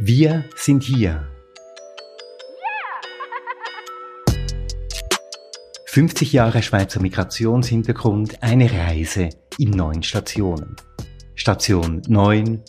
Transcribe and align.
Wir 0.00 0.44
sind 0.54 0.84
hier. 0.84 1.26
50 5.86 6.32
Jahre 6.32 6.62
Schweizer 6.62 7.02
Migrationshintergrund, 7.02 8.40
eine 8.40 8.70
Reise 8.70 9.30
in 9.58 9.70
neun 9.70 10.04
Stationen. 10.04 10.76
Station 11.34 12.00
9. 12.06 12.62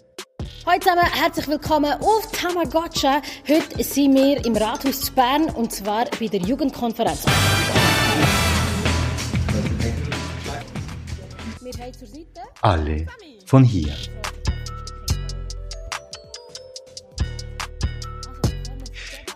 Hallo 0.66 0.80
zusammen, 0.80 1.06
herzlich 1.06 1.48
willkommen 1.48 1.94
auf 2.02 2.32
Tamagotcha. 2.32 3.22
Heute 3.48 3.84
sind 3.84 4.16
wir 4.16 4.44
im 4.44 4.56
Rathaus 4.56 5.02
zu 5.02 5.14
Bern 5.14 5.52
und 5.52 5.72
zwar 5.72 6.06
bei 6.20 6.26
der 6.26 6.42
Jugendkonferenz. 6.42 7.28
Alle 12.62 13.06
von 13.46 13.64
hier. 13.64 13.94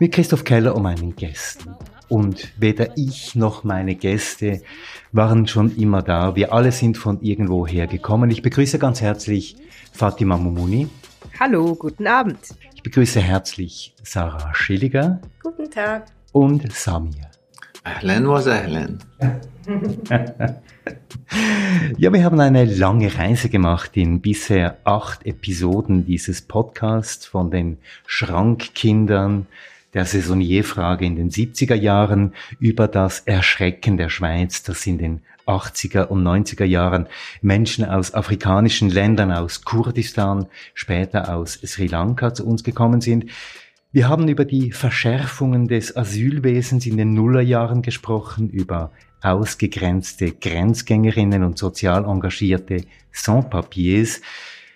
Mit 0.03 0.11
Christoph 0.11 0.43
Keller 0.43 0.75
und 0.75 0.83
meinen 0.83 1.15
Gästen. 1.15 1.75
Und 2.09 2.51
weder 2.57 2.97
ich 2.97 3.35
noch 3.35 3.63
meine 3.63 3.95
Gäste 3.95 4.61
waren 5.13 5.47
schon 5.47 5.77
immer 5.77 6.01
da. 6.01 6.35
Wir 6.35 6.51
alle 6.51 6.73
sind 6.73 6.97
von 6.97 7.21
irgendwoher 7.21 7.87
gekommen. 7.87 8.29
Ich 8.29 8.41
begrüße 8.41 8.79
ganz 8.79 8.99
herzlich 8.99 9.55
Fatima 9.93 10.35
Mumuni. 10.35 10.89
Hallo, 11.39 11.73
guten 11.75 12.05
Abend. 12.05 12.37
Ich 12.75 12.83
begrüße 12.83 13.21
herzlich 13.21 13.95
Sarah 14.03 14.53
Schilliger. 14.53 15.21
Guten 15.41 15.71
Tag. 15.71 16.07
Und 16.33 16.69
Samir. 16.73 17.31
Ahlan 17.85 18.27
was 18.27 18.47
ahlan. 18.47 18.99
ja, 21.97 22.11
wir 22.11 22.23
haben 22.25 22.41
eine 22.41 22.65
lange 22.65 23.17
Reise 23.17 23.47
gemacht 23.47 23.95
in 23.95 24.19
bisher 24.19 24.79
acht 24.83 25.25
Episoden 25.25 26.05
dieses 26.05 26.41
Podcasts 26.41 27.25
von 27.25 27.49
den 27.51 27.77
Schrankkindern 28.05 29.47
der 29.93 30.05
Saisonierfrage 30.05 31.05
in 31.05 31.15
den 31.15 31.29
70er 31.29 31.75
Jahren 31.75 32.33
über 32.59 32.87
das 32.87 33.19
Erschrecken 33.19 33.97
der 33.97 34.09
Schweiz, 34.09 34.63
das 34.63 34.85
in 34.87 34.97
den 34.97 35.21
80er 35.45 36.05
und 36.07 36.23
90er 36.23 36.65
Jahren 36.65 37.07
Menschen 37.41 37.85
aus 37.85 38.13
afrikanischen 38.13 38.89
Ländern, 38.89 39.31
aus 39.31 39.63
Kurdistan, 39.63 40.47
später 40.73 41.35
aus 41.35 41.53
Sri 41.53 41.87
Lanka 41.87 42.33
zu 42.33 42.45
uns 42.45 42.63
gekommen 42.63 43.01
sind. 43.01 43.25
Wir 43.91 44.07
haben 44.07 44.27
über 44.27 44.45
die 44.45 44.71
Verschärfungen 44.71 45.67
des 45.67 45.95
Asylwesens 45.95 46.85
in 46.85 46.97
den 46.97 47.13
Nullerjahren 47.13 47.81
gesprochen, 47.81 48.49
über 48.49 48.91
ausgegrenzte 49.21 50.31
Grenzgängerinnen 50.31 51.43
und 51.43 51.57
sozial 51.57 52.05
engagierte 52.05 52.85
Sans-Papiers. 53.11 54.21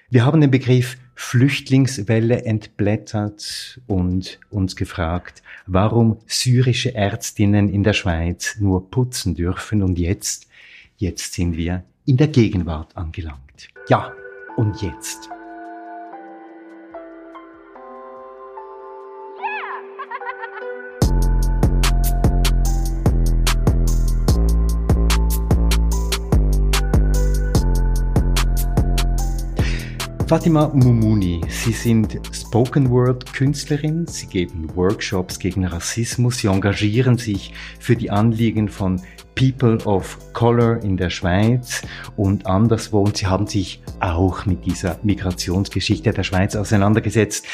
Wir 0.10 0.23
haben 0.23 0.40
den 0.40 0.52
Begriff 0.52 0.98
Flüchtlingswelle 1.20 2.46
entblättert 2.46 3.82
und 3.88 4.40
uns 4.52 4.76
gefragt, 4.76 5.42
warum 5.66 6.20
syrische 6.28 6.94
Ärztinnen 6.94 7.70
in 7.70 7.84
der 7.84 7.94
Schweiz 7.94 8.58
nur 8.60 8.92
putzen 8.92 9.34
dürfen 9.34 9.82
und 9.82 9.98
jetzt, 9.98 10.48
jetzt 10.98 11.34
sind 11.34 11.58
wir 11.58 11.84
in 12.06 12.18
der 12.18 12.28
Gegenwart 12.28 12.95
angelangt. 12.95 13.68
Ja, 13.90 14.14
und 14.58 14.80
jetzt. 14.84 15.28
Fatima 30.28 30.67
Mumuni, 30.73 31.39
Sie 31.48 31.71
sind 31.71 32.20
Spoken 32.33 32.89
Word 32.89 33.32
Künstlerin, 33.32 34.05
Sie 34.08 34.27
geben 34.27 34.70
Workshops 34.76 35.39
gegen 35.39 35.65
Rassismus, 35.65 36.39
Sie 36.39 36.48
engagieren 36.48 37.17
sich 37.17 37.54
für 37.80 37.95
die 37.95 38.11
Anliegen 38.11 38.67
von 38.67 39.02
People 39.36 39.77
of 39.86 40.17
Color 40.33 40.83
in 40.83 40.98
der 40.98 41.10
Schweiz 41.11 41.82
und 42.17 42.45
anderswo 42.45 43.04
und 43.04 43.15
Sie 43.15 43.26
haben 43.26 43.48
sich 43.48 43.82
auch 44.02 44.45
mit 44.45 44.65
dieser 44.65 44.99
Migrationsgeschichte 45.02 46.11
der 46.11 46.23
Schweiz 46.23 46.58
auseinandergesetzt. 46.58 47.45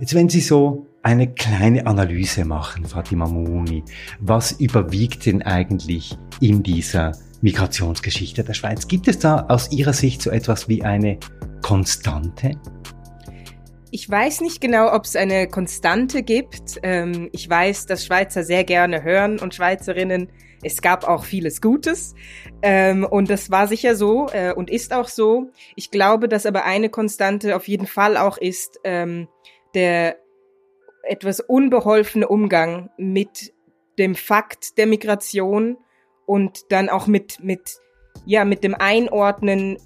Jetzt, 0.00 0.14
wenn 0.14 0.28
Sie 0.28 0.40
so 0.40 0.88
eine 1.04 1.32
kleine 1.32 1.86
Analyse 1.86 2.44
machen, 2.44 2.86
Fatima 2.86 3.28
Mumuni, 3.28 3.84
was 4.18 4.50
überwiegt 4.50 5.26
denn 5.26 5.42
eigentlich 5.42 6.18
in 6.40 6.64
dieser 6.64 7.12
Migrationsgeschichte 7.40 8.42
der 8.42 8.54
Schweiz? 8.54 8.88
Gibt 8.88 9.06
es 9.06 9.20
da 9.20 9.46
aus 9.48 9.70
Ihrer 9.70 9.92
Sicht 9.92 10.22
so 10.22 10.30
etwas 10.30 10.68
wie 10.68 10.82
eine 10.82 11.20
Konstante? 11.62 12.52
Ich 13.90 14.08
weiß 14.08 14.40
nicht 14.42 14.60
genau, 14.60 14.92
ob 14.92 15.04
es 15.04 15.16
eine 15.16 15.48
Konstante 15.48 16.22
gibt. 16.22 16.78
Ähm, 16.82 17.28
ich 17.32 17.48
weiß, 17.48 17.86
dass 17.86 18.06
Schweizer 18.06 18.44
sehr 18.44 18.64
gerne 18.64 19.02
hören 19.02 19.38
und 19.38 19.54
Schweizerinnen. 19.54 20.30
Es 20.62 20.80
gab 20.80 21.08
auch 21.08 21.24
vieles 21.24 21.60
Gutes. 21.60 22.14
Ähm, 22.62 23.04
und 23.04 23.30
das 23.30 23.50
war 23.50 23.66
sicher 23.66 23.96
so 23.96 24.28
äh, 24.32 24.52
und 24.52 24.70
ist 24.70 24.92
auch 24.92 25.08
so. 25.08 25.50
Ich 25.74 25.90
glaube, 25.90 26.28
dass 26.28 26.46
aber 26.46 26.64
eine 26.64 26.88
Konstante 26.88 27.56
auf 27.56 27.66
jeden 27.66 27.86
Fall 27.86 28.16
auch 28.16 28.38
ist 28.38 28.78
ähm, 28.84 29.28
der 29.74 30.16
etwas 31.02 31.40
unbeholfene 31.40 32.28
Umgang 32.28 32.90
mit 32.96 33.52
dem 33.98 34.14
Fakt 34.14 34.78
der 34.78 34.86
Migration 34.86 35.78
und 36.26 36.70
dann 36.70 36.88
auch 36.88 37.06
mit, 37.06 37.42
mit, 37.42 37.78
ja, 38.24 38.44
mit 38.44 38.62
dem 38.62 38.74
Einordnen, 38.74 39.78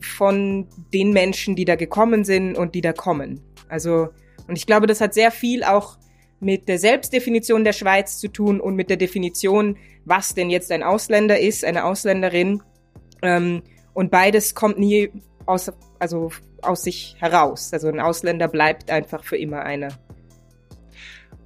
von 0.00 0.66
den 0.92 1.12
Menschen, 1.12 1.56
die 1.56 1.64
da 1.64 1.76
gekommen 1.76 2.24
sind 2.24 2.56
und 2.56 2.74
die 2.74 2.80
da 2.80 2.92
kommen. 2.92 3.40
Also, 3.68 4.08
und 4.48 4.56
ich 4.56 4.66
glaube, 4.66 4.86
das 4.86 5.00
hat 5.00 5.14
sehr 5.14 5.30
viel 5.30 5.62
auch 5.64 5.98
mit 6.40 6.68
der 6.68 6.78
Selbstdefinition 6.78 7.64
der 7.64 7.72
Schweiz 7.72 8.18
zu 8.18 8.28
tun 8.28 8.60
und 8.60 8.74
mit 8.74 8.88
der 8.90 8.96
Definition, 8.96 9.76
was 10.04 10.34
denn 10.34 10.50
jetzt 10.50 10.72
ein 10.72 10.82
Ausländer 10.82 11.38
ist, 11.38 11.64
eine 11.64 11.84
Ausländerin. 11.84 12.62
Ähm, 13.22 13.62
und 13.92 14.10
beides 14.10 14.54
kommt 14.54 14.78
nie 14.78 15.10
aus, 15.46 15.70
also 15.98 16.30
aus 16.62 16.82
sich 16.82 17.16
heraus. 17.18 17.72
Also 17.72 17.88
ein 17.88 18.00
Ausländer 18.00 18.48
bleibt 18.48 18.90
einfach 18.90 19.24
für 19.24 19.36
immer 19.36 19.62
einer. 19.62 19.88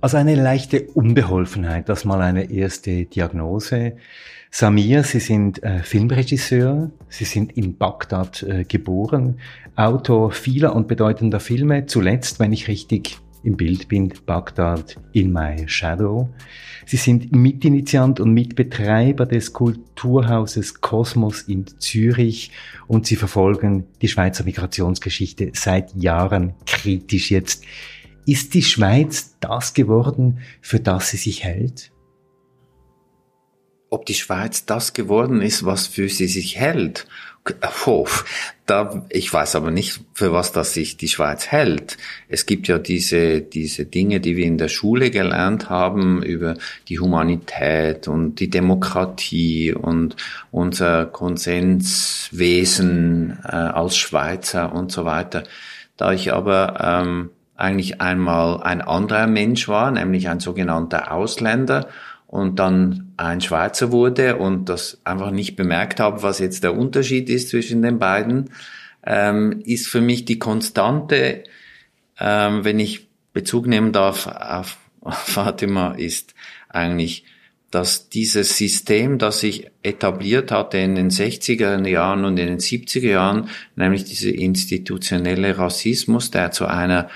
Also 0.01 0.19
eine 0.19 0.35
leichte 0.35 0.83
Unbeholfenheit, 0.83 1.89
das 1.89 2.05
mal 2.05 2.21
eine 2.21 2.51
erste 2.51 3.07
Diagnose. 3.07 3.97
Samir, 4.57 5.03
Sie 5.03 5.19
sind 5.19 5.65
äh, 5.65 5.83
Filmregisseur, 5.83 6.93
Sie 7.09 7.25
sind 7.25 7.57
in 7.57 7.77
Bagdad 7.77 8.45
äh, 8.45 8.63
geboren, 8.63 9.41
Autor 9.75 10.31
vieler 10.31 10.77
und 10.77 10.87
bedeutender 10.87 11.41
Filme, 11.41 11.87
zuletzt, 11.87 12.39
wenn 12.39 12.53
ich 12.53 12.69
richtig 12.69 13.19
im 13.43 13.57
Bild 13.57 13.89
bin, 13.89 14.15
Bagdad 14.27 14.97
in 15.11 15.33
My 15.33 15.65
Shadow. 15.67 16.29
Sie 16.87 16.99
sind 16.99 17.35
Mitinitiant 17.35 18.21
und 18.21 18.33
Mitbetreiber 18.33 19.27
des 19.27 19.53
Kulturhauses 19.53 20.81
Kosmos 20.81 21.43
in 21.43 21.67
Zürich 21.81 22.53
und 22.87 23.07
Sie 23.07 23.17
verfolgen 23.17 23.89
die 24.03 24.09
Schweizer 24.09 24.45
Migrationsgeschichte 24.45 25.51
seit 25.53 25.97
Jahren 25.97 26.55
kritisch 26.65 27.33
jetzt. 27.33 27.65
Ist 28.25 28.55
die 28.55 28.63
Schweiz 28.63 29.35
das 29.41 29.75
geworden, 29.75 30.39
für 30.61 30.79
das 30.79 31.11
sie 31.11 31.17
sich 31.17 31.43
hält? 31.43 31.91
Ob 33.95 34.05
die 34.07 34.15
Schweiz 34.15 34.67
das 34.67 34.93
geworden 34.93 35.41
ist, 35.41 35.65
was 35.65 35.87
für 35.87 36.09
sie 36.09 36.27
sich 36.27 36.59
hält. 36.59 37.07
Oh, 37.87 38.09
da, 38.67 39.05
ich 39.11 39.33
weiß 39.33 39.55
aber 39.55 39.71
nicht, 39.71 40.01
für 40.15 40.33
was 40.33 40.51
das 40.51 40.73
sich 40.73 40.97
die 40.97 41.07
Schweiz 41.09 41.47
hält. 41.47 41.97
Es 42.29 42.47
gibt 42.47 42.67
ja 42.69 42.79
diese, 42.79 43.43
diese 43.43 43.85
Dinge, 43.85 44.19
die 44.19 44.37
wir 44.37 44.47
in 44.47 44.59
der 44.59 44.67
Schule 44.69 45.11
gelernt 45.11 45.71
haben 45.71 46.23
über 46.23 46.57
die 46.89 46.99
Humanität 46.99 48.09
und 48.09 48.41
die 48.41 48.51
Demokratie 48.51 49.73
und 49.75 50.17
unser 50.51 51.07
Konsenswesen 51.07 53.39
äh, 53.45 53.55
als 53.55 53.97
Schweizer 53.97 54.73
und 54.73 54.91
so 54.91 55.05
weiter. 55.05 55.45
Da 55.97 56.13
ich 56.13 56.33
aber 56.33 56.81
ähm, 56.81 57.31
eigentlich 57.57 58.01
einmal 58.01 58.63
ein 58.63 58.81
anderer 58.81 59.27
Mensch 59.27 59.69
war, 59.69 59.91
nämlich 59.91 60.29
ein 60.29 60.41
sogenannter 60.41 61.13
Ausländer, 61.13 61.89
und 62.35 62.59
dann 62.59 63.13
ein 63.17 63.41
Schweizer 63.41 63.93
wurde 63.93 64.39
und 64.39 64.69
das 64.69 64.99
einfach 65.05 65.31
nicht 65.31 65.55
bemerkt 65.55 66.01
habe, 66.01 66.25
was 66.25 66.41
jetzt 66.41 66.65
der 66.65 66.77
Unterschied 66.77 67.31
ist 67.31 67.51
zwischen 67.51 67.81
den 67.81 68.01
beiden, 68.01 68.51
ähm, 69.07 69.63
ist 69.65 69.87
für 69.87 70.01
mich 70.01 70.25
die 70.25 70.41
Konstante, 70.41 71.45
ähm, 72.19 72.65
wenn 72.65 72.81
ich 72.81 73.07
Bezug 73.33 73.69
nehmen 73.69 73.93
darf 73.93 74.27
auf 74.27 74.79
Fatima, 75.09 75.93
ist 75.93 76.35
eigentlich, 76.69 77.25
dass 77.71 78.09
dieses 78.09 78.59
System, 78.59 79.19
das 79.19 79.39
sich 79.39 79.71
etabliert 79.85 80.51
hatte 80.51 80.79
in 80.79 80.97
den 80.97 81.11
60er 81.11 81.87
Jahren 81.87 82.25
und 82.25 82.37
in 82.41 82.49
den 82.49 82.59
70er 82.59 83.11
Jahren, 83.11 83.49
nämlich 83.77 84.07
dieser 84.07 84.35
institutionelle 84.35 85.57
Rassismus, 85.57 86.33
der 86.33 86.51
zu 86.51 86.67
einer 86.67 87.09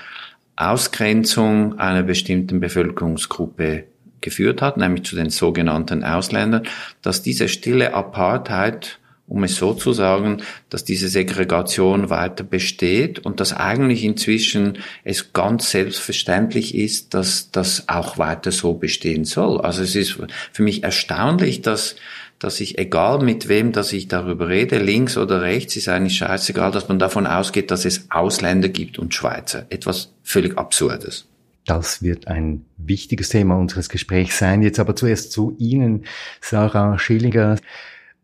Ausgrenzung 0.55 1.77
einer 1.77 2.03
bestimmten 2.03 2.61
Bevölkerungsgruppe 2.61 3.83
geführt 4.21 4.61
hat, 4.61 4.77
nämlich 4.77 5.03
zu 5.03 5.15
den 5.15 5.29
sogenannten 5.29 6.03
Ausländern, 6.03 6.63
dass 7.01 7.21
diese 7.21 7.47
stille 7.47 7.93
Apartheid 7.93 8.99
um 9.29 9.43
es 9.43 9.55
so 9.57 9.73
zu 9.75 9.93
sagen, 9.93 10.41
dass 10.69 10.83
diese 10.83 11.07
Segregation 11.07 12.09
weiter 12.09 12.43
besteht 12.43 13.19
und 13.19 13.39
dass 13.39 13.53
eigentlich 13.53 14.03
inzwischen 14.03 14.79
es 15.03 15.33
ganz 15.33 15.69
selbstverständlich 15.69 16.73
ist, 16.73 17.13
dass 17.13 17.51
das 17.51 17.87
auch 17.87 18.17
weiter 18.17 18.51
so 18.51 18.73
bestehen 18.73 19.25
soll. 19.25 19.61
Also 19.61 19.83
es 19.83 19.95
ist 19.95 20.17
für 20.51 20.63
mich 20.63 20.83
erstaunlich, 20.83 21.61
dass 21.61 21.95
dass 22.39 22.61
ich, 22.61 22.77
egal 22.77 23.19
mit 23.19 23.49
wem, 23.49 23.73
dass 23.73 23.91
ich 23.91 24.07
darüber 24.07 24.47
rede, 24.47 24.79
links 24.79 25.17
oder 25.17 25.41
rechts, 25.41 25.75
ist 25.75 25.89
eigentlich 25.89 26.17
scheißegal, 26.17 26.71
dass 26.71 26.87
man 26.87 26.97
davon 26.97 27.27
ausgeht, 27.27 27.69
dass 27.69 27.83
es 27.83 28.05
Ausländer 28.09 28.69
gibt 28.69 28.97
und 28.97 29.13
Schweizer. 29.13 29.65
Etwas 29.69 30.13
völlig 30.23 30.57
Absurdes. 30.57 31.28
Das 31.65 32.01
wird 32.01 32.27
ein 32.27 32.65
wichtiges 32.77 33.29
Thema 33.29 33.55
unseres 33.55 33.89
Gesprächs 33.89 34.39
sein. 34.39 34.61
Jetzt 34.61 34.79
aber 34.79 34.95
zuerst 34.95 35.31
zu 35.31 35.55
Ihnen, 35.59 36.05
Sarah 36.41 36.97
Schillinger. 36.97 37.57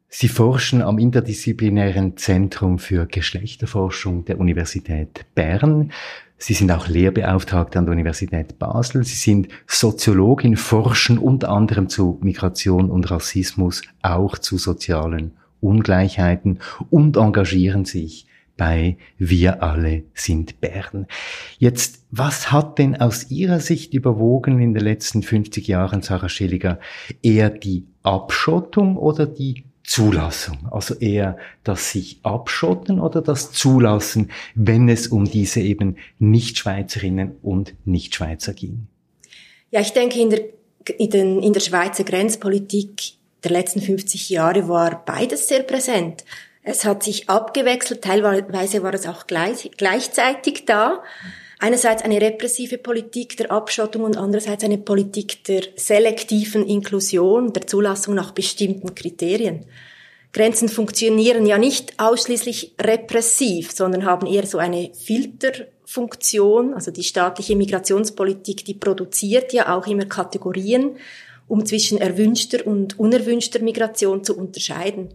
Sie 0.07 0.29
forschen 0.29 0.81
am 0.81 0.97
Interdisziplinären 0.97 2.15
Zentrum 2.17 2.79
für 2.79 3.05
Geschlechterforschung 3.05 4.25
der 4.25 4.39
Universität 4.39 5.25
Bern. 5.35 5.91
Sie 6.37 6.53
sind 6.53 6.71
auch 6.71 6.87
Lehrbeauftragte 6.87 7.79
an 7.79 7.85
der 7.85 7.93
Universität 7.93 8.57
Basel. 8.57 9.03
Sie 9.03 9.15
sind 9.15 9.49
Soziologin, 9.67 10.57
forschen 10.57 11.17
unter 11.17 11.49
anderem 11.49 11.89
zu 11.89 12.19
Migration 12.21 12.89
und 12.89 13.09
Rassismus, 13.11 13.81
auch 14.01 14.37
zu 14.37 14.57
sozialen 14.57 15.33
Ungleichheiten 15.61 16.59
und 16.89 17.17
engagieren 17.17 17.85
sich 17.85 18.27
bei 18.57 18.98
Wir 19.18 19.62
alle 19.62 20.04
sind 20.13 20.62
Bern. 20.62 21.07
Jetzt, 21.57 22.04
was 22.12 22.52
hat 22.52 22.80
denn 22.80 22.96
aus 22.96 23.30
Ihrer 23.30 23.60
Sicht 23.60 23.94
überwogen 23.94 24.60
in 24.60 24.74
den 24.74 24.84
letzten 24.84 25.24
50 25.24 25.68
Jahren, 25.68 26.02
Sarah 26.02 26.30
Schilliger, 26.30 26.80
eher 27.22 27.50
die 27.50 27.86
Abschottung 28.04 28.98
oder 28.98 29.25
die 29.25 29.66
Zulassung, 29.84 30.68
also 30.72 30.96
eher 30.96 31.38
das 31.63 31.92
sich 31.92 32.19
abschotten 32.24 33.00
oder 33.00 33.22
das 33.22 33.52
Zulassen, 33.52 34.31
wenn 34.56 34.90
es 34.90 35.07
um 35.07 35.25
diese 35.25 35.62
eben 35.62 35.98
Nicht-Schweizerinnen 36.18 37.36
und 37.44 37.75
Nicht-Schweizer 37.86 38.54
ging? 38.54 38.88
Ja, 39.69 39.81
ich 39.81 39.94
denke, 39.94 40.19
in 40.19 40.30
der, 40.31 40.42
in, 40.98 41.10
den, 41.10 41.44
in 41.44 41.54
der 41.54 41.60
Schweizer 41.60 42.04
Grenzpolitik 42.04 43.13
der 43.44 43.52
letzten 43.52 43.81
50 43.81 44.30
Jahre 44.30 44.68
war 44.68 45.06
beides 45.06 45.48
sehr 45.48 45.62
präsent. 45.62 46.25
Es 46.67 46.83
hat 46.83 47.03
sich 47.03 47.29
abgewechselt, 47.29 48.01
teilweise 48.01 48.81
war 48.81 48.95
es 48.95 49.06
auch 49.06 49.27
gleich, 49.27 49.69
gleichzeitig 49.77 50.65
da. 50.65 51.03
Einerseits 51.59 52.03
eine 52.03 52.19
repressive 52.19 52.79
Politik 52.79 53.38
der 53.38 53.51
Abschottung 53.51 54.03
und 54.03 54.17
andererseits 54.17 54.63
eine 54.63 54.79
Politik 54.79 55.44
der 55.44 55.62
selektiven 55.75 56.65
Inklusion, 56.65 57.53
der 57.53 57.67
Zulassung 57.67 58.15
nach 58.15 58.31
bestimmten 58.31 58.95
Kriterien. 58.95 59.67
Grenzen 60.33 60.67
funktionieren 60.67 61.45
ja 61.45 61.59
nicht 61.59 62.00
ausschließlich 62.00 62.73
repressiv, 62.81 63.71
sondern 63.71 64.03
haben 64.03 64.25
eher 64.25 64.47
so 64.47 64.57
eine 64.57 64.91
Filterfunktion. 64.95 66.73
Also 66.73 66.89
die 66.89 67.03
staatliche 67.03 67.56
Migrationspolitik, 67.56 68.65
die 68.65 68.73
produziert 68.73 69.53
ja 69.53 69.77
auch 69.77 69.85
immer 69.85 70.06
Kategorien, 70.06 70.97
um 71.47 71.63
zwischen 71.63 72.00
erwünschter 72.00 72.65
und 72.65 72.97
unerwünschter 72.97 73.59
Migration 73.59 74.23
zu 74.23 74.35
unterscheiden. 74.35 75.13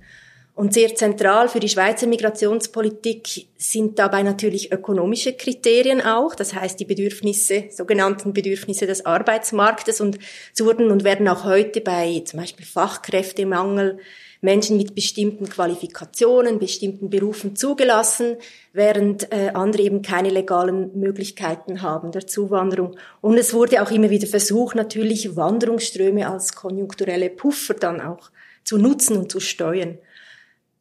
Und 0.55 0.75
sehr 0.75 0.95
zentral 0.95 1.49
für 1.49 1.61
die 1.61 1.69
Schweizer 1.69 2.07
Migrationspolitik 2.07 3.47
sind 3.57 3.99
dabei 3.99 4.23
natürlich 4.23 4.73
ökonomische 4.73 5.33
Kriterien 5.33 6.03
auch, 6.03 6.35
das 6.35 6.55
heißt 6.55 6.79
die 6.79 6.85
Bedürfnisse, 6.85 7.65
sogenannten 7.71 8.33
Bedürfnisse 8.33 8.87
des 8.87 9.07
Arbeitsmarktes 9.07 10.01
und 10.01 10.19
wurden 10.59 10.91
und 10.91 11.05
werden 11.05 11.29
auch 11.29 11.45
heute 11.45 11.81
bei 11.81 12.23
zum 12.27 12.41
Beispiel 12.41 12.67
Fachkräftemangel 12.67 13.99
Menschen 14.43 14.79
mit 14.79 14.95
bestimmten 14.95 15.49
Qualifikationen, 15.49 16.59
bestimmten 16.59 17.11
Berufen 17.11 17.57
zugelassen, 17.57 18.37
während 18.73 19.31
äh, 19.33 19.51
andere 19.53 19.83
eben 19.83 20.03
keine 20.03 20.31
legalen 20.31 20.99
Möglichkeiten 20.99 21.83
haben 21.83 22.11
der 22.11 22.27
Zuwanderung. 22.27 22.97
Und 23.21 23.37
es 23.37 23.53
wurde 23.53 23.83
auch 23.83 23.91
immer 23.91 24.11
wieder 24.11 24.27
versucht, 24.27 24.77
natürlich 24.77 25.37
Wanderungsströme 25.37 26.29
als 26.29 26.55
konjunkturelle 26.55 27.29
Puffer 27.29 27.75
dann 27.75 28.01
auch 28.01 28.31
zu 28.65 28.79
nutzen 28.79 29.17
und 29.19 29.31
zu 29.31 29.41
steuern. 29.41 29.99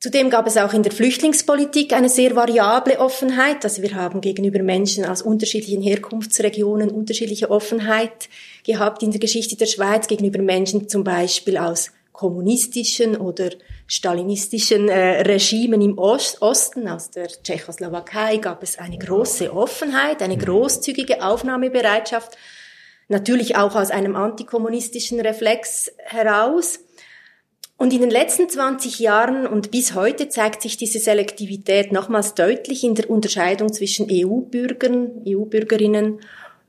Zudem 0.02 0.30
gab 0.30 0.48
es 0.48 0.56
auch 0.56 0.74
in 0.74 0.82
der 0.82 0.94
Flüchtlingspolitik 0.94 1.92
eine 1.92 2.08
sehr 2.08 2.34
variable 2.34 3.00
Offenheit. 3.00 3.66
Also 3.66 3.82
wir 3.82 3.96
haben 3.96 4.22
gegenüber 4.22 4.64
Menschen 4.64 5.04
aus 5.04 5.22
unterschiedlichen 5.22 5.82
Herkunftsregionen 5.82 6.90
unterschiedliche 6.90 7.52
Offenheit 7.52 8.30
gehabt 8.66 9.04
in 9.04 9.12
der 9.12 9.20
Geschichte 9.20 9.58
der 9.58 9.66
Schweiz 9.66 10.08
gegenüber 10.08 10.42
Menschen 10.42 10.88
zum 10.88 11.04
Beispiel 11.04 11.58
aus 11.58 11.92
kommunistischen 12.14 13.18
oder 13.18 13.50
stalinistischen 13.88 14.88
äh, 14.88 15.22
Regimen 15.22 15.82
im 15.82 15.98
Ost 15.98 16.42
Osten, 16.42 16.88
aus 16.88 17.12
der 17.12 17.28
Tschechoslowakei, 17.28 18.38
gab 18.38 18.64
es 18.64 18.78
eine 18.78 18.98
große 18.98 19.54
Offenheit, 19.54 20.22
eine 20.22 20.38
großzügige 20.38 21.24
Aufnahmebereitschaft, 21.24 22.38
natürlich 23.10 23.58
auch 23.58 23.76
aus 23.76 23.92
einem 23.92 24.16
antikommunistischen 24.16 25.20
Reflex 25.20 25.92
heraus. 26.06 26.80
Und 27.80 27.94
in 27.94 28.02
den 28.02 28.10
letzten 28.10 28.50
20 28.50 29.00
Jahren 29.00 29.48
und 29.48 29.72
bis 29.72 29.96
heute 29.96 30.28
zeigt 30.28 30.62
sich 30.62 30.76
diese 30.76 31.00
Selektivität 31.00 31.94
nochmals 31.94 32.36
deutlich 32.36 32.84
in 32.84 32.94
der 32.94 33.10
Unterscheidung 33.10 33.72
zwischen 33.72 34.10
EU-Bürgern, 34.12 35.24
EU-Bürgerinnen, 35.26 36.20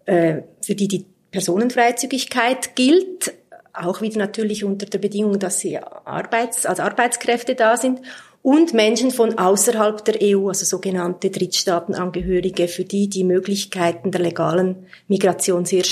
äh, 0.06 0.42
für 0.64 0.76
die 0.76 0.86
die 0.86 1.06
Personenfreizügigkeit 1.32 2.76
gilt, 2.76 3.34
auch 3.72 4.02
wieder 4.02 4.18
natürlich 4.18 4.64
unter 4.64 4.86
der 4.86 4.98
Bedingung, 4.98 5.40
dass 5.40 5.58
sie 5.58 5.78
Arbeits-, 5.78 6.64
als 6.64 6.78
Arbeitskräfte 6.78 7.56
da 7.56 7.76
sind, 7.76 8.00
und 8.42 8.72
Menschen 8.72 9.10
von 9.10 9.36
außerhalb 9.36 10.04
der 10.04 10.14
EU, 10.22 10.46
also 10.46 10.64
sogenannte 10.64 11.30
Drittstaatenangehörige, 11.30 12.68
für 12.68 12.84
die 12.84 13.08
die 13.08 13.24
Möglichkeiten 13.24 14.12
der 14.12 14.20
legalen 14.20 14.86
Migration 15.08 15.64
sehr 15.64 15.82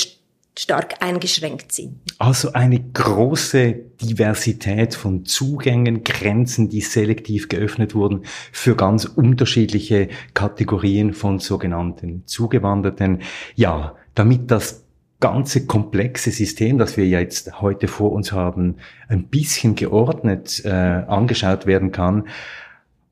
stark 0.59 0.97
eingeschränkt 1.01 1.73
sind. 1.73 2.01
Also 2.19 2.53
eine 2.53 2.81
große 2.81 3.75
Diversität 4.03 4.95
von 4.95 5.25
Zugängen, 5.25 6.03
Grenzen, 6.03 6.69
die 6.69 6.81
selektiv 6.81 7.49
geöffnet 7.49 7.95
wurden 7.95 8.25
für 8.53 8.75
ganz 8.75 9.05
unterschiedliche 9.05 10.09
Kategorien 10.35 11.15
von 11.15 11.39
sogenannten 11.39 12.25
Zugewanderten. 12.27 13.23
Ja, 13.55 13.95
damit 14.15 14.51
das 14.51 14.85
ganze 15.21 15.67
komplexe 15.67 16.31
System, 16.31 16.79
das 16.79 16.97
wir 16.97 17.07
jetzt 17.07 17.61
heute 17.61 17.89
vor 17.89 18.13
uns 18.13 18.33
haben, 18.33 18.77
ein 19.09 19.29
bisschen 19.29 19.75
geordnet 19.75 20.65
äh, 20.65 20.71
angeschaut 20.71 21.67
werden 21.67 21.93
kann, 21.93 22.29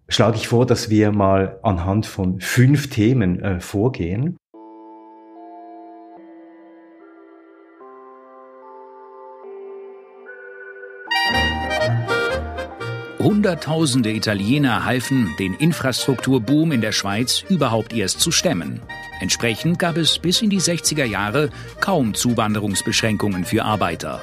schlage 0.09 0.37
ich 0.37 0.49
vor, 0.49 0.67
dass 0.67 0.89
wir 0.89 1.11
mal 1.11 1.59
anhand 1.63 2.07
von 2.07 2.41
fünf 2.41 2.91
Themen 2.91 3.41
äh, 3.41 3.61
vorgehen. 3.61 4.37
Hunderttausende 13.27 14.13
Italiener 14.13 14.85
halfen, 14.85 15.35
den 15.41 15.55
Infrastrukturboom 15.55 16.71
in 16.71 16.81
der 16.81 16.93
Schweiz 16.93 17.45
überhaupt 17.49 17.93
erst 17.93 18.21
zu 18.21 18.31
stemmen. 18.31 18.81
Entsprechend 19.21 19.81
gab 19.81 19.97
es 19.97 20.21
bis 20.21 20.43
in 20.43 20.49
die 20.49 20.61
60er 20.61 21.05
Jahre 21.05 21.51
kaum 21.81 22.15
Zuwanderungsbeschränkungen 22.15 23.45
für 23.45 23.65
Arbeiter. 23.65 24.23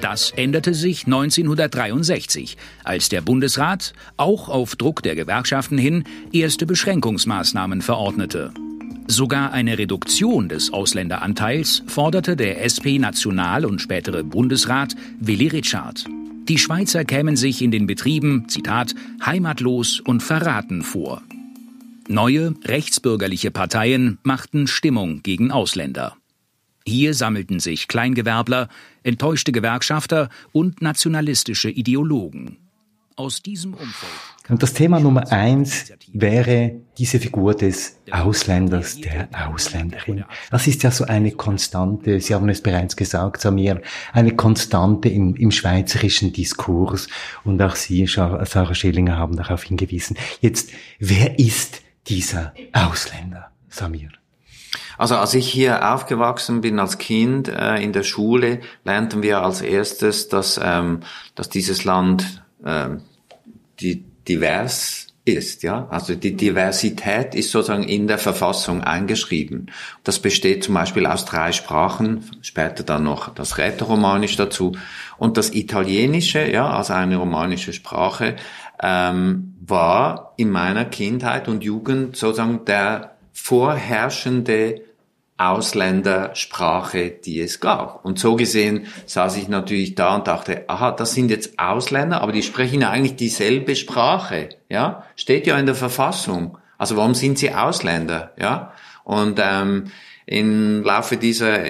Das 0.00 0.30
änderte 0.30 0.72
sich 0.72 1.04
1963, 1.04 2.56
als 2.82 3.10
der 3.10 3.20
Bundesrat, 3.20 3.92
auch 4.16 4.48
auf 4.48 4.74
Druck 4.76 5.02
der 5.02 5.16
Gewerkschaften 5.16 5.76
hin, 5.76 6.04
erste 6.32 6.64
Beschränkungsmaßnahmen 6.64 7.82
verordnete. 7.82 8.54
Sogar 9.06 9.52
eine 9.52 9.76
Reduktion 9.76 10.48
des 10.48 10.72
Ausländeranteils 10.72 11.82
forderte 11.86 12.36
der 12.36 12.64
SP-National- 12.64 13.66
und 13.66 13.82
spätere 13.82 14.24
Bundesrat 14.24 14.94
Willy 15.20 15.48
Richard. 15.48 16.06
Die 16.48 16.58
Schweizer 16.58 17.06
kämen 17.06 17.36
sich 17.36 17.62
in 17.62 17.70
den 17.70 17.86
Betrieben, 17.86 18.48
Zitat, 18.48 18.94
heimatlos 19.24 20.00
und 20.00 20.22
verraten 20.22 20.82
vor. 20.82 21.22
Neue, 22.06 22.54
rechtsbürgerliche 22.64 23.50
Parteien 23.50 24.18
machten 24.24 24.66
Stimmung 24.66 25.22
gegen 25.22 25.50
Ausländer. 25.50 26.18
Hier 26.86 27.14
sammelten 27.14 27.60
sich 27.60 27.88
Kleingewerbler, 27.88 28.68
enttäuschte 29.02 29.52
Gewerkschafter 29.52 30.28
und 30.52 30.82
nationalistische 30.82 31.70
Ideologen. 31.70 32.58
Aus 33.16 33.42
diesem 33.42 33.74
Umfeld 33.74 34.34
und 34.50 34.62
das 34.62 34.74
Thema 34.74 35.00
Nummer 35.00 35.32
eins 35.32 35.90
wäre 36.12 36.72
diese 36.98 37.18
Figur 37.18 37.54
des 37.54 37.98
Ausländers, 38.10 39.00
der 39.00 39.28
Ausländerin. 39.48 40.24
Das 40.50 40.66
ist 40.66 40.82
ja 40.82 40.90
so 40.90 41.04
eine 41.04 41.32
Konstante, 41.32 42.20
Sie 42.20 42.34
haben 42.34 42.50
es 42.50 42.60
bereits 42.60 42.94
gesagt, 42.94 43.40
Samir, 43.40 43.80
eine 44.12 44.36
Konstante 44.36 45.08
im, 45.08 45.34
im 45.34 45.50
schweizerischen 45.50 46.34
Diskurs. 46.34 47.08
Und 47.42 47.62
auch 47.62 47.74
Sie, 47.74 48.06
Sarah 48.06 48.74
Schillinger, 48.74 49.16
haben 49.16 49.36
darauf 49.36 49.62
hingewiesen. 49.62 50.18
Jetzt, 50.40 50.72
wer 50.98 51.38
ist 51.38 51.80
dieser 52.06 52.52
Ausländer, 52.74 53.50
Samir? 53.70 54.10
Also 54.98 55.16
als 55.16 55.32
ich 55.32 55.48
hier 55.50 55.94
aufgewachsen 55.94 56.60
bin 56.60 56.78
als 56.78 56.98
Kind 56.98 57.48
äh, 57.48 57.76
in 57.76 57.94
der 57.94 58.02
Schule, 58.02 58.60
lernten 58.84 59.22
wir 59.22 59.42
als 59.42 59.62
erstes, 59.62 60.28
dass, 60.28 60.60
ähm, 60.62 61.00
dass 61.34 61.48
dieses 61.48 61.84
Land 61.84 62.43
ähm, 62.64 63.02
die 63.80 64.04
divers 64.26 65.08
ist, 65.24 65.62
ja. 65.62 65.86
Also 65.90 66.14
die 66.14 66.36
Diversität 66.36 67.34
ist 67.34 67.50
sozusagen 67.50 67.84
in 67.84 68.06
der 68.06 68.18
Verfassung 68.18 68.82
eingeschrieben. 68.82 69.70
Das 70.02 70.18
besteht 70.18 70.64
zum 70.64 70.74
Beispiel 70.74 71.06
aus 71.06 71.24
drei 71.24 71.52
Sprachen, 71.52 72.24
später 72.42 72.84
dann 72.84 73.04
noch 73.04 73.34
das 73.34 73.56
Rätoromanisch 73.56 74.36
dazu. 74.36 74.76
Und 75.16 75.36
das 75.38 75.54
Italienische, 75.54 76.50
ja, 76.50 76.70
also 76.70 76.92
eine 76.92 77.16
romanische 77.16 77.72
Sprache, 77.72 78.36
ähm, 78.82 79.54
war 79.66 80.34
in 80.36 80.50
meiner 80.50 80.84
Kindheit 80.84 81.48
und 81.48 81.64
Jugend 81.64 82.16
sozusagen 82.16 82.66
der 82.66 83.16
vorherrschende 83.32 84.82
Ausländersprache, 85.36 87.10
die 87.10 87.40
es 87.40 87.58
gab. 87.58 88.04
Und 88.04 88.18
so 88.18 88.36
gesehen 88.36 88.86
saß 89.06 89.36
ich 89.36 89.48
natürlich 89.48 89.94
da 89.94 90.14
und 90.14 90.28
dachte, 90.28 90.64
aha, 90.68 90.92
das 90.92 91.14
sind 91.14 91.30
jetzt 91.30 91.58
Ausländer, 91.58 92.20
aber 92.20 92.32
die 92.32 92.42
sprechen 92.42 92.80
ja 92.80 92.90
eigentlich 92.90 93.16
dieselbe 93.16 93.74
Sprache, 93.74 94.50
ja, 94.68 95.04
steht 95.16 95.46
ja 95.46 95.58
in 95.58 95.66
der 95.66 95.74
Verfassung. 95.74 96.58
Also 96.78 96.96
warum 96.96 97.14
sind 97.14 97.38
sie 97.38 97.52
Ausländer, 97.52 98.32
ja? 98.38 98.72
Und 99.02 99.40
ähm, 99.42 99.90
im 100.26 100.82
Laufe 100.82 101.16
dieser 101.16 101.64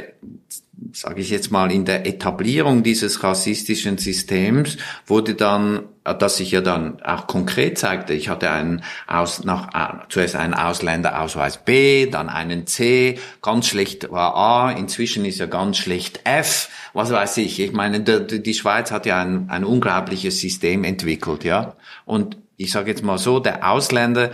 sage 0.92 1.20
ich 1.20 1.30
jetzt 1.30 1.50
mal, 1.50 1.72
in 1.72 1.84
der 1.84 2.06
Etablierung 2.06 2.82
dieses 2.82 3.22
rassistischen 3.22 3.98
Systems 3.98 4.76
wurde 5.06 5.34
dann, 5.34 5.82
dass 6.04 6.36
sich 6.36 6.52
ja 6.52 6.60
dann 6.60 7.02
auch 7.02 7.26
konkret 7.26 7.78
zeigte, 7.78 8.14
ich 8.14 8.28
hatte 8.28 8.50
einen 8.50 8.84
aus, 9.06 9.44
nach, 9.44 10.08
zuerst 10.08 10.36
einen 10.36 10.54
Ausländerausweis 10.54 11.64
B, 11.64 12.06
dann 12.06 12.28
einen 12.28 12.66
C, 12.66 13.18
ganz 13.42 13.66
schlecht 13.66 14.10
war 14.10 14.36
A, 14.36 14.70
inzwischen 14.72 15.24
ist 15.24 15.38
ja 15.38 15.46
ganz 15.46 15.78
schlecht 15.78 16.20
F, 16.24 16.68
was 16.92 17.10
weiß 17.10 17.38
ich. 17.38 17.60
Ich 17.60 17.72
meine, 17.72 18.00
die, 18.00 18.42
die 18.42 18.54
Schweiz 18.54 18.90
hat 18.90 19.06
ja 19.06 19.20
ein, 19.20 19.50
ein 19.50 19.64
unglaubliches 19.64 20.38
System 20.38 20.84
entwickelt, 20.84 21.44
ja. 21.44 21.76
Und 22.04 22.36
ich 22.56 22.70
sage 22.70 22.90
jetzt 22.90 23.02
mal 23.02 23.18
so, 23.18 23.40
der 23.40 23.68
Ausländer 23.68 24.30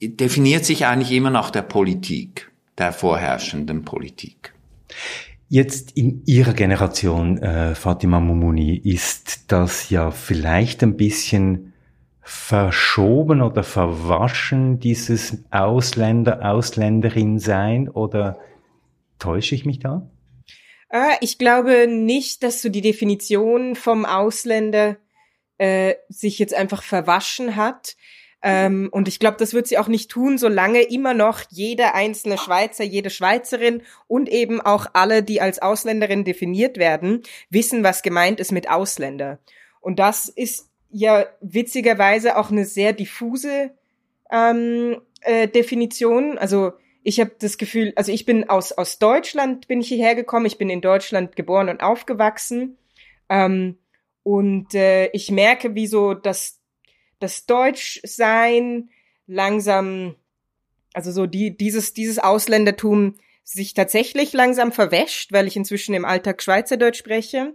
definiert 0.00 0.64
sich 0.64 0.86
eigentlich 0.86 1.12
immer 1.12 1.30
nach 1.30 1.50
der 1.50 1.62
Politik, 1.62 2.50
der 2.78 2.92
vorherrschenden 2.92 3.84
Politik. 3.84 4.51
Jetzt 5.48 5.96
in 5.96 6.22
Ihrer 6.24 6.54
Generation, 6.54 7.38
äh, 7.38 7.74
Fatima 7.74 8.20
Mumuni, 8.20 8.76
ist 8.76 9.52
das 9.52 9.90
ja 9.90 10.10
vielleicht 10.10 10.82
ein 10.82 10.96
bisschen 10.96 11.74
verschoben 12.22 13.42
oder 13.42 13.62
verwaschen, 13.62 14.80
dieses 14.80 15.44
Ausländer, 15.50 16.50
Ausländerin 16.50 17.38
sein, 17.38 17.88
oder 17.88 18.38
täusche 19.18 19.54
ich 19.54 19.66
mich 19.66 19.80
da? 19.80 20.08
Äh, 20.88 21.16
ich 21.20 21.38
glaube 21.38 21.86
nicht, 21.88 22.42
dass 22.42 22.62
so 22.62 22.68
die 22.68 22.80
Definition 22.80 23.74
vom 23.74 24.04
Ausländer 24.04 24.96
äh, 25.58 25.94
sich 26.08 26.38
jetzt 26.38 26.54
einfach 26.54 26.82
verwaschen 26.82 27.56
hat. 27.56 27.96
Ähm, 28.42 28.88
und 28.90 29.06
ich 29.06 29.20
glaube, 29.20 29.36
das 29.38 29.54
wird 29.54 29.68
sie 29.68 29.78
auch 29.78 29.86
nicht 29.86 30.10
tun, 30.10 30.36
solange 30.36 30.82
immer 30.82 31.14
noch 31.14 31.40
jeder 31.50 31.94
einzelne 31.94 32.38
Schweizer, 32.38 32.82
jede 32.82 33.10
Schweizerin 33.10 33.82
und 34.08 34.28
eben 34.28 34.60
auch 34.60 34.86
alle, 34.94 35.22
die 35.22 35.40
als 35.40 35.60
Ausländerin 35.60 36.24
definiert 36.24 36.76
werden, 36.76 37.22
wissen, 37.50 37.84
was 37.84 38.02
gemeint 38.02 38.40
ist 38.40 38.50
mit 38.50 38.68
Ausländer. 38.68 39.38
Und 39.80 39.98
das 40.00 40.28
ist 40.28 40.68
ja 40.90 41.26
witzigerweise 41.40 42.36
auch 42.36 42.50
eine 42.50 42.64
sehr 42.64 42.92
diffuse 42.92 43.70
ähm, 44.30 45.00
äh, 45.20 45.46
Definition. 45.46 46.36
Also 46.36 46.72
ich 47.04 47.20
habe 47.20 47.32
das 47.38 47.58
Gefühl, 47.58 47.92
also 47.96 48.10
ich 48.10 48.26
bin 48.26 48.48
aus 48.48 48.72
aus 48.72 48.98
Deutschland 48.98 49.68
bin 49.68 49.80
ich 49.80 49.88
hierher 49.88 50.14
gekommen. 50.14 50.46
Ich 50.46 50.58
bin 50.58 50.70
in 50.70 50.80
Deutschland 50.80 51.36
geboren 51.36 51.68
und 51.68 51.82
aufgewachsen. 51.82 52.76
Ähm, 53.28 53.78
und 54.24 54.74
äh, 54.74 55.06
ich 55.08 55.30
merke, 55.30 55.74
wie 55.74 55.86
so 55.86 56.14
das 56.14 56.61
das 57.22 57.46
Deutschsein 57.46 58.90
langsam, 59.26 60.16
also 60.92 61.12
so 61.12 61.26
die, 61.26 61.56
dieses, 61.56 61.94
dieses 61.94 62.18
Ausländertum 62.18 63.14
sich 63.44 63.74
tatsächlich 63.74 64.32
langsam 64.32 64.72
verwäscht, 64.72 65.32
weil 65.32 65.46
ich 65.46 65.56
inzwischen 65.56 65.94
im 65.94 66.04
Alltag 66.04 66.42
Schweizerdeutsch 66.42 66.98
spreche. 66.98 67.54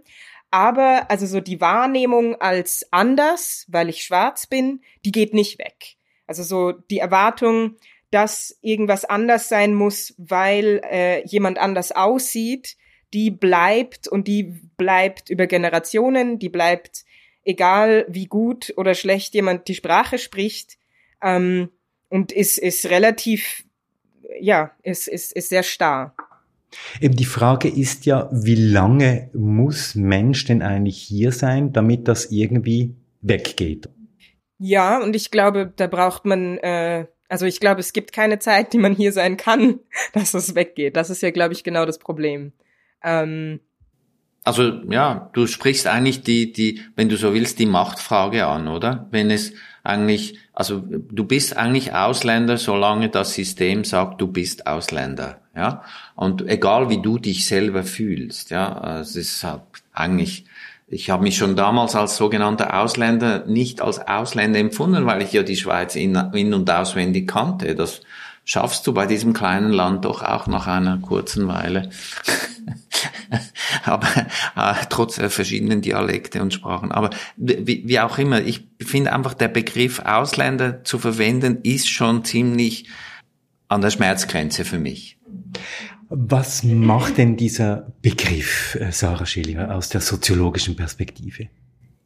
Aber 0.50 1.10
also 1.10 1.26
so 1.26 1.40
die 1.40 1.60
Wahrnehmung 1.60 2.40
als 2.40 2.86
anders, 2.90 3.66
weil 3.68 3.88
ich 3.88 4.02
schwarz 4.02 4.46
bin, 4.46 4.80
die 5.04 5.12
geht 5.12 5.34
nicht 5.34 5.58
weg. 5.58 5.96
Also 6.26 6.42
so 6.42 6.72
die 6.72 6.98
Erwartung, 6.98 7.76
dass 8.10 8.56
irgendwas 8.62 9.04
anders 9.04 9.48
sein 9.48 9.74
muss, 9.74 10.14
weil 10.16 10.80
äh, 10.84 11.26
jemand 11.26 11.58
anders 11.58 11.92
aussieht, 11.92 12.76
die 13.12 13.30
bleibt 13.30 14.08
und 14.08 14.28
die 14.28 14.44
bleibt 14.76 15.30
über 15.30 15.46
Generationen, 15.46 16.38
die 16.38 16.48
bleibt 16.48 17.04
egal 17.48 18.04
wie 18.08 18.26
gut 18.26 18.72
oder 18.76 18.94
schlecht 18.94 19.34
jemand 19.34 19.66
die 19.68 19.74
Sprache 19.74 20.18
spricht, 20.18 20.78
ähm, 21.22 21.70
und 22.08 22.32
ist, 22.32 22.58
ist 22.58 22.86
relativ, 22.86 23.64
ja, 24.40 24.72
ist, 24.82 25.08
ist, 25.08 25.32
ist 25.32 25.48
sehr 25.48 25.62
starr. 25.62 26.14
Eben 27.00 27.16
die 27.16 27.24
Frage 27.24 27.68
ist 27.68 28.06
ja, 28.06 28.28
wie 28.32 28.54
lange 28.54 29.30
muss 29.32 29.94
Mensch 29.94 30.44
denn 30.44 30.62
eigentlich 30.62 30.98
hier 30.98 31.32
sein, 31.32 31.72
damit 31.72 32.08
das 32.08 32.30
irgendwie 32.30 32.94
weggeht? 33.22 33.88
Ja, 34.58 35.02
und 35.02 35.16
ich 35.16 35.30
glaube, 35.30 35.72
da 35.74 35.86
braucht 35.86 36.24
man, 36.24 36.58
äh, 36.58 37.06
also 37.28 37.46
ich 37.46 37.60
glaube, 37.60 37.80
es 37.80 37.92
gibt 37.92 38.12
keine 38.12 38.38
Zeit, 38.38 38.72
die 38.72 38.78
man 38.78 38.94
hier 38.94 39.12
sein 39.12 39.36
kann, 39.36 39.80
dass 40.12 40.34
es 40.34 40.54
weggeht. 40.54 40.96
Das 40.96 41.10
ist 41.10 41.22
ja, 41.22 41.30
glaube 41.30 41.54
ich, 41.54 41.64
genau 41.64 41.86
das 41.86 41.98
Problem. 41.98 42.52
Ähm, 43.02 43.60
also 44.44 44.80
ja, 44.90 45.30
du 45.32 45.46
sprichst 45.46 45.86
eigentlich 45.86 46.22
die, 46.22 46.52
die, 46.52 46.80
wenn 46.96 47.08
du 47.08 47.16
so 47.16 47.34
willst, 47.34 47.58
die 47.58 47.66
Machtfrage 47.66 48.46
an, 48.46 48.68
oder? 48.68 49.06
Wenn 49.10 49.30
es 49.30 49.52
eigentlich, 49.82 50.38
also 50.52 50.82
du 50.86 51.24
bist 51.24 51.56
eigentlich 51.56 51.94
Ausländer, 51.94 52.56
solange 52.56 53.08
das 53.08 53.34
System 53.34 53.84
sagt, 53.84 54.20
du 54.20 54.26
bist 54.26 54.66
Ausländer, 54.66 55.40
ja. 55.54 55.82
Und 56.14 56.46
egal 56.48 56.90
wie 56.90 57.00
du 57.00 57.18
dich 57.18 57.46
selber 57.46 57.84
fühlst, 57.84 58.50
ja, 58.50 59.00
es 59.00 59.16
ist 59.16 59.44
halt 59.44 59.62
eigentlich, 59.92 60.44
ich 60.86 61.10
habe 61.10 61.22
mich 61.22 61.36
schon 61.36 61.56
damals 61.56 61.94
als 61.94 62.16
sogenannter 62.16 62.80
Ausländer 62.80 63.44
nicht 63.46 63.80
als 63.80 63.98
Ausländer 63.98 64.58
empfunden, 64.58 65.06
weil 65.06 65.22
ich 65.22 65.32
ja 65.32 65.42
die 65.42 65.56
Schweiz 65.56 65.94
in, 65.96 66.16
in 66.32 66.54
und 66.54 66.70
auswendig 66.70 67.28
kannte. 67.28 67.74
Das 67.74 68.00
schaffst 68.48 68.86
du 68.86 68.94
bei 68.94 69.06
diesem 69.06 69.34
kleinen 69.34 69.70
Land 69.70 70.06
doch 70.06 70.22
auch 70.22 70.46
nach 70.46 70.66
einer 70.66 70.96
kurzen 70.96 71.48
Weile. 71.48 71.90
aber 73.84 74.08
äh, 74.56 74.74
trotz 74.88 75.18
äh, 75.18 75.28
verschiedenen 75.28 75.82
Dialekte 75.82 76.40
und 76.40 76.54
Sprachen. 76.54 76.90
Aber 76.90 77.10
wie, 77.36 77.86
wie 77.86 78.00
auch 78.00 78.16
immer, 78.16 78.40
ich 78.40 78.66
finde 78.80 79.12
einfach, 79.12 79.34
der 79.34 79.48
Begriff 79.48 79.98
Ausländer 80.00 80.82
zu 80.82 80.98
verwenden, 80.98 81.58
ist 81.62 81.90
schon 81.90 82.24
ziemlich 82.24 82.88
an 83.68 83.82
der 83.82 83.90
Schmerzgrenze 83.90 84.64
für 84.64 84.78
mich. 84.78 85.18
Was 86.08 86.62
macht 86.62 87.18
denn 87.18 87.36
dieser 87.36 87.92
Begriff, 88.00 88.78
äh, 88.80 88.92
Sarah 88.92 89.26
Schillinger, 89.26 89.74
aus 89.74 89.90
der 89.90 90.00
soziologischen 90.00 90.74
Perspektive? 90.74 91.48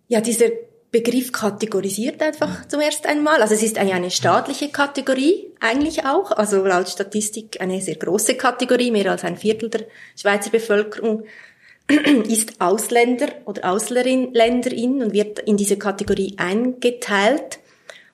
Ja, 0.09 0.21
dieser 0.21 0.47
Begriff 0.93 1.33
kategorisiert 1.33 2.21
einfach 2.21 2.69
zum 2.69 2.81
ersten 2.81 3.07
einmal. 3.07 3.41
Also 3.41 3.55
es 3.55 3.63
ist 3.63 3.79
eine 3.79 4.11
staatliche 4.11 4.69
Kategorie 4.69 5.51
eigentlich 5.59 6.05
auch. 6.05 6.31
Also 6.33 6.63
laut 6.67 6.87
Statistik 6.87 7.63
eine 7.63 7.81
sehr 7.81 7.97
große 7.97 8.35
Kategorie. 8.35 8.91
Mehr 8.91 9.11
als 9.11 9.25
ein 9.25 9.39
Viertel 9.39 9.71
der 9.71 9.87
Schweizer 10.15 10.51
Bevölkerung 10.51 11.25
ist 12.29 12.61
Ausländer 12.61 13.29
oder 13.47 13.73
Ausländerin 13.73 15.03
und 15.03 15.15
wird 15.15 15.39
in 15.39 15.57
diese 15.57 15.79
Kategorie 15.79 16.35
eingeteilt 16.37 17.59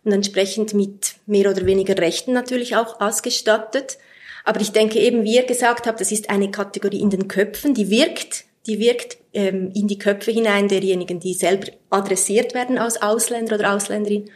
und 0.04 0.12
entsprechend 0.12 0.72
mit 0.72 1.14
mehr 1.26 1.50
oder 1.50 1.66
weniger 1.66 1.98
Rechten 1.98 2.32
natürlich 2.32 2.76
auch 2.76 3.00
ausgestattet. 3.00 3.98
Aber 4.44 4.60
ich 4.60 4.70
denke 4.70 5.00
eben, 5.00 5.24
wie 5.24 5.34
ihr 5.34 5.46
gesagt 5.46 5.88
habt, 5.88 6.00
das 6.00 6.12
ist 6.12 6.30
eine 6.30 6.52
Kategorie 6.52 7.00
in 7.00 7.10
den 7.10 7.26
Köpfen, 7.26 7.74
die 7.74 7.90
wirkt 7.90 8.44
die 8.68 8.78
wirkt 8.78 9.16
ähm, 9.32 9.72
in 9.74 9.88
die 9.88 9.98
Köpfe 9.98 10.30
hinein 10.30 10.68
derjenigen, 10.68 11.18
die 11.18 11.34
selber 11.34 11.68
adressiert 11.90 12.54
werden 12.54 12.78
als 12.78 13.00
Ausländer 13.00 13.56
oder 13.56 13.74
Ausländerin. 13.74 14.30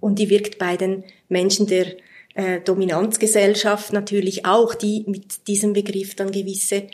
Und 0.00 0.18
die 0.18 0.30
wirkt 0.30 0.58
bei 0.58 0.76
den 0.76 1.04
Menschen 1.28 1.66
der 1.66 1.86
äh, 2.34 2.60
Dominanzgesellschaft 2.60 3.92
natürlich 3.92 4.46
auch, 4.46 4.74
die 4.74 5.04
mit 5.06 5.48
diesem 5.48 5.72
Begriff 5.72 6.14
dann 6.14 6.30
gewisse 6.30 6.84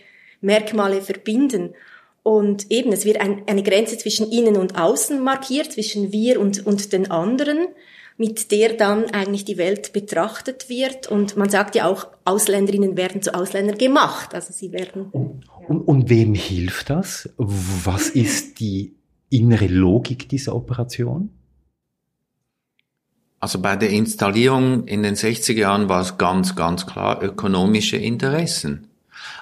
Merkmale 0.41 1.03
verbinden. 1.03 1.75
Und 2.23 2.71
eben, 2.71 2.93
es 2.93 3.05
wird 3.05 3.21
ein, 3.21 3.43
eine 3.47 3.63
Grenze 3.63 3.99
zwischen 3.99 4.31
innen 4.31 4.57
und 4.57 4.79
außen 4.79 5.23
markiert, 5.23 5.73
zwischen 5.73 6.13
wir 6.13 6.41
und, 6.41 6.67
und 6.67 6.93
den 6.93 7.11
anderen, 7.11 7.69
mit 8.17 8.51
der 8.51 8.75
dann 8.75 9.07
eigentlich 9.07 9.45
die 9.45 9.59
Welt 9.59 9.93
betrachtet 9.93 10.69
wird. 10.69 11.07
Und 11.09 11.37
man 11.37 11.51
sagt 11.51 11.75
ja 11.75 11.87
auch, 11.87 12.09
Ausländerinnen 12.25 12.97
werden 12.97 13.23
zu 13.23 13.35
Ausländern 13.35 13.79
gemacht. 13.79 14.35
Also 14.35 14.53
sie 14.53 14.73
werden 14.73 15.43
und, 15.69 15.83
und 15.83 16.09
wem 16.09 16.35
hilft 16.35 16.91
das? 16.91 17.29
Was 17.37 18.09
ist 18.09 18.61
die 18.61 18.95
innere 19.31 19.67
Logik 19.67 20.29
dieser 20.29 20.55
Operation? 20.55 21.31
Also 23.41 23.61
bei 23.61 23.77
der 23.77 23.91
Installierung 23.91 24.87
in 24.87 25.03
den 25.03 25.15
60er 25.15 25.53
Jahren 25.53 25.89
war 25.89 26.01
es 26.01 26.19
ganz, 26.19 26.57
ganz 26.57 26.87
klar 26.87 27.23
ökonomische 27.23 27.97
Interessen. 27.97 28.89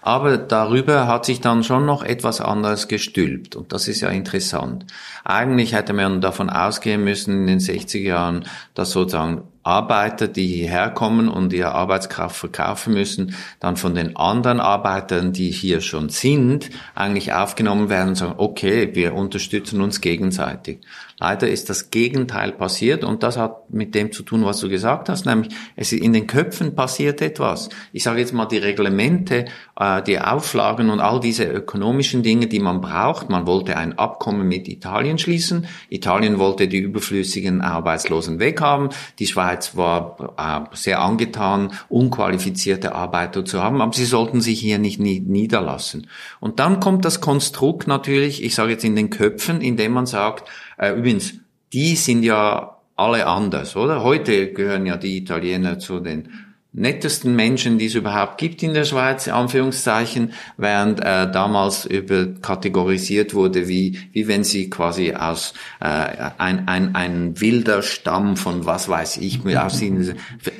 Aber 0.02 0.36
darüber 0.36 1.06
hat 1.06 1.24
sich 1.24 1.40
dann 1.40 1.64
schon 1.64 1.86
noch 1.86 2.02
etwas 2.02 2.40
anderes 2.40 2.88
gestülpt. 2.88 3.56
Und 3.56 3.72
das 3.72 3.88
ist 3.88 4.02
ja 4.02 4.08
interessant. 4.08 4.86
Eigentlich 5.24 5.74
hätte 5.74 5.92
man 5.92 6.20
davon 6.20 6.50
ausgehen 6.50 7.02
müssen 7.02 7.40
in 7.40 7.46
den 7.46 7.58
60er 7.58 7.98
Jahren, 7.98 8.44
dass 8.74 8.90
sozusagen 8.90 9.42
Arbeiter, 9.66 10.28
die 10.28 10.46
hierher 10.46 10.90
kommen 10.90 11.28
und 11.28 11.52
ihre 11.52 11.72
Arbeitskraft 11.72 12.36
verkaufen 12.36 12.94
müssen, 12.94 13.34
dann 13.58 13.76
von 13.76 13.94
den 13.94 14.16
anderen 14.16 14.60
Arbeitern, 14.60 15.32
die 15.32 15.50
hier 15.50 15.80
schon 15.80 16.08
sind, 16.08 16.70
eigentlich 16.94 17.32
aufgenommen 17.32 17.88
werden 17.88 18.10
und 18.10 18.14
sagen, 18.14 18.34
okay, 18.36 18.94
wir 18.94 19.14
unterstützen 19.14 19.80
uns 19.80 20.00
gegenseitig. 20.00 20.80
Leider 21.18 21.48
ist 21.48 21.70
das 21.70 21.90
Gegenteil 21.90 22.52
passiert 22.52 23.02
und 23.02 23.22
das 23.22 23.38
hat 23.38 23.70
mit 23.70 23.94
dem 23.94 24.12
zu 24.12 24.22
tun, 24.22 24.44
was 24.44 24.60
du 24.60 24.68
gesagt 24.68 25.08
hast, 25.08 25.24
nämlich 25.24 25.54
es 25.74 25.92
in 25.92 26.12
den 26.12 26.26
Köpfen 26.26 26.74
passiert 26.74 27.22
etwas. 27.22 27.70
Ich 27.92 28.02
sage 28.02 28.20
jetzt 28.20 28.34
mal 28.34 28.44
die 28.44 28.58
Reglemente, 28.58 29.46
äh, 29.80 30.02
die 30.02 30.20
Auflagen 30.20 30.90
und 30.90 31.00
all 31.00 31.20
diese 31.20 31.44
ökonomischen 31.44 32.22
Dinge, 32.22 32.48
die 32.48 32.60
man 32.60 32.82
braucht. 32.82 33.30
Man 33.30 33.46
wollte 33.46 33.78
ein 33.78 33.98
Abkommen 33.98 34.46
mit 34.46 34.68
Italien 34.68 35.16
schließen. 35.16 35.66
Italien 35.88 36.38
wollte 36.38 36.68
die 36.68 36.78
überflüssigen 36.78 37.62
Arbeitslosen 37.62 38.38
weghaben. 38.38 38.90
Die 39.18 39.26
Schweiz 39.26 39.74
war 39.74 40.34
äh, 40.36 40.76
sehr 40.76 41.00
angetan, 41.00 41.72
unqualifizierte 41.88 42.94
Arbeiter 42.94 43.42
zu 43.42 43.62
haben, 43.62 43.80
aber 43.80 43.94
sie 43.94 44.04
sollten 44.04 44.42
sich 44.42 44.60
hier 44.60 44.78
nicht 44.78 45.00
niederlassen. 45.00 46.08
Und 46.40 46.60
dann 46.60 46.78
kommt 46.78 47.06
das 47.06 47.22
Konstrukt 47.22 47.86
natürlich, 47.86 48.44
ich 48.44 48.54
sage 48.54 48.72
jetzt 48.72 48.84
in 48.84 48.96
den 48.96 49.08
Köpfen, 49.08 49.62
indem 49.62 49.92
man 49.92 50.04
sagt, 50.04 50.44
äh, 50.78 50.92
übrigens, 50.92 51.34
die 51.72 51.96
sind 51.96 52.22
ja 52.22 52.76
alle 52.96 53.26
anders, 53.26 53.76
oder? 53.76 54.02
Heute 54.02 54.52
gehören 54.52 54.86
ja 54.86 54.96
die 54.96 55.18
Italiener 55.18 55.78
zu 55.78 56.00
den 56.00 56.28
nettesten 56.76 57.34
Menschen, 57.34 57.78
die 57.78 57.86
es 57.86 57.94
überhaupt 57.94 58.36
gibt 58.36 58.62
in 58.62 58.74
der 58.74 58.84
Schweiz, 58.84 59.28
Anführungszeichen, 59.28 60.34
während 60.58 61.00
äh, 61.00 61.30
damals 61.30 61.86
über 61.86 62.26
kategorisiert 62.42 63.32
wurde, 63.32 63.66
wie, 63.66 63.98
wie 64.12 64.28
wenn 64.28 64.44
sie 64.44 64.68
quasi 64.68 65.14
aus 65.14 65.54
äh, 65.80 65.86
ein, 65.86 66.68
ein, 66.68 66.94
ein 66.94 67.40
wilder 67.40 67.82
Stamm 67.82 68.36
von 68.36 68.66
was 68.66 68.90
weiß 68.90 69.16
ich, 69.18 69.40
aus 69.56 69.80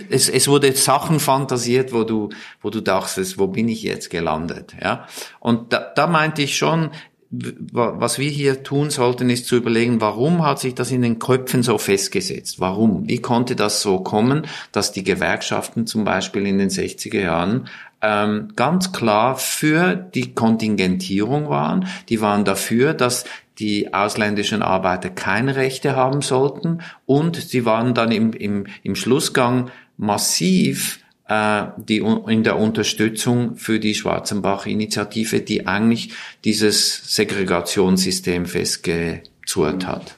es, 0.08 0.28
es 0.30 0.49
wurde 0.49 0.73
Sachen 0.73 1.20
fantasiert, 1.20 1.92
wo 1.92 2.04
du, 2.04 2.30
wo 2.62 2.70
du 2.70 2.80
dachtest, 2.80 3.38
wo 3.38 3.49
bin 3.49 3.68
ich 3.68 3.82
jetzt 3.82 4.08
gelandet, 4.08 4.75
ja? 4.82 5.06
Und 5.38 5.75
da, 5.75 5.92
da 5.94 6.06
meinte 6.06 6.40
ich 6.40 6.56
schon, 6.56 6.90
was 7.30 8.18
wir 8.18 8.30
hier 8.30 8.62
tun 8.62 8.90
sollten, 8.90 9.30
ist 9.30 9.47
zu 9.47 9.56
überlegen, 9.56 10.00
warum 10.00 10.45
hat 10.45 10.61
sich 10.61 10.75
das 10.75 10.90
in 10.90 11.02
den 11.02 11.18
Köpfen 11.18 11.62
so 11.62 11.76
festgesetzt? 11.78 12.61
Warum? 12.61 13.09
Wie 13.09 13.21
konnte 13.21 13.56
das 13.56 13.83
so 13.83 13.99
kommen, 14.00 14.47
dass 14.73 14.92
die 14.92 15.04
Gewerkschaften 15.04 15.87
zum 15.87 16.04
Beispiel 16.04 16.47
in 16.47 16.59
den 16.59 16.71
60er 16.71 17.21
Jahren 17.21 17.68
ähm, 18.00 18.52
ganz 18.54 18.92
klar 18.92 19.37
für 19.37 19.95
die 19.95 20.35
Kontingentierung 20.35 21.49
waren? 21.49 21.88
Die 22.09 22.21
waren 22.21 22.45
dafür, 22.45 22.95
dass 22.95 23.25
die 23.59 23.92
ausländischen 23.92 24.62
Arbeiter 24.62 25.11
keine 25.11 25.56
Rechte 25.56 25.97
haben 25.97 26.23
sollten 26.23 26.80
und 27.06 27.37
sie 27.37 27.64
waren 27.64 27.95
dann 27.95 28.12
im, 28.12 28.33
im, 28.33 28.66
im 28.83 28.95
Schlussgang 28.95 29.71
massiv 29.97 31.00
die, 31.28 31.97
in 31.99 32.45
der 32.45 32.56
Unterstützung 32.56 33.56
für 33.56 33.80
die 33.80 33.97
Schwarzenbach-Initiative, 33.97 35.40
die 35.40 35.66
eigentlich 35.66 36.12
dieses 36.45 37.14
Segregationssystem 37.16 38.47
festgezurrt 38.47 39.87
hat. 39.87 40.14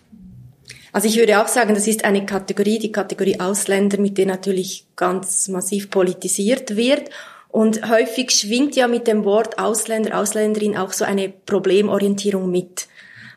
Also 0.93 1.09
ich 1.09 1.17
würde 1.17 1.41
auch 1.41 1.49
sagen, 1.49 1.75
das 1.75 1.87
ist 1.87 2.05
eine 2.05 2.27
Kategorie, 2.27 2.79
die 2.79 2.93
Kategorie 2.93 3.41
Ausländer, 3.41 3.99
mit 3.99 4.19
der 4.19 4.27
natürlich 4.27 4.87
ganz 4.97 5.49
massiv 5.49 5.91
politisiert 5.91 6.77
wird. 6.77 7.11
Und 7.49 7.89
häufig 7.89 8.31
schwingt 8.31 8.77
ja 8.77 8.89
mit 8.89 9.07
dem 9.07 9.25
Wort 9.25 9.59
Ausländer, 9.59 10.19
Ausländerin 10.19 10.77
auch 10.77 10.93
so 10.93 11.05
eine 11.05 11.29
Problemorientierung 11.29 12.51
mit. 12.51 12.89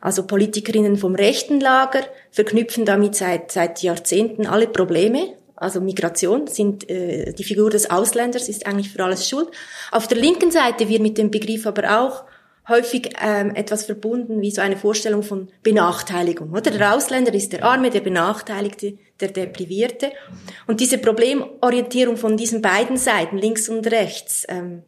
Also 0.01 0.23
Politikerinnen 0.23 0.97
vom 0.97 1.15
rechten 1.15 1.59
Lager 1.59 2.01
verknüpfen 2.31 2.85
damit 2.85 3.15
seit, 3.15 3.51
seit 3.51 3.83
Jahrzehnten 3.83 4.47
alle 4.47 4.67
Probleme, 4.67 5.33
also 5.61 5.79
Migration, 5.79 6.47
sind 6.47 6.89
äh, 6.89 7.33
die 7.33 7.43
Figur 7.43 7.69
des 7.69 7.89
Ausländers 7.89 8.49
ist 8.49 8.65
eigentlich 8.65 8.89
für 8.89 9.03
alles 9.03 9.29
schuld. 9.29 9.49
Auf 9.91 10.07
der 10.07 10.17
linken 10.17 10.51
Seite 10.51 10.89
wird 10.89 11.01
mit 11.01 11.17
dem 11.17 11.29
Begriff 11.29 11.67
aber 11.67 12.01
auch 12.01 12.23
häufig 12.67 13.13
ähm, 13.21 13.53
etwas 13.55 13.85
verbunden 13.85 14.41
wie 14.41 14.51
so 14.51 14.61
eine 14.61 14.77
Vorstellung 14.77 15.23
von 15.23 15.49
Benachteiligung. 15.63 16.51
Oder 16.51 16.71
der 16.71 16.95
Ausländer 16.95 17.33
ist 17.33 17.53
der 17.53 17.63
Arme, 17.63 17.89
der 17.89 18.01
Benachteiligte, 18.01 18.97
der 19.19 19.29
Deprivierte. 19.29 20.11
Und 20.67 20.79
diese 20.79 20.97
Problemorientierung 20.97 22.17
von 22.17 22.37
diesen 22.37 22.61
beiden 22.61 22.97
Seiten, 22.97 23.37
links 23.37 23.69
und 23.69 23.85
rechts, 23.87 24.45
ähm, 24.47 24.83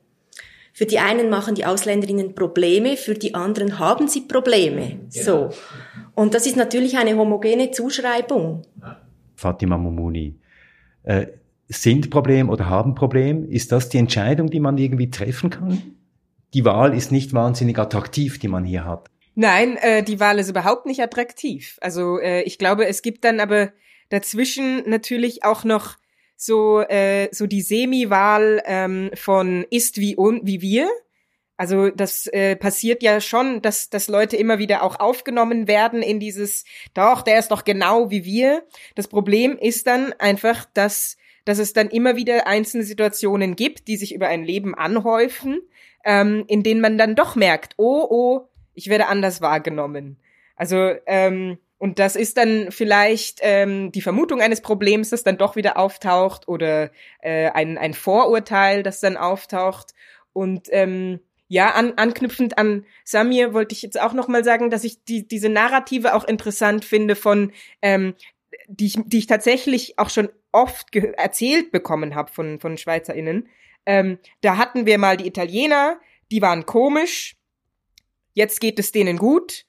für 0.75 0.87
die 0.87 0.97
einen 0.97 1.29
machen 1.29 1.53
die 1.53 1.65
Ausländerinnen 1.65 2.33
Probleme, 2.33 2.97
für 2.97 3.13
die 3.13 3.35
anderen 3.35 3.77
haben 3.77 4.07
sie 4.07 4.21
Probleme. 4.21 5.01
Ja. 5.11 5.23
So. 5.23 5.49
Und 6.15 6.33
das 6.33 6.47
ist 6.47 6.55
natürlich 6.55 6.97
eine 6.97 7.15
homogene 7.15 7.69
Zuschreibung. 7.69 8.63
Fatima 9.35 9.77
Mumuni, 9.77 10.35
äh, 11.03 11.27
sind 11.67 12.09
Problem 12.09 12.49
oder 12.49 12.69
haben 12.69 12.95
Problem? 12.95 13.49
Ist 13.49 13.71
das 13.71 13.89
die 13.89 13.97
Entscheidung, 13.97 14.49
die 14.49 14.59
man 14.59 14.77
irgendwie 14.77 15.09
treffen 15.09 15.49
kann? 15.49 15.81
Die 16.53 16.65
Wahl 16.65 16.95
ist 16.95 17.11
nicht 17.11 17.33
wahnsinnig 17.33 17.77
attraktiv, 17.79 18.39
die 18.39 18.47
man 18.47 18.63
hier 18.63 18.85
hat. 18.85 19.09
Nein, 19.35 19.77
äh, 19.77 20.03
die 20.03 20.19
Wahl 20.19 20.37
ist 20.37 20.49
überhaupt 20.49 20.85
nicht 20.85 21.01
attraktiv. 21.01 21.77
Also 21.81 22.19
äh, 22.19 22.43
ich 22.43 22.59
glaube, 22.59 22.85
es 22.87 23.01
gibt 23.01 23.23
dann 23.23 23.39
aber 23.39 23.71
dazwischen 24.09 24.87
natürlich 24.87 25.43
auch 25.43 25.63
noch 25.63 25.95
so 26.35 26.81
äh, 26.81 27.29
so 27.31 27.47
die 27.47 27.61
Semi-Wahl 27.61 28.61
ähm, 28.65 29.09
von 29.15 29.65
ist 29.71 29.97
wie 29.97 30.17
un 30.17 30.41
wie 30.43 30.61
wir. 30.61 30.87
Also 31.55 31.89
das 31.89 32.27
äh, 32.27 32.55
passiert 32.55 33.03
ja 33.03 33.21
schon, 33.21 33.61
dass, 33.61 33.89
dass 33.89 34.07
Leute 34.07 34.35
immer 34.37 34.57
wieder 34.57 34.81
auch 34.81 34.99
aufgenommen 34.99 35.67
werden 35.67 36.01
in 36.01 36.19
dieses, 36.19 36.65
doch, 36.93 37.21
der 37.21 37.37
ist 37.37 37.51
doch 37.51 37.63
genau 37.63 38.09
wie 38.09 38.25
wir. 38.25 38.63
Das 38.95 39.07
Problem 39.07 39.57
ist 39.59 39.85
dann 39.85 40.13
einfach, 40.13 40.65
dass, 40.73 41.17
dass 41.45 41.59
es 41.59 41.73
dann 41.73 41.89
immer 41.89 42.15
wieder 42.15 42.47
einzelne 42.47 42.83
Situationen 42.83 43.55
gibt, 43.55 43.87
die 43.87 43.97
sich 43.97 44.15
über 44.15 44.27
ein 44.27 44.43
Leben 44.43 44.73
anhäufen, 44.73 45.61
ähm, 46.03 46.43
in 46.47 46.63
denen 46.63 46.81
man 46.81 46.97
dann 46.97 47.15
doch 47.15 47.35
merkt, 47.35 47.75
oh, 47.77 48.07
oh, 48.09 48.47
ich 48.73 48.89
werde 48.89 49.07
anders 49.07 49.41
wahrgenommen. 49.41 50.17
Also, 50.55 50.91
ähm, 51.05 51.59
und 51.77 51.99
das 51.99 52.15
ist 52.15 52.37
dann 52.37 52.71
vielleicht 52.71 53.39
ähm, 53.41 53.91
die 53.91 54.01
Vermutung 54.01 54.41
eines 54.41 54.61
Problems, 54.61 55.09
das 55.09 55.23
dann 55.23 55.37
doch 55.37 55.55
wieder 55.55 55.77
auftaucht 55.77 56.47
oder 56.47 56.91
äh, 57.21 57.49
ein, 57.51 57.77
ein 57.77 57.93
Vorurteil, 57.93 58.83
das 58.83 59.01
dann 59.01 59.17
auftaucht. 59.17 59.93
Und 60.31 60.67
ähm, 60.71 61.19
ja, 61.53 61.69
an, 61.69 61.93
anknüpfend 61.97 62.57
an 62.57 62.83
Samir 63.05 63.53
wollte 63.53 63.73
ich 63.75 63.83
jetzt 63.83 64.01
auch 64.01 64.13
noch 64.13 64.27
mal 64.27 64.43
sagen, 64.43 64.71
dass 64.71 64.83
ich 64.83 65.03
die, 65.03 65.27
diese 65.27 65.49
Narrative 65.49 66.15
auch 66.15 66.23
interessant 66.23 66.83
finde 66.83 67.15
von, 67.15 67.51
ähm, 67.83 68.15
die, 68.67 68.87
ich, 68.87 68.97
die 69.05 69.19
ich 69.19 69.27
tatsächlich 69.27 69.99
auch 69.99 70.09
schon 70.09 70.29
oft 70.51 70.95
erzählt 70.95 71.71
bekommen 71.71 72.15
habe 72.15 72.31
von, 72.31 72.59
von 72.59 72.75
SchweizerInnen. 72.75 73.47
Ähm, 73.85 74.17
da 74.41 74.57
hatten 74.57 74.87
wir 74.87 74.97
mal 74.97 75.15
die 75.15 75.27
Italiener, 75.27 75.99
die 76.31 76.41
waren 76.41 76.65
komisch, 76.65 77.35
jetzt 78.33 78.59
geht 78.59 78.79
es 78.79 78.91
denen 78.91 79.17
gut 79.17 79.67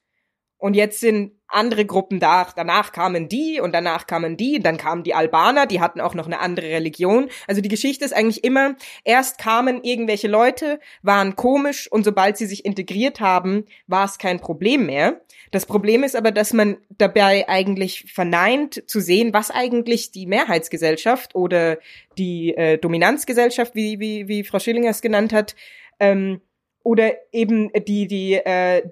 und 0.65 0.73
jetzt 0.73 0.99
sind 0.99 1.33
andere 1.47 1.85
Gruppen 1.85 2.21
da, 2.21 2.49
danach 2.57 2.93
kamen 2.93 3.29
die 3.29 3.61
und 3.61 3.75
danach 3.75 4.07
kamen 4.07 4.39
die, 4.39 4.61
dann 4.61 4.79
kamen 4.79 5.03
die 5.03 5.13
Albaner, 5.13 5.67
die 5.67 5.79
hatten 5.79 6.01
auch 6.01 6.15
noch 6.15 6.25
eine 6.25 6.41
andere 6.41 6.69
Religion. 6.69 7.29
Also 7.47 7.61
die 7.61 7.69
Geschichte 7.69 8.03
ist 8.03 8.15
eigentlich 8.15 8.45
immer, 8.45 8.75
erst 9.05 9.37
kamen 9.37 9.85
irgendwelche 9.85 10.27
Leute, 10.27 10.81
waren 11.03 11.37
komisch 11.37 11.87
und 11.93 12.03
sobald 12.03 12.39
sie 12.39 12.47
sich 12.47 12.65
integriert 12.65 13.21
haben, 13.21 13.67
war 13.89 14.07
es 14.07 14.17
kein 14.17 14.41
Problem 14.41 14.87
mehr. 14.87 15.21
Das 15.51 15.67
Problem 15.67 16.03
ist 16.03 16.17
aber, 16.17 16.31
dass 16.31 16.55
man 16.55 16.79
dabei 16.97 17.47
eigentlich 17.47 18.11
verneint 18.11 18.89
zu 18.89 19.01
sehen, 19.01 19.35
was 19.35 19.51
eigentlich 19.51 20.13
die 20.13 20.25
Mehrheitsgesellschaft 20.25 21.35
oder 21.35 21.77
die 22.17 22.57
äh, 22.57 22.79
Dominanzgesellschaft, 22.79 23.75
wie, 23.75 24.01
wie, 24.01 24.29
wie 24.29 24.45
Frau 24.45 24.61
Schillinger 24.61 24.93
es 24.93 25.03
genannt 25.03 25.35
hat, 25.35 25.57
ähm, 26.01 26.41
oder 26.83 27.13
eben 27.33 27.71
die, 27.87 28.07
die, 28.07 28.33
äh, 28.37 28.83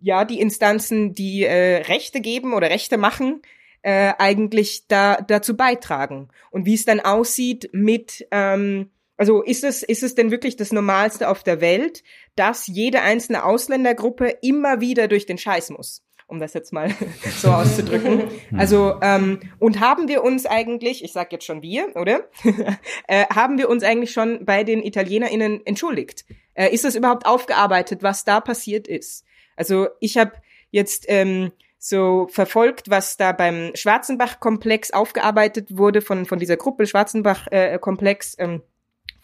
ja 0.00 0.24
die 0.24 0.40
Instanzen, 0.40 1.14
die 1.14 1.44
äh, 1.44 1.82
Rechte 1.82 2.20
geben 2.20 2.54
oder 2.54 2.70
Rechte 2.70 2.98
machen, 2.98 3.42
äh, 3.82 4.12
eigentlich 4.18 4.86
da 4.88 5.16
dazu 5.16 5.56
beitragen. 5.56 6.28
Und 6.50 6.66
wie 6.66 6.74
es 6.74 6.84
dann 6.84 7.00
aussieht 7.00 7.70
mit 7.72 8.26
ähm, 8.30 8.90
also 9.16 9.42
ist 9.42 9.64
es, 9.64 9.82
ist 9.82 10.02
es 10.02 10.14
denn 10.14 10.30
wirklich 10.30 10.56
das 10.56 10.72
Normalste 10.72 11.28
auf 11.28 11.42
der 11.42 11.60
Welt, 11.60 12.02
dass 12.34 12.66
jede 12.66 13.00
einzelne 13.00 13.44
Ausländergruppe 13.44 14.36
immer 14.42 14.80
wieder 14.80 15.08
durch 15.08 15.26
den 15.26 15.38
Scheiß 15.38 15.70
muss? 15.70 16.02
Um 16.28 16.40
das 16.40 16.54
jetzt 16.54 16.72
mal 16.72 16.90
so 17.38 17.50
auszudrücken. 17.50 18.24
Also, 18.56 18.96
ähm, 19.00 19.40
und 19.58 19.80
haben 19.80 20.08
wir 20.08 20.24
uns 20.24 20.44
eigentlich, 20.44 21.04
ich 21.04 21.12
sag 21.12 21.32
jetzt 21.32 21.44
schon 21.44 21.62
wir, 21.62 21.94
oder? 21.94 22.28
äh, 23.08 23.26
haben 23.32 23.58
wir 23.58 23.70
uns 23.70 23.84
eigentlich 23.84 24.10
schon 24.10 24.44
bei 24.44 24.64
den 24.64 24.82
ItalienerInnen 24.82 25.64
entschuldigt? 25.64 26.26
Äh, 26.54 26.74
ist 26.74 26.84
das 26.84 26.96
überhaupt 26.96 27.26
aufgearbeitet, 27.26 28.02
was 28.02 28.24
da 28.24 28.40
passiert 28.40 28.88
ist? 28.88 29.24
Also 29.56 29.88
ich 30.00 30.16
habe 30.16 30.32
jetzt 30.70 31.06
ähm, 31.08 31.52
so 31.78 32.28
verfolgt, 32.30 32.90
was 32.90 33.16
da 33.16 33.32
beim 33.32 33.72
Schwarzenbach-Komplex 33.74 34.92
aufgearbeitet 34.92 35.76
wurde 35.76 36.02
von, 36.02 36.26
von 36.26 36.38
dieser 36.38 36.56
Gruppe 36.56 36.86
Schwarzenbach-Komplex. 36.86 38.34
Äh, 38.34 38.44
ähm, 38.44 38.62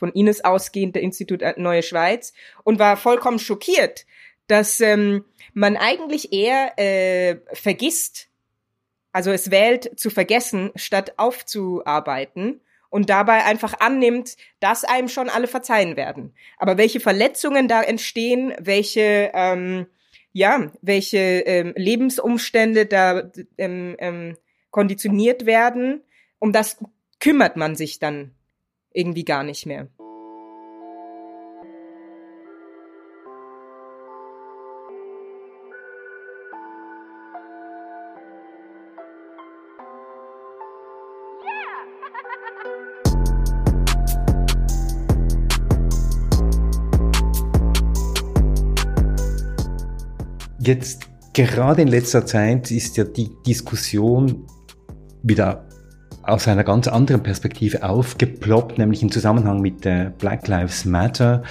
von 0.03 0.11
Ines 0.15 0.45
ausgehend, 0.45 0.97
der 0.97 1.03
Institut 1.03 1.45
Neue 1.59 1.85
Schweiz, 1.85 2.33
und 2.65 2.81
war 2.81 2.97
vollkommen 2.97 3.39
schockiert, 3.39 4.05
dass 4.49 4.81
ähm, 4.81 5.25
man 5.55 5.77
eigentlich 5.77 6.33
eher 6.33 6.77
äh, 6.77 7.37
vergisst, 7.53 8.29
also 9.13 9.31
es 9.31 9.53
wählt 9.53 9.97
zu 10.01 10.11
vergessen, 10.11 10.73
statt 10.75 11.13
aufzuarbeiten 11.19 12.61
und 12.91 13.11
dabei 13.11 13.45
einfach 13.45 13.79
annimmt, 13.79 14.37
dass 14.59 14.83
einem 14.83 15.09
schon 15.09 15.29
alle 15.29 15.47
verzeihen 15.47 15.97
werden. 15.97 16.35
Aber 16.59 16.79
welche 16.79 16.99
Verletzungen 16.99 17.69
da 17.69 17.81
entstehen, 17.81 18.55
welche 18.59 19.31
ähm, 19.35 19.87
ja, 20.33 20.73
welche 20.81 21.19
ähm, 21.19 21.75
Lebensumstände 21.77 22.87
da 22.87 23.31
ähm, 23.59 23.97
ähm, 23.99 24.37
konditioniert 24.71 25.47
werden, 25.47 26.03
um 26.39 26.53
das 26.53 26.79
kümmert 27.21 27.57
man 27.57 27.77
sich 27.77 27.99
dann 27.99 28.35
irgendwie 28.93 29.25
gar 29.25 29.45
nicht 29.45 29.67
mehr. 29.67 29.89
Jetzt 50.65 51.09
gerade 51.33 51.83
in 51.83 51.89
letzter 51.89 52.25
Zeit 52.25 52.71
ist 52.71 52.97
ja 52.97 53.03
die 53.03 53.31
Diskussion 53.45 54.47
wieder 55.25 55.67
aus 56.23 56.47
einer 56.47 56.63
ganz 56.63 56.87
anderen 56.87 57.21
Perspektive 57.25 57.83
aufgeploppt, 57.83 58.79
nämlich 58.79 59.03
im 59.03 59.11
Zusammenhang 59.11 59.61
mit 59.61 59.85
der 59.85 60.11
Black 60.11 60.47
Lives 60.47 60.85
Matter, 60.85 61.43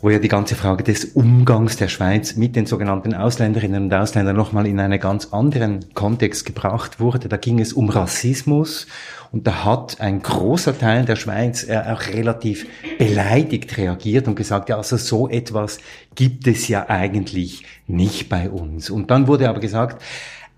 wo 0.00 0.10
ja 0.10 0.18
die 0.18 0.28
ganze 0.28 0.54
Frage 0.54 0.84
des 0.84 1.04
Umgangs 1.04 1.76
der 1.76 1.88
Schweiz 1.88 2.36
mit 2.36 2.54
den 2.54 2.66
sogenannten 2.66 3.14
Ausländerinnen 3.14 3.84
und 3.84 3.94
Ausländern 3.94 4.36
nochmal 4.36 4.66
in 4.66 4.78
einen 4.78 5.00
ganz 5.00 5.32
anderen 5.32 5.92
Kontext 5.94 6.46
gebracht 6.46 7.00
wurde. 7.00 7.28
Da 7.28 7.36
ging 7.36 7.58
es 7.58 7.72
um 7.72 7.88
Rassismus 7.88 8.86
und 9.32 9.46
da 9.46 9.64
hat 9.64 10.00
ein 10.00 10.22
großer 10.22 10.78
Teil 10.78 11.04
der 11.04 11.16
Schweiz 11.16 11.68
äh, 11.68 11.78
auch 11.78 12.00
relativ 12.14 12.66
beleidigt 12.98 13.76
reagiert 13.76 14.28
und 14.28 14.36
gesagt, 14.36 14.68
ja, 14.68 14.76
also 14.76 14.96
so 14.96 15.28
etwas 15.28 15.78
gibt 16.14 16.46
es 16.46 16.68
ja 16.68 16.88
eigentlich 16.88 17.64
nicht 17.86 18.28
bei 18.28 18.48
uns. 18.48 18.90
Und 18.90 19.10
dann 19.10 19.26
wurde 19.26 19.48
aber 19.48 19.60
gesagt, 19.60 20.02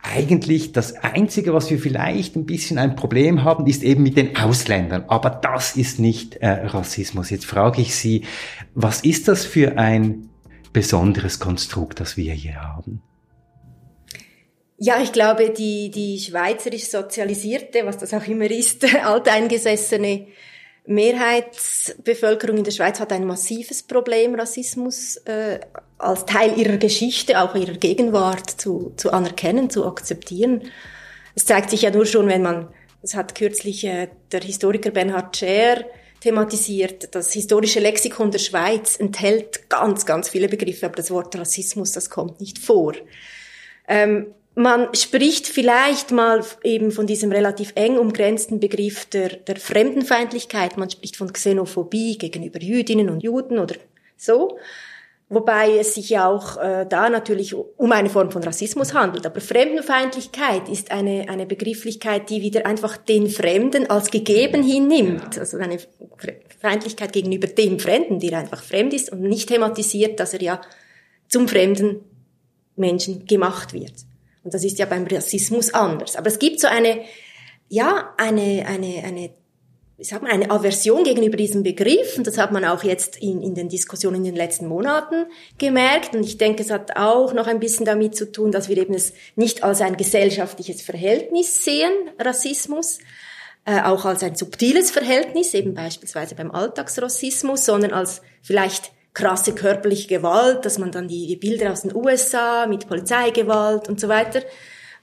eigentlich 0.02 0.72
das 0.72 0.94
Einzige, 0.96 1.52
was 1.52 1.70
wir 1.70 1.78
vielleicht 1.78 2.36
ein 2.36 2.46
bisschen 2.46 2.78
ein 2.78 2.96
Problem 2.96 3.44
haben, 3.44 3.66
ist 3.66 3.82
eben 3.82 4.02
mit 4.02 4.16
den 4.16 4.36
Ausländern. 4.36 5.04
Aber 5.08 5.30
das 5.30 5.76
ist 5.76 5.98
nicht 5.98 6.36
äh, 6.36 6.48
Rassismus. 6.48 7.30
Jetzt 7.30 7.46
frage 7.46 7.82
ich 7.82 7.94
Sie, 7.94 8.24
was 8.74 9.02
ist 9.02 9.28
das 9.28 9.44
für 9.44 9.78
ein 9.78 10.30
besonderes 10.72 11.38
Konstrukt, 11.38 12.00
das 12.00 12.16
wir 12.16 12.32
hier 12.32 12.56
haben? 12.56 13.02
Ja, 14.78 15.02
ich 15.02 15.12
glaube, 15.12 15.50
die, 15.50 15.90
die 15.90 16.18
schweizerisch 16.18 16.84
sozialisierte, 16.84 17.84
was 17.84 17.98
das 17.98 18.14
auch 18.14 18.26
immer 18.26 18.50
ist, 18.50 18.82
alteingesessene 19.04 20.26
Mehrheitsbevölkerung 20.90 22.58
in 22.58 22.64
der 22.64 22.72
Schweiz 22.72 22.98
hat 22.98 23.12
ein 23.12 23.24
massives 23.24 23.84
Problem, 23.84 24.34
Rassismus 24.34 25.18
äh, 25.18 25.60
als 25.98 26.26
Teil 26.26 26.58
ihrer 26.58 26.78
Geschichte, 26.78 27.40
auch 27.40 27.54
ihrer 27.54 27.74
Gegenwart 27.74 28.50
zu, 28.50 28.92
zu 28.96 29.12
anerkennen, 29.12 29.70
zu 29.70 29.86
akzeptieren. 29.86 30.62
Es 31.36 31.44
zeigt 31.44 31.70
sich 31.70 31.82
ja 31.82 31.92
nur 31.92 32.06
schon, 32.06 32.26
wenn 32.26 32.42
man, 32.42 32.68
das 33.02 33.14
hat 33.14 33.36
kürzlich 33.36 33.84
äh, 33.84 34.08
der 34.32 34.40
Historiker 34.40 34.90
Bernhard 34.90 35.36
Scher 35.36 35.84
thematisiert, 36.20 37.14
das 37.14 37.32
historische 37.32 37.78
Lexikon 37.78 38.32
der 38.32 38.40
Schweiz 38.40 38.98
enthält 38.98 39.70
ganz, 39.70 40.04
ganz 40.04 40.28
viele 40.28 40.48
Begriffe, 40.48 40.86
aber 40.86 40.96
das 40.96 41.12
Wort 41.12 41.38
Rassismus, 41.38 41.92
das 41.92 42.10
kommt 42.10 42.40
nicht 42.40 42.58
vor. 42.58 42.94
Ähm, 43.86 44.34
man 44.54 44.94
spricht 44.94 45.46
vielleicht 45.46 46.10
mal 46.10 46.44
eben 46.64 46.90
von 46.90 47.06
diesem 47.06 47.30
relativ 47.30 47.72
eng 47.76 47.98
umgrenzten 47.98 48.60
Begriff 48.60 49.06
der, 49.06 49.28
der 49.28 49.56
Fremdenfeindlichkeit. 49.56 50.76
Man 50.76 50.90
spricht 50.90 51.16
von 51.16 51.32
Xenophobie 51.32 52.18
gegenüber 52.18 52.60
Jüdinnen 52.60 53.10
und 53.10 53.22
Juden 53.22 53.58
oder 53.58 53.76
so. 54.16 54.58
Wobei 55.28 55.78
es 55.78 55.94
sich 55.94 56.10
ja 56.10 56.28
auch 56.28 56.56
äh, 56.56 56.84
da 56.88 57.08
natürlich 57.08 57.54
um 57.54 57.92
eine 57.92 58.10
Form 58.10 58.32
von 58.32 58.42
Rassismus 58.42 58.94
handelt. 58.94 59.24
Aber 59.24 59.40
Fremdenfeindlichkeit 59.40 60.68
ist 60.68 60.90
eine, 60.90 61.28
eine 61.28 61.46
Begrifflichkeit, 61.46 62.28
die 62.30 62.42
wieder 62.42 62.66
einfach 62.66 62.96
den 62.96 63.28
Fremden 63.28 63.88
als 63.88 64.10
gegeben 64.10 64.64
hinnimmt. 64.64 65.38
Also 65.38 65.58
eine 65.58 65.78
Feindlichkeit 66.60 67.12
gegenüber 67.12 67.46
dem 67.46 67.78
Fremden, 67.78 68.18
der 68.18 68.38
einfach 68.38 68.64
fremd 68.64 68.92
ist 68.92 69.12
und 69.12 69.20
nicht 69.20 69.48
thematisiert, 69.48 70.18
dass 70.18 70.34
er 70.34 70.42
ja 70.42 70.60
zum 71.28 71.46
fremden 71.46 72.00
Menschen 72.74 73.24
gemacht 73.24 73.72
wird. 73.72 74.09
Und 74.42 74.54
das 74.54 74.64
ist 74.64 74.78
ja 74.78 74.86
beim 74.86 75.06
Rassismus 75.06 75.72
anders. 75.74 76.16
Aber 76.16 76.28
es 76.28 76.38
gibt 76.38 76.60
so 76.60 76.66
eine, 76.66 77.02
ja, 77.68 78.14
eine, 78.16 78.64
eine, 78.66 79.04
eine, 79.04 79.30
ich 79.98 80.08
sag 80.08 80.22
mal, 80.22 80.30
eine 80.30 80.50
Aversion 80.50 81.04
gegenüber 81.04 81.36
diesem 81.36 81.62
Begriff. 81.62 82.16
Und 82.16 82.26
das 82.26 82.38
hat 82.38 82.52
man 82.52 82.64
auch 82.64 82.82
jetzt 82.82 83.18
in, 83.18 83.42
in 83.42 83.54
den 83.54 83.68
Diskussionen 83.68 84.16
in 84.16 84.24
den 84.24 84.36
letzten 84.36 84.66
Monaten 84.66 85.26
gemerkt. 85.58 86.14
Und 86.14 86.24
ich 86.24 86.38
denke, 86.38 86.62
es 86.62 86.70
hat 86.70 86.96
auch 86.96 87.34
noch 87.34 87.46
ein 87.46 87.60
bisschen 87.60 87.84
damit 87.84 88.16
zu 88.16 88.32
tun, 88.32 88.50
dass 88.50 88.68
wir 88.68 88.78
eben 88.78 88.94
es 88.94 89.12
nicht 89.36 89.62
als 89.62 89.82
ein 89.82 89.96
gesellschaftliches 89.96 90.80
Verhältnis 90.82 91.64
sehen, 91.64 91.92
Rassismus, 92.18 92.98
äh, 93.66 93.82
auch 93.82 94.06
als 94.06 94.22
ein 94.22 94.36
subtiles 94.36 94.90
Verhältnis, 94.90 95.52
eben 95.52 95.74
beispielsweise 95.74 96.34
beim 96.34 96.50
Alltagsrassismus, 96.50 97.66
sondern 97.66 97.92
als 97.92 98.22
vielleicht 98.42 98.92
krasse 99.12 99.54
körperliche 99.54 100.08
Gewalt, 100.08 100.64
dass 100.64 100.78
man 100.78 100.92
dann 100.92 101.08
die, 101.08 101.26
die 101.26 101.36
Bilder 101.36 101.72
aus 101.72 101.82
den 101.82 101.94
USA 101.94 102.66
mit 102.66 102.88
Polizeigewalt 102.88 103.88
und 103.88 103.98
so 104.00 104.08
weiter, 104.08 104.42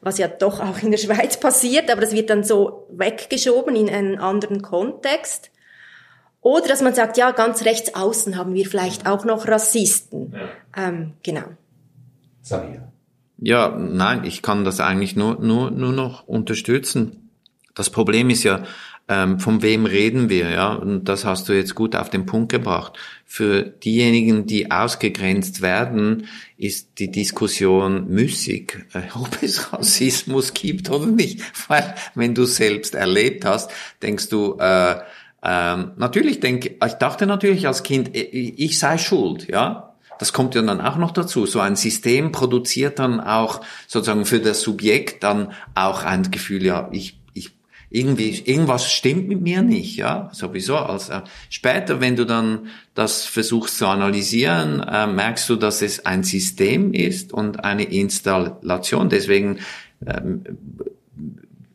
was 0.02 0.18
ja 0.18 0.28
doch 0.28 0.60
auch 0.60 0.80
in 0.80 0.92
der 0.92 0.98
Schweiz 0.98 1.40
passiert, 1.40 1.92
aber 1.92 2.02
das 2.02 2.14
wird 2.14 2.30
dann 2.30 2.44
so 2.44 2.88
weggeschoben 2.92 3.76
in 3.76 3.90
einen 3.90 4.18
anderen 4.18 4.62
Kontext. 4.62 5.52
Oder 6.42 6.68
dass 6.68 6.82
man 6.82 6.94
sagt, 6.94 7.18
ja, 7.18 7.32
ganz 7.32 7.66
rechts 7.66 7.96
außen 7.96 8.38
haben 8.38 8.54
wir 8.54 8.66
vielleicht 8.66 9.08
auch 9.08 9.26
noch 9.26 9.48
Rassisten. 9.48 10.34
Ja. 10.34 10.88
Ähm, 10.88 11.14
genau. 11.24 11.46
Samir. 12.42 12.88
Ja, 13.40 13.76
nein, 13.78 14.24
ich 14.24 14.42
kann 14.42 14.64
das 14.64 14.80
eigentlich 14.80 15.16
nur, 15.16 15.40
nur, 15.40 15.72
nur 15.72 15.92
noch 15.92 16.28
unterstützen. 16.28 17.30
Das 17.76 17.90
Problem 17.90 18.30
ist 18.30 18.44
ja, 18.44 18.64
ähm, 19.10 19.40
von 19.40 19.62
wem 19.62 19.86
reden 19.86 20.30
wir, 20.30 20.50
ja? 20.50 20.74
Und 20.74 21.06
das 21.06 21.24
hast 21.24 21.48
du 21.48 21.54
jetzt 21.54 21.76
gut 21.76 21.96
auf 21.96 22.10
den 22.10 22.26
Punkt 22.26 22.52
gebracht. 22.52 22.94
Für 23.26 23.64
diejenigen, 23.64 24.48
die 24.48 24.70
ausgegrenzt 24.70 25.62
werden, 25.62 26.28
ist 26.58 27.00
die 27.00 27.10
Diskussion 27.10 28.10
müßig, 28.10 28.86
äh, 28.94 29.04
ob 29.16 29.42
es 29.42 29.72
Rassismus 29.74 30.54
gibt 30.54 30.90
oder 30.90 31.08
nicht. 31.08 31.42
Weil, 31.70 31.96
wenn 32.16 32.36
du 32.36 32.46
selbst 32.46 32.96
erlebt 32.96 33.46
hast, 33.46 33.72
denkst 34.02 34.28
du, 34.30 34.58
äh, 34.60 34.98
ähm, 35.42 35.92
natürlich 35.96 36.42
denke, 36.42 36.76
ich 36.86 36.94
dachte 36.94 37.28
natürlich 37.28 37.68
als 37.68 37.84
Kind, 37.84 38.14
äh, 38.14 38.24
ich 38.24 38.78
sei 38.78 38.98
schuld, 38.98 39.48
ja? 39.48 39.94
Das 40.20 40.34
kommt 40.34 40.56
ja 40.56 40.62
dann 40.64 40.82
auch 40.82 40.98
noch 40.98 41.12
dazu. 41.12 41.46
So 41.46 41.60
ein 41.60 41.76
System 41.76 42.32
produziert 42.32 43.00
dann 43.00 43.20
auch 43.20 43.62
sozusagen 43.88 44.26
für 44.26 44.40
das 44.40 44.62
Subjekt 44.62 45.24
dann 45.24 45.54
auch 45.76 46.04
ein 46.04 46.32
Gefühl, 46.32 46.66
ja, 46.66 46.90
ich 46.92 47.17
irgendwie, 47.90 48.42
irgendwas 48.46 48.92
stimmt 48.92 49.30
mit 49.30 49.42
mir 49.42 49.62
nicht, 49.62 49.96
ja, 49.96 50.30
sowieso. 50.34 50.76
Also 50.76 51.22
später, 51.50 52.02
wenn 52.02 52.16
du 52.16 52.26
dann 52.26 52.68
das 52.94 53.26
versuchst 53.26 53.78
zu 53.78 53.88
analysieren, 53.88 54.82
äh, 54.82 55.08
merkst 55.08 55.48
du, 55.50 55.56
dass 55.56 55.82
es 55.82 56.06
ein 56.06 56.24
System 56.24 56.94
ist 56.94 57.32
und 57.32 57.64
eine 57.64 57.84
Installation. 57.84 59.08
Deswegen 59.08 59.60
ähm, 60.06 60.44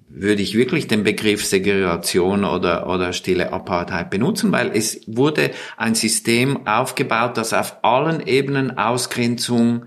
würde 0.08 0.42
ich 0.42 0.54
wirklich 0.54 0.86
den 0.86 1.02
Begriff 1.02 1.46
Segregation 1.46 2.44
oder, 2.44 2.86
oder 2.88 3.14
stille 3.14 3.50
Apartheid 3.50 4.10
benutzen, 4.10 4.52
weil 4.52 4.70
es 4.74 5.00
wurde 5.06 5.52
ein 5.78 5.94
System 5.94 6.66
aufgebaut, 6.66 7.38
das 7.38 7.54
auf 7.54 7.82
allen 7.82 8.26
Ebenen 8.26 8.76
Ausgrenzung 8.76 9.86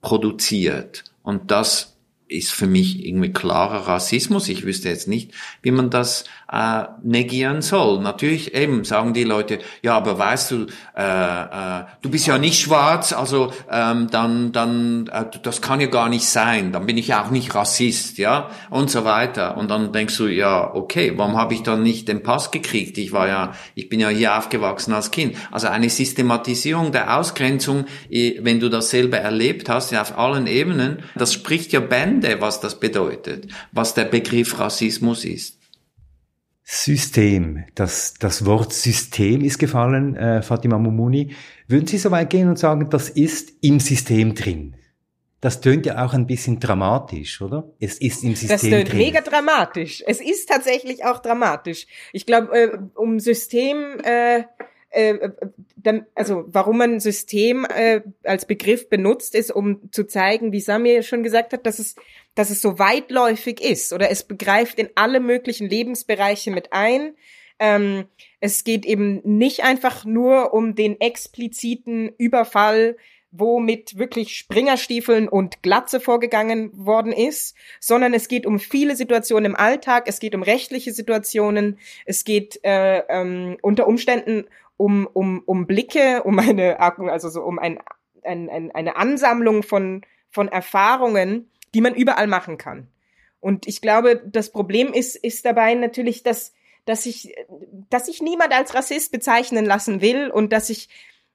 produziert. 0.00 1.04
Und 1.22 1.50
das 1.50 1.97
ist 2.28 2.52
für 2.52 2.66
mich 2.66 3.04
irgendwie 3.06 3.32
klarer 3.32 3.88
Rassismus. 3.88 4.48
Ich 4.48 4.64
wüsste 4.64 4.88
jetzt 4.88 5.08
nicht, 5.08 5.32
wie 5.62 5.70
man 5.70 5.90
das 5.90 6.24
äh, 6.52 6.84
negieren 7.02 7.62
soll. 7.62 8.00
Natürlich 8.00 8.54
eben 8.54 8.84
sagen 8.84 9.14
die 9.14 9.24
Leute, 9.24 9.58
ja, 9.82 9.96
aber 9.96 10.18
weißt 10.18 10.50
du, 10.50 10.66
äh, 10.96 11.02
äh, 11.02 11.84
du 12.02 12.10
bist 12.10 12.26
ja 12.26 12.38
nicht 12.38 12.60
schwarz, 12.60 13.12
also 13.12 13.52
ähm, 13.70 14.08
dann, 14.10 14.52
dann, 14.52 15.08
äh, 15.08 15.24
das 15.42 15.60
kann 15.60 15.80
ja 15.80 15.86
gar 15.88 16.08
nicht 16.08 16.26
sein. 16.26 16.72
Dann 16.72 16.86
bin 16.86 16.98
ich 16.98 17.08
ja 17.08 17.24
auch 17.24 17.30
nicht 17.30 17.54
Rassist, 17.54 18.18
ja, 18.18 18.50
und 18.70 18.90
so 18.90 19.04
weiter. 19.04 19.56
Und 19.56 19.70
dann 19.70 19.92
denkst 19.92 20.16
du, 20.16 20.26
ja, 20.26 20.74
okay, 20.74 21.12
warum 21.16 21.36
habe 21.36 21.54
ich 21.54 21.62
dann 21.62 21.82
nicht 21.82 22.08
den 22.08 22.22
Pass 22.22 22.50
gekriegt? 22.50 22.98
Ich 22.98 23.12
war 23.12 23.28
ja, 23.28 23.52
ich 23.74 23.88
bin 23.88 24.00
ja 24.00 24.08
hier 24.08 24.36
aufgewachsen 24.36 24.92
als 24.92 25.10
Kind. 25.10 25.36
Also 25.50 25.68
eine 25.68 25.90
Systematisierung 25.90 26.92
der 26.92 27.18
Ausgrenzung, 27.18 27.86
wenn 28.08 28.60
du 28.60 28.68
das 28.68 28.90
selber 28.90 29.18
erlebt 29.18 29.68
hast, 29.68 29.92
ja, 29.92 30.02
auf 30.02 30.16
allen 30.18 30.46
Ebenen, 30.46 31.02
das 31.14 31.32
spricht 31.32 31.72
ja 31.72 31.80
Bände, 31.80 32.17
was 32.40 32.60
das 32.60 32.78
bedeutet, 32.78 33.48
was 33.72 33.94
der 33.94 34.04
Begriff 34.04 34.58
Rassismus 34.58 35.24
ist. 35.24 35.58
System. 36.70 37.64
Das, 37.74 38.14
das 38.20 38.44
Wort 38.44 38.74
System 38.74 39.42
ist 39.42 39.58
gefallen, 39.58 40.16
äh, 40.16 40.42
Fatima 40.42 40.78
Mumuni. 40.78 41.34
Würden 41.66 41.86
Sie 41.86 41.96
so 41.96 42.10
weit 42.10 42.28
gehen 42.28 42.48
und 42.48 42.58
sagen, 42.58 42.90
das 42.90 43.08
ist 43.08 43.52
im 43.62 43.80
System 43.80 44.34
drin? 44.34 44.76
Das 45.40 45.60
tönt 45.62 45.86
ja 45.86 46.04
auch 46.04 46.12
ein 46.12 46.26
bisschen 46.26 46.60
dramatisch, 46.60 47.40
oder? 47.40 47.70
Es 47.80 47.98
ist 47.98 48.22
im 48.22 48.34
System 48.34 48.48
Das 48.48 48.60
tönt 48.60 48.88
drin. 48.90 48.98
mega 48.98 49.20
dramatisch. 49.22 50.02
Es 50.06 50.20
ist 50.20 50.46
tatsächlich 50.48 51.04
auch 51.06 51.20
dramatisch. 51.20 51.86
Ich 52.12 52.26
glaube, 52.26 52.52
äh, 52.52 52.78
um 52.94 53.18
System, 53.18 53.98
äh, 54.02 54.42
äh, 54.98 55.30
dann, 55.76 56.06
also 56.16 56.44
warum 56.48 56.78
man 56.78 56.98
System 56.98 57.64
äh, 57.64 58.00
als 58.24 58.46
Begriff 58.46 58.88
benutzt, 58.88 59.36
ist, 59.36 59.52
um 59.52 59.92
zu 59.92 60.06
zeigen, 60.06 60.50
wie 60.50 60.60
Samir 60.60 61.04
schon 61.04 61.22
gesagt 61.22 61.52
hat, 61.52 61.66
dass 61.66 61.78
es, 61.78 61.94
dass 62.34 62.50
es 62.50 62.60
so 62.60 62.80
weitläufig 62.80 63.60
ist 63.60 63.92
oder 63.92 64.10
es 64.10 64.24
begreift 64.24 64.78
in 64.78 64.90
alle 64.96 65.20
möglichen 65.20 65.68
Lebensbereiche 65.68 66.50
mit 66.50 66.72
ein. 66.72 67.14
Ähm, 67.60 68.06
es 68.40 68.64
geht 68.64 68.84
eben 68.84 69.20
nicht 69.24 69.62
einfach 69.62 70.04
nur 70.04 70.52
um 70.52 70.74
den 70.74 71.00
expliziten 71.00 72.12
Überfall 72.18 72.96
wo 73.30 73.60
mit 73.60 73.98
wirklich 73.98 74.36
Springerstiefeln 74.36 75.28
und 75.28 75.62
Glatze 75.62 76.00
vorgegangen 76.00 76.70
worden 76.74 77.12
ist, 77.12 77.54
sondern 77.80 78.14
es 78.14 78.28
geht 78.28 78.46
um 78.46 78.58
viele 78.58 78.96
Situationen 78.96 79.52
im 79.52 79.56
Alltag, 79.56 80.04
es 80.06 80.18
geht 80.18 80.34
um 80.34 80.42
rechtliche 80.42 80.92
Situationen, 80.92 81.78
es 82.06 82.24
geht 82.24 82.58
äh, 82.64 83.02
ähm, 83.08 83.58
unter 83.60 83.86
Umständen 83.86 84.46
um, 84.78 85.06
um, 85.12 85.42
um 85.44 85.66
Blicke, 85.66 86.22
um 86.22 86.38
eine, 86.38 86.80
also 86.80 87.28
so 87.28 87.42
um 87.42 87.58
ein, 87.58 87.78
ein, 88.22 88.48
ein, 88.48 88.70
eine 88.70 88.96
Ansammlung 88.96 89.62
von, 89.62 90.06
von 90.30 90.48
Erfahrungen, 90.48 91.50
die 91.74 91.82
man 91.82 91.94
überall 91.94 92.26
machen 92.26 92.56
kann. 92.56 92.88
Und 93.40 93.68
ich 93.68 93.82
glaube, 93.82 94.22
das 94.24 94.50
Problem 94.50 94.92
ist, 94.92 95.16
ist 95.16 95.44
dabei 95.44 95.74
natürlich, 95.74 96.22
dass, 96.22 96.54
dass 96.86 97.04
ich, 97.04 97.34
dass 97.90 98.08
ich 98.08 98.22
niemand 98.22 98.52
als 98.52 98.74
Rassist 98.74 99.12
bezeichnen 99.12 99.66
lassen 99.66 100.00
will 100.00 100.30
und 100.30 100.52
dass 100.52 100.70
ich 100.70 100.88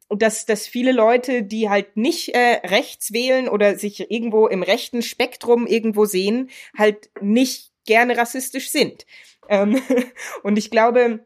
dass, 0.10 0.46
dass 0.46 0.68
viele 0.68 0.92
Leute, 0.92 1.42
die 1.42 1.70
halt 1.70 1.98
nicht 1.98 2.36
äh, 2.36 2.62
rechts 2.68 3.14
wählen 3.14 3.48
oder 3.48 3.78
sich 3.78 4.12
irgendwo 4.12 4.48
im 4.48 4.62
rechten 4.62 5.02
Spektrum 5.02 5.66
irgendwo 5.66 6.06
sehen, 6.06 6.52
halt 6.78 7.10
nicht 7.20 7.72
gerne 7.88 8.16
rassistisch 8.16 8.70
sind. 8.70 9.08
Ähm, 9.50 9.82
und 10.44 10.58
ich 10.58 10.70
glaube, 10.70 11.26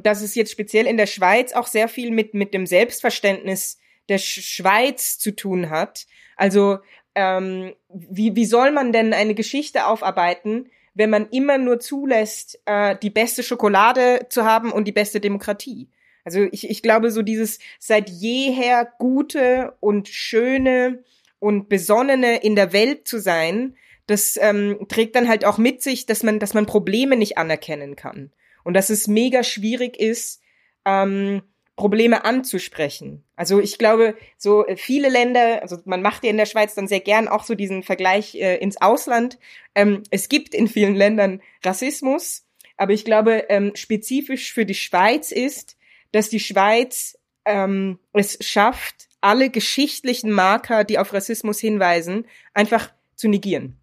dass 0.00 0.22
es 0.22 0.34
jetzt 0.34 0.52
speziell 0.52 0.86
in 0.86 0.96
der 0.96 1.06
Schweiz 1.06 1.52
auch 1.52 1.66
sehr 1.66 1.88
viel 1.88 2.10
mit, 2.10 2.34
mit 2.34 2.54
dem 2.54 2.66
Selbstverständnis 2.66 3.78
der 4.08 4.18
Schweiz 4.18 5.18
zu 5.18 5.34
tun 5.34 5.70
hat. 5.70 6.06
Also 6.36 6.78
ähm, 7.14 7.74
wie, 7.88 8.34
wie 8.34 8.46
soll 8.46 8.72
man 8.72 8.92
denn 8.92 9.12
eine 9.12 9.34
Geschichte 9.34 9.86
aufarbeiten, 9.86 10.70
wenn 10.94 11.10
man 11.10 11.28
immer 11.30 11.58
nur 11.58 11.78
zulässt, 11.80 12.60
äh, 12.66 12.96
die 13.02 13.10
beste 13.10 13.42
Schokolade 13.42 14.26
zu 14.28 14.44
haben 14.44 14.72
und 14.72 14.86
die 14.86 14.92
beste 14.92 15.20
Demokratie? 15.20 15.88
Also 16.24 16.46
ich, 16.52 16.68
ich 16.70 16.82
glaube, 16.82 17.10
so 17.10 17.22
dieses 17.22 17.58
seit 17.78 18.08
jeher 18.08 18.90
gute 18.98 19.74
und 19.80 20.08
schöne 20.08 21.02
und 21.38 21.68
besonnene 21.68 22.42
in 22.42 22.54
der 22.54 22.72
Welt 22.72 23.08
zu 23.08 23.18
sein, 23.18 23.76
das 24.06 24.38
ähm, 24.40 24.86
trägt 24.88 25.16
dann 25.16 25.28
halt 25.28 25.44
auch 25.44 25.58
mit 25.58 25.82
sich, 25.82 26.06
dass 26.06 26.22
man, 26.22 26.38
dass 26.38 26.54
man 26.54 26.66
Probleme 26.66 27.16
nicht 27.16 27.38
anerkennen 27.38 27.96
kann. 27.96 28.30
Und 28.64 28.74
dass 28.74 28.90
es 28.90 29.08
mega 29.08 29.42
schwierig 29.42 29.98
ist, 29.98 30.40
ähm, 30.84 31.42
Probleme 31.76 32.24
anzusprechen. 32.24 33.24
Also 33.34 33.58
ich 33.58 33.78
glaube, 33.78 34.14
so 34.36 34.64
viele 34.76 35.08
Länder, 35.08 35.62
also 35.62 35.78
man 35.84 36.02
macht 36.02 36.22
ja 36.22 36.30
in 36.30 36.36
der 36.36 36.46
Schweiz 36.46 36.74
dann 36.74 36.86
sehr 36.86 37.00
gern 37.00 37.28
auch 37.28 37.44
so 37.44 37.54
diesen 37.54 37.82
Vergleich 37.82 38.34
äh, 38.34 38.56
ins 38.58 38.80
Ausland. 38.80 39.38
Ähm, 39.74 40.02
es 40.10 40.28
gibt 40.28 40.54
in 40.54 40.68
vielen 40.68 40.94
Ländern 40.94 41.40
Rassismus, 41.64 42.44
aber 42.76 42.92
ich 42.92 43.04
glaube, 43.04 43.46
ähm, 43.48 43.72
spezifisch 43.74 44.52
für 44.52 44.66
die 44.66 44.74
Schweiz 44.74 45.32
ist, 45.32 45.76
dass 46.12 46.28
die 46.28 46.40
Schweiz 46.40 47.18
ähm, 47.46 47.98
es 48.12 48.38
schafft, 48.40 49.08
alle 49.22 49.50
geschichtlichen 49.50 50.30
Marker, 50.30 50.84
die 50.84 50.98
auf 50.98 51.12
Rassismus 51.12 51.58
hinweisen, 51.58 52.26
einfach 52.54 52.92
zu 53.14 53.28
negieren. 53.28 53.78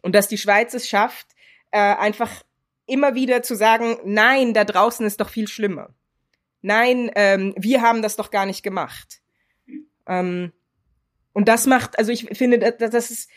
Und 0.00 0.14
dass 0.14 0.28
die 0.28 0.38
Schweiz 0.38 0.72
es 0.74 0.88
schafft, 0.88 1.26
äh, 1.70 1.78
einfach 1.78 2.42
immer 2.86 3.14
wieder 3.14 3.42
zu 3.42 3.54
sagen, 3.54 3.96
nein, 4.04 4.54
da 4.54 4.64
draußen 4.64 5.06
ist 5.06 5.20
doch 5.20 5.28
viel 5.28 5.48
schlimmer. 5.48 5.94
Nein, 6.62 7.10
ähm, 7.14 7.54
wir 7.56 7.82
haben 7.82 8.02
das 8.02 8.16
doch 8.16 8.30
gar 8.30 8.46
nicht 8.46 8.62
gemacht. 8.62 9.20
Ähm, 10.06 10.52
und 11.32 11.48
das 11.48 11.66
macht, 11.66 11.98
also 11.98 12.12
ich 12.12 12.26
finde, 12.36 12.58
das, 12.58 12.90
das 12.90 13.10
ist 13.10 13.30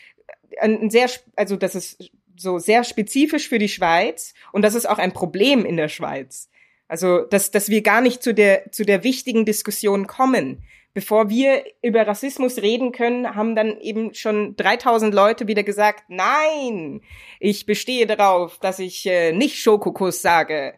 ein 0.58 0.90
sehr, 0.90 1.10
also 1.36 1.56
das 1.56 1.74
ist 1.74 2.10
so 2.36 2.58
sehr 2.58 2.84
spezifisch 2.84 3.48
für 3.48 3.58
die 3.58 3.68
Schweiz 3.68 4.34
und 4.52 4.62
das 4.62 4.74
ist 4.74 4.88
auch 4.88 4.98
ein 4.98 5.12
Problem 5.12 5.64
in 5.64 5.76
der 5.76 5.88
Schweiz. 5.88 6.48
Also, 6.88 7.20
dass, 7.20 7.50
dass 7.50 7.68
wir 7.68 7.82
gar 7.82 8.00
nicht 8.00 8.22
zu 8.22 8.34
der, 8.34 8.72
zu 8.72 8.84
der 8.84 9.04
wichtigen 9.04 9.44
Diskussion 9.44 10.08
kommen. 10.08 10.64
Bevor 10.92 11.30
wir 11.30 11.64
über 11.82 12.06
Rassismus 12.06 12.58
reden 12.58 12.90
können, 12.90 13.36
haben 13.36 13.54
dann 13.54 13.78
eben 13.80 14.12
schon 14.12 14.56
3000 14.56 15.14
Leute 15.14 15.46
wieder 15.46 15.62
gesagt, 15.62 16.04
nein, 16.08 17.00
ich 17.38 17.64
bestehe 17.64 18.06
darauf, 18.06 18.58
dass 18.58 18.80
ich 18.80 19.06
äh, 19.06 19.32
nicht 19.32 19.56
Schokokuss 19.58 20.20
sage. 20.20 20.74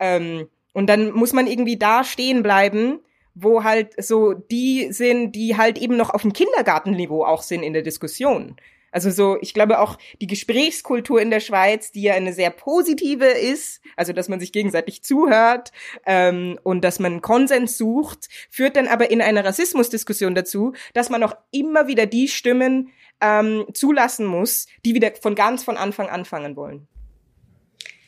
Ähm, 0.00 0.48
und 0.72 0.88
dann 0.88 1.12
muss 1.12 1.32
man 1.32 1.46
irgendwie 1.46 1.76
da 1.76 2.02
stehen 2.02 2.42
bleiben, 2.42 3.00
wo 3.34 3.62
halt 3.62 4.02
so 4.02 4.34
die 4.34 4.92
sind, 4.92 5.32
die 5.32 5.56
halt 5.56 5.78
eben 5.78 5.96
noch 5.96 6.10
auf 6.10 6.22
dem 6.22 6.32
Kindergartenniveau 6.32 7.24
auch 7.24 7.42
sind 7.42 7.62
in 7.62 7.72
der 7.72 7.82
Diskussion. 7.82 8.56
Also 8.92 9.10
so, 9.10 9.38
ich 9.40 9.54
glaube 9.54 9.80
auch 9.80 9.98
die 10.20 10.26
Gesprächskultur 10.26 11.20
in 11.20 11.30
der 11.30 11.40
Schweiz, 11.40 11.90
die 11.90 12.02
ja 12.02 12.14
eine 12.14 12.32
sehr 12.34 12.50
positive 12.50 13.24
ist, 13.24 13.80
also 13.96 14.12
dass 14.12 14.28
man 14.28 14.38
sich 14.38 14.52
gegenseitig 14.52 15.02
zuhört 15.02 15.72
ähm, 16.06 16.58
und 16.62 16.82
dass 16.82 16.98
man 16.98 17.22
Konsens 17.22 17.78
sucht, 17.78 18.28
führt 18.50 18.76
dann 18.76 18.88
aber 18.88 19.10
in 19.10 19.22
einer 19.22 19.44
Rassismusdiskussion 19.44 20.34
dazu, 20.34 20.74
dass 20.92 21.08
man 21.08 21.22
auch 21.22 21.34
immer 21.50 21.88
wieder 21.88 22.04
die 22.04 22.28
Stimmen 22.28 22.90
ähm, 23.22 23.64
zulassen 23.72 24.26
muss, 24.26 24.66
die 24.84 24.94
wieder 24.94 25.12
von 25.20 25.34
ganz 25.34 25.64
von 25.64 25.78
Anfang 25.78 26.08
anfangen 26.08 26.54
wollen. 26.54 26.86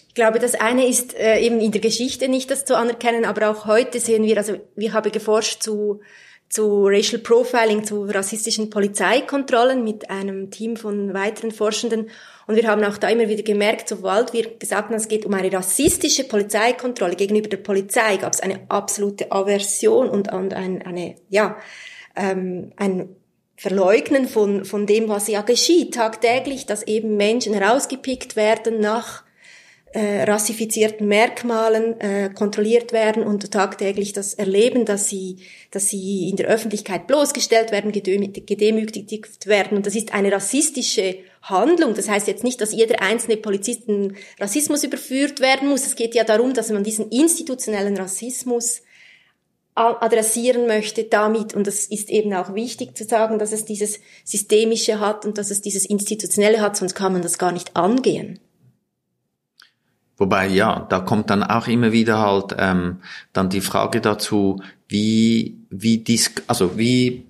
Ich 0.08 0.14
glaube, 0.14 0.38
das 0.38 0.54
eine 0.54 0.86
ist 0.86 1.14
äh, 1.14 1.40
eben 1.40 1.60
in 1.60 1.72
der 1.72 1.80
Geschichte 1.80 2.28
nicht 2.28 2.50
das 2.50 2.64
zu 2.64 2.76
anerkennen, 2.76 3.24
aber 3.24 3.50
auch 3.50 3.66
heute 3.66 3.98
sehen 3.98 4.22
wir, 4.22 4.36
also 4.36 4.60
wir 4.76 4.92
haben 4.92 5.10
geforscht 5.10 5.62
zu 5.62 6.02
zu 6.48 6.86
Racial 6.86 7.20
Profiling, 7.20 7.84
zu 7.84 8.04
rassistischen 8.04 8.70
Polizeikontrollen 8.70 9.82
mit 9.82 10.10
einem 10.10 10.50
Team 10.50 10.76
von 10.76 11.12
weiteren 11.12 11.50
Forschenden. 11.50 12.10
Und 12.46 12.56
wir 12.56 12.68
haben 12.68 12.84
auch 12.84 12.98
da 12.98 13.08
immer 13.08 13.28
wieder 13.28 13.42
gemerkt, 13.42 13.88
sobald 13.88 14.32
wir 14.32 14.56
gesagt 14.58 14.88
haben, 14.88 14.94
es 14.94 15.08
geht 15.08 15.26
um 15.26 15.34
eine 15.34 15.52
rassistische 15.52 16.24
Polizeikontrolle 16.24 17.16
gegenüber 17.16 17.48
der 17.48 17.56
Polizei, 17.56 18.18
gab 18.18 18.32
es 18.32 18.40
eine 18.40 18.60
absolute 18.68 19.32
Aversion 19.32 20.08
und, 20.08 20.32
und 20.32 20.54
ein, 20.54 20.82
eine, 20.82 21.16
ja, 21.28 21.56
ähm, 22.14 22.72
ein 22.76 23.16
Verleugnen 23.56 24.28
von, 24.28 24.64
von 24.64 24.86
dem, 24.86 25.08
was 25.08 25.28
ja 25.28 25.42
geschieht 25.42 25.94
tagtäglich, 25.94 26.66
dass 26.66 26.82
eben 26.86 27.16
Menschen 27.16 27.54
herausgepickt 27.54 28.36
werden 28.36 28.80
nach 28.80 29.24
äh, 29.94 30.24
rassifizierten 30.24 31.06
Merkmalen 31.06 32.00
äh, 32.00 32.28
kontrolliert 32.34 32.92
werden 32.92 33.22
und 33.22 33.48
tagtäglich 33.52 34.12
das 34.12 34.34
erleben, 34.34 34.84
dass 34.84 35.08
sie, 35.08 35.36
dass 35.70 35.88
sie 35.88 36.28
in 36.28 36.34
der 36.34 36.48
Öffentlichkeit 36.48 37.06
bloßgestellt 37.06 37.70
werden, 37.70 37.92
gedemütigt 37.92 39.46
werden. 39.46 39.76
Und 39.76 39.86
das 39.86 39.94
ist 39.94 40.12
eine 40.12 40.32
rassistische 40.32 41.18
Handlung. 41.42 41.94
Das 41.94 42.08
heißt 42.08 42.26
jetzt 42.26 42.42
nicht, 42.42 42.60
dass 42.60 42.72
jeder 42.72 43.02
einzelne 43.02 43.36
Polizist 43.36 43.88
in 43.88 44.16
Rassismus 44.40 44.82
überführt 44.82 45.38
werden 45.38 45.68
muss. 45.68 45.86
Es 45.86 45.94
geht 45.94 46.16
ja 46.16 46.24
darum, 46.24 46.54
dass 46.54 46.70
man 46.70 46.82
diesen 46.82 47.10
institutionellen 47.10 47.96
Rassismus 47.96 48.82
adressieren 49.76 50.66
möchte 50.66 51.04
damit. 51.04 51.54
Und 51.54 51.68
das 51.68 51.86
ist 51.86 52.10
eben 52.10 52.34
auch 52.34 52.54
wichtig 52.54 52.96
zu 52.96 53.04
sagen, 53.04 53.38
dass 53.38 53.52
es 53.52 53.64
dieses 53.64 54.00
Systemische 54.24 54.98
hat 54.98 55.24
und 55.24 55.38
dass 55.38 55.52
es 55.52 55.60
dieses 55.60 55.84
Institutionelle 55.86 56.60
hat, 56.60 56.76
sonst 56.76 56.94
kann 56.94 57.12
man 57.12 57.22
das 57.22 57.38
gar 57.38 57.52
nicht 57.52 57.76
angehen. 57.76 58.40
Wobei, 60.16 60.46
ja, 60.46 60.86
da 60.88 61.00
kommt 61.00 61.30
dann 61.30 61.42
auch 61.42 61.66
immer 61.66 61.92
wieder 61.92 62.18
halt 62.20 62.54
ähm, 62.58 62.98
dann 63.32 63.48
die 63.48 63.60
Frage 63.60 64.00
dazu, 64.00 64.62
wie, 64.88 65.56
wie 65.70 65.98
disk 65.98 66.42
also 66.46 66.78
wie 66.78 67.26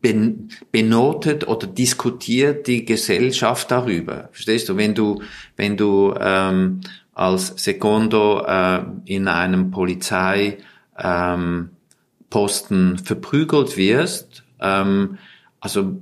ben 0.00 0.50
benotet 0.70 1.46
oder 1.46 1.66
diskutiert 1.66 2.66
die 2.66 2.84
Gesellschaft 2.84 3.70
darüber. 3.70 4.28
Verstehst 4.32 4.68
du, 4.68 4.76
wenn 4.76 4.94
du, 4.94 5.22
wenn 5.56 5.76
du 5.76 6.14
ähm, 6.18 6.80
als 7.14 7.52
Secondo 7.56 8.44
äh, 8.46 8.82
in 9.04 9.28
einem 9.28 9.70
Polizei 9.70 10.58
ähm, 10.96 11.70
verprügelt 12.30 13.76
wirst, 13.76 14.44
ähm, 14.60 15.18
also 15.60 16.00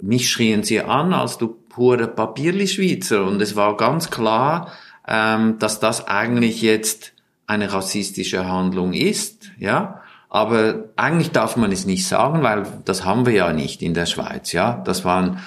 mich 0.00 0.30
schrien 0.30 0.62
sie 0.62 0.80
an 0.80 1.12
als 1.12 1.36
du 1.36 1.48
pure 1.68 2.08
Papierli-Schweizer 2.08 3.24
und 3.24 3.42
es 3.42 3.54
war 3.54 3.76
ganz 3.76 4.10
klar, 4.10 4.72
ähm, 5.08 5.58
dass 5.58 5.80
das 5.80 6.06
eigentlich 6.06 6.62
jetzt 6.62 7.14
eine 7.46 7.72
rassistische 7.72 8.46
Handlung 8.46 8.92
ist, 8.92 9.50
ja. 9.58 10.02
Aber 10.30 10.84
eigentlich 10.96 11.30
darf 11.30 11.56
man 11.56 11.72
es 11.72 11.86
nicht 11.86 12.06
sagen, 12.06 12.42
weil 12.42 12.66
das 12.84 13.06
haben 13.06 13.24
wir 13.24 13.32
ja 13.32 13.52
nicht 13.54 13.80
in 13.80 13.94
der 13.94 14.04
Schweiz, 14.04 14.52
ja. 14.52 14.82
Das 14.84 15.04
waren 15.04 15.38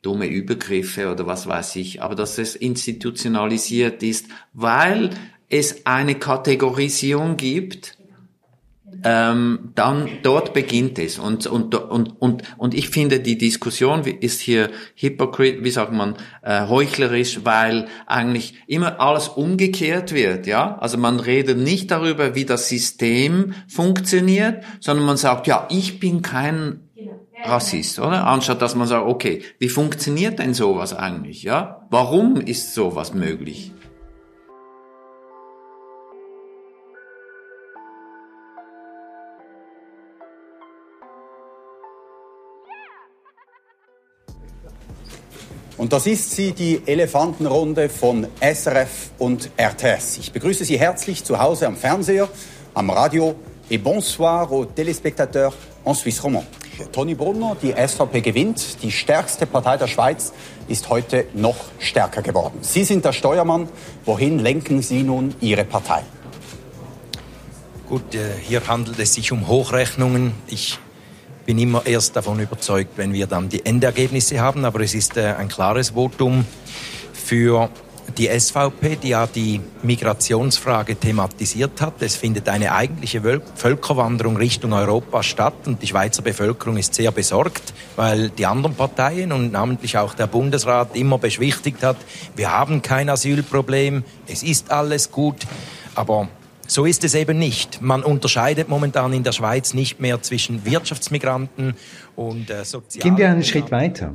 dumme 0.00 0.26
Übergriffe 0.26 1.12
oder 1.12 1.26
was 1.26 1.46
weiß 1.46 1.76
ich, 1.76 2.02
aber 2.02 2.14
dass 2.14 2.38
es 2.38 2.56
institutionalisiert 2.56 4.02
ist, 4.02 4.26
weil 4.54 5.10
es 5.48 5.86
eine 5.86 6.14
Kategorisierung 6.14 7.36
gibt, 7.36 7.98
ähm, 9.04 9.72
dann 9.74 10.08
dort 10.22 10.54
beginnt 10.54 10.98
es. 10.98 11.18
Und, 11.18 11.46
und, 11.46 11.74
und, 11.74 12.20
und, 12.20 12.42
und 12.56 12.74
ich 12.74 12.88
finde, 12.88 13.20
die 13.20 13.38
Diskussion 13.38 14.04
ist 14.04 14.40
hier 14.40 14.70
hypocrite, 14.94 15.64
wie 15.64 15.70
sagt 15.70 15.92
man, 15.92 16.16
äh, 16.42 16.68
heuchlerisch, 16.68 17.40
weil 17.44 17.86
eigentlich 18.06 18.54
immer 18.66 19.00
alles 19.00 19.28
umgekehrt 19.28 20.12
wird. 20.12 20.46
Ja, 20.46 20.78
Also 20.78 20.98
man 20.98 21.20
redet 21.20 21.58
nicht 21.58 21.90
darüber, 21.90 22.34
wie 22.34 22.44
das 22.44 22.68
System 22.68 23.54
funktioniert, 23.68 24.64
sondern 24.80 25.06
man 25.06 25.16
sagt, 25.16 25.46
ja, 25.46 25.66
ich 25.70 26.00
bin 26.00 26.22
kein 26.22 26.80
Rassist, 27.44 27.98
oder? 27.98 28.26
Anstatt 28.26 28.62
dass 28.62 28.76
man 28.76 28.86
sagt, 28.86 29.06
okay, 29.06 29.42
wie 29.58 29.68
funktioniert 29.68 30.38
denn 30.38 30.54
sowas 30.54 30.94
eigentlich? 30.94 31.42
Ja, 31.42 31.82
Warum 31.92 32.36
ist 32.36 32.72
sowas 32.72 33.12
möglich? 33.12 33.70
Und 45.82 45.92
das 45.92 46.06
ist 46.06 46.30
sie, 46.30 46.52
die 46.52 46.80
Elefantenrunde 46.86 47.88
von 47.88 48.28
SRF 48.40 49.10
und 49.18 49.50
RTS. 49.56 50.18
Ich 50.18 50.30
begrüße 50.30 50.64
Sie 50.64 50.78
herzlich 50.78 51.24
zu 51.24 51.40
Hause 51.40 51.66
am 51.66 51.76
Fernseher, 51.76 52.28
am 52.72 52.88
Radio 52.88 53.34
et 53.68 53.82
bonsoir 53.82 54.52
aux 54.52 54.64
téléspectateurs 54.64 55.52
en 55.84 55.92
Suisse 55.92 56.22
romand. 56.22 56.44
Toni 56.92 57.16
Brunner, 57.16 57.56
die 57.60 57.72
SVP 57.72 58.20
gewinnt. 58.20 58.80
Die 58.84 58.92
stärkste 58.92 59.44
Partei 59.44 59.76
der 59.76 59.88
Schweiz 59.88 60.32
ist 60.68 60.88
heute 60.88 61.26
noch 61.34 61.56
stärker 61.80 62.22
geworden. 62.22 62.58
Sie 62.60 62.84
sind 62.84 63.04
der 63.04 63.12
Steuermann. 63.12 63.68
Wohin 64.04 64.38
lenken 64.38 64.82
Sie 64.82 65.02
nun 65.02 65.34
Ihre 65.40 65.64
Partei? 65.64 66.04
Gut, 67.88 68.14
äh, 68.14 68.34
hier 68.40 68.68
handelt 68.68 69.00
es 69.00 69.14
sich 69.14 69.32
um 69.32 69.48
Hochrechnungen. 69.48 70.32
Ich 70.46 70.78
bin 71.44 71.58
immer 71.58 71.86
erst 71.86 72.16
davon 72.16 72.40
überzeugt, 72.40 72.92
wenn 72.96 73.12
wir 73.12 73.26
dann 73.26 73.48
die 73.48 73.64
Endergebnisse 73.64 74.40
haben. 74.40 74.64
Aber 74.64 74.80
es 74.80 74.94
ist 74.94 75.16
äh, 75.16 75.34
ein 75.38 75.48
klares 75.48 75.90
Votum 75.90 76.44
für 77.12 77.70
die 78.18 78.28
SVP, 78.28 78.96
die 78.96 79.10
ja 79.10 79.26
die 79.26 79.60
Migrationsfrage 79.82 80.96
thematisiert 80.96 81.80
hat. 81.80 81.94
Es 82.00 82.16
findet 82.16 82.48
eine 82.48 82.72
eigentliche 82.72 83.22
Völkerwanderung 83.54 84.36
Richtung 84.36 84.72
Europa 84.72 85.22
statt 85.22 85.54
und 85.66 85.82
die 85.82 85.86
Schweizer 85.86 86.22
Bevölkerung 86.22 86.76
ist 86.76 86.94
sehr 86.94 87.10
besorgt, 87.10 87.72
weil 87.96 88.30
die 88.30 88.46
anderen 88.46 88.74
Parteien 88.74 89.32
und 89.32 89.52
namentlich 89.52 89.96
auch 89.96 90.14
der 90.14 90.26
Bundesrat 90.26 90.94
immer 90.96 91.18
beschwichtigt 91.18 91.82
hat, 91.82 91.96
wir 92.36 92.50
haben 92.50 92.82
kein 92.82 93.08
Asylproblem, 93.08 94.04
es 94.26 94.42
ist 94.42 94.70
alles 94.70 95.10
gut, 95.10 95.46
aber 95.94 96.28
so 96.66 96.84
ist 96.84 97.04
es 97.04 97.14
eben 97.14 97.38
nicht. 97.38 97.82
Man 97.82 98.02
unterscheidet 98.02 98.68
momentan 98.68 99.12
in 99.12 99.22
der 99.22 99.32
Schweiz 99.32 99.74
nicht 99.74 100.00
mehr 100.00 100.22
zwischen 100.22 100.64
Wirtschaftsmigranten 100.64 101.74
und 102.16 102.50
äh, 102.50 102.64
Sozial. 102.64 103.02
Gehen 103.02 103.16
wir 103.16 103.28
einen 103.28 103.44
Schritt 103.44 103.70
weiter. 103.70 104.14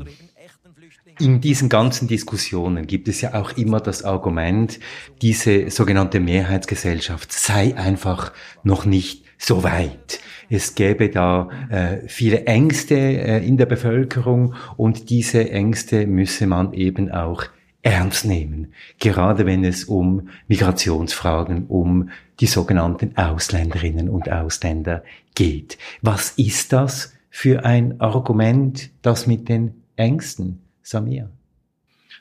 In 1.20 1.42
diesen 1.42 1.68
ganzen 1.68 2.08
Diskussionen 2.08 2.86
gibt 2.86 3.08
es 3.08 3.22
ja 3.22 3.34
auch 3.34 3.58
immer 3.58 3.80
das 3.80 4.04
Argument, 4.04 4.80
diese 5.24 5.72
sogenannte 5.72 6.20
Mehrheitsgesellschaft 6.20 7.32
sei 7.32 7.76
einfach 7.76 8.34
noch 8.64 8.86
nicht 8.86 9.26
so 9.40 9.64
weit. 9.64 10.20
Es 10.50 10.76
gäbe 10.76 11.10
da 11.10 11.50
äh, 11.70 12.08
viele 12.08 12.46
Ängste 12.46 12.96
äh, 12.96 13.46
in 13.46 13.58
der 13.58 13.66
Bevölkerung 13.66 14.54
und 14.78 15.10
diese 15.10 15.50
Ängste 15.50 16.06
müsse 16.06 16.46
man 16.46 16.74
eben 16.74 17.12
auch 17.12 17.46
ernst 17.82 18.26
nehmen, 18.26 18.74
gerade 19.00 19.46
wenn 19.46 19.64
es 19.64 19.86
um 19.86 20.30
Migrationsfragen, 20.48 21.68
um 21.68 22.10
die 22.40 22.48
sogenannten 22.48 23.16
Ausländerinnen 23.18 24.10
und 24.10 24.30
Ausländer 24.30 25.04
geht. 25.36 25.78
Was 26.02 26.32
ist 26.32 26.74
das 26.74 27.14
für 27.30 27.66
ein 27.66 28.02
Argument, 28.02 28.90
das 29.02 29.28
mit 29.28 29.48
den 29.50 29.84
Ängsten, 29.96 30.62
Samir? 30.82 31.30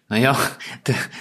Naja, 0.08 0.36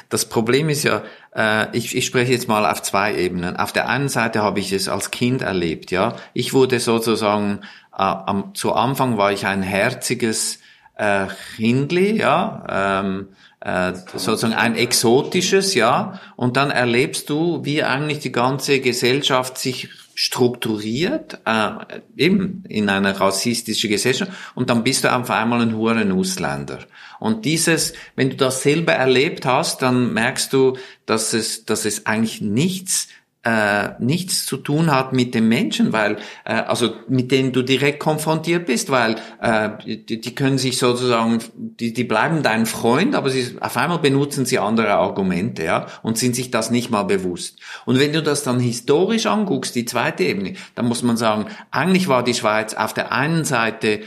das 0.10 0.30
Problem 0.30 0.70
ist 0.70 0.84
ja, 0.84 1.02
äh, 1.36 1.76
ich, 1.76 1.96
ich 1.96 2.06
spreche 2.06 2.32
jetzt 2.32 2.48
mal 2.48 2.70
auf 2.70 2.84
zwei 2.84 3.16
Ebenen. 3.16 3.58
Auf 3.58 3.72
der 3.72 3.90
einen 3.90 4.10
Seite 4.10 4.44
habe 4.44 4.60
ich 4.60 4.72
es 4.72 4.88
als 4.88 5.10
Kind 5.10 5.42
erlebt, 5.42 5.90
ja. 5.90 6.16
Ich 6.34 6.54
wurde 6.54 6.80
sozusagen, 6.80 7.62
äh, 7.92 8.04
am, 8.04 8.54
zu 8.54 8.74
Anfang 8.74 9.18
war 9.18 9.32
ich 9.32 9.48
ein 9.48 9.64
herziges 9.64 10.60
äh, 10.96 11.26
Kindli, 11.56 12.20
ja. 12.20 13.02
Ähm, 13.02 13.30
äh, 13.66 13.94
sozusagen 14.16 14.54
ein 14.54 14.76
exotisches, 14.76 15.74
ja, 15.74 16.22
und 16.36 16.56
dann 16.56 16.70
erlebst 16.70 17.32
du, 17.32 17.66
wie 17.66 17.84
eigentlich 17.84 18.20
die 18.20 18.32
ganze 18.32 18.80
Gesellschaft 18.80 19.58
sich 19.58 19.90
strukturiert, 20.14 21.40
äh, 21.46 21.72
eben 22.16 22.64
in 22.70 22.90
einer 22.90 23.20
rassistischen 23.20 23.90
Gesellschaft, 23.90 24.32
und 24.54 24.70
dann 24.70 24.84
bist 24.84 25.04
du 25.04 25.12
auf 25.12 25.32
einmal 25.32 25.62
ein 25.62 25.76
hoher 25.76 25.98
Ausländer. 26.14 26.80
Und 27.20 27.46
dieses, 27.46 27.94
wenn 28.16 28.30
du 28.30 28.36
das 28.36 28.62
selber 28.62 28.94
erlebt 28.94 29.48
hast, 29.48 29.82
dann 29.82 30.14
merkst 30.14 30.54
du, 30.54 30.78
dass 31.08 31.34
es, 31.34 31.66
dass 31.66 31.86
es 31.86 32.06
eigentlich 32.06 32.42
nichts 32.42 33.08
äh, 33.46 33.94
nichts 34.00 34.46
zu 34.46 34.58
tun 34.58 34.92
hat 34.92 35.14
mit 35.14 35.36
dem 35.36 35.48
Menschen, 35.48 35.94
weil 35.94 36.18
äh, 36.46 36.54
also 36.54 36.96
mit 37.08 37.32
denen 37.32 37.52
du 37.52 37.62
direkt 37.62 38.00
konfrontiert 38.00 38.66
bist, 38.66 38.90
weil 38.90 39.18
äh, 39.40 39.70
die, 39.86 40.20
die 40.20 40.36
können 40.36 40.58
sich 40.58 40.80
sozusagen, 40.80 41.40
die, 41.56 41.94
die 41.94 42.04
bleiben 42.04 42.42
dein 42.42 42.66
Freund, 42.66 43.14
aber 43.14 43.30
sie, 43.30 43.56
auf 43.60 43.78
einmal 43.78 44.00
benutzen 44.00 44.46
sie 44.46 44.58
andere 44.58 44.96
Argumente, 44.96 45.64
ja, 45.64 45.86
und 46.02 46.18
sind 46.18 46.36
sich 46.36 46.50
das 46.50 46.72
nicht 46.72 46.90
mal 46.90 47.04
bewusst. 47.04 47.60
Und 47.86 48.00
wenn 48.00 48.14
du 48.14 48.24
das 48.24 48.42
dann 48.42 48.60
historisch 48.60 49.28
anguckst, 49.28 49.76
die 49.76 49.86
zweite 49.86 50.24
Ebene, 50.24 50.56
dann 50.74 50.88
muss 50.88 51.04
man 51.04 51.16
sagen, 51.16 51.46
eigentlich 51.70 52.08
war 52.08 52.24
die 52.24 52.34
Schweiz 52.34 52.74
auf 52.74 52.96
der 52.96 53.12
einen 53.12 53.46
Seite 53.46 54.02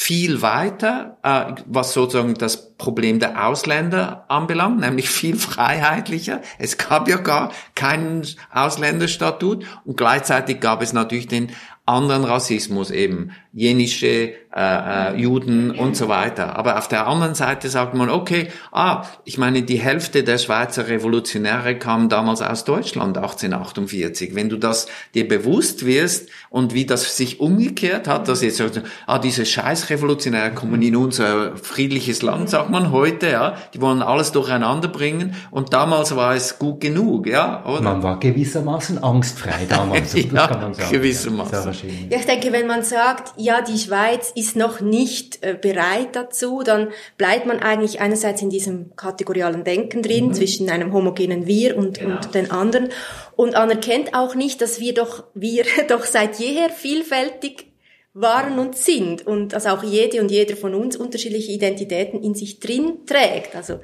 viel 0.00 0.42
weiter, 0.42 1.18
äh, 1.24 1.60
was 1.66 1.92
sozusagen 1.92 2.34
das 2.34 2.76
Problem 2.76 3.18
der 3.18 3.48
Ausländer 3.48 4.26
anbelangt, 4.28 4.78
nämlich 4.78 5.10
viel 5.10 5.36
freiheitlicher. 5.36 6.40
Es 6.56 6.78
gab 6.78 7.08
ja 7.08 7.16
gar 7.16 7.50
keinen 7.74 8.24
Ausländerstatut 8.52 9.66
und 9.84 9.96
gleichzeitig 9.96 10.60
gab 10.60 10.82
es 10.82 10.92
natürlich 10.92 11.26
den 11.26 11.50
anderen 11.84 12.22
Rassismus 12.22 12.92
eben, 12.92 13.32
jenische 13.52 14.34
äh, 14.58 15.12
äh, 15.12 15.16
Juden 15.16 15.70
und 15.70 15.96
so 15.96 16.08
weiter. 16.08 16.56
Aber 16.56 16.78
auf 16.78 16.88
der 16.88 17.06
anderen 17.06 17.36
Seite 17.36 17.68
sagt 17.68 17.94
man, 17.94 18.10
okay, 18.10 18.48
ah, 18.72 19.04
ich 19.24 19.38
meine, 19.38 19.62
die 19.62 19.76
Hälfte 19.78 20.24
der 20.24 20.38
Schweizer 20.38 20.88
Revolutionäre 20.88 21.78
kamen 21.78 22.08
damals 22.08 22.42
aus 22.42 22.64
Deutschland 22.64 23.16
1848. 23.16 24.34
Wenn 24.34 24.48
du 24.48 24.56
das 24.56 24.88
dir 25.14 25.28
bewusst 25.28 25.86
wirst 25.86 26.28
und 26.50 26.74
wie 26.74 26.86
das 26.86 27.16
sich 27.16 27.38
umgekehrt 27.38 28.08
hat, 28.08 28.26
dass 28.26 28.42
jetzt 28.42 28.60
ah, 29.06 29.20
diese 29.20 29.46
Scheißrevolutionäre 29.46 30.50
kommen 30.50 30.82
in 30.82 30.96
unser 30.96 31.56
friedliches 31.56 32.22
Land, 32.22 32.50
sagt 32.50 32.70
man 32.70 32.90
heute, 32.90 33.28
ja, 33.30 33.54
die 33.74 33.80
wollen 33.80 34.02
alles 34.02 34.32
durcheinander 34.32 34.88
bringen 34.88 35.36
und 35.52 35.72
damals 35.72 36.16
war 36.16 36.34
es 36.34 36.58
gut 36.58 36.80
genug, 36.80 37.28
ja, 37.28 37.64
oder? 37.64 37.82
Man 37.82 38.02
war 38.02 38.18
gewissermaßen 38.18 39.04
angstfrei 39.04 39.66
damals, 39.68 40.14
ja, 40.14 40.22
das 40.24 40.48
kann 40.48 40.60
man 40.62 40.74
sagen. 40.74 40.90
gewissermaßen. 40.90 41.72
Ja, 42.10 42.18
ich 42.18 42.26
denke, 42.26 42.50
wenn 42.50 42.66
man 42.66 42.82
sagt, 42.82 43.34
ja, 43.36 43.62
die 43.62 43.78
Schweiz 43.78 44.32
ist 44.34 44.47
ist 44.48 44.56
noch 44.56 44.80
nicht 44.80 45.44
äh, 45.44 45.56
bereit 45.60 46.16
dazu, 46.16 46.62
dann 46.64 46.88
bleibt 47.16 47.46
man 47.46 47.60
eigentlich 47.60 48.00
einerseits 48.00 48.40
in 48.40 48.50
diesem 48.50 48.96
kategorialen 48.96 49.64
Denken 49.64 50.02
drin, 50.02 50.28
mhm. 50.28 50.34
zwischen 50.34 50.70
einem 50.70 50.92
homogenen 50.92 51.46
Wir 51.46 51.76
und, 51.76 51.98
genau. 51.98 52.16
und 52.16 52.34
den 52.34 52.50
anderen 52.50 52.88
und 53.36 53.54
anerkennt 53.54 54.14
auch 54.14 54.34
nicht, 54.34 54.60
dass 54.62 54.80
wir 54.80 54.94
doch, 54.94 55.24
wir 55.34 55.64
doch 55.88 56.04
seit 56.04 56.38
jeher 56.38 56.70
vielfältig 56.70 57.66
waren 58.14 58.58
und 58.58 58.76
sind 58.76 59.26
und 59.26 59.52
dass 59.52 59.66
auch 59.66 59.82
jede 59.82 60.20
und 60.20 60.30
jeder 60.30 60.56
von 60.56 60.74
uns 60.74 60.96
unterschiedliche 60.96 61.52
Identitäten 61.52 62.22
in 62.22 62.34
sich 62.34 62.58
drin 62.58 63.06
trägt. 63.06 63.54
Also 63.54 63.80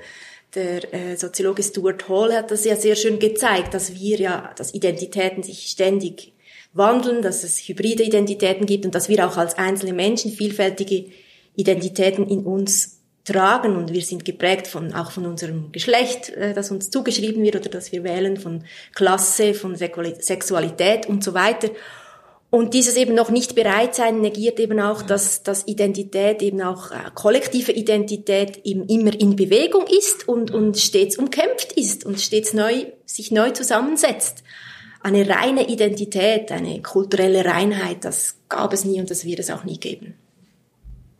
der 0.54 0.92
äh, 0.94 1.16
Soziologe 1.16 1.62
Stuart 1.62 2.08
Hall 2.08 2.34
hat 2.34 2.50
das 2.50 2.64
ja 2.64 2.76
sehr 2.76 2.96
schön 2.96 3.18
gezeigt, 3.18 3.74
dass 3.74 3.94
wir 3.94 4.18
ja, 4.18 4.52
dass 4.56 4.74
Identitäten 4.74 5.42
sich 5.42 5.66
ständig 5.66 6.33
wandeln, 6.74 7.22
dass 7.22 7.44
es 7.44 7.58
hybride 7.58 8.02
Identitäten 8.02 8.66
gibt 8.66 8.84
und 8.84 8.94
dass 8.94 9.08
wir 9.08 9.26
auch 9.26 9.36
als 9.36 9.56
einzelne 9.56 9.92
Menschen 9.92 10.32
vielfältige 10.32 11.06
Identitäten 11.54 12.28
in 12.28 12.40
uns 12.40 13.00
tragen. 13.24 13.76
Und 13.76 13.92
wir 13.92 14.02
sind 14.02 14.24
geprägt 14.24 14.66
von 14.66 14.92
auch 14.92 15.12
von 15.12 15.24
unserem 15.24 15.72
Geschlecht, 15.72 16.30
äh, 16.30 16.52
das 16.52 16.70
uns 16.70 16.90
zugeschrieben 16.90 17.42
wird 17.42 17.56
oder 17.56 17.70
das 17.70 17.92
wir 17.92 18.04
wählen, 18.04 18.36
von 18.36 18.64
Klasse, 18.94 19.54
von 19.54 19.76
Sexualität 19.76 21.06
und 21.06 21.24
so 21.24 21.32
weiter. 21.32 21.70
Und 22.50 22.72
dieses 22.72 22.96
eben 22.96 23.16
noch 23.16 23.30
nicht 23.30 23.56
bereit 23.56 23.96
sein 23.96 24.20
negiert 24.20 24.60
eben 24.60 24.78
auch, 24.78 25.02
dass, 25.02 25.42
dass 25.42 25.66
Identität 25.66 26.40
eben 26.42 26.60
auch 26.62 26.92
äh, 26.92 26.96
kollektive 27.14 27.72
Identität 27.72 28.60
eben 28.64 28.86
immer 28.88 29.18
in 29.18 29.34
Bewegung 29.34 29.86
ist 29.86 30.28
und, 30.28 30.52
und 30.52 30.76
stets 30.78 31.16
umkämpft 31.18 31.72
ist 31.72 32.04
und 32.04 32.20
stets 32.20 32.52
neu, 32.52 32.86
sich 33.06 33.32
neu 33.32 33.50
zusammensetzt 33.50 34.44
eine 35.04 35.28
reine 35.28 35.68
Identität, 35.68 36.50
eine 36.50 36.80
kulturelle 36.80 37.44
Reinheit, 37.44 38.04
das 38.04 38.38
gab 38.48 38.72
es 38.72 38.86
nie 38.86 38.98
und 39.00 39.10
das 39.10 39.26
wird 39.26 39.38
es 39.38 39.50
auch 39.50 39.64
nie 39.64 39.78
geben. 39.78 40.14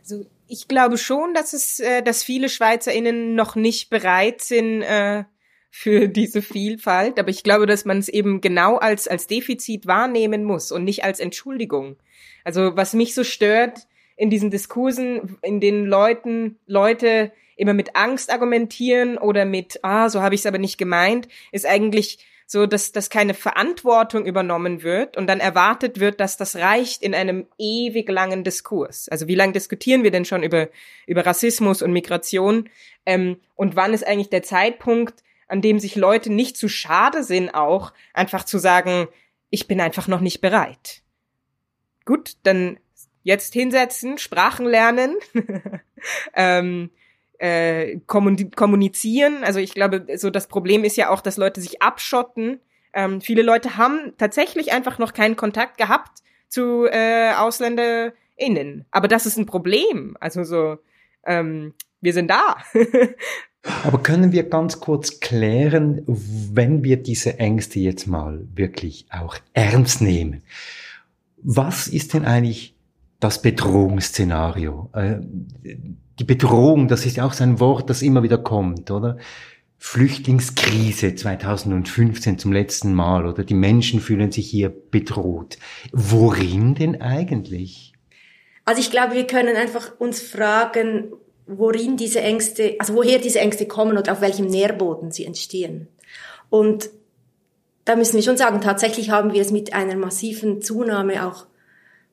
Also 0.01 0.25
ich 0.49 0.69
glaube 0.69 0.97
schon, 0.97 1.35
dass 1.35 1.53
es, 1.53 1.81
äh, 1.81 2.03
dass 2.03 2.23
viele 2.23 2.49
SchweizerInnen 2.49 3.35
noch 3.35 3.57
nicht 3.57 3.91
bereit 3.91 4.41
sind 4.41 4.83
äh, 4.83 5.25
für 5.71 6.09
diese 6.09 6.41
Vielfalt. 6.41 7.19
Aber 7.19 7.29
ich 7.29 7.43
glaube, 7.43 7.67
dass 7.67 7.85
man 7.85 7.99
es 7.99 8.09
eben 8.09 8.41
genau 8.41 8.77
als 8.77 9.07
als 9.07 9.27
Defizit 9.27 9.87
wahrnehmen 9.87 10.45
muss 10.45 10.73
und 10.73 10.85
nicht 10.85 11.05
als 11.05 11.21
Entschuldigung. 11.21 11.97
Also 12.43 12.77
was 12.77 12.95
mich 12.95 13.15
so 13.15 13.23
stört 13.23 13.81
in 14.17 14.31
diesen 14.31 14.51
Diskursen, 14.51 15.37
in 15.43 15.61
denen 15.61 15.85
Leuten 15.85 16.59
Leute 16.67 17.33
immer 17.57 17.75
mit 17.75 17.97
Angst 17.97 18.33
argumentieren 18.33 19.19
oder 19.19 19.45
mit 19.45 19.81
ah 19.83 20.09
so 20.09 20.23
habe 20.23 20.35
ich 20.35 20.41
es 20.41 20.47
aber 20.47 20.59
nicht 20.59 20.79
gemeint, 20.79 21.29
ist 21.53 21.67
eigentlich 21.67 22.19
so 22.47 22.67
dass, 22.67 22.93
dass 22.93 23.11
keine 23.11 23.35
Verantwortung 23.35 24.27
übernommen 24.27 24.83
wird 24.83 25.17
und 25.17 25.27
dann 25.27 25.41
erwartet 25.41 26.01
wird, 26.01 26.21
dass 26.21 26.37
das 26.37 26.57
reicht 26.57 27.03
in 27.03 27.15
einem 27.15 27.47
ewig 27.59 28.09
langen 28.09 28.45
Diskurs. 28.45 29.09
Also 29.09 29.27
wie 29.29 29.35
lange 29.35 29.53
diskutieren 29.53 30.03
wir 30.03 30.11
denn 30.11 30.25
schon 30.25 30.43
über, 30.43 30.69
über 31.07 31.25
Rassismus 31.25 31.83
und 31.83 31.93
Migration? 31.93 32.69
Ähm, 33.07 33.39
und 33.55 33.77
wann 33.77 33.95
ist 33.95 34.07
eigentlich 34.07 34.31
der 34.31 34.43
Zeitpunkt, 34.43 35.23
an 35.49 35.63
dem 35.63 35.79
sich 35.79 35.97
Leute 35.97 36.33
nicht 36.33 36.57
zu 36.57 36.69
schade 36.69 37.23
sind, 37.23 37.51
auch 37.51 37.93
einfach 38.13 38.45
zu 38.45 38.59
sagen, 38.59 39.09
ich 39.51 39.67
bin 39.67 39.81
einfach 39.81 40.09
noch 40.09 40.21
nicht 40.21 40.41
bereit. 40.41 41.03
Gut, 42.05 42.33
dann 42.43 42.79
jetzt 43.23 43.55
hinsetzen, 43.55 44.19
Sprachen 44.19 44.67
lernen, 44.67 45.17
ähm, 46.35 46.91
äh, 47.39 47.99
kommunizieren. 48.07 49.45
Also 49.45 49.59
ich 49.59 49.75
glaube, 49.75 50.07
so 50.17 50.31
das 50.31 50.47
Problem 50.47 50.85
ist 50.85 50.97
ja 50.97 51.11
auch, 51.11 51.21
dass 51.21 51.37
Leute 51.37 51.61
sich 51.61 51.83
abschotten. 51.83 52.61
Ähm, 52.93 53.21
viele 53.21 53.43
Leute 53.43 53.77
haben 53.77 54.13
tatsächlich 54.19 54.73
einfach 54.73 54.99
noch 54.99 55.13
keinen 55.13 55.37
Kontakt 55.37 55.79
gehabt 55.79 56.23
zu 56.49 56.87
äh, 56.87 57.33
AusländerInnen. 57.33 58.85
Aber 58.91 59.09
das 59.09 59.27
ist 59.27 59.37
ein 59.37 59.47
Problem. 59.47 60.17
Also 60.21 60.45
so, 60.45 60.79
ähm, 61.27 61.75
wir 62.01 62.13
sind 62.13 62.31
da. 62.31 62.57
Aber 63.83 64.03
können 64.03 64.33
wir 64.33 64.45
ganz 64.45 64.79
kurz 64.79 65.21
klären, 65.21 66.03
wenn 66.07 66.85
wir 66.85 66.99
diese 66.99 67.39
Ängste 67.39 67.81
jetzt 67.81 68.07
mal 68.07 68.47
wirklich 68.55 69.07
auch 69.11 69.37
ernst 69.55 70.03
nehmen? 70.03 70.43
Was 71.39 71.89
ist 71.89 72.15
denn 72.15 72.25
eigentlich 72.25 72.74
das 73.25 73.41
Bedrohungsszenario? 73.41 74.91
Äh, 74.93 75.17
die 76.19 76.25
Bedrohung, 76.25 76.89
das 76.89 77.07
ist 77.07 77.19
auch 77.19 77.33
so 77.33 77.43
ein 77.43 77.59
Wort, 77.59 77.89
das 77.89 78.03
immer 78.03 78.23
wieder 78.23 78.39
kommt, 78.39 78.91
oder? 78.91 79.17
Flüchtlingskrise 79.79 81.15
2015 81.15 82.39
zum 82.39 82.53
letzten 82.53 82.95
Mal, 82.95 83.27
oder? 83.27 83.43
Die 83.43 83.55
Menschen 83.55 84.01
fühlen 84.01 84.31
sich 84.31 84.49
hier 84.49 84.69
bedroht. 84.91 85.59
Worin 85.93 86.75
denn 86.75 87.01
eigentlich? 87.01 87.95
Also 88.67 88.81
ich 88.81 88.91
glaube, 88.91 89.15
wir 89.15 89.27
können 89.27 89.57
einfach 89.57 89.93
uns 89.99 90.21
fragen, 90.21 91.13
worin 91.47 91.97
diese 91.97 92.21
Ängste, 92.21 92.77
also 92.79 92.95
woher 92.95 93.19
diese 93.19 93.41
Ängste 93.41 93.67
kommen 93.67 93.97
und 93.97 94.09
auf 94.09 94.21
welchem 94.21 94.47
Nährboden 94.47 95.11
sie 95.11 95.25
entstehen. 95.25 95.89
Und 96.51 96.91
da 97.85 97.97
müssen 97.97 98.17
wir 98.17 98.23
schon 98.23 98.37
sagen, 98.37 98.61
tatsächlich 98.61 99.11
haben 99.11 99.33
wir 99.33 99.43
es 99.43 99.51
mit 99.51 99.73
einer 99.73 99.97
massiven 99.97 100.63
Zunahme 100.63 101.27
auch 101.27 101.47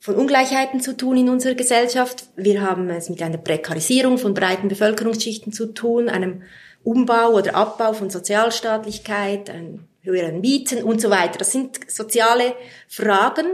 von 0.02 0.16
Ungleichheiten 0.16 0.82
zu 0.82 0.98
tun 0.98 1.16
in 1.16 1.30
unserer 1.30 1.54
Gesellschaft. 1.54 2.26
Wir 2.36 2.64
haben 2.64 2.90
es 2.90 3.08
mit 3.08 3.22
einer 3.22 3.38
Prekarisierung 3.38 4.18
von 4.18 4.34
breiten 4.34 4.68
Bevölkerungsschichten 4.68 5.54
zu 5.54 5.68
tun, 5.68 6.10
einem 6.10 6.42
Umbau 6.84 7.34
oder 7.34 7.54
Abbau 7.54 7.94
von 7.94 8.10
Sozialstaatlichkeit, 8.10 9.52
höheren 10.02 10.42
Mieten 10.42 10.84
und 10.84 11.00
so 11.00 11.12
weiter. 11.12 11.38
Das 11.38 11.52
sind 11.52 11.80
soziale 11.88 12.56
Fragen. 12.88 13.46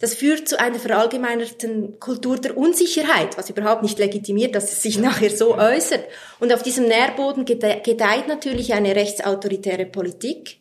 Das 0.00 0.14
führt 0.14 0.48
zu 0.48 0.58
einer 0.58 0.78
verallgemeinerten 0.78 2.00
Kultur 2.00 2.38
der 2.38 2.56
Unsicherheit, 2.56 3.36
was 3.36 3.50
überhaupt 3.50 3.82
nicht 3.82 3.98
legitimiert, 3.98 4.54
dass 4.54 4.72
es 4.72 4.82
sich 4.82 4.98
nachher 4.98 5.30
so 5.30 5.58
äußert. 5.58 6.06
Und 6.40 6.54
auf 6.54 6.62
diesem 6.62 6.86
Nährboden 6.86 7.44
gedeiht 7.44 8.28
natürlich 8.28 8.72
eine 8.72 8.96
rechtsautoritäre 8.96 9.84
Politik. 9.84 10.56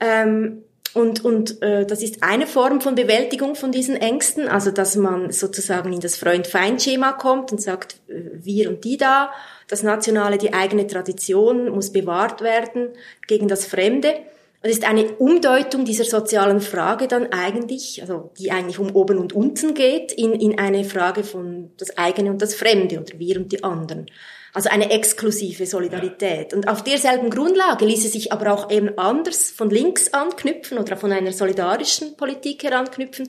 Ähm, 0.00 0.64
und, 0.92 1.24
und 1.24 1.62
äh, 1.62 1.86
das 1.86 2.02
ist 2.02 2.22
eine 2.22 2.46
Form 2.46 2.80
von 2.80 2.96
Bewältigung 2.96 3.54
von 3.54 3.70
diesen 3.70 3.96
Ängsten, 3.96 4.48
also 4.48 4.70
dass 4.72 4.96
man 4.96 5.30
sozusagen 5.30 5.92
in 5.92 6.00
das 6.00 6.16
Freund-Feind-Schema 6.16 7.12
kommt 7.12 7.52
und 7.52 7.60
sagt, 7.60 7.96
äh, 8.08 8.22
wir 8.34 8.68
und 8.70 8.84
die 8.84 8.96
da, 8.96 9.30
das 9.68 9.84
Nationale, 9.84 10.36
die 10.36 10.52
eigene 10.52 10.86
Tradition 10.86 11.70
muss 11.70 11.92
bewahrt 11.92 12.40
werden 12.40 12.88
gegen 13.28 13.46
das 13.46 13.66
Fremde. 13.66 14.14
Das 14.62 14.72
ist 14.72 14.86
eine 14.86 15.12
Umdeutung 15.12 15.84
dieser 15.84 16.04
sozialen 16.04 16.60
Frage 16.60 17.06
dann 17.06 17.32
eigentlich, 17.32 18.02
also 18.02 18.30
die 18.38 18.50
eigentlich 18.50 18.78
um 18.78 18.94
oben 18.94 19.18
und 19.18 19.32
unten 19.32 19.74
geht, 19.74 20.12
in, 20.12 20.32
in 20.32 20.58
eine 20.58 20.84
Frage 20.84 21.22
von 21.22 21.70
das 21.78 21.96
eigene 21.96 22.30
und 22.30 22.42
das 22.42 22.54
Fremde 22.54 23.00
oder 23.00 23.18
wir 23.18 23.36
und 23.36 23.52
die 23.52 23.62
anderen. 23.62 24.06
Also 24.52 24.68
eine 24.68 24.90
exklusive 24.90 25.66
Solidarität. 25.66 26.54
Und 26.54 26.68
auf 26.68 26.82
derselben 26.82 27.30
Grundlage 27.30 27.84
ließe 27.84 28.08
sich 28.08 28.32
aber 28.32 28.52
auch 28.52 28.70
eben 28.70 28.98
anders 28.98 29.50
von 29.50 29.70
links 29.70 30.12
anknüpfen 30.12 30.78
oder 30.78 30.96
von 30.96 31.12
einer 31.12 31.32
solidarischen 31.32 32.16
Politik 32.16 32.64
heranknüpfen 32.64 33.28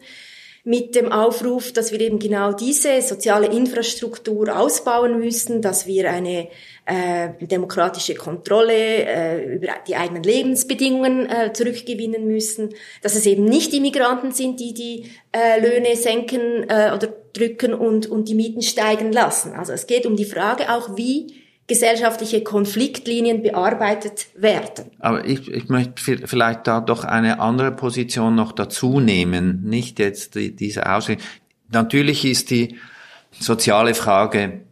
mit 0.63 0.93
dem 0.95 1.11
Aufruf, 1.11 1.73
dass 1.73 1.91
wir 1.91 1.99
eben 2.01 2.19
genau 2.19 2.53
diese 2.53 3.01
soziale 3.01 3.47
Infrastruktur 3.47 4.55
ausbauen 4.55 5.17
müssen, 5.17 5.61
dass 5.61 5.87
wir 5.87 6.09
eine 6.11 6.49
äh, 6.85 7.29
demokratische 7.41 8.13
Kontrolle 8.13 8.73
äh, 8.73 9.55
über 9.55 9.67
die 9.87 9.95
eigenen 9.95 10.23
Lebensbedingungen 10.23 11.29
äh, 11.29 11.51
zurückgewinnen 11.53 12.27
müssen, 12.27 12.75
dass 13.01 13.15
es 13.15 13.25
eben 13.25 13.45
nicht 13.45 13.73
die 13.73 13.79
Migranten 13.79 14.31
sind, 14.31 14.59
die 14.59 14.73
die 14.73 15.11
äh, 15.31 15.59
Löhne 15.59 15.95
senken 15.95 16.69
äh, 16.69 16.91
oder 16.95 17.07
drücken 17.33 17.73
und, 17.73 18.07
und 18.07 18.29
die 18.29 18.35
Mieten 18.35 18.61
steigen 18.61 19.11
lassen. 19.11 19.53
Also 19.53 19.73
es 19.73 19.87
geht 19.87 20.05
um 20.05 20.15
die 20.15 20.25
Frage 20.25 20.71
auch, 20.71 20.95
wie 20.95 21.40
gesellschaftliche 21.71 22.43
Konfliktlinien 22.43 23.41
bearbeitet 23.41 24.27
werden. 24.35 24.91
Aber 24.99 25.23
ich, 25.25 25.47
ich 25.49 25.69
möchte 25.69 26.27
vielleicht 26.27 26.67
da 26.67 26.81
doch 26.81 27.05
eine 27.05 27.39
andere 27.39 27.71
Position 27.71 28.35
noch 28.35 28.51
dazu 28.51 28.99
nehmen, 28.99 29.63
nicht 29.63 29.97
jetzt 29.97 30.35
die, 30.35 30.53
diese 30.53 30.91
Ausrichtung. 30.93 31.25
Natürlich 31.69 32.25
ist 32.25 32.49
die 32.49 32.75
soziale 33.31 33.93
Frage 33.93 34.65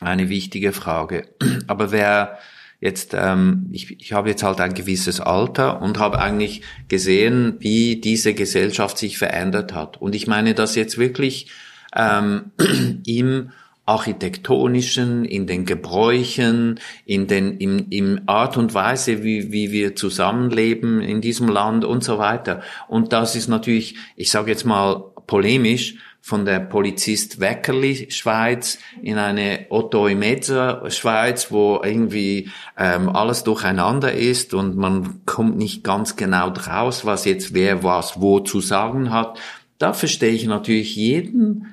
eine 0.00 0.28
wichtige 0.28 0.72
Frage, 0.72 1.26
aber 1.66 1.90
wer 1.90 2.38
jetzt, 2.78 3.14
ähm, 3.14 3.68
ich, 3.72 4.00
ich 4.00 4.12
habe 4.12 4.28
jetzt 4.28 4.44
halt 4.44 4.60
ein 4.60 4.74
gewisses 4.74 5.20
Alter 5.20 5.82
und 5.82 5.98
habe 5.98 6.20
eigentlich 6.20 6.62
gesehen, 6.86 7.56
wie 7.58 8.00
diese 8.00 8.32
Gesellschaft 8.32 8.96
sich 8.96 9.18
verändert 9.18 9.74
hat. 9.74 10.00
Und 10.00 10.14
ich 10.14 10.28
meine 10.28 10.54
das 10.54 10.76
jetzt 10.76 10.98
wirklich 10.98 11.50
ähm, 11.96 12.52
im 13.06 13.50
architektonischen, 13.84 15.24
in 15.24 15.46
den 15.46 15.64
Gebräuchen, 15.64 16.78
in 17.04 17.26
den 17.26 17.58
im, 17.58 17.86
im 17.90 18.20
Art 18.26 18.56
und 18.56 18.74
Weise, 18.74 19.24
wie, 19.24 19.50
wie 19.50 19.72
wir 19.72 19.96
zusammenleben 19.96 21.00
in 21.00 21.20
diesem 21.20 21.48
Land 21.48 21.84
und 21.84 22.04
so 22.04 22.18
weiter. 22.18 22.62
Und 22.88 23.12
das 23.12 23.34
ist 23.34 23.48
natürlich, 23.48 23.96
ich 24.16 24.30
sage 24.30 24.50
jetzt 24.50 24.64
mal 24.64 25.12
polemisch, 25.26 25.96
von 26.24 26.44
der 26.44 26.60
Polizist 26.60 27.40
Weckerli 27.40 28.06
Schweiz 28.10 28.78
in 29.02 29.18
eine 29.18 29.66
Otto 29.70 30.06
Imeza 30.06 30.88
Schweiz, 30.88 31.50
wo 31.50 31.80
irgendwie 31.82 32.48
ähm, 32.78 33.08
alles 33.08 33.42
durcheinander 33.42 34.12
ist 34.12 34.54
und 34.54 34.76
man 34.76 35.26
kommt 35.26 35.58
nicht 35.58 35.82
ganz 35.82 36.14
genau 36.14 36.50
draus, 36.50 37.04
was 37.04 37.24
jetzt 37.24 37.54
wer 37.54 37.82
was 37.82 38.20
wo 38.20 38.38
zu 38.38 38.60
sagen 38.60 39.10
hat. 39.10 39.36
Da 39.78 39.92
verstehe 39.92 40.30
ich 40.30 40.46
natürlich 40.46 40.94
jeden 40.94 41.71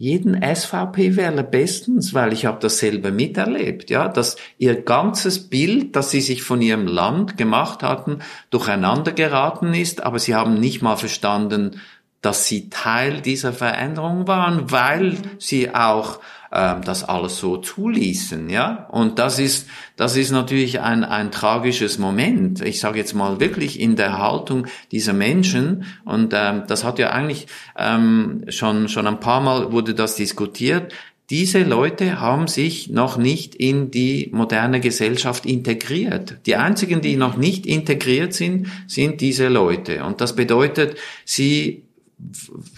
jeden 0.00 0.40
SVP-Wähler 0.42 1.42
bestens, 1.42 2.14
weil 2.14 2.32
ich 2.32 2.46
habe 2.46 2.58
das 2.58 2.78
selber 2.78 3.10
miterlebt, 3.10 3.90
ja, 3.90 4.08
dass 4.08 4.36
ihr 4.56 4.80
ganzes 4.80 5.50
Bild, 5.50 5.94
das 5.94 6.10
sie 6.10 6.22
sich 6.22 6.42
von 6.42 6.62
ihrem 6.62 6.86
Land 6.86 7.36
gemacht 7.36 7.82
hatten, 7.82 8.20
durcheinander 8.48 9.12
geraten 9.12 9.74
ist, 9.74 10.02
aber 10.02 10.18
sie 10.18 10.34
haben 10.34 10.54
nicht 10.54 10.80
mal 10.80 10.96
verstanden, 10.96 11.82
dass 12.22 12.46
sie 12.46 12.70
Teil 12.70 13.20
dieser 13.20 13.52
Veränderung 13.52 14.26
waren, 14.26 14.70
weil 14.70 15.18
sie 15.38 15.74
auch 15.74 16.20
ähm, 16.52 16.82
das 16.82 17.04
alles 17.04 17.38
so 17.38 17.58
zuließen, 17.58 18.50
ja. 18.50 18.88
Und 18.90 19.18
das 19.18 19.38
ist, 19.38 19.68
das 19.96 20.16
ist 20.16 20.32
natürlich 20.32 20.80
ein, 20.80 21.04
ein 21.04 21.30
tragisches 21.30 21.98
Moment. 21.98 22.60
Ich 22.60 22.80
sage 22.80 22.98
jetzt 22.98 23.14
mal 23.14 23.38
wirklich 23.38 23.78
in 23.78 23.94
der 23.94 24.18
Haltung 24.18 24.66
dieser 24.90 25.12
Menschen. 25.12 25.84
Und 26.04 26.32
ähm, 26.34 26.64
das 26.66 26.82
hat 26.82 26.98
ja 26.98 27.10
eigentlich 27.10 27.46
ähm, 27.78 28.44
schon, 28.48 28.88
schon 28.88 29.06
ein 29.06 29.20
paar 29.20 29.40
Mal 29.40 29.70
wurde 29.70 29.94
das 29.94 30.16
diskutiert. 30.16 30.92
Diese 31.30 31.62
Leute 31.62 32.20
haben 32.20 32.48
sich 32.48 32.90
noch 32.90 33.16
nicht 33.16 33.54
in 33.54 33.92
die 33.92 34.30
moderne 34.32 34.80
Gesellschaft 34.80 35.46
integriert. 35.46 36.38
Die 36.46 36.56
einzigen, 36.56 37.00
die 37.00 37.14
noch 37.14 37.36
nicht 37.36 37.66
integriert 37.66 38.34
sind, 38.34 38.66
sind 38.88 39.20
diese 39.20 39.46
Leute. 39.46 40.02
Und 40.02 40.20
das 40.20 40.34
bedeutet, 40.34 40.96
sie 41.24 41.84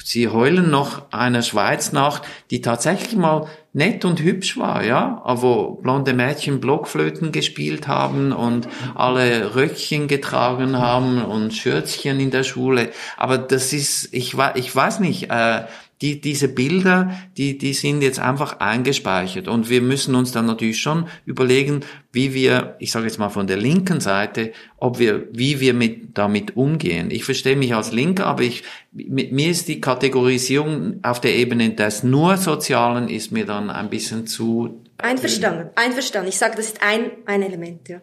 sie 0.04 0.28
heulen 0.28 0.70
noch 0.70 1.10
einer 1.12 1.42
Schweiz 1.42 1.92
nach, 1.92 2.22
die 2.50 2.60
tatsächlich 2.60 3.16
mal 3.16 3.48
nett 3.74 4.04
und 4.04 4.20
hübsch 4.20 4.58
war, 4.58 4.84
ja, 4.84 5.22
wo 5.24 5.76
blonde 5.76 6.12
Mädchen 6.12 6.60
Blockflöten 6.60 7.32
gespielt 7.32 7.88
haben 7.88 8.32
und 8.32 8.68
alle 8.94 9.54
Röckchen 9.54 10.08
getragen 10.08 10.78
haben 10.78 11.24
und 11.24 11.54
Schürzchen 11.54 12.20
in 12.20 12.30
der 12.30 12.44
Schule. 12.44 12.90
Aber 13.16 13.38
das 13.38 13.72
ist, 13.72 14.12
ich, 14.12 14.36
ich 14.54 14.76
weiß 14.76 15.00
nicht, 15.00 15.30
äh, 15.30 15.62
die, 16.02 16.20
diese 16.20 16.48
Bilder, 16.48 17.16
die, 17.36 17.56
die 17.56 17.72
sind 17.72 18.02
jetzt 18.02 18.18
einfach 18.18 18.58
eingespeichert. 18.58 19.46
Und 19.46 19.70
wir 19.70 19.80
müssen 19.80 20.14
uns 20.16 20.32
dann 20.32 20.46
natürlich 20.46 20.80
schon 20.80 21.06
überlegen, 21.24 21.80
wie 22.12 22.34
wir, 22.34 22.74
ich 22.80 22.90
sage 22.90 23.06
jetzt 23.06 23.18
mal 23.18 23.28
von 23.28 23.46
der 23.46 23.56
linken 23.56 24.00
Seite, 24.00 24.52
ob 24.76 24.98
wir, 24.98 25.28
wie 25.32 25.60
wir 25.60 25.74
mit, 25.74 26.18
damit 26.18 26.56
umgehen. 26.56 27.10
Ich 27.12 27.24
verstehe 27.24 27.56
mich 27.56 27.74
als 27.74 27.92
Linker, 27.92 28.26
aber 28.26 28.42
ich, 28.42 28.64
mit 28.90 29.32
mir 29.32 29.48
ist 29.48 29.68
die 29.68 29.80
Kategorisierung 29.80 30.98
auf 31.02 31.20
der 31.20 31.36
Ebene 31.36 31.70
des 31.70 32.02
nur 32.02 32.36
Sozialen 32.36 33.08
ist 33.08 33.30
mir 33.30 33.46
dann 33.46 33.70
ein 33.70 33.88
bisschen 33.88 34.26
zu. 34.26 34.82
Einverstanden, 34.98 35.70
einverstanden. 35.76 36.28
Ich 36.28 36.36
sage, 36.36 36.56
das 36.56 36.66
ist 36.66 36.82
ein, 36.82 37.12
ein 37.26 37.42
Element, 37.42 37.88
ja. 37.88 38.00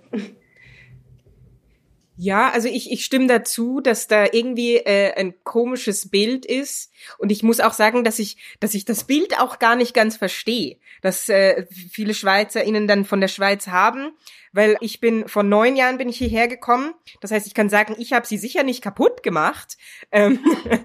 Ja, 2.21 2.49
also 2.49 2.67
ich, 2.67 2.91
ich 2.91 3.05
stimme 3.05 3.27
dazu, 3.27 3.79
dass 3.79 4.07
da 4.07 4.25
irgendwie 4.29 4.75
äh, 4.75 5.13
ein 5.13 5.41
komisches 5.45 6.09
Bild 6.09 6.45
ist. 6.45 6.91
Und 7.17 7.31
ich 7.31 7.43
muss 7.43 7.61
auch 7.61 7.71
sagen, 7.71 8.03
dass 8.03 8.19
ich, 8.19 8.35
dass 8.59 8.73
ich 8.73 8.83
das 8.83 9.05
Bild 9.05 9.39
auch 9.39 9.57
gar 9.57 9.77
nicht 9.77 9.93
ganz 9.93 10.17
verstehe, 10.17 10.79
dass 11.01 11.29
äh, 11.29 11.65
viele 11.69 12.13
SchweizerInnen 12.13 12.87
dann 12.87 13.05
von 13.05 13.21
der 13.21 13.29
Schweiz 13.29 13.67
haben. 13.67 14.11
Weil 14.51 14.75
ich 14.81 14.99
bin 14.99 15.29
vor 15.29 15.43
neun 15.43 15.77
Jahren 15.77 15.97
bin 15.97 16.09
ich 16.09 16.17
hierher 16.17 16.49
gekommen. 16.49 16.93
Das 17.21 17.31
heißt, 17.31 17.47
ich 17.47 17.53
kann 17.53 17.69
sagen, 17.69 17.95
ich 17.97 18.11
habe 18.11 18.27
sie 18.27 18.37
sicher 18.37 18.63
nicht 18.63 18.81
kaputt 18.81 19.23
gemacht. 19.23 19.77
Ähm, 20.11 20.39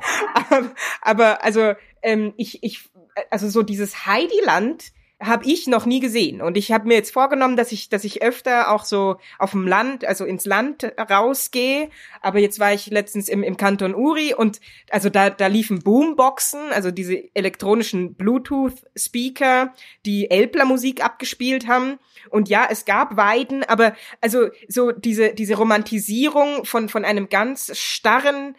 aber, 0.35 0.73
aber 1.01 1.43
also 1.43 1.75
ähm, 2.03 2.33
ich, 2.37 2.63
ich, 2.63 2.89
also 3.31 3.49
so 3.49 3.65
dieses 3.65 4.07
Heidi-Land 4.07 4.93
habe 5.27 5.47
ich 5.47 5.67
noch 5.67 5.87
nie 5.87 6.01
gesehen. 6.01 6.41
Und 6.41 6.57
ich 6.57 6.73
habe 6.73 6.87
mir 6.87 6.95
jetzt 6.95 7.13
vorgenommen, 7.13 7.57
dass 7.57 7.73
ich, 7.73 7.89
dass 7.89 8.05
ich 8.05 8.23
öfter 8.23 8.71
auch 8.71 8.85
so 8.85 9.17
auf 9.39 9.53
dem 9.53 9.67
Land, 9.67 10.05
also 10.05 10.25
ins 10.25 10.45
Land 10.45 10.93
rausgehe. 10.99 11.89
Aber 12.21 12.39
jetzt 12.39 12.59
war 12.59 12.73
ich 12.73 12.87
letztens 12.87 13.29
im, 13.29 13.43
im 13.43 13.57
Kanton 13.57 13.95
Uri 13.95 14.35
und 14.35 14.61
also 14.91 15.09
da, 15.09 15.31
da 15.31 15.47
liefen 15.47 15.81
Boomboxen, 15.81 16.61
also 16.73 16.91
diese 16.91 17.35
elektronischen 17.35 18.15
Bluetooth-Speaker, 18.15 19.73
die 20.05 20.31
Elbler-Musik 20.31 21.05
abgespielt 21.05 21.67
haben. 21.67 21.99
Und 22.31 22.49
ja, 22.49 22.67
es 22.71 22.85
gab 22.85 23.17
Weiden, 23.17 23.65
aber 23.65 23.95
also 24.21 24.49
so 24.69 24.93
diese, 24.93 25.35
diese 25.35 25.57
Romantisierung 25.57 26.65
von, 26.65 26.89
von 26.89 27.05
einem 27.05 27.29
ganz 27.29 27.77
starren 27.77 28.57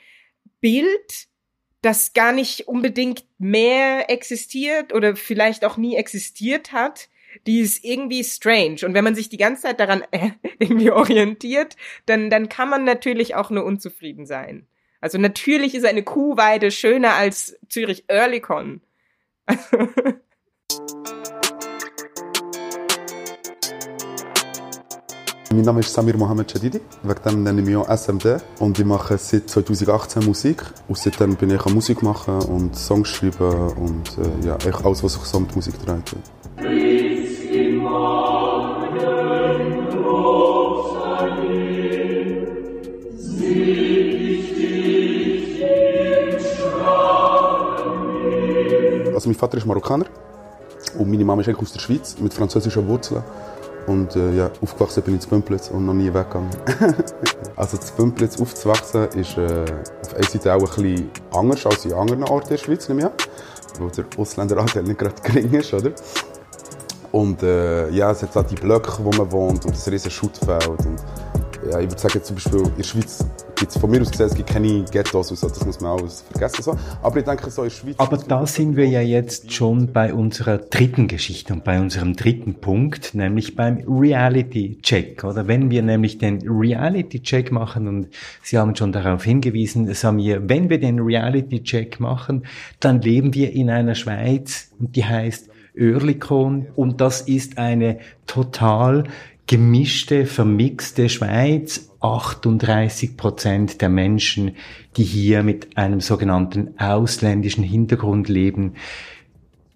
Bild, 0.62 1.28
das 1.86 2.14
gar 2.14 2.32
nicht 2.32 2.68
unbedingt 2.68 3.26
mehr 3.38 4.10
existiert 4.10 4.94
oder 4.94 5.16
vielleicht 5.16 5.64
auch 5.64 5.78
nie 5.78 5.96
existiert 5.96 6.72
hat, 6.72 7.10
die 7.46 7.60
ist 7.60 7.84
irgendwie 7.84 8.24
strange. 8.24 8.78
Und 8.86 8.94
wenn 8.94 9.04
man 9.04 9.16
sich 9.16 9.30
die 9.30 9.38
ganze 9.38 9.64
Zeit 9.64 9.80
daran 9.80 10.04
äh, 10.12 10.32
irgendwie 10.60 10.92
orientiert, 10.92 11.76
dann, 12.06 12.30
dann 12.30 12.50
kann 12.50 12.70
man 12.70 12.84
natürlich 12.84 13.36
auch 13.36 13.50
nur 13.50 13.66
unzufrieden 13.66 14.26
sein. 14.26 14.66
Also 15.00 15.18
natürlich 15.20 15.76
ist 15.76 15.86
eine 15.86 16.04
Kuhweide 16.04 16.72
schöner 16.72 17.14
als 17.14 17.58
Zürich 17.70 18.06
Earlycon. 18.08 18.82
Mein 25.56 25.64
Name 25.64 25.80
ist 25.80 25.94
Samir 25.94 26.18
Mohamed 26.18 26.52
Shadidi, 26.52 26.82
wegen 27.02 27.24
dem 27.24 27.44
nenne 27.44 27.62
ich 27.62 27.66
mich 27.66 27.78
auch 27.78 27.88
SMD 27.88 28.44
und 28.60 28.78
ich 28.78 28.84
mache 28.84 29.18
seit 29.18 29.50
2018 29.50 30.26
Musik 30.26 30.62
und 30.90 30.98
seitdem 30.98 31.38
bin 31.38 31.50
ich 31.50 31.66
am 31.66 31.74
Musik 31.74 32.04
machen 32.04 32.42
und 32.42 32.76
Songs 32.76 33.08
schreiben 33.08 33.72
und 33.78 34.18
äh, 34.18 34.48
ja, 34.48 34.56
eigentlich 34.56 34.84
alles, 34.84 35.02
was 35.02 35.14
sich 35.14 35.24
so 35.24 35.40
mit 35.40 35.56
Musik 35.56 35.76
dreht. 35.86 36.14
Also 49.14 49.30
mein 49.30 49.36
Vater 49.36 49.58
ist 49.58 49.66
Marokkaner 49.66 50.08
und 51.00 51.10
meine 51.10 51.24
Mama 51.24 51.42
ist 51.42 51.48
eigentlich 51.48 51.62
aus 51.62 51.72
der 51.72 51.80
Schweiz 51.80 52.18
mit 52.20 52.34
französischen 52.34 52.86
Wurzeln. 52.90 53.24
Und 53.88 54.16
äh, 54.16 54.36
ja, 54.36 54.50
aufgewachsen 54.62 55.04
bin 55.04 55.16
ich 55.16 55.24
in 55.24 55.30
Bümplitz 55.30 55.70
und 55.70 55.86
noch 55.86 55.94
nie 55.94 56.14
weggegangen. 56.14 56.50
also 57.56 57.78
in 57.78 57.84
Bümplitz 57.98 58.42
aufzuwachsen 58.42 59.10
ist 59.10 59.38
äh, 59.38 59.66
auf 60.02 60.16
einer 60.16 60.24
Seite 60.24 60.54
auch 60.54 60.78
ein 60.78 60.84
bisschen 60.84 61.12
anders 61.32 61.66
als 61.66 61.86
in 61.86 61.94
anderen 61.94 62.24
Orten 62.24 62.50
der 62.50 62.58
Schweiz, 62.58 62.90
nehme 62.90 63.12
ich. 63.18 63.80
Wo 63.80 63.90
der 63.90 64.06
Ausländeranteil 64.18 64.84
nicht 64.84 64.98
gerade 64.98 65.22
gering 65.22 65.52
ist, 65.54 65.74
oder? 65.74 65.92
Und 67.12 67.44
äh, 67.44 67.90
ja, 67.92 68.12
es 68.12 68.24
hat 68.24 68.36
auch 68.36 68.44
die 68.44 68.56
Blöcke, 68.56 68.98
wo 69.04 69.12
man 69.12 69.32
wohnt 69.32 69.66
und 69.66 69.74
ein 69.74 69.92
riesiges 69.92 70.14
Schuttfeld. 70.14 70.68
Und, 70.68 71.04
ja, 71.70 71.80
ich 71.80 71.90
würde 71.90 72.00
sagen, 72.00 72.24
zum 72.24 72.36
Beispiel 72.36 72.60
in 72.60 72.76
der 72.78 72.84
Schweiz 72.84 73.26
gibt's 73.56 73.78
von 73.78 73.90
mir 73.90 74.02
aus 74.02 74.12
gesehen, 74.12 74.28
es 74.28 74.36
gibt 74.36 74.50
keine 74.50 74.84
Ghettos 74.86 75.32
und 75.32 75.38
so, 75.38 75.48
das 75.48 75.66
muss 75.66 75.80
man 75.80 76.00
alles 76.00 76.22
vergessen. 76.22 76.64
So. 76.64 76.78
Aber 77.02 77.18
ich 77.18 77.24
denke, 77.24 77.50
so 77.50 77.64
in 77.64 77.70
der 77.70 77.76
Schweiz... 77.76 77.96
Aber 77.98 78.18
da 78.18 78.46
sind 78.46 78.76
wir 78.76 78.88
ja 78.88 79.02
jetzt 79.02 79.52
schon 79.54 79.92
bei 79.92 80.14
unserer 80.14 80.58
dritten 80.58 81.08
Geschichte 81.08 81.54
und 81.54 81.64
bei 81.64 81.80
unserem 81.80 82.16
dritten 82.16 82.56
Punkt, 82.56 83.16
nämlich 83.16 83.56
beim 83.56 83.84
Reality-Check. 83.88 85.24
Oder 85.24 85.48
wenn 85.48 85.70
wir 85.70 85.82
nämlich 85.82 86.18
den 86.18 86.48
Reality-Check 86.48 87.52
machen, 87.52 87.88
und 87.88 88.08
Sie 88.44 88.58
haben 88.58 88.76
schon 88.76 88.92
darauf 88.92 89.24
hingewiesen, 89.24 89.94
Samir, 89.94 90.48
wenn 90.48 90.70
wir 90.70 90.80
den 90.80 91.00
Reality-Check 91.00 92.00
machen, 92.00 92.46
dann 92.80 93.02
leben 93.02 93.34
wir 93.34 93.54
in 93.54 93.70
einer 93.70 93.96
Schweiz, 93.96 94.72
und 94.80 94.96
die 94.96 95.06
heißt 95.06 95.50
Oerlikon, 95.78 96.68
und 96.76 97.02
das 97.02 97.22
ist 97.22 97.58
eine 97.58 98.00
total 98.28 99.06
gemischte, 99.48 100.26
vermixte 100.26 101.10
Schweiz. 101.10 101.90
38 102.02 103.18
Prozent 103.18 103.82
der 103.82 103.90
Menschen, 103.90 104.52
die 104.96 105.04
hier 105.04 105.42
mit 105.42 105.76
einem 105.76 106.02
sogenannten 106.02 106.78
ausländischen 106.78 107.64
Hintergrund 107.64 108.30
leben, 108.30 108.74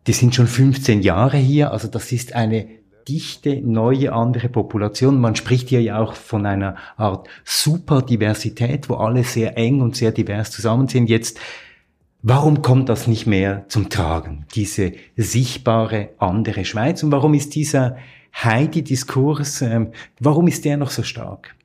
die 0.05 0.13
sind 0.13 0.35
schon 0.35 0.47
15 0.47 1.01
Jahre 1.01 1.37
hier. 1.37 1.71
Also 1.71 1.87
das 1.87 2.11
ist 2.11 2.35
eine 2.35 2.67
dichte, 3.07 3.59
neue, 3.61 4.13
andere 4.13 4.49
Population. 4.49 5.19
Man 5.19 5.35
spricht 5.35 5.69
hier 5.69 5.81
ja 5.81 5.99
auch 5.99 6.13
von 6.13 6.45
einer 6.45 6.75
Art 6.97 7.27
Superdiversität, 7.43 8.89
wo 8.89 8.95
alle 8.95 9.23
sehr 9.23 9.57
eng 9.57 9.81
und 9.81 9.95
sehr 9.95 10.11
divers 10.11 10.51
zusammen 10.51 10.87
sind. 10.87 11.09
Jetzt, 11.09 11.39
warum 12.21 12.61
kommt 12.61 12.89
das 12.89 13.07
nicht 13.07 13.25
mehr 13.25 13.65
zum 13.69 13.89
Tragen? 13.89 14.45
Diese 14.53 14.93
sichtbare 15.17 16.09
andere 16.19 16.65
Schweiz. 16.65 17.01
Und 17.01 17.11
warum 17.11 17.33
ist 17.33 17.55
dieser 17.55 17.97
Heidi-Diskurs, 18.33 19.61
ähm, 19.61 19.91
warum 20.19 20.47
ist 20.47 20.65
der 20.65 20.77
noch 20.77 20.91
so 20.91 21.03
stark? 21.03 21.55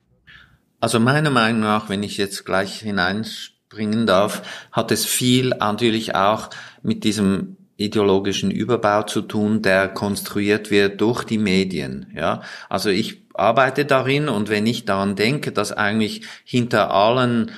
Also 0.79 0.99
meiner 0.99 1.29
Meinung 1.29 1.61
nach, 1.61 1.89
wenn 1.89 2.03
ich 2.03 2.17
jetzt 2.17 2.45
gleich 2.45 2.79
hineinspringen 2.79 4.05
darf, 4.05 4.41
hat 4.71 4.91
es 4.91 5.05
viel 5.05 5.49
natürlich 5.49 6.15
auch 6.15 6.49
mit 6.83 7.03
diesem 7.03 7.57
ideologischen 7.77 8.51
Überbau 8.51 9.03
zu 9.03 9.21
tun, 9.21 9.61
der 9.61 9.89
konstruiert 9.89 10.71
wird 10.71 11.01
durch 11.01 11.23
die 11.23 11.37
Medien. 11.37 12.07
Ja, 12.15 12.41
also 12.69 12.89
ich 12.89 13.23
arbeite 13.33 13.85
darin 13.85 14.29
und 14.29 14.49
wenn 14.49 14.65
ich 14.65 14.85
daran 14.85 15.15
denke, 15.15 15.51
dass 15.51 15.71
eigentlich 15.71 16.21
hinter 16.45 16.91
allen 16.93 17.51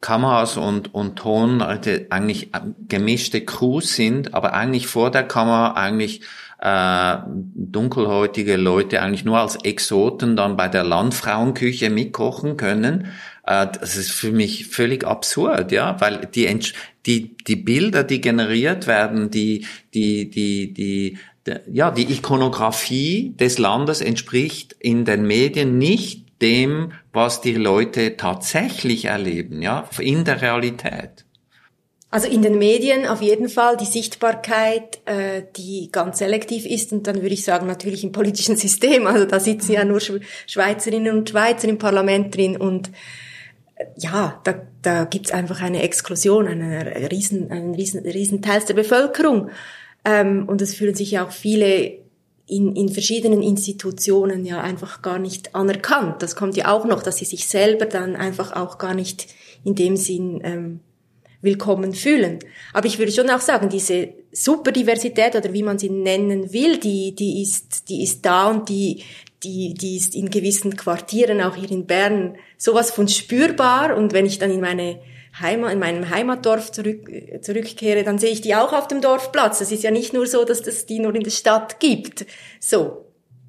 Kameras 0.00 0.56
und, 0.56 0.94
und 0.94 1.16
Ton 1.16 1.62
eigentlich 1.62 2.50
gemischte 2.86 3.44
Crews 3.44 3.96
sind, 3.96 4.34
aber 4.34 4.52
eigentlich 4.52 4.86
vor 4.86 5.10
der 5.10 5.24
Kamera 5.24 5.72
eigentlich 5.72 6.20
äh, 6.66 7.18
dunkelhäutige 7.54 8.56
Leute 8.56 9.00
eigentlich 9.00 9.24
nur 9.24 9.38
als 9.38 9.54
Exoten 9.54 10.34
dann 10.34 10.56
bei 10.56 10.66
der 10.66 10.82
Landfrauenküche 10.82 11.90
mitkochen 11.90 12.56
können. 12.56 13.12
Äh, 13.46 13.68
das 13.78 13.96
ist 13.96 14.10
für 14.10 14.32
mich 14.32 14.66
völlig 14.66 15.06
absurd, 15.06 15.70
ja, 15.70 16.00
weil 16.00 16.26
die, 16.26 16.58
die, 17.06 17.36
die 17.36 17.54
Bilder, 17.54 18.02
die 18.02 18.20
generiert 18.20 18.88
werden, 18.88 19.30
die, 19.30 19.64
die, 19.94 20.28
die, 20.28 20.74
die, 20.74 21.18
ja, 21.72 21.92
die 21.92 22.12
Ikonografie 22.12 23.34
des 23.38 23.58
Landes 23.58 24.00
entspricht 24.00 24.74
in 24.80 25.04
den 25.04 25.24
Medien 25.24 25.78
nicht 25.78 26.26
dem, 26.42 26.94
was 27.12 27.42
die 27.42 27.54
Leute 27.54 28.16
tatsächlich 28.16 29.04
erleben, 29.04 29.62
ja, 29.62 29.88
in 30.00 30.24
der 30.24 30.42
Realität. 30.42 31.25
Also 32.16 32.28
in 32.28 32.40
den 32.40 32.56
Medien 32.56 33.06
auf 33.06 33.20
jeden 33.20 33.50
Fall 33.50 33.76
die 33.76 33.84
Sichtbarkeit, 33.84 35.00
äh, 35.04 35.42
die 35.54 35.90
ganz 35.92 36.16
selektiv 36.16 36.64
ist 36.64 36.90
und 36.94 37.06
dann 37.06 37.16
würde 37.16 37.34
ich 37.34 37.44
sagen 37.44 37.66
natürlich 37.66 38.04
im 38.04 38.12
politischen 38.12 38.56
System. 38.64 39.06
Also 39.06 39.26
da 39.26 39.38
sitzen 39.38 39.72
ja 39.72 39.84
nur 39.84 40.00
Schweizerinnen 40.00 41.14
und 41.14 41.28
Schweizer 41.28 41.68
im 41.68 41.76
Parlament 41.76 42.34
drin 42.34 42.56
und 42.56 42.88
äh, 43.74 43.84
ja, 43.98 44.40
da, 44.44 44.62
da 44.80 45.04
gibt's 45.04 45.30
einfach 45.30 45.60
eine 45.60 45.82
Exklusion, 45.82 46.48
einen 46.48 46.72
riesen, 46.88 47.50
einen 47.50 47.74
riesen, 47.74 48.00
riesen 48.00 48.40
Teils 48.40 48.64
der 48.64 48.72
Bevölkerung. 48.72 49.50
Ähm, 50.02 50.48
und 50.48 50.62
es 50.62 50.74
fühlen 50.74 50.94
sich 50.94 51.10
ja 51.10 51.26
auch 51.26 51.32
viele 51.32 51.98
in, 52.46 52.74
in 52.76 52.88
verschiedenen 52.88 53.42
Institutionen 53.42 54.46
ja 54.46 54.62
einfach 54.62 55.02
gar 55.02 55.18
nicht 55.18 55.54
anerkannt. 55.54 56.22
Das 56.22 56.34
kommt 56.34 56.56
ja 56.56 56.72
auch 56.72 56.86
noch, 56.86 57.02
dass 57.02 57.18
sie 57.18 57.26
sich 57.26 57.46
selber 57.46 57.84
dann 57.84 58.16
einfach 58.16 58.56
auch 58.56 58.78
gar 58.78 58.94
nicht 58.94 59.26
in 59.64 59.74
dem 59.74 59.98
Sinn 59.98 60.40
ähm, 60.42 60.80
willkommen 61.46 61.94
fühlen. 61.94 62.40
Aber 62.74 62.86
ich 62.86 62.98
würde 62.98 63.12
schon 63.12 63.30
auch 63.30 63.40
sagen, 63.40 63.70
diese 63.70 64.10
Superdiversität 64.32 65.34
oder 65.34 65.54
wie 65.54 65.62
man 65.62 65.78
sie 65.78 65.88
nennen 65.88 66.52
will, 66.52 66.76
die, 66.76 67.14
die 67.14 67.42
ist, 67.42 67.88
die 67.88 68.02
ist 68.02 68.26
da 68.26 68.50
und 68.50 68.68
die, 68.68 69.02
die, 69.42 69.72
die 69.72 69.96
ist 69.96 70.14
in 70.14 70.28
gewissen 70.28 70.76
Quartieren, 70.76 71.40
auch 71.40 71.56
hier 71.56 71.70
in 71.70 71.86
Bern, 71.86 72.36
sowas 72.58 72.90
von 72.90 73.08
spürbar. 73.08 73.96
Und 73.96 74.12
wenn 74.12 74.26
ich 74.26 74.38
dann 74.38 74.50
in 74.50 74.60
meine 74.60 75.00
Heimat, 75.40 75.72
in 75.72 75.78
meinem 75.78 76.10
Heimatdorf 76.10 76.72
zurück, 76.72 77.08
zurückkehre, 77.40 78.04
dann 78.04 78.18
sehe 78.18 78.30
ich 78.30 78.42
die 78.42 78.54
auch 78.54 78.74
auf 78.74 78.88
dem 78.88 79.00
Dorfplatz. 79.00 79.58
Das 79.60 79.72
ist 79.72 79.82
ja 79.82 79.90
nicht 79.90 80.12
nur 80.12 80.26
so, 80.26 80.44
dass 80.44 80.60
es 80.66 80.84
die 80.84 80.98
nur 80.98 81.14
in 81.14 81.22
der 81.22 81.30
Stadt 81.30 81.80
gibt. 81.80 82.26
So. 82.60 83.05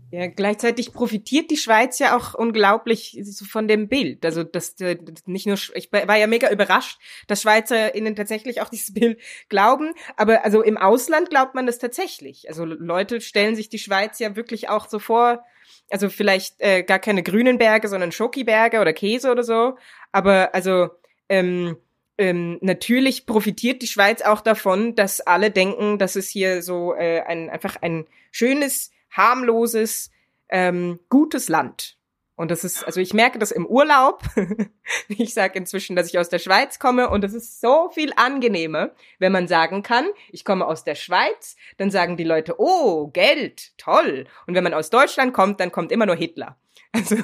Ja, 0.10 0.28
gleichzeitig 0.28 0.94
profitiert 0.94 1.52
die 1.52 1.58
Schweiz 1.58 2.00
ja 2.00 2.16
auch 2.16 2.34
unglaublich 2.34 3.22
von 3.50 3.68
dem 3.68 3.90
Bild. 3.90 4.24
Also 4.24 4.44
das, 4.44 4.76
das 4.76 4.98
nicht 5.26 5.48
nur 5.48 5.58
ich 5.76 5.92
war 5.92 6.16
ja 6.16 6.28
mega 6.28 6.50
überrascht, 6.50 6.98
dass 7.28 7.42
SchweizerInnen 7.42 8.16
tatsächlich 8.16 8.62
auch 8.62 8.70
dieses 8.70 8.94
Bild 8.94 9.20
glauben, 9.50 9.94
aber 10.16 10.46
also 10.46 10.62
im 10.62 10.78
Ausland 10.78 11.30
glaubt 11.30 11.56
man 11.56 11.66
das 11.66 11.78
tatsächlich. 11.78 12.48
Also 12.48 12.64
Leute 12.64 13.20
stellen 13.20 13.58
sich 13.58 13.68
die 13.68 13.80
Schweiz 13.80 14.18
ja 14.20 14.38
wirklich 14.38 14.70
auch 14.70 14.88
so 14.88 15.00
vor, 15.00 15.44
also 15.90 16.10
vielleicht 16.10 16.56
äh, 16.60 16.84
gar 16.84 17.00
keine 17.00 17.22
grünen 17.22 17.58
Berge, 17.58 17.90
sondern 17.90 18.14
Schokiberge 18.14 18.80
oder 18.80 18.94
Käse 18.94 19.30
oder 19.30 19.44
so, 19.44 19.78
aber 20.14 20.56
also 20.56 20.88
ähm, 21.28 21.76
ähm, 22.18 22.60
natürlich 22.62 23.26
profitiert 23.26 23.82
die 23.82 23.88
Schweiz 23.88 24.22
auch 24.22 24.40
davon, 24.40 24.96
dass 24.96 25.20
alle 25.20 25.52
denken, 25.52 26.00
dass 26.00 26.16
es 26.16 26.30
hier 26.30 26.62
so 26.62 26.94
äh, 26.94 27.22
ein 27.22 27.50
einfach 27.50 27.76
ein 27.82 28.06
schönes 28.32 28.92
harmloses, 29.12 30.12
ähm, 30.50 31.00
gutes 31.10 31.50
Land. 31.50 31.98
Und 32.38 32.52
das 32.52 32.64
ist, 32.64 32.84
also 32.84 33.02
ich 33.02 33.16
merke 33.16 33.40
das 33.40 33.52
im 33.52 33.66
Urlaub. 33.66 34.22
ich 35.08 35.34
sage 35.34 35.58
inzwischen, 35.58 35.96
dass 35.96 36.08
ich 36.08 36.20
aus 36.20 36.30
der 36.30 36.38
Schweiz 36.38 36.78
komme 36.78 37.10
und 37.10 37.24
es 37.24 37.34
ist 37.34 37.60
so 37.60 37.90
viel 37.92 38.14
angenehmer, 38.16 38.92
wenn 39.18 39.32
man 39.32 39.48
sagen 39.48 39.82
kann, 39.82 40.06
ich 40.32 40.46
komme 40.46 40.68
aus 40.68 40.84
der 40.84 40.94
Schweiz, 40.94 41.56
dann 41.78 41.90
sagen 41.90 42.16
die 42.16 42.24
Leute, 42.24 42.56
oh, 42.60 43.08
Geld, 43.08 43.76
toll. 43.80 44.28
Und 44.46 44.54
wenn 44.54 44.64
man 44.64 44.76
aus 44.76 44.92
Deutschland 44.92 45.34
kommt, 45.34 45.60
dann 45.60 45.72
kommt 45.72 45.92
immer 45.92 46.06
nur 46.06 46.16
Hitler. 46.16 46.56
Also 46.94 47.16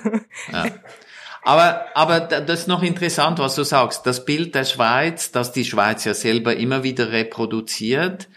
ja. 0.51 0.65
Aber, 1.43 1.87
aber 1.93 2.19
das 2.21 2.61
ist 2.61 2.67
noch 2.67 2.83
interessant, 2.83 3.39
was 3.39 3.55
du 3.55 3.63
sagst. 3.63 4.05
Das 4.05 4.25
Bild 4.25 4.55
der 4.55 4.65
Schweiz, 4.65 5.31
das 5.31 5.51
die 5.51 5.65
Schweiz 5.65 6.05
ja 6.05 6.13
selber 6.13 6.55
immer 6.55 6.83
wieder 6.83 7.11
reproduziert, 7.11 8.29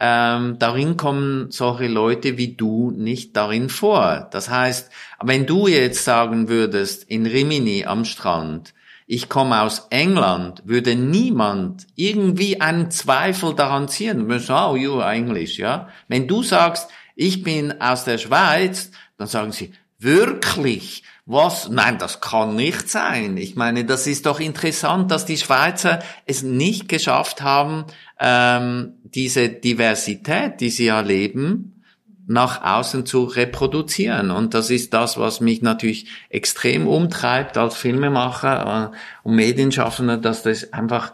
ähm, 0.00 0.58
darin 0.58 0.96
kommen 0.96 1.50
solche 1.50 1.86
Leute 1.86 2.36
wie 2.36 2.54
du 2.54 2.90
nicht 2.90 3.36
darin 3.36 3.68
vor. 3.68 4.28
Das 4.30 4.50
heißt, 4.50 4.90
wenn 5.22 5.46
du 5.46 5.68
jetzt 5.68 6.04
sagen 6.04 6.48
würdest, 6.48 7.04
in 7.04 7.26
Rimini 7.26 7.84
am 7.84 8.04
Strand, 8.04 8.74
ich 9.06 9.28
komme 9.28 9.60
aus 9.60 9.86
England, 9.90 10.62
würde 10.64 10.96
niemand 10.96 11.86
irgendwie 11.94 12.60
einen 12.60 12.90
Zweifel 12.90 13.54
daran 13.54 13.88
ziehen. 13.88 14.30
Oh, 14.48 14.76
you 14.76 15.00
English, 15.00 15.58
ja. 15.58 15.88
Wenn 16.08 16.26
du 16.26 16.42
sagst, 16.42 16.90
ich 17.14 17.42
bin 17.42 17.80
aus 17.80 18.04
der 18.04 18.18
Schweiz, 18.18 18.90
dann 19.18 19.28
sagen 19.28 19.52
sie, 19.52 19.72
wirklich? 19.98 21.02
Was? 21.26 21.70
Nein, 21.70 21.96
das 21.98 22.20
kann 22.20 22.54
nicht 22.54 22.90
sein. 22.90 23.38
Ich 23.38 23.56
meine, 23.56 23.86
das 23.86 24.06
ist 24.06 24.26
doch 24.26 24.40
interessant, 24.40 25.10
dass 25.10 25.24
die 25.24 25.38
Schweizer 25.38 26.00
es 26.26 26.42
nicht 26.42 26.86
geschafft 26.86 27.40
haben, 27.40 27.86
ähm, 28.20 28.92
diese 29.04 29.48
Diversität, 29.48 30.60
die 30.60 30.68
sie 30.68 30.88
erleben, 30.88 31.82
nach 32.26 32.62
außen 32.62 33.06
zu 33.06 33.24
reproduzieren. 33.24 34.30
Und 34.30 34.52
das 34.52 34.68
ist 34.68 34.92
das, 34.92 35.18
was 35.18 35.40
mich 35.40 35.62
natürlich 35.62 36.08
extrem 36.28 36.86
umtreibt 36.86 37.56
als 37.56 37.76
Filmemacher 37.76 38.92
äh, 38.92 39.26
und 39.26 39.34
Medienschaffender, 39.34 40.18
dass 40.18 40.42
das 40.42 40.72
einfach 40.74 41.12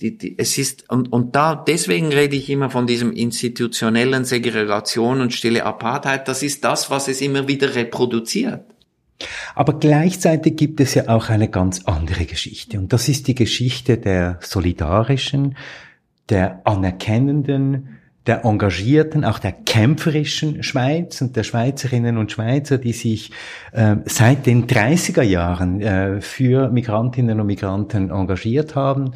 die, 0.00 0.16
die, 0.16 0.38
es 0.38 0.56
ist 0.56 0.90
und 0.90 1.12
und 1.12 1.36
da 1.36 1.54
deswegen 1.54 2.10
rede 2.10 2.36
ich 2.36 2.48
immer 2.48 2.70
von 2.70 2.86
diesem 2.86 3.12
institutionellen 3.12 4.24
Segregation 4.24 5.20
und 5.20 5.34
stille 5.34 5.64
Apartheid. 5.64 6.26
Das 6.26 6.42
ist 6.42 6.64
das, 6.64 6.90
was 6.90 7.06
es 7.06 7.20
immer 7.20 7.46
wieder 7.48 7.74
reproduziert. 7.74 8.73
Aber 9.54 9.78
gleichzeitig 9.78 10.56
gibt 10.56 10.80
es 10.80 10.94
ja 10.94 11.08
auch 11.08 11.28
eine 11.28 11.48
ganz 11.48 11.84
andere 11.84 12.24
Geschichte. 12.24 12.78
Und 12.78 12.92
das 12.92 13.08
ist 13.08 13.28
die 13.28 13.34
Geschichte 13.34 13.98
der 13.98 14.38
solidarischen, 14.40 15.56
der 16.28 16.60
anerkennenden, 16.64 18.00
der 18.26 18.44
engagierten, 18.44 19.24
auch 19.24 19.38
der 19.38 19.52
kämpferischen 19.52 20.62
Schweiz 20.62 21.20
und 21.20 21.36
der 21.36 21.42
Schweizerinnen 21.42 22.16
und 22.16 22.32
Schweizer, 22.32 22.78
die 22.78 22.94
sich 22.94 23.30
äh, 23.72 23.96
seit 24.06 24.46
den 24.46 24.66
30er 24.66 25.22
Jahren 25.22 25.82
äh, 25.82 26.20
für 26.22 26.70
Migrantinnen 26.70 27.38
und 27.38 27.46
Migranten 27.46 28.10
engagiert 28.10 28.74
haben, 28.74 29.12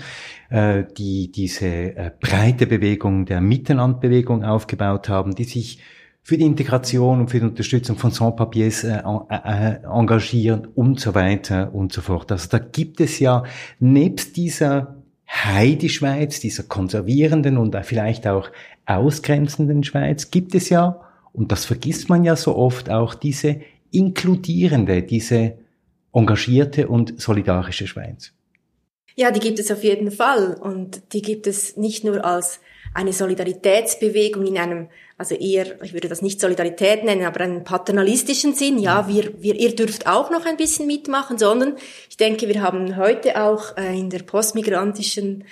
äh, 0.51 0.85
die 0.99 1.33
diese 1.33 1.67
äh, 1.67 2.11
breite 2.21 2.67
Bewegung 2.67 3.25
der 3.25 3.41
Mittenlandbewegung 3.41 4.45
aufgebaut 4.45 5.09
haben, 5.09 5.35
die 5.35 5.45
sich 5.45 5.79
für 6.29 6.37
die 6.37 6.45
Integration 6.45 7.21
und 7.21 7.31
für 7.31 7.39
die 7.39 7.47
Unterstützung 7.47 7.97
von 7.97 8.11
Sans-Papiers 8.11 8.85
äh, 8.85 9.01
äh, 9.31 9.79
engagieren 9.83 10.69
und 10.75 11.01
so 11.01 11.15
weiter 11.15 11.73
und 11.73 11.91
so 11.91 12.03
fort. 12.03 12.31
Also 12.31 12.49
da 12.51 12.59
gibt 12.59 13.01
es 13.01 13.19
ja 13.19 13.45
nebst 13.81 14.37
dieser 14.37 14.97
Heidi-Schweiz, 15.27 16.39
dieser 16.41 16.65
konservierenden 16.65 17.57
und 17.57 17.75
vielleicht 17.83 18.27
auch 18.27 18.51
ausgrenzenden 18.85 19.85
Schweiz, 19.85 20.31
gibt 20.31 20.55
es 20.55 20.69
ja, 20.69 21.01
und 21.33 21.51
das 21.51 21.65
vergisst 21.65 22.11
man 22.11 22.25
ja 22.25 22.37
so 22.37 22.57
oft, 22.57 22.91
auch 22.91 23.15
diese 23.15 23.63
inkludierende, 23.91 25.03
diese 25.05 25.55
engagierte 26.13 26.89
und 26.89 27.19
solidarische 27.19 27.87
Schweiz. 27.87 28.35
Ja, 29.17 29.31
die 29.31 29.41
gibt 29.41 29.59
es 29.61 29.71
auf 29.71 29.83
jeden 29.83 30.11
Fall. 30.11 30.59
Und 30.61 31.15
die 31.15 31.23
gibt 31.23 31.47
es 31.47 31.79
nicht 31.79 32.05
nur 32.05 32.23
als 32.23 32.61
eine 32.93 33.13
Solidaritätsbewegung 33.13 34.47
in 34.47 34.59
einem, 34.59 34.89
also 35.19 35.35
eher, 35.35 35.83
ich 35.83 35.93
würde 35.93 36.09
das 36.09 36.23
nicht 36.23 36.41
Solidarität 36.41 37.03
nennen, 37.03 37.27
aber 37.27 37.41
einen 37.41 37.65
paternalistischen 37.65 38.55
Sinn. 38.55 38.79
Ja, 38.79 39.09
wir, 39.09 39.33
wir, 39.43 39.57
ihr 39.57 39.75
dürft 39.75 40.07
auch 40.07 40.31
noch 40.31 40.47
ein 40.47 40.57
bisschen 40.57 40.87
mitmachen, 40.87 41.39
sondern 41.39 41.77
ich 42.09 42.17
denke, 42.17 42.49
wir 42.49 42.63
haben 42.63 42.97
heute 42.97 43.43
auch 43.43 43.77
äh, 43.77 43.99
in 43.99 44.11
der 44.11 44.21
postmigrantischen 44.21 45.45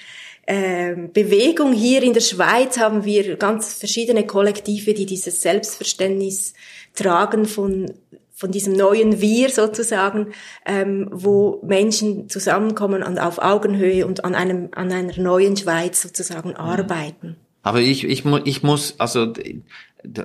äh, 0.47 0.95
Bewegung 1.12 1.73
hier 1.73 2.05
in 2.05 2.12
der 2.12 2.21
Schweiz 2.21 2.79
haben 2.79 3.05
wir 3.05 3.37
ganz 3.37 3.75
verschiedene 3.75 4.25
Kollektive, 4.25 4.95
die 4.95 5.05
dieses 5.05 5.43
Selbstverständnis 5.43 6.55
tragen 6.95 7.45
von 7.45 7.93
von 8.39 8.53
diesem 8.53 8.75
neuen 8.75 9.23
Wir 9.23 9.49
sozusagen, 9.49 10.35
ähm, 10.67 11.09
wo 11.11 11.62
Menschen 11.64 12.29
zusammenkommen 12.29 13.03
und 13.03 13.19
auf 13.19 13.39
Augenhöhe 13.39 14.07
und 14.07 14.27
an 14.27 14.35
einem 14.35 14.69
an 14.73 14.93
einer 14.93 15.19
neuen 15.19 15.57
Schweiz 15.57 16.03
sozusagen 16.03 16.51
mhm. 16.51 16.57
arbeiten. 16.57 17.37
Aber 17.67 17.81
ich 17.81 18.05
ich 18.05 18.25
ich 18.45 18.62
muss 18.62 18.95
also 19.01 19.33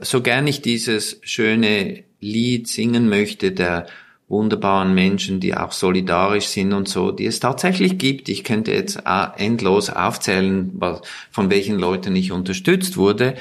so 0.03 0.21
gern 0.21 0.45
ich 0.45 0.61
dieses 0.61 1.19
schöne 1.23 2.03
Lied 2.19 2.67
singen 2.67 3.09
möchte 3.09 3.51
der 3.51 3.87
wunderbaren 4.27 4.93
Menschen, 4.93 5.39
die 5.39 5.57
auch 5.57 5.71
solidarisch 5.71 6.45
sind 6.45 6.71
und 6.71 6.87
so, 6.87 7.09
die 7.11 7.25
es 7.25 7.39
tatsächlich 7.39 7.97
gibt. 7.97 8.29
Ich 8.29 8.43
könnte 8.43 8.71
jetzt 8.73 9.01
endlos 9.37 9.89
aufzählen, 9.89 10.79
von 11.31 11.49
welchen 11.49 11.79
Leuten 11.79 12.15
ich 12.15 12.31
unterstützt 12.31 12.95
wurde. 12.95 13.33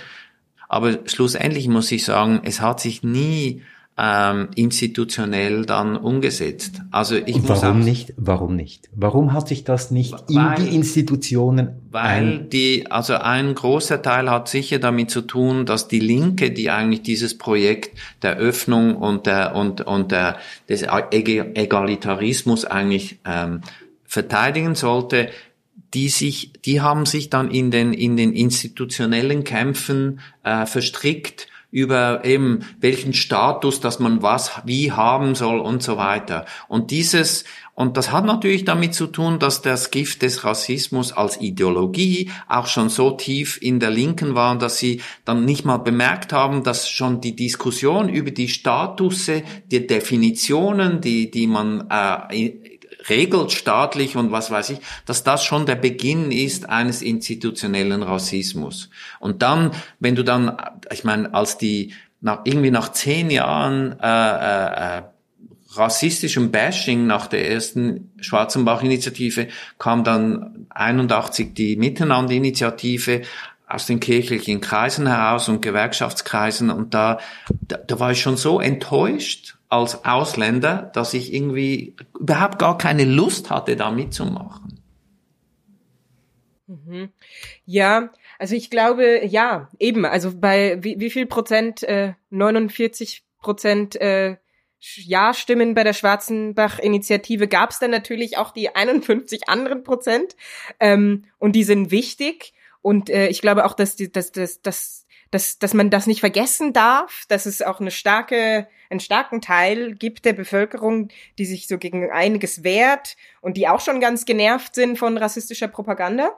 Aber 0.67 1.01
schlussendlich 1.05 1.69
muss 1.69 1.93
ich 1.93 2.03
sagen, 2.07 2.41
es 2.43 2.63
hat 2.63 2.81
sich 2.81 3.03
nie 3.03 3.61
ähm, 4.03 4.49
institutionell 4.55 5.67
dann 5.67 5.97
umgesetzt. 5.97 6.81
Also 6.91 7.17
ich 7.17 7.35
Und 7.35 7.49
warum 7.49 7.79
muss 7.79 7.83
auch, 7.83 7.85
nicht? 7.85 8.15
Warum 8.17 8.57
nicht? 8.57 8.89
Warum 8.95 9.35
hat 9.35 9.49
sich 9.49 9.63
das 9.65 9.91
nicht 9.91 10.15
weil, 10.29 10.59
in 10.59 10.65
die 10.65 10.75
Institutionen? 10.75 11.83
Weil 11.91 12.39
die, 12.39 12.91
also 12.91 13.15
ein 13.15 13.55
großer 13.55 14.01
Teil 14.01 14.31
hat 14.31 14.49
sicher 14.49 14.79
damit 14.79 15.11
zu 15.11 15.21
tun, 15.21 15.67
dass 15.67 15.89
die 15.89 16.01
Linke, 16.01 16.51
die 16.51 16.71
eigentlich 16.71 17.03
dieses 17.03 17.37
Projekt 17.37 17.99
der 18.23 18.37
Öffnung 18.37 18.97
und 18.97 19.27
der 19.27 19.55
und 19.55 19.83
und 19.83 20.13
der 20.13 20.39
des 20.69 20.83
Egalitarismus 20.83 22.65
eigentlich 22.65 23.19
ähm, 23.27 23.61
verteidigen 24.07 24.77
sollte, 24.77 25.29
die 25.93 26.09
sich, 26.09 26.53
die 26.65 26.81
haben 26.81 27.05
sich 27.05 27.29
dann 27.29 27.51
in 27.51 27.71
den 27.71 27.93
in 27.93 28.17
den 28.17 28.33
institutionellen 28.33 29.45
Kämpfen 29.45 30.21
äh, 30.43 30.65
verstrickt 30.65 31.50
über 31.71 32.25
eben 32.25 32.61
welchen 32.81 33.13
Status, 33.13 33.81
dass 33.81 33.99
man 33.99 34.23
was 34.23 34.53
wie 34.65 34.93
haben 34.93 35.35
soll 35.35 35.61
und 35.61 35.83
so 35.83 35.97
weiter. 35.97 36.47
Und 36.69 36.91
dieses, 36.91 37.45
und 37.75 37.97
das 37.97 38.13
hat 38.13 38.25
natürlich 38.25 38.65
damit 38.65 38.95
zu 38.95 39.07
tun, 39.07 39.39
dass 39.39 39.63
das 39.63 39.91
Gift 39.91 40.23
des 40.23 40.45
Rassismus 40.45 41.13
als 41.13 41.41
Ideologie 41.41 42.31
auch 42.49 42.67
schon 42.67 42.89
so 42.89 43.13
tief 43.13 43.59
in 43.63 43.81
der 43.81 43.91
Linken 43.91 44.35
war, 44.35 44.59
dass 44.59 44.79
sie 44.79 45.01
dann 45.25 45.45
nicht 45.45 45.65
mal 45.65 45.79
bemerkt 45.79 46.33
haben, 46.33 46.63
dass 46.63 46.89
schon 46.89 47.21
die 47.21 47.37
Diskussion 47.37 48.09
über 48.09 48.33
die 48.33 48.49
Statusse, 48.49 49.43
die 49.71 49.87
Definitionen, 49.87 51.01
die, 51.01 51.31
die 51.31 51.47
man 51.47 51.89
äh, 51.89 52.70
regelt 53.11 53.53
staatlich 53.53 54.17
und 54.17 54.33
was 54.33 54.51
weiß 54.51 54.71
ich, 54.71 54.79
dass 55.05 55.25
das 55.25 55.45
schon 55.45 55.67
der 55.67 55.75
Beginn 55.75 56.33
ist 56.33 56.69
eines 56.69 57.03
institutionellen 57.03 58.03
Rassismus. 58.03 58.89
Und 59.19 59.43
dann, 59.43 59.73
wenn 59.99 60.15
du 60.15 60.25
dann, 60.25 60.57
ich 60.93 61.05
meine, 61.05 61.35
als 61.35 61.59
die 61.59 61.93
nach, 62.21 62.41
irgendwie 62.45 62.71
nach 62.71 62.93
zehn 62.93 63.31
Jahren 63.31 63.99
äh, 64.01 64.99
äh, 64.99 65.03
rassistischem 65.73 66.51
Bashing 66.51 67.07
nach 67.07 67.27
der 67.27 67.51
ersten 67.51 68.13
Schwarzenbach-Initiative 68.21 69.49
kam 69.79 70.05
dann 70.05 70.67
81 70.71 71.55
die 71.55 71.77
Miteinander-Initiative 71.77 73.23
aus 73.69 73.87
den 73.87 74.01
kirchlichen 74.01 74.61
Kreisen 74.61 75.07
heraus 75.07 75.49
und 75.49 75.63
Gewerkschaftskreisen 75.63 76.71
und 76.71 76.93
da, 76.93 77.21
da, 77.61 77.77
da 77.77 78.01
war 78.01 78.11
ich 78.11 78.21
schon 78.21 78.37
so 78.37 78.61
enttäuscht 78.61 79.57
als 79.71 80.05
Ausländer, 80.05 80.91
dass 80.95 81.15
ich 81.15 81.33
irgendwie 81.33 81.97
überhaupt 82.19 82.59
gar 82.59 82.77
keine 82.77 83.05
Lust 83.05 83.51
hatte, 83.51 83.77
da 83.77 83.91
mitzumachen. 83.91 84.81
Mhm. 86.67 87.11
Ja, 87.65 88.11
also 88.39 88.55
ich 88.55 88.69
glaube, 88.69 89.25
ja, 89.25 89.69
eben, 89.79 90.05
also 90.05 90.39
bei 90.39 90.79
wie, 90.83 90.99
wie 91.01 91.11
viel 91.11 91.27
Prozent, 91.27 91.83
äh, 91.85 92.15
49 92.31 93.25
Prozent 93.41 93.97
äh, 93.97 94.37
Ja-Stimmen 94.81 95.75
bei 95.75 95.85
der 95.85 95.93
Schwarzenbach-Initiative 95.93 97.49
gab 97.49 97.71
es 97.71 97.79
dann 97.79 97.91
natürlich 97.91 98.39
auch 98.39 98.51
die 98.51 98.75
51 98.75 99.49
anderen 99.49 99.85
Prozent 99.85 100.37
ähm, 100.81 101.25
und 101.39 101.53
die 101.53 101.65
sind 101.65 101.91
wichtig 101.91 102.55
und 102.83 103.11
äh, 103.11 103.29
ich 103.29 103.41
glaube 103.41 103.67
auch, 103.67 103.75
dass, 103.75 103.97
die, 103.97 104.11
dass, 104.11 104.33
dass, 104.33 104.63
dass, 104.63 105.00
dass, 105.31 105.59
dass 105.59 105.75
man 105.75 105.91
das 105.91 106.07
nicht 106.07 106.21
vergessen 106.21 106.73
darf, 106.73 107.25
dass 107.29 107.47
es 107.47 107.63
auch 107.63 107.81
eine 107.81 107.91
starke 107.91 108.67
einen 108.91 109.01
starken 109.01 109.41
Teil 109.41 109.95
gibt 109.95 110.25
der 110.25 110.33
Bevölkerung, 110.33 111.09
die 111.39 111.47
sich 111.47 111.69
so 111.69 111.79
gegen 111.79 112.11
einiges 112.11 112.65
wehrt 112.65 113.17
und 113.41 113.57
die 113.57 113.69
auch 113.69 113.81
schon 113.81 114.01
ganz 114.01 114.25
genervt 114.25 114.75
sind 114.75 114.99
von 114.99 115.17
rassistischer 115.17 115.69
Propaganda. 115.69 116.33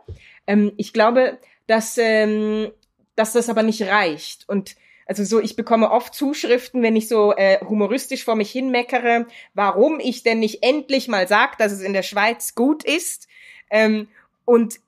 Ähm, 0.47 0.72
ich 0.76 0.93
glaube, 0.93 1.38
dass, 1.66 1.97
ähm, 1.97 2.70
dass 3.16 3.32
das 3.32 3.49
aber 3.49 3.62
nicht 3.62 3.82
reicht. 3.82 4.47
Und 4.49 4.76
also 5.07 5.24
so, 5.24 5.40
ich 5.40 5.57
bekomme 5.57 5.90
oft 5.90 6.14
Zuschriften, 6.14 6.82
wenn 6.82 6.95
ich 6.95 7.09
so 7.09 7.34
äh, 7.34 7.59
humoristisch 7.64 8.24
vor 8.24 8.36
mich 8.36 8.51
hinmeckere, 8.51 9.26
warum 9.55 9.99
ich 9.99 10.22
denn 10.22 10.38
nicht 10.38 10.62
endlich 10.62 11.09
mal 11.09 11.26
sag, 11.26 11.57
dass 11.57 11.72
es 11.72 11.80
in 11.80 11.95
der 11.95 12.03
Schweiz 12.03 12.55
gut 12.55 12.84
ist. 12.84 13.28
Ähm, 13.70 14.09
und 14.45 14.78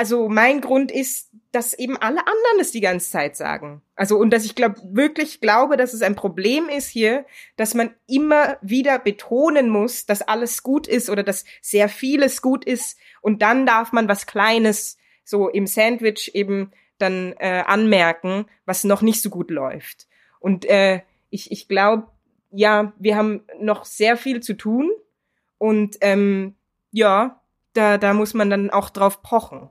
also 0.00 0.30
mein 0.30 0.62
Grund 0.62 0.90
ist, 0.90 1.28
dass 1.52 1.74
eben 1.74 1.98
alle 1.98 2.20
anderen 2.20 2.58
es 2.58 2.72
die 2.72 2.80
ganze 2.80 3.10
Zeit 3.10 3.36
sagen. 3.36 3.82
Also 3.96 4.16
und 4.16 4.30
dass 4.30 4.46
ich 4.46 4.54
glaube 4.54 4.80
wirklich 4.82 5.42
glaube, 5.42 5.76
dass 5.76 5.92
es 5.92 6.00
ein 6.00 6.14
Problem 6.14 6.70
ist 6.70 6.88
hier, 6.88 7.26
dass 7.56 7.74
man 7.74 7.94
immer 8.06 8.56
wieder 8.62 8.98
betonen 8.98 9.68
muss, 9.68 10.06
dass 10.06 10.22
alles 10.22 10.62
gut 10.62 10.88
ist 10.88 11.10
oder 11.10 11.22
dass 11.22 11.44
sehr 11.60 11.90
vieles 11.90 12.40
gut 12.40 12.64
ist 12.64 12.96
und 13.20 13.42
dann 13.42 13.66
darf 13.66 13.92
man 13.92 14.08
was 14.08 14.24
Kleines 14.24 14.96
so 15.22 15.50
im 15.50 15.66
Sandwich 15.66 16.34
eben 16.34 16.70
dann 16.96 17.34
äh, 17.38 17.62
anmerken, 17.66 18.46
was 18.64 18.84
noch 18.84 19.02
nicht 19.02 19.20
so 19.20 19.28
gut 19.28 19.50
läuft. 19.50 20.08
Und 20.38 20.64
äh, 20.64 21.02
ich, 21.28 21.52
ich 21.52 21.68
glaube, 21.68 22.06
ja, 22.50 22.94
wir 22.98 23.16
haben 23.16 23.42
noch 23.60 23.84
sehr 23.84 24.16
viel 24.16 24.40
zu 24.40 24.54
tun 24.54 24.90
und 25.58 25.98
ähm, 26.00 26.54
ja, 26.90 27.42
da, 27.74 27.98
da 27.98 28.14
muss 28.14 28.32
man 28.32 28.48
dann 28.48 28.70
auch 28.70 28.88
drauf 28.88 29.20
pochen. 29.20 29.68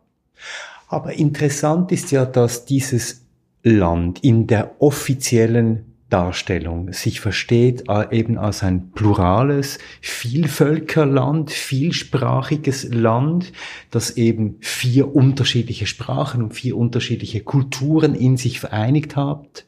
Aber 0.87 1.13
interessant 1.13 1.91
ist 1.91 2.11
ja, 2.11 2.25
dass 2.25 2.65
dieses 2.65 3.25
Land 3.63 4.23
in 4.23 4.47
der 4.47 4.81
offiziellen 4.81 5.89
Darstellung 6.09 6.91
sich 6.91 7.21
versteht 7.21 7.83
äh, 7.87 8.17
eben 8.17 8.37
als 8.37 8.63
ein 8.63 8.91
plurales 8.91 9.77
Vielvölkerland, 10.01 11.51
vielsprachiges 11.51 12.91
Land, 12.91 13.53
das 13.91 14.17
eben 14.17 14.57
vier 14.59 15.15
unterschiedliche 15.15 15.85
Sprachen 15.85 16.41
und 16.43 16.53
vier 16.53 16.77
unterschiedliche 16.77 17.41
Kulturen 17.41 18.15
in 18.15 18.37
sich 18.37 18.59
vereinigt 18.59 19.15
hat, 19.15 19.65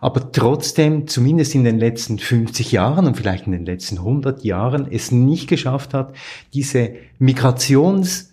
aber 0.00 0.30
trotzdem 0.32 1.08
zumindest 1.08 1.54
in 1.54 1.64
den 1.64 1.78
letzten 1.78 2.18
50 2.18 2.72
Jahren 2.72 3.06
und 3.06 3.16
vielleicht 3.16 3.46
in 3.46 3.52
den 3.52 3.66
letzten 3.66 3.98
100 3.98 4.44
Jahren 4.44 4.86
es 4.90 5.10
nicht 5.10 5.48
geschafft 5.48 5.92
hat, 5.92 6.14
diese 6.54 6.92
Migrations 7.18 8.29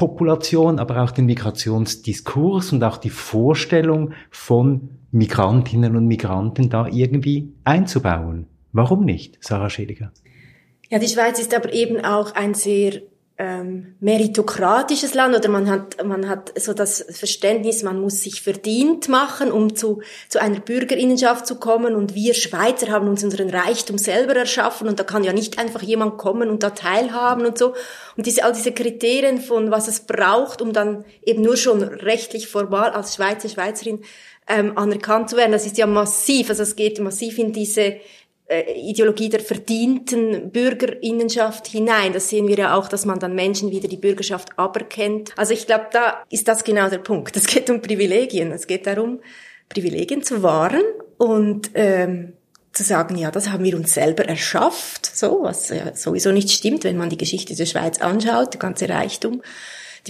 Population, 0.00 0.78
aber 0.78 1.02
auch 1.02 1.10
den 1.10 1.26
Migrationsdiskurs 1.26 2.72
und 2.72 2.82
auch 2.82 2.96
die 2.96 3.10
Vorstellung 3.10 4.14
von 4.30 4.88
Migrantinnen 5.10 5.94
und 5.94 6.06
Migranten 6.06 6.70
da 6.70 6.86
irgendwie 6.86 7.52
einzubauen. 7.64 8.46
Warum 8.72 9.04
nicht, 9.04 9.36
Sarah 9.40 9.68
Schädiger? 9.68 10.10
Ja, 10.88 10.98
die 10.98 11.06
Schweiz 11.06 11.38
ist 11.38 11.54
aber 11.54 11.74
eben 11.74 12.02
auch 12.02 12.34
ein 12.34 12.54
sehr 12.54 13.02
ähm, 13.40 13.94
meritokratisches 14.00 15.14
Land 15.14 15.34
oder 15.34 15.48
man 15.48 15.70
hat, 15.70 16.04
man 16.04 16.28
hat 16.28 16.52
so 16.60 16.74
das 16.74 17.06
Verständnis, 17.08 17.82
man 17.82 17.98
muss 17.98 18.20
sich 18.20 18.42
verdient 18.42 19.08
machen, 19.08 19.50
um 19.50 19.74
zu, 19.74 20.02
zu 20.28 20.42
einer 20.42 20.60
Bürgerinnenschaft 20.60 21.46
zu 21.46 21.54
kommen 21.54 21.94
und 21.94 22.14
wir 22.14 22.34
Schweizer 22.34 22.88
haben 22.88 23.08
uns 23.08 23.24
unseren 23.24 23.48
Reichtum 23.48 23.96
selber 23.96 24.36
erschaffen 24.36 24.88
und 24.88 25.00
da 25.00 25.04
kann 25.04 25.24
ja 25.24 25.32
nicht 25.32 25.58
einfach 25.58 25.80
jemand 25.80 26.18
kommen 26.18 26.50
und 26.50 26.62
da 26.62 26.68
teilhaben 26.68 27.46
und 27.46 27.56
so. 27.56 27.72
Und 28.18 28.26
diese, 28.26 28.44
all 28.44 28.52
diese 28.52 28.72
Kriterien 28.72 29.40
von 29.40 29.70
was 29.70 29.88
es 29.88 30.00
braucht, 30.00 30.60
um 30.60 30.74
dann 30.74 31.06
eben 31.24 31.40
nur 31.40 31.56
schon 31.56 31.82
rechtlich 31.82 32.46
formal 32.46 32.90
als 32.90 33.14
Schweizer, 33.14 33.48
Schweizerin 33.48 34.00
ähm, 34.48 34.76
anerkannt 34.76 35.30
zu 35.30 35.38
werden, 35.38 35.52
das 35.52 35.64
ist 35.64 35.78
ja 35.78 35.86
massiv, 35.86 36.50
also 36.50 36.62
es 36.62 36.76
geht 36.76 37.00
massiv 37.00 37.38
in 37.38 37.54
diese 37.54 37.96
Ideologie 38.50 39.28
der 39.28 39.40
verdienten 39.40 40.50
Bürgerinnenschaft 40.50 41.66
hinein. 41.66 42.12
Das 42.12 42.28
sehen 42.28 42.48
wir 42.48 42.56
ja 42.56 42.74
auch, 42.74 42.88
dass 42.88 43.04
man 43.04 43.18
dann 43.18 43.34
Menschen 43.34 43.70
wieder 43.70 43.88
die 43.88 43.96
Bürgerschaft 43.96 44.58
aberkennt. 44.58 45.32
Also 45.36 45.52
ich 45.52 45.66
glaube, 45.66 45.86
da 45.92 46.24
ist 46.30 46.48
das 46.48 46.64
genau 46.64 46.88
der 46.88 46.98
Punkt. 46.98 47.36
Es 47.36 47.46
geht 47.46 47.70
um 47.70 47.80
Privilegien. 47.80 48.50
Es 48.52 48.66
geht 48.66 48.86
darum, 48.86 49.20
Privilegien 49.68 50.22
zu 50.22 50.42
wahren 50.42 50.82
und 51.16 51.70
ähm, 51.74 52.32
zu 52.72 52.82
sagen, 52.82 53.16
ja, 53.16 53.30
das 53.30 53.50
haben 53.50 53.64
wir 53.64 53.76
uns 53.76 53.94
selber 53.94 54.24
erschafft, 54.24 55.06
so, 55.06 55.40
was 55.42 55.70
ja 55.70 55.94
sowieso 55.94 56.30
nicht 56.32 56.50
stimmt, 56.50 56.84
wenn 56.84 56.96
man 56.96 57.10
die 57.10 57.16
Geschichte 57.16 57.54
der 57.54 57.66
Schweiz 57.66 58.00
anschaut, 58.00 58.54
der 58.54 58.60
ganze 58.60 58.88
Reichtum 58.88 59.42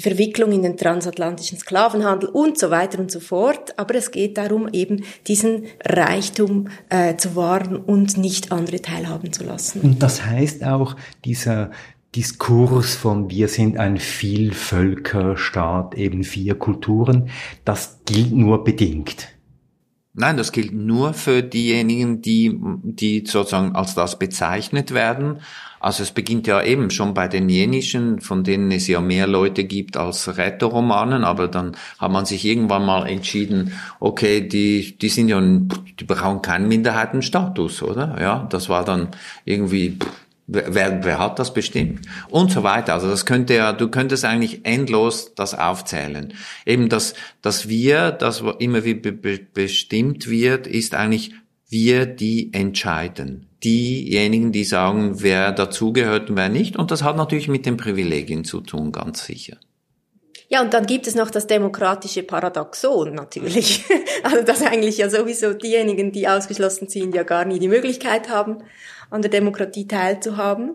die 0.01 0.09
Verwicklung 0.09 0.53
in 0.53 0.63
den 0.63 0.79
transatlantischen 0.79 1.59
Sklavenhandel 1.59 2.31
und 2.31 2.59
so 2.59 2.71
weiter 2.71 2.99
und 2.99 3.11
so 3.11 3.21
fort. 3.21 3.79
Aber 3.79 3.95
es 3.95 4.11
geht 4.11 4.39
darum, 4.39 4.67
eben 4.73 5.05
diesen 5.27 5.65
Reichtum 5.85 6.69
äh, 6.89 7.17
zu 7.17 7.37
wahren 7.37 7.77
und 7.77 8.17
nicht 8.17 8.51
andere 8.51 8.81
teilhaben 8.81 9.31
zu 9.31 9.45
lassen. 9.45 9.81
Und 9.83 10.03
das 10.03 10.25
heißt 10.25 10.65
auch, 10.65 10.97
dieser 11.27 11.71
Diskurs 12.17 12.95
von 12.95 13.29
wir 13.29 13.49
sind 13.49 13.77
ein 13.77 13.99
Vielvölkerstaat, 13.99 15.95
eben 15.97 16.25
vier 16.25 16.55
Kulturen, 16.55 17.29
das 17.67 18.01
gilt 18.07 18.33
nur 18.33 18.65
bedingt. 18.65 19.29
Nein, 20.15 20.39
das 20.39 20.51
gilt 20.51 20.73
nur 20.73 21.13
für 21.13 21.43
diejenigen, 21.43 22.23
die, 22.23 22.59
die 22.83 23.25
sozusagen 23.27 23.77
als 23.77 23.95
das 23.95 24.19
bezeichnet 24.19 24.93
werden. 24.93 25.41
Also 25.81 26.03
es 26.03 26.13
beginnt 26.13 26.47
ja 26.47 26.63
eben 26.63 26.91
schon 26.91 27.15
bei 27.15 27.27
den 27.27 27.49
jenischen, 27.49 28.21
von 28.21 28.45
denen 28.45 28.71
es 28.71 28.87
ja 28.87 29.01
mehr 29.01 29.27
Leute 29.27 29.65
gibt 29.65 29.97
als 29.97 30.37
Rätoromanen, 30.37 31.25
aber 31.25 31.49
dann 31.49 31.77
hat 31.99 32.13
man 32.13 32.27
sich 32.27 32.45
irgendwann 32.45 32.85
mal 32.85 33.09
entschieden, 33.09 33.73
okay, 33.99 34.47
die, 34.47 34.99
die 34.99 35.09
sind 35.09 35.29
ja, 35.29 35.41
die 35.41 36.05
brauchen 36.05 36.43
keinen 36.43 36.69
Minderheitenstatus, 36.69 37.83
oder? 37.83 38.17
Ja, 38.21 38.47
das 38.51 38.69
war 38.69 38.85
dann 38.85 39.09
irgendwie, 39.45 39.99
Wer, 40.53 41.05
wer 41.05 41.21
hat 41.21 41.39
das 41.39 41.55
bestimmt? 41.55 42.09
Und 42.29 42.51
so 42.51 42.65
weiter. 42.65 42.95
Also 42.95 43.09
das 43.09 43.25
könnte 43.25 43.55
ja, 43.55 43.73
du 43.73 43.87
könntest 43.87 44.25
eigentlich 44.25 44.67
endlos 44.67 45.33
das 45.37 45.57
aufzählen. 45.57 46.35
Eben 46.67 46.89
das, 46.89 47.15
dass 47.41 47.69
wir, 47.69 48.11
das 48.11 48.43
immer 48.59 48.85
wie 48.85 48.95
be 48.95 49.13
bestimmt 49.13 50.29
wird, 50.29 50.67
ist 50.67 50.97
eigentlich 50.97 51.35
wir, 51.69 52.05
die 52.05 52.53
entscheiden. 52.53 53.50
Diejenigen, 53.63 54.53
die 54.53 54.65
sagen, 54.65 55.23
wer 55.23 55.53
dazugehört 55.53 56.31
und 56.31 56.37
wer 56.37 56.49
nicht. 56.49 56.77
Und 56.77 56.91
das 56.91 57.03
hat 57.03 57.17
natürlich 57.17 57.49
mit 57.49 57.67
den 57.67 57.77
Privilegien 57.77 58.45
zu 58.45 58.61
tun, 58.61 58.93
ganz 58.93 59.25
sicher. 59.25 59.59
Ja, 60.49 60.63
und 60.63 60.75
dann 60.75 60.85
gibt 60.85 61.07
es 61.07 61.15
noch 61.15 61.31
das 61.31 61.47
demokratische 61.47 62.23
Paradoxon 62.23 63.15
natürlich. 63.15 63.85
Also 64.23 64.43
dass 64.43 64.61
eigentlich 64.61 64.99
ja 64.99 65.09
sowieso 65.09 65.55
diejenigen, 65.55 66.13
die 66.13 66.29
ausgeschlossen 66.29 66.89
sind, 66.91 67.15
ja 67.15 67.23
gar 67.23 67.47
nie 67.47 67.59
die 67.59 67.69
Möglichkeit 67.69 68.29
haben, 68.29 68.59
an 69.09 69.23
der 69.23 69.31
Demokratie 69.31 69.89
teilzuhaben 69.89 70.75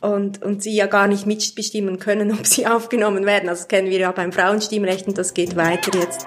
und, 0.00 0.42
und 0.42 0.62
sie 0.62 0.76
ja 0.76 0.86
gar 0.86 1.08
nicht 1.08 1.26
mitbestimmen 1.26 1.98
können, 1.98 2.30
ob 2.38 2.46
sie 2.46 2.68
aufgenommen 2.68 3.26
werden. 3.26 3.48
Also 3.48 3.62
das 3.62 3.68
kennen 3.68 3.90
wir 3.90 3.98
ja 3.98 4.12
beim 4.12 4.30
Frauenstimmrecht 4.30 5.08
und 5.08 5.18
das 5.18 5.34
geht 5.34 5.56
weiter 5.56 5.90
jetzt. 5.98 6.24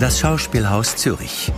Das 0.00 0.18
Schauspielhaus 0.18 0.96
Zürich. 0.96 1.52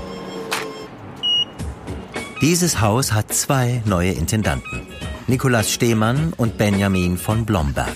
Dieses 2.41 2.81
Haus 2.81 3.13
hat 3.13 3.33
zwei 3.33 3.83
neue 3.85 4.11
Intendanten, 4.11 4.89
Nikolaus 5.29 5.71
Stehmann 5.71 6.33
und 6.37 6.59
Benjamin 6.59 7.19
von 7.19 7.47
Blomberg. 7.47 7.95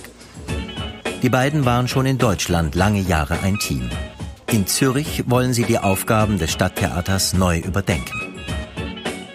Die 1.20 1.30
beiden 1.30 1.64
waren 1.64 1.88
schon 1.88 2.06
in 2.06 2.18
Deutschland 2.18 2.76
lange 2.76 3.00
Jahre 3.00 3.40
ein 3.42 3.58
Team. 3.58 3.90
In 4.52 4.68
Zürich 4.68 5.24
wollen 5.28 5.52
sie 5.52 5.64
die 5.64 5.80
Aufgaben 5.80 6.38
des 6.38 6.52
Stadttheaters 6.52 7.32
neu 7.34 7.58
überdenken. 7.58 8.36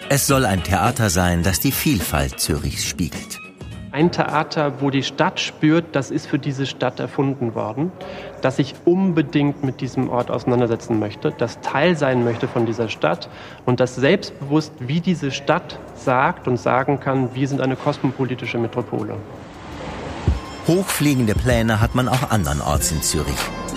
Es 0.08 0.26
soll 0.26 0.46
ein 0.46 0.64
Theater 0.64 1.10
sein, 1.10 1.42
das 1.42 1.60
die 1.60 1.72
Vielfalt 1.72 2.40
Zürichs 2.40 2.86
spiegelt. 2.86 3.38
Ein 3.92 4.10
Theater, 4.10 4.80
wo 4.80 4.88
die 4.88 5.02
Stadt 5.02 5.38
spürt, 5.38 5.94
das 5.94 6.10
ist 6.10 6.26
für 6.26 6.38
diese 6.38 6.64
Stadt 6.64 6.98
erfunden 6.98 7.54
worden, 7.54 7.92
dass 8.42 8.58
ich 8.58 8.74
unbedingt 8.84 9.64
mit 9.64 9.80
diesem 9.80 10.10
Ort 10.10 10.30
auseinandersetzen 10.30 10.98
möchte, 10.98 11.32
das 11.36 11.60
Teil 11.60 11.96
sein 11.96 12.24
möchte 12.24 12.48
von 12.48 12.66
dieser 12.66 12.88
Stadt 12.88 13.30
und 13.64 13.80
das 13.80 13.96
selbstbewusst, 13.96 14.72
wie 14.80 15.00
diese 15.00 15.30
Stadt 15.30 15.78
sagt 15.96 16.46
und 16.46 16.58
sagen 16.58 17.00
kann, 17.00 17.34
wir 17.34 17.48
sind 17.48 17.60
eine 17.60 17.76
kosmopolitische 17.76 18.58
Metropole. 18.58 19.14
Hochfliegende 20.66 21.34
Pläne 21.34 21.80
hat 21.80 21.94
man 21.94 22.08
auch 22.08 22.30
andernorts 22.30 22.92
in 22.92 23.02
Zürich. 23.02 23.34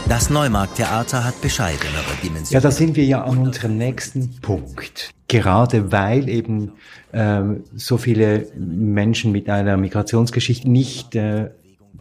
Das 0.07 0.29
Neumarkttheater 0.29 1.23
hat 1.23 1.41
bescheidenere 1.41 2.03
Dimensionen. 2.21 2.51
Ja, 2.51 2.59
da 2.59 2.69
sind 2.69 2.95
wir 2.95 3.05
ja 3.05 3.23
an 3.23 3.39
unserem 3.39 3.77
nächsten 3.77 4.39
Punkt. 4.39 5.09
Gerade 5.27 5.91
weil 5.91 6.29
eben 6.29 6.73
ähm, 7.11 7.63
so 7.75 7.97
viele 7.97 8.47
Menschen 8.55 9.31
mit 9.31 9.49
einer 9.49 9.77
Migrationsgeschichte 9.77 10.69
nicht 10.69 11.15
äh, 11.15 11.49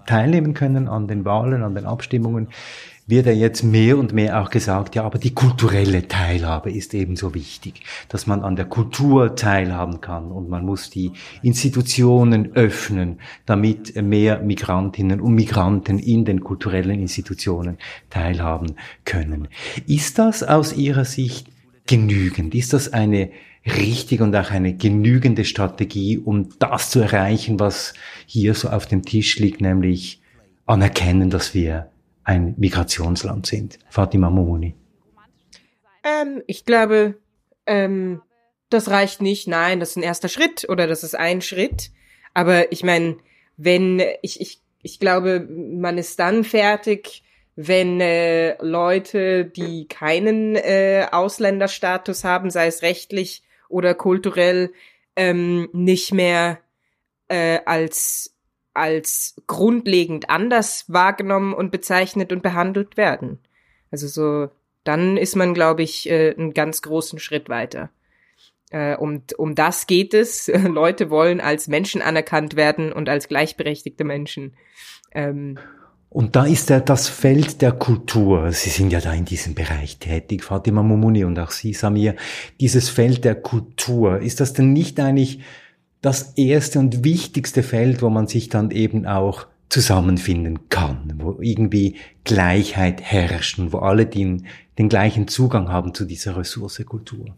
teilnehmen 0.06 0.54
können 0.54 0.88
an 0.88 1.08
den 1.08 1.24
Wahlen, 1.24 1.62
an 1.62 1.74
den 1.74 1.86
Abstimmungen, 1.86 2.48
wird 3.06 3.26
ja 3.26 3.32
jetzt 3.32 3.62
mehr 3.62 3.98
und 3.98 4.12
mehr 4.12 4.40
auch 4.40 4.50
gesagt, 4.50 4.94
ja, 4.94 5.04
aber 5.04 5.18
die 5.18 5.34
kulturelle 5.34 6.08
Teilhabe 6.08 6.70
ist 6.70 6.94
ebenso 6.94 7.34
wichtig, 7.34 7.82
dass 8.08 8.26
man 8.26 8.42
an 8.42 8.56
der 8.56 8.64
Kultur 8.64 9.36
teilhaben 9.36 10.00
kann 10.00 10.30
und 10.30 10.48
man 10.48 10.64
muss 10.64 10.88
die 10.88 11.12
Institutionen 11.42 12.52
öffnen, 12.54 13.20
damit 13.44 14.00
mehr 14.00 14.40
Migrantinnen 14.40 15.20
und 15.20 15.34
Migranten 15.34 15.98
in 15.98 16.24
den 16.24 16.40
kulturellen 16.40 16.98
Institutionen 16.98 17.76
teilhaben 18.08 18.76
können. 19.04 19.48
Ist 19.86 20.18
das 20.18 20.42
aus 20.42 20.74
Ihrer 20.74 21.04
Sicht 21.04 21.48
genügend? 21.86 22.54
Ist 22.54 22.72
das 22.72 22.92
eine 22.92 23.30
richtige 23.66 24.24
und 24.24 24.36
auch 24.36 24.50
eine 24.50 24.74
genügende 24.74 25.44
Strategie, 25.44 26.18
um 26.18 26.50
das 26.58 26.90
zu 26.90 27.00
erreichen, 27.00 27.58
was 27.58 27.94
hier 28.26 28.54
so 28.54 28.68
auf 28.68 28.86
dem 28.86 29.04
Tisch 29.04 29.38
liegt, 29.38 29.60
nämlich 29.60 30.20
anerkennen, 30.66 31.30
dass 31.30 31.54
wir 31.54 31.90
ein 32.24 32.54
Migrationsland 32.58 33.46
sind. 33.46 33.78
Fatima 33.88 34.30
Momoni. 34.30 34.74
Ähm, 36.02 36.42
ich 36.46 36.64
glaube, 36.64 37.16
ähm, 37.66 38.20
das 38.70 38.90
reicht 38.90 39.22
nicht. 39.22 39.46
Nein, 39.46 39.80
das 39.80 39.90
ist 39.90 39.96
ein 39.96 40.02
erster 40.02 40.28
Schritt 40.28 40.66
oder 40.68 40.86
das 40.86 41.02
ist 41.02 41.14
ein 41.14 41.40
Schritt. 41.40 41.90
Aber 42.34 42.72
ich 42.72 42.82
meine, 42.82 43.16
wenn 43.56 44.02
ich, 44.22 44.40
ich, 44.40 44.60
ich 44.82 44.98
glaube, 44.98 45.46
man 45.48 45.96
ist 45.96 46.18
dann 46.18 46.44
fertig, 46.44 47.22
wenn 47.56 48.00
äh, 48.00 48.56
Leute, 48.62 49.44
die 49.44 49.86
keinen 49.86 50.56
äh, 50.56 51.06
Ausländerstatus 51.10 52.24
haben, 52.24 52.50
sei 52.50 52.66
es 52.66 52.82
rechtlich 52.82 53.42
oder 53.74 53.94
kulturell, 53.94 54.72
ähm, 55.16 55.68
nicht 55.72 56.14
mehr 56.14 56.60
äh, 57.28 57.58
als 57.66 58.30
als 58.72 59.36
grundlegend 59.46 60.30
anders 60.30 60.86
wahrgenommen 60.88 61.54
und 61.54 61.70
bezeichnet 61.70 62.32
und 62.32 62.42
behandelt 62.42 62.96
werden. 62.96 63.38
Also 63.92 64.08
so, 64.08 64.50
dann 64.82 65.16
ist 65.16 65.36
man, 65.36 65.54
glaube 65.54 65.84
ich, 65.84 66.10
äh, 66.10 66.34
einen 66.36 66.54
ganz 66.54 66.82
großen 66.82 67.20
Schritt 67.20 67.48
weiter. 67.48 67.90
Äh, 68.70 68.96
um, 68.96 69.22
um 69.36 69.54
das 69.54 69.86
geht 69.86 70.12
es. 70.12 70.48
Leute 70.68 71.08
wollen 71.08 71.40
als 71.40 71.68
Menschen 71.68 72.02
anerkannt 72.02 72.56
werden 72.56 72.92
und 72.92 73.08
als 73.08 73.28
gleichberechtigte 73.28 74.02
Menschen. 74.02 74.56
Ähm, 75.12 75.58
und 76.14 76.36
da 76.36 76.44
ist 76.44 76.70
ja 76.70 76.78
das 76.78 77.08
Feld 77.08 77.60
der 77.60 77.72
Kultur. 77.72 78.52
Sie 78.52 78.70
sind 78.70 78.92
ja 78.92 79.00
da 79.00 79.12
in 79.12 79.24
diesem 79.24 79.56
Bereich 79.56 79.98
tätig, 79.98 80.44
Fatima 80.44 80.80
Mumuni 80.80 81.24
und 81.24 81.36
auch 81.40 81.50
Sie, 81.50 81.72
Samir. 81.72 82.14
Dieses 82.60 82.88
Feld 82.88 83.24
der 83.24 83.34
Kultur, 83.34 84.20
ist 84.20 84.38
das 84.38 84.52
denn 84.52 84.72
nicht 84.72 85.00
eigentlich 85.00 85.40
das 86.02 86.34
erste 86.36 86.78
und 86.78 87.02
wichtigste 87.02 87.64
Feld, 87.64 88.00
wo 88.00 88.10
man 88.10 88.28
sich 88.28 88.48
dann 88.48 88.70
eben 88.70 89.06
auch 89.06 89.48
zusammenfinden 89.74 90.68
kann, 90.68 91.14
wo 91.16 91.38
irgendwie 91.40 91.96
Gleichheit 92.22 93.02
herrscht 93.02 93.58
und 93.58 93.72
wo 93.72 93.78
alle 93.78 94.06
den, 94.06 94.46
den 94.78 94.88
gleichen 94.88 95.26
Zugang 95.26 95.68
haben 95.68 95.94
zu 95.94 96.04
dieser 96.04 96.36
Ressource. 96.36 96.80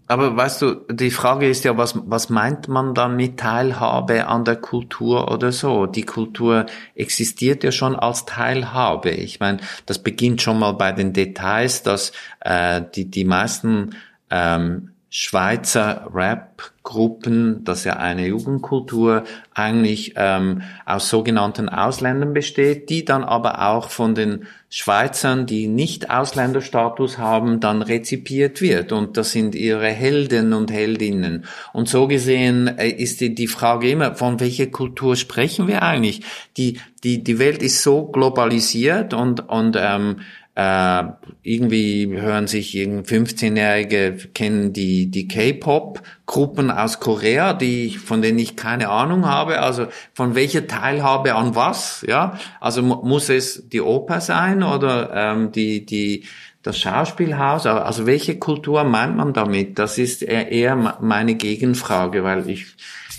Aber 0.07 0.37
weißt 0.37 0.61
du, 0.61 0.75
die 0.93 1.11
Frage 1.11 1.49
ist 1.49 1.65
ja, 1.65 1.79
was, 1.79 1.99
was 2.05 2.29
meint 2.29 2.69
man 2.69 2.95
dann 2.95 3.17
mit 3.17 3.39
Teilhabe 3.39 4.27
an 4.27 4.45
der 4.45 4.57
Kultur 4.57 5.33
oder 5.33 5.51
so? 5.51 5.87
Die 5.87 6.03
Kultur 6.03 6.67
existiert 6.95 7.65
ja 7.65 7.73
schon 7.73 7.97
als 7.97 8.27
Teilhabe. 8.27 9.13
Ich 9.13 9.41
meine, 9.41 9.61
das 9.87 9.99
beginnt 9.99 10.43
schon 10.43 10.59
mal 10.59 10.73
bei 10.73 10.93
den 10.93 11.15
Details, 11.15 11.85
dass 11.85 12.13
äh, 12.41 12.83
die, 12.95 13.11
die 13.11 13.25
meisten 13.25 13.97
ähm, 14.29 14.91
Schweizer 15.09 16.11
Rap-Gruppen, 16.13 17.63
das 17.63 17.85
ja 17.85 17.95
eine 17.95 18.27
Jugendkultur 18.27 19.23
eigentlich 19.55 20.15
ähm, 20.17 20.63
aus 20.85 21.09
sogenannten 21.09 21.69
Ausländern 21.69 22.35
besteht, 22.35 22.91
die 22.91 23.05
dann 23.05 23.23
aber 23.23 23.69
auch 23.69 23.91
von 23.91 24.17
den 24.17 24.47
Schweizern, 24.69 25.47
die 25.47 25.69
nicht 25.69 26.11
Ausländerstatus 26.11 27.19
haben, 27.19 27.61
dann 27.61 27.83
rezipiert 27.83 28.61
wird. 28.61 28.91
Und 28.91 29.17
das 29.17 29.31
sind 29.31 29.55
ihre 29.55 29.87
Helden 29.87 30.53
und 30.53 30.73
Heldinnen. 30.73 31.45
Und 31.73 31.89
so 31.89 32.09
gesehen 32.09 32.67
äh, 32.67 32.89
ist 32.89 33.21
die, 33.21 33.35
die 33.35 33.47
Frage 33.47 33.89
immer, 33.89 34.17
von 34.17 34.41
welcher 34.41 34.67
Kultur 34.67 35.15
sprechen 35.15 35.69
wir 35.69 35.83
eigentlich? 35.83 36.23
Die, 36.57 36.81
die, 37.05 37.23
die 37.23 37.39
Welt 37.39 37.63
ist 37.63 37.85
so 37.85 38.07
globalisiert 38.07 39.15
und, 39.15 39.49
und 39.49 39.77
ähm, 39.79 40.17
äh, 40.57 41.05
irgendwie 41.43 42.09
hören 42.19 42.47
sich 42.47 42.75
15-Jährige 42.75 44.17
kennen 44.33 44.73
die 44.73 45.11
die 45.11 45.29
K-Pop-Gruppen 45.29 46.71
aus 46.71 46.99
Korea, 46.99 47.53
die 47.53 47.91
von 47.91 48.23
denen 48.23 48.39
ich 48.39 48.57
keine 48.57 48.89
Ahnung 48.89 49.27
habe. 49.27 49.61
Also 49.61 49.89
von 50.15 50.35
welcher 50.35 50.67
Teilhabe 50.67 51.35
an 51.35 51.55
was? 51.55 52.05
Ja, 52.09 52.39
also 52.59 52.83
muss 52.83 53.29
es 53.29 53.69
die 53.69 53.83
Oper 53.83 54.23
sein 54.23 54.63
oder 54.63 55.11
ähm, 55.13 55.53
die 55.53 55.85
die 55.85 56.25
das 56.63 56.79
Schauspielhaus? 56.79 57.67
Also 57.67 58.07
welche 58.07 58.39
Kultur 58.39 58.83
meint 58.85 59.15
man 59.15 59.35
damit? 59.35 59.79
Das 59.79 59.99
ist 59.99 60.23
eher 60.23 60.75
meine 61.01 61.35
Gegenfrage, 61.35 62.25
weil 62.25 62.49
ich 62.49 62.67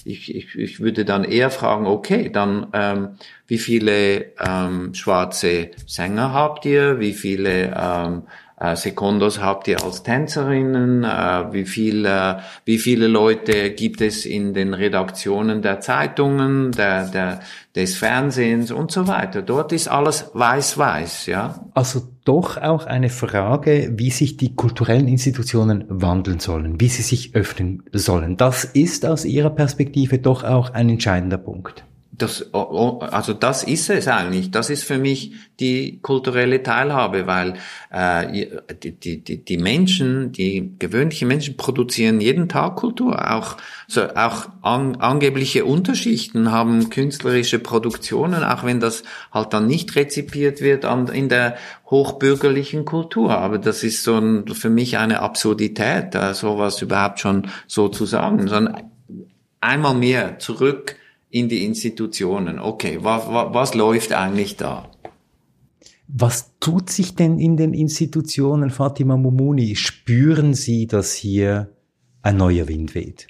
ich, 0.07 0.33
ich, 0.33 0.55
ich 0.55 0.79
würde 0.79 1.03
dann 1.05 1.23
eher 1.23 1.49
fragen, 1.49 1.85
okay, 1.85 2.29
dann 2.31 2.67
ähm, 2.73 3.09
wie 3.45 3.57
viele 3.57 4.31
ähm, 4.39 4.93
schwarze 4.93 5.71
Sänger 5.85 6.33
habt 6.33 6.65
ihr? 6.65 6.99
Wie 6.99 7.13
viele 7.13 7.75
ähm, 7.77 8.23
äh, 8.59 8.75
Sekundos 8.75 9.39
habt 9.39 9.67
ihr 9.67 9.83
als 9.83 10.01
Tänzerinnen? 10.01 11.03
Äh, 11.03 11.53
wie, 11.53 11.65
viel, 11.65 12.05
äh, 12.05 12.37
wie 12.65 12.79
viele 12.79 13.07
Leute 13.07 13.71
gibt 13.71 14.01
es 14.01 14.25
in 14.25 14.53
den 14.55 14.73
Redaktionen 14.73 15.61
der 15.61 15.79
Zeitungen, 15.79 16.71
der, 16.71 17.07
der, 17.07 17.39
des 17.75 17.97
Fernsehens 17.97 18.71
und 18.71 18.91
so 18.91 19.07
weiter? 19.07 19.43
Dort 19.43 19.73
ist 19.73 19.87
alles 19.87 20.31
weiß-weiß, 20.33 21.27
ja. 21.27 21.67
Also 21.75 22.01
doch 22.25 22.57
auch 22.57 22.87
eine 22.87 23.09
Frage, 23.09 23.93
wie 23.95 24.09
sich 24.09 24.37
die 24.37 24.55
kulturellen 24.55 25.07
Institutionen 25.07 25.85
wandeln 25.87 26.39
sollen, 26.39 26.81
wie 26.81 26.89
sie 26.89 27.03
sich 27.03 27.35
öffnen 27.35 27.83
sollen. 27.91 28.37
Das 28.37 28.63
ist 28.63 29.05
aus 29.05 29.23
Ihrer 29.23 29.51
Perspektive 29.51 30.17
doch 30.17 30.43
auch 30.43 30.71
ein 30.71 30.89
entscheidender 30.89 31.37
Punkt. 31.37 31.86
Das, 32.17 32.51
also 32.51 33.33
das 33.33 33.63
ist 33.63 33.91
es 33.91 34.07
eigentlich. 34.07 34.49
Das 34.49 34.71
ist 34.71 34.83
für 34.83 34.97
mich 34.97 35.33
die 35.59 35.99
kulturelle 36.01 36.63
Teilhabe, 36.63 37.27
weil 37.27 37.53
äh, 37.91 38.47
die, 38.73 39.21
die, 39.21 39.45
die 39.45 39.57
Menschen, 39.57 40.31
die 40.31 40.73
gewöhnlichen 40.79 41.27
Menschen 41.27 41.57
produzieren 41.57 42.19
jeden 42.19 42.49
Tag 42.49 42.75
Kultur. 42.77 43.31
Auch, 43.31 43.57
so, 43.87 44.09
auch 44.15 44.49
an, 44.63 44.95
angebliche 44.95 45.65
Unterschichten 45.65 46.51
haben 46.51 46.89
künstlerische 46.89 47.59
Produktionen, 47.59 48.43
auch 48.43 48.63
wenn 48.63 48.79
das 48.79 49.03
halt 49.31 49.53
dann 49.53 49.67
nicht 49.67 49.95
rezipiert 49.95 50.61
wird 50.61 50.85
an, 50.85 51.09
in 51.09 51.29
der 51.29 51.55
hochbürgerlichen 51.85 52.85
Kultur. 52.85 53.37
Aber 53.37 53.59
das 53.59 53.83
ist 53.83 54.03
so 54.03 54.17
ein, 54.17 54.47
für 54.47 54.71
mich 54.71 54.97
eine 54.97 55.19
Absurdität, 55.21 56.17
sowas 56.33 56.81
überhaupt 56.81 57.19
schon 57.19 57.47
so 57.67 57.89
zu 57.89 58.07
sagen. 58.07 58.47
Sondern 58.47 58.89
einmal 59.61 59.93
mehr 59.93 60.39
zurück 60.39 60.95
in 61.29 61.49
die 61.49 61.65
Institutionen. 61.65 62.59
Okay, 62.59 62.99
was, 63.01 63.27
was, 63.27 63.53
was 63.53 63.73
läuft 63.73 64.13
eigentlich 64.13 64.57
da? 64.57 64.91
Was 66.07 66.57
tut 66.59 66.89
sich 66.89 67.15
denn 67.15 67.37
in 67.37 67.57
den 67.57 67.73
Institutionen, 67.73 68.69
Fatima 68.69 69.17
Mumuni? 69.17 69.75
Spüren 69.75 70.53
Sie, 70.53 70.87
dass 70.87 71.13
hier 71.13 71.75
ein 72.21 72.37
neuer 72.37 72.67
Wind 72.69 72.95
weht? 72.95 73.27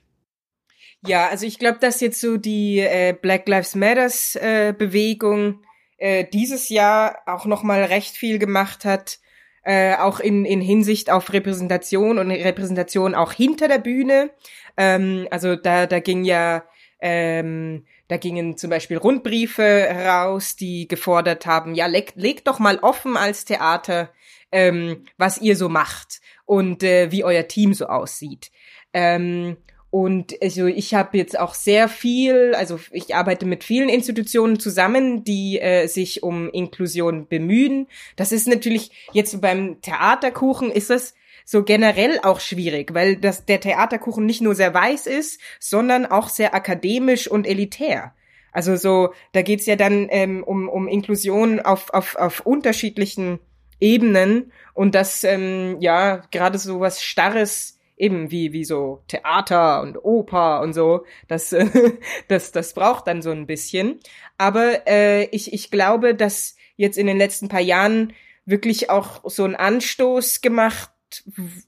Ja, 1.05 1.27
also 1.27 1.45
ich 1.45 1.57
glaube, 1.57 1.79
dass 1.79 2.01
jetzt 2.01 2.21
so 2.21 2.37
die 2.37 2.79
äh, 2.79 3.15
Black 3.19 3.47
Lives 3.47 3.75
Matters 3.75 4.35
äh, 4.35 4.73
Bewegung 4.77 5.61
äh, 5.97 6.25
dieses 6.31 6.69
Jahr 6.69 7.17
auch 7.25 7.45
noch 7.45 7.63
mal 7.63 7.83
recht 7.83 8.15
viel 8.15 8.39
gemacht 8.39 8.85
hat, 8.85 9.19
äh, 9.63 9.95
auch 9.95 10.19
in, 10.19 10.45
in 10.45 10.61
Hinsicht 10.61 11.09
auf 11.09 11.33
Repräsentation 11.33 12.19
und 12.19 12.31
Repräsentation 12.31 13.15
auch 13.15 13.31
hinter 13.31 13.67
der 13.67 13.79
Bühne. 13.79 14.29
Ähm, 14.75 15.27
also 15.31 15.55
da, 15.55 15.87
da 15.87 15.99
ging 15.99 16.23
ja 16.23 16.63
ähm, 16.99 17.85
da 18.07 18.17
gingen 18.17 18.57
zum 18.57 18.69
Beispiel 18.69 18.97
Rundbriefe 18.97 19.87
raus, 20.05 20.55
die 20.55 20.87
gefordert 20.87 21.45
haben, 21.45 21.75
ja, 21.75 21.85
legt 21.85 22.15
leg 22.15 22.43
doch 22.45 22.59
mal 22.59 22.79
offen 22.79 23.17
als 23.17 23.45
Theater, 23.45 24.09
ähm, 24.51 25.05
was 25.17 25.39
ihr 25.39 25.55
so 25.55 25.69
macht 25.69 26.21
und 26.45 26.83
äh, 26.83 27.11
wie 27.11 27.23
euer 27.23 27.47
Team 27.47 27.73
so 27.73 27.87
aussieht. 27.87 28.51
Ähm, 28.93 29.57
und 29.89 30.35
also 30.41 30.65
ich 30.65 30.93
habe 30.93 31.17
jetzt 31.17 31.39
auch 31.39 31.53
sehr 31.53 31.87
viel, 31.87 32.53
also 32.55 32.79
ich 32.91 33.15
arbeite 33.15 33.45
mit 33.45 33.63
vielen 33.63 33.89
Institutionen 33.89 34.59
zusammen, 34.59 35.23
die 35.23 35.59
äh, 35.59 35.87
sich 35.87 36.23
um 36.23 36.49
Inklusion 36.49 37.27
bemühen. 37.27 37.87
Das 38.15 38.31
ist 38.31 38.47
natürlich 38.47 38.91
jetzt 39.13 39.39
beim 39.39 39.81
Theaterkuchen 39.81 40.71
ist 40.71 40.89
das 40.89 41.13
so 41.49 41.63
generell 41.63 42.19
auch 42.23 42.41
schwierig, 42.41 42.93
weil 42.93 43.15
das, 43.15 43.45
der 43.45 43.61
Theaterkuchen 43.61 44.25
nicht 44.25 44.41
nur 44.41 44.53
sehr 44.53 44.73
weiß 44.73 45.07
ist, 45.07 45.39
sondern 45.61 46.05
auch 46.05 46.27
sehr 46.27 46.53
akademisch 46.53 47.31
und 47.31 47.47
elitär. 47.47 48.13
Also 48.51 48.75
so, 48.75 49.13
da 49.31 49.43
geht's 49.43 49.65
ja 49.65 49.77
dann 49.77 50.07
ähm, 50.09 50.43
um, 50.43 50.67
um 50.67 50.89
Inklusion 50.89 51.61
auf, 51.61 51.93
auf, 51.93 52.17
auf 52.17 52.41
unterschiedlichen 52.41 53.39
Ebenen 53.79 54.51
und 54.73 54.93
dass 54.93 55.23
ähm, 55.23 55.77
ja 55.79 56.17
gerade 56.31 56.57
so 56.57 56.81
was 56.81 57.01
Starres 57.01 57.79
eben 57.95 58.29
wie 58.29 58.51
wie 58.51 58.65
so 58.65 59.03
Theater 59.07 59.81
und 59.81 60.03
Oper 60.03 60.59
und 60.61 60.73
so 60.73 61.05
das 61.27 61.55
das 62.27 62.51
das 62.51 62.73
braucht 62.73 63.07
dann 63.07 63.21
so 63.21 63.31
ein 63.31 63.47
bisschen 63.47 63.99
aber 64.37 64.87
äh, 64.87 65.25
ich 65.25 65.53
ich 65.53 65.71
glaube 65.71 66.15
dass 66.15 66.55
jetzt 66.75 66.97
in 66.97 67.07
den 67.07 67.17
letzten 67.17 67.49
paar 67.49 67.61
Jahren 67.61 68.13
wirklich 68.45 68.89
auch 68.89 69.21
so 69.29 69.45
ein 69.45 69.55
Anstoß 69.55 70.41
gemacht 70.41 70.89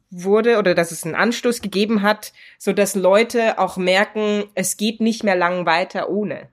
wurde 0.09 0.57
oder 0.57 0.75
dass 0.75 0.91
es 0.91 1.03
einen 1.03 1.15
Anstoß 1.15 1.61
gegeben 1.61 2.01
hat, 2.01 2.33
so 2.57 2.73
dass 2.73 2.95
Leute 2.95 3.59
auch 3.59 3.77
merken, 3.77 4.43
es 4.55 4.77
geht 4.77 5.01
nicht 5.01 5.23
mehr 5.23 5.35
lang 5.35 5.65
weiter 5.65 6.09
ohne. 6.09 6.49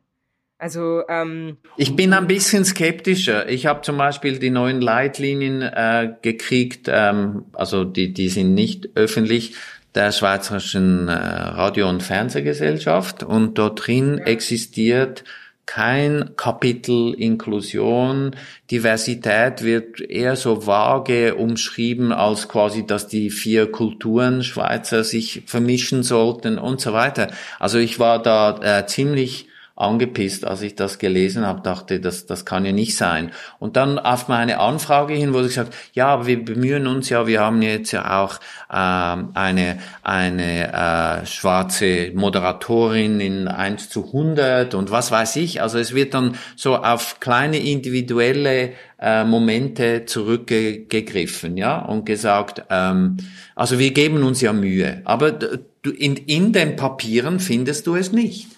Also 0.58 1.02
ähm, 1.08 1.58
ich 1.76 1.96
bin 1.96 2.14
ein 2.14 2.26
bisschen 2.26 2.64
skeptischer. 2.64 3.48
Ich 3.48 3.66
habe 3.66 3.82
zum 3.82 3.98
Beispiel 3.98 4.38
die 4.38 4.50
neuen 4.50 4.80
Leitlinien 4.80 5.60
äh, 5.60 6.14
gekriegt, 6.22 6.88
ähm, 6.90 7.44
also 7.52 7.84
die 7.84 8.14
die 8.14 8.30
sind 8.30 8.54
nicht 8.54 8.90
öffentlich 8.94 9.54
der 9.94 10.12
Schweizerischen 10.12 11.08
äh, 11.08 11.12
Radio- 11.12 11.88
und 11.88 12.02
Fernsehgesellschaft 12.02 13.22
und 13.22 13.58
dort 13.58 13.86
drin 13.86 14.18
existiert 14.18 15.24
kein 15.66 16.30
Kapitel 16.36 17.12
Inklusion. 17.14 18.36
Diversität 18.70 19.62
wird 19.62 20.00
eher 20.00 20.36
so 20.36 20.66
vage 20.66 21.34
umschrieben 21.34 22.12
als 22.12 22.48
quasi, 22.48 22.86
dass 22.86 23.08
die 23.08 23.30
vier 23.30 23.70
Kulturen 23.70 24.44
Schweizer 24.44 25.04
sich 25.04 25.42
vermischen 25.46 26.04
sollten 26.04 26.58
und 26.58 26.80
so 26.80 26.92
weiter. 26.92 27.28
Also 27.58 27.78
ich 27.78 27.98
war 27.98 28.22
da 28.22 28.78
äh, 28.78 28.86
ziemlich 28.86 29.48
angepisst, 29.76 30.46
als 30.46 30.62
ich 30.62 30.74
das 30.74 30.98
gelesen 30.98 31.46
habe, 31.46 31.60
dachte, 31.60 32.00
das, 32.00 32.24
das 32.24 32.46
kann 32.46 32.64
ja 32.64 32.72
nicht 32.72 32.96
sein. 32.96 33.30
Und 33.58 33.76
dann 33.76 33.98
auf 33.98 34.26
meine 34.26 34.58
Anfrage 34.58 35.12
hin 35.12 35.34
wurde 35.34 35.48
gesagt, 35.48 35.74
ja, 35.92 36.08
aber 36.08 36.26
wir 36.26 36.42
bemühen 36.42 36.86
uns 36.86 37.10
ja, 37.10 37.26
wir 37.26 37.40
haben 37.40 37.60
jetzt 37.60 37.92
ja 37.92 38.22
auch 38.22 38.40
ähm, 38.72 39.30
eine, 39.34 39.78
eine 40.02 40.72
äh, 40.72 41.26
schwarze 41.26 42.10
Moderatorin 42.14 43.20
in 43.20 43.48
1 43.48 43.90
zu 43.90 44.06
100 44.06 44.74
und 44.74 44.90
was 44.90 45.10
weiß 45.10 45.36
ich. 45.36 45.60
Also 45.60 45.78
es 45.78 45.94
wird 45.94 46.14
dann 46.14 46.36
so 46.56 46.76
auf 46.76 47.20
kleine 47.20 47.58
individuelle 47.58 48.72
äh, 48.98 49.24
Momente 49.24 50.06
zurückgegriffen, 50.06 51.58
ja, 51.58 51.78
und 51.78 52.06
gesagt, 52.06 52.62
ähm, 52.70 53.18
also 53.54 53.78
wir 53.78 53.90
geben 53.90 54.22
uns 54.22 54.40
ja 54.40 54.54
Mühe, 54.54 55.02
aber 55.04 55.38
in, 55.84 56.16
in 56.16 56.54
den 56.54 56.76
Papieren 56.76 57.40
findest 57.40 57.86
du 57.86 57.94
es 57.94 58.12
nicht. 58.12 58.55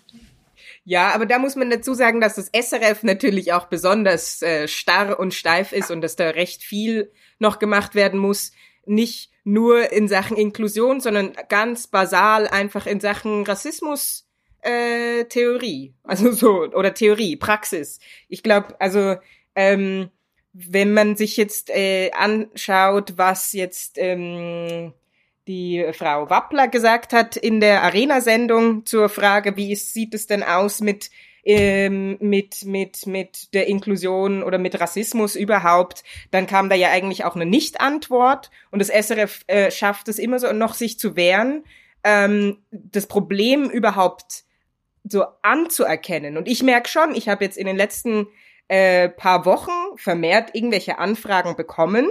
Ja, 0.88 1.10
aber 1.14 1.26
da 1.26 1.38
muss 1.38 1.54
man 1.54 1.68
dazu 1.68 1.92
sagen, 1.92 2.18
dass 2.18 2.36
das 2.36 2.50
SRF 2.50 3.02
natürlich 3.02 3.52
auch 3.52 3.66
besonders 3.66 4.40
äh, 4.40 4.66
starr 4.68 5.20
und 5.20 5.34
steif 5.34 5.74
ist 5.74 5.90
und 5.90 6.00
dass 6.00 6.16
da 6.16 6.30
recht 6.30 6.62
viel 6.62 7.12
noch 7.38 7.58
gemacht 7.58 7.94
werden 7.94 8.18
muss. 8.18 8.52
Nicht 8.86 9.30
nur 9.44 9.92
in 9.92 10.08
Sachen 10.08 10.38
Inklusion, 10.38 11.00
sondern 11.00 11.34
ganz 11.50 11.88
basal 11.88 12.48
einfach 12.48 12.86
in 12.86 13.00
Sachen 13.00 13.44
Rassismus. 13.44 14.30
Äh, 14.62 15.26
Theorie, 15.26 15.92
also 16.04 16.32
so 16.32 16.62
oder 16.62 16.94
Theorie, 16.94 17.36
Praxis. 17.36 18.00
Ich 18.30 18.42
glaube, 18.42 18.80
also 18.80 19.16
ähm, 19.54 20.08
wenn 20.54 20.94
man 20.94 21.16
sich 21.16 21.36
jetzt 21.36 21.68
äh, 21.68 22.12
anschaut, 22.12 23.18
was 23.18 23.52
jetzt 23.52 23.98
ähm, 23.98 24.94
die 25.48 25.84
Frau 25.92 26.30
Wappler 26.30 26.68
gesagt 26.68 27.12
hat 27.12 27.36
in 27.36 27.60
der 27.60 27.82
Arena-Sendung 27.82 28.86
zur 28.86 29.08
Frage, 29.08 29.56
wie 29.56 29.72
es, 29.72 29.92
sieht 29.92 30.14
es 30.14 30.26
denn 30.26 30.42
aus 30.42 30.80
mit 30.80 31.10
ähm, 31.44 32.18
mit 32.20 32.66
mit 32.66 33.06
mit 33.06 33.54
der 33.54 33.68
Inklusion 33.68 34.42
oder 34.42 34.58
mit 34.58 34.78
Rassismus 34.78 35.34
überhaupt, 35.34 36.04
dann 36.30 36.46
kam 36.46 36.68
da 36.68 36.76
ja 36.76 36.90
eigentlich 36.90 37.24
auch 37.24 37.36
eine 37.36 37.46
Nicht-Antwort 37.46 38.50
und 38.70 38.80
das 38.80 38.90
SRF 38.90 39.44
äh, 39.46 39.70
schafft 39.70 40.08
es 40.08 40.18
immer 40.18 40.38
so 40.38 40.52
noch 40.52 40.74
sich 40.74 40.98
zu 40.98 41.16
wehren, 41.16 41.64
ähm, 42.04 42.58
das 42.70 43.06
Problem 43.06 43.70
überhaupt 43.70 44.44
so 45.04 45.24
anzuerkennen. 45.40 46.36
Und 46.36 46.48
ich 46.48 46.62
merke 46.62 46.88
schon, 46.88 47.14
ich 47.14 47.30
habe 47.30 47.44
jetzt 47.44 47.56
in 47.56 47.66
den 47.66 47.76
letzten 47.76 48.26
äh, 48.66 49.08
paar 49.08 49.46
Wochen 49.46 49.72
vermehrt 49.96 50.54
irgendwelche 50.54 50.98
Anfragen 50.98 51.56
bekommen, 51.56 52.10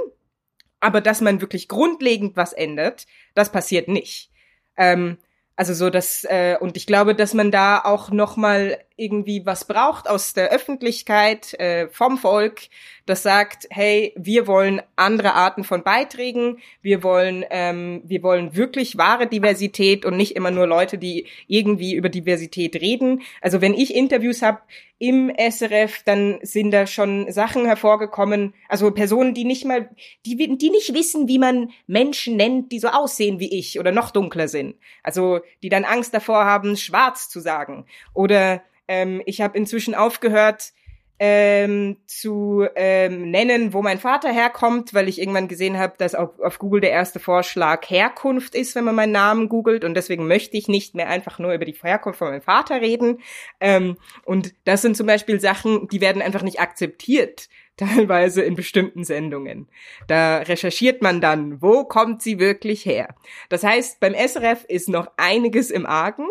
aber 0.80 1.01
dass 1.01 1.21
man 1.21 1.41
wirklich 1.41 1.67
grundlegend 1.67 2.36
was 2.38 2.53
ändert, 2.53 3.05
das 3.34 3.51
passiert 3.51 3.88
nicht. 3.88 4.32
Ähm, 4.78 5.17
also 5.55 5.73
so 5.73 5.89
dass 5.89 6.23
äh, 6.25 6.57
und 6.59 6.78
ich 6.78 6.86
glaube, 6.86 7.15
dass 7.15 7.34
man 7.34 7.51
da 7.51 7.82
auch 7.84 8.11
noch 8.11 8.38
mal 8.38 8.78
irgendwie 8.97 9.45
was 9.45 9.65
braucht 9.65 10.09
aus 10.09 10.33
der 10.33 10.49
Öffentlichkeit, 10.49 11.53
äh, 11.59 11.87
vom 11.89 12.17
Volk, 12.17 12.61
das 13.05 13.23
sagt, 13.23 13.67
hey, 13.69 14.11
wir 14.17 14.47
wollen 14.47 14.81
andere 14.95 15.33
Arten 15.33 15.63
von 15.63 15.83
Beiträgen, 15.83 16.57
wir 16.81 17.03
wollen, 17.03 17.45
ähm, 17.51 18.01
wir 18.05 18.21
wollen 18.23 18.55
wirklich 18.55 18.97
wahre 18.97 19.27
Diversität 19.27 20.03
und 20.03 20.17
nicht 20.17 20.35
immer 20.35 20.51
nur 20.51 20.67
Leute, 20.67 20.97
die 20.97 21.27
irgendwie 21.47 21.93
über 21.93 22.09
Diversität 22.09 22.75
reden. 22.75 23.21
Also 23.39 23.61
wenn 23.61 23.73
ich 23.73 23.95
Interviews 23.95 24.41
habe 24.41 24.59
im 24.99 25.31
SRF, 25.37 26.01
dann 26.03 26.39
sind 26.41 26.71
da 26.71 26.87
schon 26.87 27.31
Sachen 27.31 27.65
hervorgekommen, 27.65 28.55
also 28.67 28.91
Personen, 28.91 29.35
die 29.35 29.45
nicht 29.45 29.63
mal, 29.63 29.89
die, 30.25 30.57
die 30.57 30.69
nicht 30.69 30.93
wissen, 30.93 31.27
wie 31.27 31.39
man 31.39 31.69
Menschen 31.85 32.35
nennt, 32.35 32.71
die 32.71 32.79
so 32.79 32.87
aussehen 32.87 33.39
wie 33.39 33.57
ich 33.57 33.79
oder 33.79 33.91
noch 33.91 34.09
dunkler 34.09 34.47
sind. 34.47 34.75
Also 35.03 35.41
die 35.61 35.69
dann 35.69 35.85
Angst 35.85 36.13
davor 36.13 36.45
haben, 36.45 36.75
schwarz 36.75 37.29
zu 37.29 37.39
sagen. 37.39 37.85
Oder 38.13 38.63
ähm, 38.88 39.21
ich 39.25 39.41
habe 39.41 39.57
inzwischen 39.57 39.95
aufgehört 39.95 40.73
ähm, 41.19 41.97
zu 42.05 42.67
ähm, 42.75 43.31
nennen, 43.31 43.73
wo 43.73 43.81
mein 43.81 43.97
Vater 43.97 44.31
herkommt, 44.31 44.93
weil 44.93 45.07
ich 45.07 45.19
irgendwann 45.19 45.47
gesehen 45.47 45.77
habe, 45.79 45.95
dass 45.97 46.13
auf, 46.13 46.39
auf 46.39 46.59
Google 46.59 46.81
der 46.81 46.91
erste 46.91 47.19
Vorschlag 47.19 47.89
Herkunft 47.89 48.53
ist, 48.53 48.75
wenn 48.75 48.83
man 48.83 48.95
meinen 48.95 49.13
Namen 49.13 49.49
googelt. 49.49 49.83
Und 49.83 49.95
deswegen 49.95 50.27
möchte 50.27 50.57
ich 50.57 50.67
nicht 50.67 50.93
mehr 50.93 51.09
einfach 51.09 51.39
nur 51.39 51.53
über 51.53 51.65
die 51.65 51.73
Herkunft 51.73 52.19
von 52.19 52.29
meinem 52.29 52.41
Vater 52.41 52.81
reden. 52.81 53.19
Ähm, 53.59 53.97
und 54.25 54.53
das 54.65 54.83
sind 54.83 54.95
zum 54.95 55.07
Beispiel 55.07 55.39
Sachen, 55.39 55.88
die 55.88 56.01
werden 56.01 56.21
einfach 56.21 56.43
nicht 56.43 56.59
akzeptiert 56.59 57.49
teilweise 57.77 58.41
in 58.43 58.55
bestimmten 58.55 59.03
Sendungen. 59.03 59.67
Da 60.07 60.39
recherchiert 60.39 61.01
man 61.01 61.21
dann, 61.21 61.61
wo 61.61 61.83
kommt 61.83 62.23
sie 62.23 62.39
wirklich 62.39 62.85
her. 62.85 63.15
Das 63.49 63.63
heißt, 63.63 63.99
beim 63.99 64.13
SRF 64.13 64.65
ist 64.67 64.89
noch 64.89 65.11
einiges 65.17 65.69
im 65.69 65.85
Argen. 65.85 66.25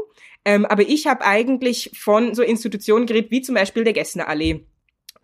Ähm, 0.47 0.65
aber 0.65 0.83
ich 0.83 1.09
habe 1.09 1.25
eigentlich 1.25 1.91
von 1.93 2.33
so 2.37 2.43
Institutionen 2.43 3.07
geredet, 3.07 3.33
wie 3.33 3.43
zum 3.43 3.57
Beispiel 3.57 3.83
der 3.83 3.93
Gessner 3.93 4.29
Allee 4.29 4.61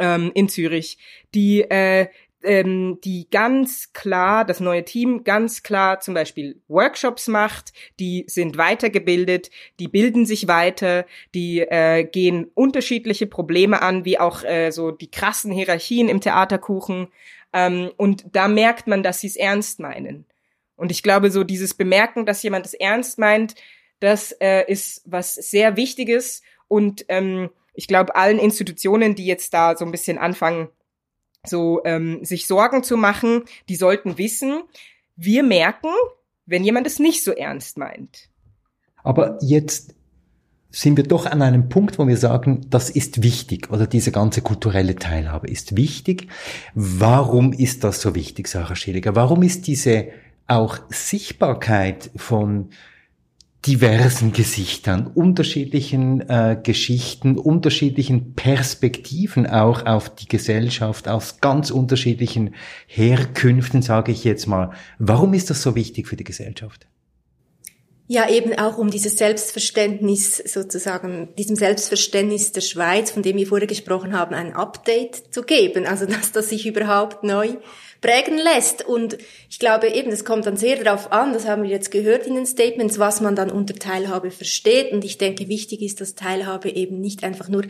ähm, 0.01 0.33
in 0.35 0.49
Zürich, 0.49 0.99
die 1.33 1.63
äh, 1.63 2.09
ähm, 2.43 2.99
die 3.05 3.29
ganz 3.31 3.93
klar, 3.93 4.45
das 4.45 4.59
neue 4.59 4.85
Team 4.85 5.23
ganz 5.23 5.63
klar 5.63 6.01
zum 6.01 6.15
Beispiel 6.15 6.61
Workshops 6.67 7.29
macht, 7.29 7.73
die 8.01 8.25
sind 8.27 8.59
weitergebildet, 8.59 9.51
die 9.79 9.87
bilden 9.87 10.27
sich 10.27 10.49
weiter, 10.49 11.07
die 11.37 11.61
äh, 11.61 12.03
gehen 12.03 12.51
unterschiedliche 12.55 13.29
Probleme 13.29 13.81
an, 13.81 14.05
wie 14.05 14.19
auch 14.19 14.43
äh, 14.43 14.73
so 14.73 14.91
die 14.91 15.13
krassen 15.13 15.53
Hierarchien 15.53 16.09
im 16.09 16.21
Theaterkuchen. 16.21 17.07
Ähm, 17.53 17.93
und 17.97 18.25
da 18.33 18.49
merkt 18.49 18.89
man, 18.89 19.05
dass 19.05 19.21
sie 19.21 19.29
es 19.29 19.37
ernst 19.37 19.79
meinen. 19.79 20.27
Und 20.75 20.91
ich 20.91 21.05
glaube, 21.05 21.31
so 21.31 21.45
dieses 21.45 21.75
Bemerken, 21.75 22.27
dass 22.27 22.43
jemand 22.43 22.67
es 22.67 22.75
ernst 22.75 23.21
meint, 23.21 23.55
das 24.03 24.33
äh, 24.41 24.65
ist 24.71 25.03
was 25.05 25.35
sehr 25.35 25.77
Wichtiges 25.77 26.43
und 26.67 27.05
ähm, 27.09 27.51
ich 27.75 27.87
glaube, 27.87 28.17
allen 28.17 28.39
Institutionen, 28.39 29.15
die 29.15 29.27
jetzt 29.27 29.55
da 29.55 29.77
so 29.77 29.85
ein 29.85 29.93
bisschen 29.93 30.19
anfangen, 30.19 30.69
so 31.47 31.81
ähm, 31.85 32.25
sich 32.25 32.47
Sorgen 32.47 32.83
zu 32.83 32.97
machen, 32.97 33.45
die 33.69 33.77
sollten 33.77 34.19
wissen, 34.19 34.63
wir 35.17 35.43
merken, 35.43 35.91
wenn 36.47 36.65
jemand 36.65 36.87
es 36.87 36.99
nicht 36.99 37.23
so 37.25 37.33
ernst 37.33 37.79
meint. 37.79 38.29
Aber 39.03 39.39
jetzt 39.41 39.95
sind 40.71 40.97
wir 40.97 41.05
doch 41.05 41.27
an 41.27 41.43
einem 41.43 41.69
Punkt, 41.69 41.99
wo 41.99 42.09
wir 42.09 42.17
sagen, 42.17 42.67
das 42.71 42.91
ist 42.91 43.23
wichtig 43.23 43.71
oder 43.71 43.87
diese 43.87 44.11
ganze 44.11 44.43
kulturelle 44.43 44.97
Teilhabe 44.97 45.49
ist 45.49 45.77
wichtig. 45.77 46.29
Warum 46.75 47.53
ist 47.53 47.85
das 47.85 48.01
so 48.01 48.15
wichtig, 48.15 48.49
Sarah 48.49 48.75
Schilliger? 48.75 49.15
Warum 49.15 49.43
ist 49.43 49.67
diese 49.67 50.09
auch 50.49 50.79
Sichtbarkeit 50.89 52.11
von 52.17 52.71
diversen 53.67 54.33
Gesichtern, 54.33 55.07
unterschiedlichen 55.07 56.29
äh, 56.29 56.59
Geschichten, 56.61 57.39
unterschiedlichen 57.39 58.35
Perspektiven 58.35 59.47
auch 59.47 59.87
auf 59.87 60.13
die 60.15 60.27
Gesellschaft, 60.27 61.07
aus 61.07 61.41
ganz 61.41 61.71
unterschiedlichen 61.71 62.55
Herkünften, 62.87 63.81
sage 63.81 64.11
ich 64.11 64.25
jetzt 64.25 64.47
mal. 64.47 64.73
Warum 64.99 65.33
ist 65.33 65.49
das 65.51 65.63
so 65.63 65.77
wichtig 65.77 66.09
für 66.09 66.17
die 66.17 66.25
Gesellschaft? 66.25 66.89
Ja, 68.09 68.29
eben 68.29 68.59
auch 68.59 68.79
um 68.79 68.91
dieses 68.91 69.17
Selbstverständnis 69.17 70.37
sozusagen, 70.37 71.29
diesem 71.39 71.55
Selbstverständnis 71.55 72.51
der 72.51 72.61
Schweiz, 72.61 73.13
von 73.13 73.23
dem 73.23 73.37
wir 73.37 73.47
vorher 73.47 73.69
gesprochen 73.69 74.13
haben, 74.13 74.35
ein 74.35 74.53
Update 74.55 75.33
zu 75.33 75.43
geben. 75.45 75.87
Also, 75.87 76.07
dass 76.07 76.33
das 76.33 76.49
sich 76.49 76.67
überhaupt 76.67 77.23
neu 77.23 77.57
prägen 78.03 78.37
lässt. 78.37 78.87
Und 78.87 79.17
ich 79.49 79.59
glaube 79.59 79.89
eben, 79.89 80.13
es 80.13 80.27
kommt 80.27 80.45
dann 80.45 80.59
sehr 80.59 80.83
darauf 80.83 81.11
an, 81.11 81.33
das 81.33 81.47
haben 81.47 81.63
wir 81.63 81.71
jetzt 81.71 81.91
gehört 81.91 82.27
in 82.27 82.35
den 82.35 82.45
Statements, 82.45 82.99
was 82.99 83.23
man 83.23 83.35
dann 83.35 83.51
unter 83.51 83.75
Teilhabe 83.75 84.31
versteht. 84.31 84.93
Und 84.93 85.05
ich 85.05 85.17
denke, 85.17 85.49
wichtig 85.49 85.81
ist, 85.81 86.03
dass 86.03 86.15
Teilhabe 86.15 86.69
eben 86.69 87.01
nicht 87.01 87.25
einfach 87.25 87.49
nur 87.49 87.63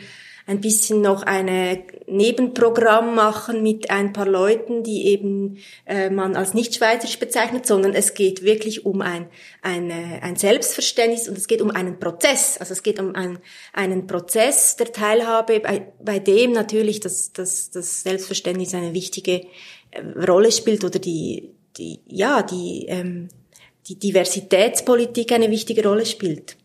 ein 0.46 0.60
bisschen 0.60 1.00
noch 1.00 1.22
eine 1.22 1.84
Nebenprogramm 2.06 3.14
machen 3.14 3.62
mit 3.62 3.90
ein 3.90 4.12
paar 4.12 4.26
Leuten, 4.26 4.82
die 4.82 5.06
eben 5.06 5.58
äh, 5.86 6.10
man 6.10 6.34
als 6.34 6.52
nicht 6.52 6.74
schweizerisch 6.74 7.18
bezeichnet, 7.18 7.64
sondern 7.64 7.94
es 7.94 8.14
geht 8.14 8.42
wirklich 8.42 8.84
um 8.84 9.02
ein, 9.02 9.28
eine, 9.62 10.20
ein 10.22 10.34
Selbstverständnis 10.34 11.28
und 11.28 11.38
es 11.38 11.46
geht 11.46 11.62
um 11.62 11.70
einen 11.70 12.00
Prozess. 12.00 12.58
Also 12.58 12.72
es 12.72 12.82
geht 12.82 12.98
um 12.98 13.14
ein, 13.14 13.38
einen 13.72 14.08
Prozess 14.08 14.74
der 14.74 14.92
Teilhabe, 14.92 15.60
bei, 15.60 15.92
bei 16.02 16.18
dem 16.18 16.52
natürlich 16.52 16.98
das, 16.98 17.32
das, 17.32 17.70
das 17.70 18.02
Selbstverständnis 18.02 18.74
eine 18.74 18.94
wichtige 18.94 19.32
äh, 19.34 19.46
Rolle 20.26 20.52
spielt 20.52 20.84
oder 20.84 20.98
die, 20.98 21.50
die 21.76 22.00
ja, 22.06 22.42
die, 22.42 22.86
ähm, 22.88 23.28
die 23.88 23.98
Diversitätspolitik 23.98 25.32
eine 25.32 25.50
wichtige 25.50 25.86
Rolle 25.86 26.06
spielt. 26.06 26.56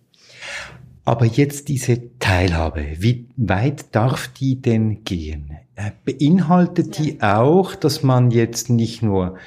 Aber 1.05 1.25
jetzt 1.25 1.69
diese 1.69 2.17
Teilhabe, 2.19 2.85
wie 2.97 3.27
weit 3.37 3.95
darf 3.95 4.27
die 4.27 4.61
denn 4.61 5.05
gehen? 5.05 5.57
Äh, 5.75 5.91
beinhaltet 6.03 6.97
die 6.97 7.21
auch, 7.21 7.75
dass 7.75 8.03
man 8.03 8.31
jetzt 8.31 8.69
nicht 8.69 9.03
nur 9.03 9.37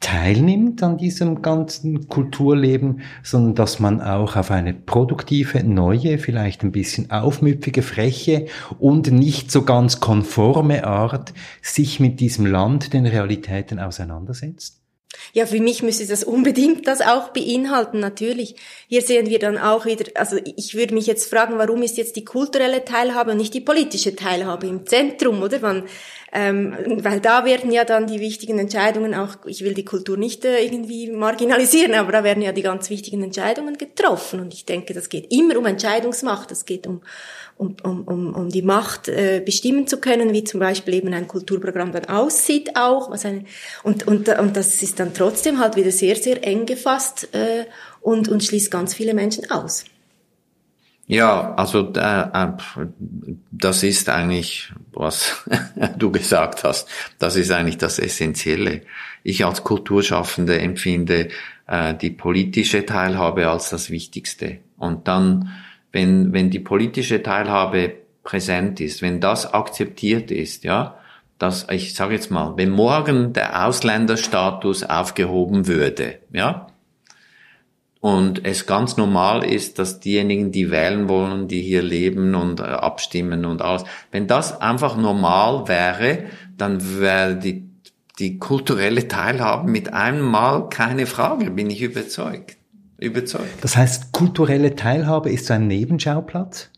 teilnimmt 0.00 0.82
an 0.82 0.96
diesem 0.96 1.42
ganzen 1.42 2.08
Kulturleben, 2.08 3.00
sondern 3.22 3.54
dass 3.54 3.80
man 3.80 4.00
auch 4.00 4.36
auf 4.36 4.50
eine 4.50 4.72
produktive, 4.72 5.64
neue, 5.64 6.18
vielleicht 6.18 6.62
ein 6.62 6.72
bisschen 6.72 7.10
aufmüpfige, 7.10 7.82
freche 7.82 8.46
und 8.78 9.10
nicht 9.10 9.50
so 9.50 9.62
ganz 9.62 10.00
konforme 10.00 10.84
Art 10.84 11.32
sich 11.62 12.00
mit 12.00 12.20
diesem 12.20 12.46
Land, 12.46 12.92
den 12.92 13.06
Realitäten 13.06 13.80
auseinandersetzt? 13.80 14.78
Ja, 15.32 15.46
für 15.46 15.60
mich 15.60 15.82
müsste 15.82 16.06
das 16.06 16.24
unbedingt 16.24 16.86
das 16.86 17.00
auch 17.00 17.30
beinhalten, 17.30 17.98
natürlich. 17.98 18.56
Hier 18.88 19.02
sehen 19.02 19.28
wir 19.28 19.38
dann 19.38 19.58
auch 19.58 19.84
wieder, 19.84 20.04
also 20.14 20.36
ich 20.56 20.74
würde 20.74 20.94
mich 20.94 21.06
jetzt 21.06 21.28
fragen, 21.28 21.58
warum 21.58 21.82
ist 21.82 21.96
jetzt 21.96 22.16
die 22.16 22.24
kulturelle 22.24 22.84
Teilhabe 22.84 23.32
und 23.32 23.38
nicht 23.38 23.54
die 23.54 23.60
politische 23.60 24.16
Teilhabe 24.16 24.66
im 24.66 24.86
Zentrum, 24.86 25.42
oder? 25.42 25.60
Man, 25.60 25.84
ähm, 26.32 26.74
weil 27.02 27.20
da 27.20 27.44
werden 27.44 27.72
ja 27.72 27.84
dann 27.84 28.06
die 28.06 28.20
wichtigen 28.20 28.58
Entscheidungen 28.58 29.14
auch, 29.14 29.36
ich 29.46 29.64
will 29.64 29.72
die 29.72 29.84
Kultur 29.84 30.18
nicht 30.18 30.44
äh, 30.44 30.62
irgendwie 30.62 31.10
marginalisieren, 31.10 31.94
aber 31.94 32.12
da 32.12 32.22
werden 32.24 32.42
ja 32.42 32.52
die 32.52 32.62
ganz 32.62 32.90
wichtigen 32.90 33.22
Entscheidungen 33.22 33.78
getroffen. 33.78 34.40
Und 34.40 34.52
ich 34.52 34.66
denke, 34.66 34.92
das 34.92 35.08
geht 35.08 35.32
immer 35.32 35.56
um 35.56 35.64
Entscheidungsmacht, 35.64 36.50
es 36.52 36.66
geht 36.66 36.86
um, 36.86 37.00
um, 37.56 37.76
um, 37.82 38.02
um, 38.06 38.34
um 38.34 38.48
die 38.50 38.62
Macht 38.62 39.08
äh, 39.08 39.42
bestimmen 39.44 39.86
zu 39.86 40.00
können, 40.00 40.32
wie 40.34 40.44
zum 40.44 40.60
Beispiel 40.60 40.94
eben 40.94 41.14
ein 41.14 41.28
Kulturprogramm 41.28 41.92
dann 41.92 42.04
aussieht 42.04 42.76
auch. 42.76 43.10
Was 43.10 43.24
eine, 43.24 43.44
und, 43.82 44.06
und, 44.06 44.28
und 44.28 44.56
das 44.56 44.82
ist 44.82 45.00
dann 45.00 45.14
trotzdem 45.14 45.58
halt 45.58 45.76
wieder 45.76 45.90
sehr, 45.90 46.16
sehr 46.16 46.46
eng 46.46 46.66
gefasst 46.66 47.28
äh, 47.32 47.64
und, 48.02 48.28
und 48.28 48.44
schließt 48.44 48.70
ganz 48.70 48.92
viele 48.92 49.14
Menschen 49.14 49.50
aus. 49.50 49.84
Ja, 51.08 51.54
also 51.54 51.92
äh, 51.94 52.48
das 53.50 53.82
ist 53.82 54.08
eigentlich, 54.08 54.72
was 54.92 55.44
du 55.98 56.12
gesagt 56.12 56.62
hast, 56.64 56.88
das 57.18 57.34
ist 57.36 57.50
eigentlich 57.50 57.78
das 57.78 57.98
Essentielle. 57.98 58.82
Ich 59.24 59.44
als 59.44 59.64
Kulturschaffende 59.64 60.60
empfinde 60.60 61.28
äh, 61.66 61.94
die 61.94 62.10
politische 62.10 62.86
Teilhabe 62.86 63.48
als 63.48 63.70
das 63.70 63.90
Wichtigste. 63.90 64.58
Und 64.76 65.08
dann 65.08 65.50
wenn, 65.92 66.32
wenn 66.32 66.50
die 66.50 66.60
politische 66.60 67.22
Teilhabe 67.22 67.94
präsent 68.22 68.80
ist, 68.80 69.02
wenn 69.02 69.20
das 69.20 69.52
akzeptiert 69.52 70.30
ist, 70.30 70.64
ja, 70.64 70.96
dass, 71.38 71.66
ich 71.70 71.94
sage 71.94 72.14
jetzt 72.14 72.30
mal, 72.30 72.54
wenn 72.56 72.70
morgen 72.70 73.32
der 73.32 73.66
Ausländerstatus 73.66 74.82
aufgehoben 74.84 75.66
würde, 75.66 76.18
ja, 76.32 76.66
und 78.00 78.44
es 78.44 78.66
ganz 78.66 78.96
normal 78.96 79.44
ist, 79.44 79.78
dass 79.78 80.00
diejenigen, 80.00 80.52
die 80.52 80.70
wählen 80.70 81.08
wollen, 81.08 81.48
die 81.48 81.62
hier 81.62 81.82
leben 81.82 82.34
und 82.34 82.60
äh, 82.60 82.64
abstimmen 82.64 83.44
und 83.44 83.62
alles, 83.62 83.84
wenn 84.12 84.26
das 84.26 84.60
einfach 84.60 84.96
normal 84.96 85.66
wäre, 85.68 86.24
dann 86.56 87.00
wäre 87.00 87.36
die, 87.36 87.68
die 88.18 88.38
kulturelle 88.38 89.08
Teilhabe 89.08 89.70
mit 89.70 89.92
einem 89.92 90.24
Mal 90.24 90.68
keine 90.68 91.06
Frage, 91.06 91.50
bin 91.50 91.70
ich 91.70 91.82
überzeugt 91.82 92.58
überzeugt. 92.98 93.62
Das 93.62 93.76
heißt, 93.76 94.12
kulturelle 94.12 94.74
Teilhabe 94.74 95.30
ist 95.30 95.46
so 95.46 95.54
ein 95.54 95.66
Nebenschauplatz? 95.66 96.70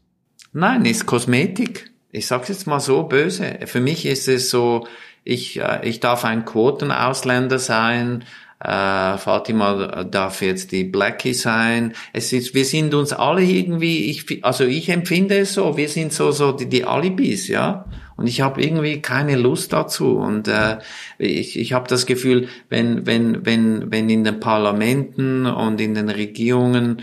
Nein, 0.53 0.85
ist 0.85 1.07
Kosmetik. 1.07 1.91
Ich 2.11 2.27
sag's 2.27 2.49
jetzt 2.49 2.67
mal 2.67 2.81
so 2.81 3.05
böse. 3.05 3.61
Für 3.67 3.81
mich 3.81 4.05
ist 4.05 4.29
es 4.29 4.51
so, 4.51 4.87
ich, 5.25 5.61
äh, 5.61 5.81
ich 5.89 6.01
darf 6.01 6.25
ein 6.25 6.45
Quotenausländer 6.45 7.59
sein, 7.59 8.25
äh, 8.63 9.17
Fatima 9.17 10.05
darf 10.05 10.43
jetzt 10.43 10.73
die 10.73 10.85
Blackie 10.85 11.33
sein. 11.33 11.95
Es 12.13 12.33
ist, 12.33 12.55
wir 12.55 12.67
sind 12.67 12.93
uns 12.93 13.13
alle 13.13 13.43
irgendwie, 13.43 14.11
ich, 14.11 14.45
also 14.45 14.65
ich 14.65 14.91
empfinde 14.91 15.39
es 15.39 15.55
so, 15.55 15.77
wir 15.77 15.89
sind 15.89 16.13
so, 16.13 16.31
so 16.31 16.53
die, 16.53 16.69
die 16.69 16.85
Alibis, 16.85 17.49
ja. 17.49 17.87
Und 18.17 18.27
ich 18.27 18.43
habe 18.43 18.63
irgendwie 18.63 19.01
keine 19.01 19.37
Lust 19.37 19.73
dazu. 19.73 20.19
Und 20.19 20.47
äh, 20.47 20.77
ich, 21.17 21.59
ich 21.59 21.73
habe 21.73 21.89
das 21.89 22.05
Gefühl, 22.05 22.49
wenn, 22.69 23.07
wenn, 23.07 23.47
wenn, 23.47 23.91
wenn 23.91 24.11
in 24.11 24.25
den 24.25 24.41
Parlamenten 24.41 25.47
und 25.47 25.81
in 25.81 25.95
den 25.95 26.11
Regierungen 26.11 26.99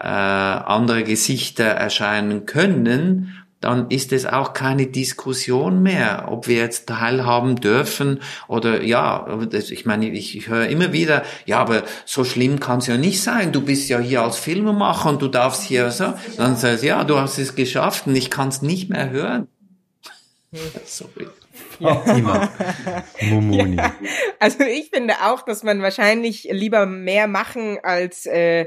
äh, 0.00 0.06
andere 0.08 1.04
Gesichter 1.04 1.66
erscheinen 1.66 2.46
können, 2.46 3.45
dann 3.66 3.90
ist 3.90 4.12
es 4.12 4.26
auch 4.26 4.52
keine 4.52 4.86
Diskussion 4.86 5.82
mehr, 5.82 6.28
ob 6.30 6.46
wir 6.46 6.56
jetzt 6.56 6.88
teilhaben 6.88 7.56
dürfen 7.56 8.20
oder 8.46 8.82
ja, 8.82 9.40
ich 9.52 9.84
meine, 9.84 10.08
ich, 10.08 10.36
ich 10.36 10.48
höre 10.48 10.68
immer 10.68 10.92
wieder, 10.92 11.24
ja, 11.46 11.58
aber 11.58 11.82
so 12.04 12.22
schlimm 12.22 12.60
kann 12.60 12.78
es 12.78 12.86
ja 12.86 12.96
nicht 12.96 13.20
sein. 13.20 13.50
Du 13.50 13.60
bist 13.60 13.88
ja 13.88 13.98
hier 13.98 14.22
als 14.22 14.36
Filmemacher 14.36 15.08
und 15.08 15.20
du 15.20 15.26
darfst 15.26 15.64
hier 15.64 15.90
so. 15.90 16.14
Dann 16.36 16.54
sagst 16.54 16.84
du, 16.84 16.86
ja, 16.86 17.02
du 17.02 17.18
hast 17.18 17.38
es 17.38 17.56
geschafft 17.56 18.06
und 18.06 18.14
ich 18.14 18.30
kann 18.30 18.48
es 18.50 18.62
nicht 18.62 18.88
mehr 18.88 19.10
hören. 19.10 19.48
Sorry. 20.84 21.26
Fatima. 21.80 22.48
Mumuni. 23.20 23.76
Ja, 23.76 23.92
also 24.38 24.62
ich 24.62 24.90
finde 24.90 25.14
auch, 25.24 25.42
dass 25.42 25.64
man 25.64 25.82
wahrscheinlich 25.82 26.48
lieber 26.52 26.86
mehr 26.86 27.26
machen 27.26 27.78
als 27.82 28.26
äh, 28.26 28.66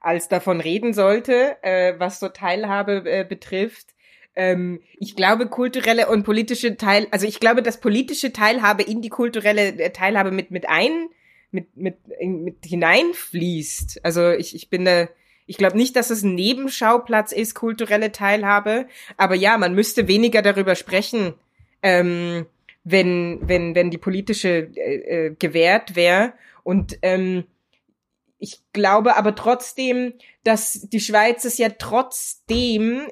als 0.00 0.28
davon 0.28 0.60
reden 0.60 0.92
sollte, 0.92 1.56
äh, 1.62 1.94
was 1.98 2.18
so 2.18 2.28
Teilhabe 2.28 3.04
äh, 3.04 3.24
betrifft. 3.24 3.94
Ähm, 4.34 4.80
ich 4.98 5.16
glaube, 5.16 5.48
kulturelle 5.48 6.08
und 6.08 6.24
politische 6.24 6.76
Teil, 6.76 7.06
also 7.10 7.26
ich 7.26 7.40
glaube, 7.40 7.62
dass 7.62 7.80
politische 7.80 8.32
Teilhabe 8.32 8.82
in 8.82 9.02
die 9.02 9.08
kulturelle 9.08 9.78
äh, 9.78 9.90
Teilhabe 9.90 10.30
mit 10.30 10.50
mit 10.50 10.68
ein 10.68 11.08
mit 11.50 11.76
mit 11.76 11.96
mit 12.20 12.64
hineinfließt. 12.64 14.04
Also 14.04 14.30
ich 14.30 14.54
ich 14.54 14.70
bin 14.70 14.84
da 14.84 15.08
ich 15.50 15.56
glaube 15.56 15.76
nicht, 15.76 15.96
dass 15.96 16.10
es 16.10 16.22
ein 16.22 16.36
Nebenschauplatz 16.36 17.32
ist, 17.32 17.56
kulturelle 17.56 18.12
Teilhabe. 18.12 18.86
Aber 19.16 19.34
ja, 19.34 19.58
man 19.58 19.74
müsste 19.74 20.06
weniger 20.06 20.42
darüber 20.42 20.76
sprechen, 20.76 21.34
ähm, 21.82 22.46
wenn, 22.84 23.40
wenn, 23.42 23.74
wenn 23.74 23.90
die 23.90 23.98
politische 23.98 24.70
äh, 24.76 25.26
äh, 25.26 25.34
gewährt 25.36 25.96
wäre. 25.96 26.34
Und 26.62 26.98
ähm, 27.02 27.42
ich 28.38 28.60
glaube 28.72 29.16
aber 29.16 29.34
trotzdem, 29.34 30.12
dass 30.44 30.82
die 30.88 31.00
Schweiz 31.00 31.44
es 31.44 31.58
ja 31.58 31.70
trotzdem 31.70 33.08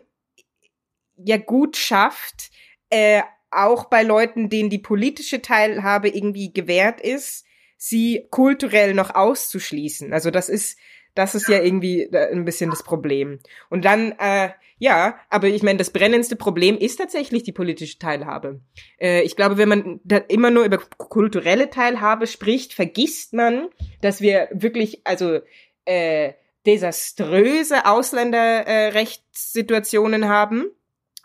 ja 1.25 1.37
gut 1.37 1.77
schafft, 1.77 2.51
äh, 2.91 3.23
auch 3.51 3.87
bei 3.87 4.03
Leuten, 4.03 4.49
denen 4.49 4.71
die 4.71 4.79
politische 4.79 5.43
Teilhabe 5.43 6.09
irgendwie 6.09 6.53
gewährt 6.53 7.01
ist, 7.01 7.45
sie 7.77 8.27
kulturell 8.31 8.95
noch 8.95 9.15
auszuschließen. 9.15 10.13
Also 10.13 10.31
das 10.31 10.49
ist 10.49 10.79
das 11.19 11.35
ist 11.35 11.49
ja 11.49 11.61
irgendwie 11.61 12.03
äh, 12.03 12.31
ein 12.31 12.45
bisschen 12.45 12.71
das 12.71 12.85
Problem. 12.85 13.41
Und 13.71 13.85
dann, 13.85 14.13
äh, 14.21 14.51
ja, 14.79 15.19
aber 15.31 15.49
ich 15.49 15.65
meine, 15.65 15.79
das 15.79 15.91
brennendste 15.91 16.37
Problem 16.37 16.79
ist 16.79 16.99
tatsächlich 16.99 17.43
die 17.43 17.51
politische 17.51 17.99
Teilhabe. 17.99 18.61
Äh, 19.01 19.23
ich 19.23 19.35
glaube, 19.35 19.59
wenn 19.59 19.69
man 19.69 19.99
da 20.05 20.19
immer 20.19 20.53
nur 20.53 20.65
über 20.65 20.79
kulturelle 20.79 21.71
Teilhabe 21.71 22.29
spricht, 22.29 22.73
vergisst 22.73 23.33
man, 23.33 23.67
dass 24.01 24.21
wir 24.21 24.49
wirklich, 24.53 25.05
also 25.05 25.41
äh, 25.87 26.35
desaströse 26.67 27.85
Ausländerrechtssituationen 27.85 30.23
äh, 30.23 30.27
haben, 30.27 30.67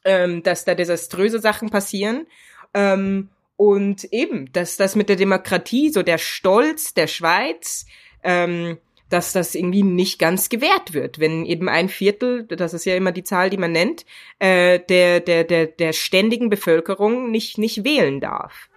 ähm, 0.05 0.43
dass 0.43 0.65
da 0.65 0.75
desaströse 0.75 1.39
Sachen 1.39 1.69
passieren. 1.69 2.27
Ähm, 2.73 3.29
und 3.55 4.05
eben, 4.05 4.51
dass 4.51 4.77
das 4.77 4.95
mit 4.95 5.09
der 5.09 5.15
Demokratie, 5.15 5.89
so 5.89 6.03
der 6.03 6.17
Stolz 6.17 6.93
der 6.93 7.07
Schweiz, 7.07 7.85
ähm, 8.23 8.77
dass 9.09 9.31
das 9.31 9.53
irgendwie 9.53 9.83
nicht 9.83 10.17
ganz 10.17 10.49
gewährt 10.49 10.93
wird, 10.93 11.19
wenn 11.19 11.45
eben 11.45 11.69
ein 11.69 11.87
Viertel, 11.87 12.45
das 12.47 12.73
ist 12.73 12.85
ja 12.85 12.95
immer 12.95 13.11
die 13.11 13.23
Zahl, 13.23 13.51
die 13.51 13.57
man 13.57 13.71
nennt, 13.71 14.05
äh, 14.39 14.79
der, 14.89 15.19
der, 15.19 15.43
der, 15.43 15.67
der 15.67 15.93
ständigen 15.93 16.49
Bevölkerung 16.49 17.29
nicht, 17.29 17.59
nicht 17.59 17.83
wählen 17.83 18.19
darf. 18.19 18.69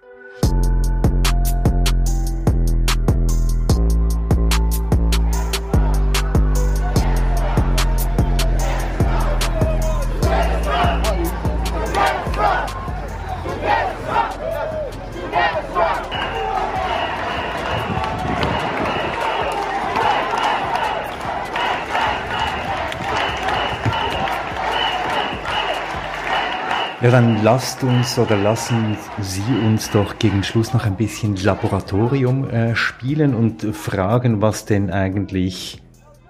Ja, 26.99 27.11
dann 27.11 27.43
lasst 27.43 27.83
uns 27.83 28.17
oder 28.17 28.35
lassen 28.35 28.97
Sie 29.21 29.43
uns 29.63 29.91
doch 29.91 30.17
gegen 30.17 30.43
Schluss 30.43 30.73
noch 30.73 30.83
ein 30.83 30.95
bisschen 30.95 31.35
Laboratorium 31.35 32.49
äh, 32.49 32.75
spielen 32.75 33.35
und 33.35 33.61
fragen, 33.75 34.41
was 34.41 34.65
denn 34.65 34.89
eigentlich 34.89 35.79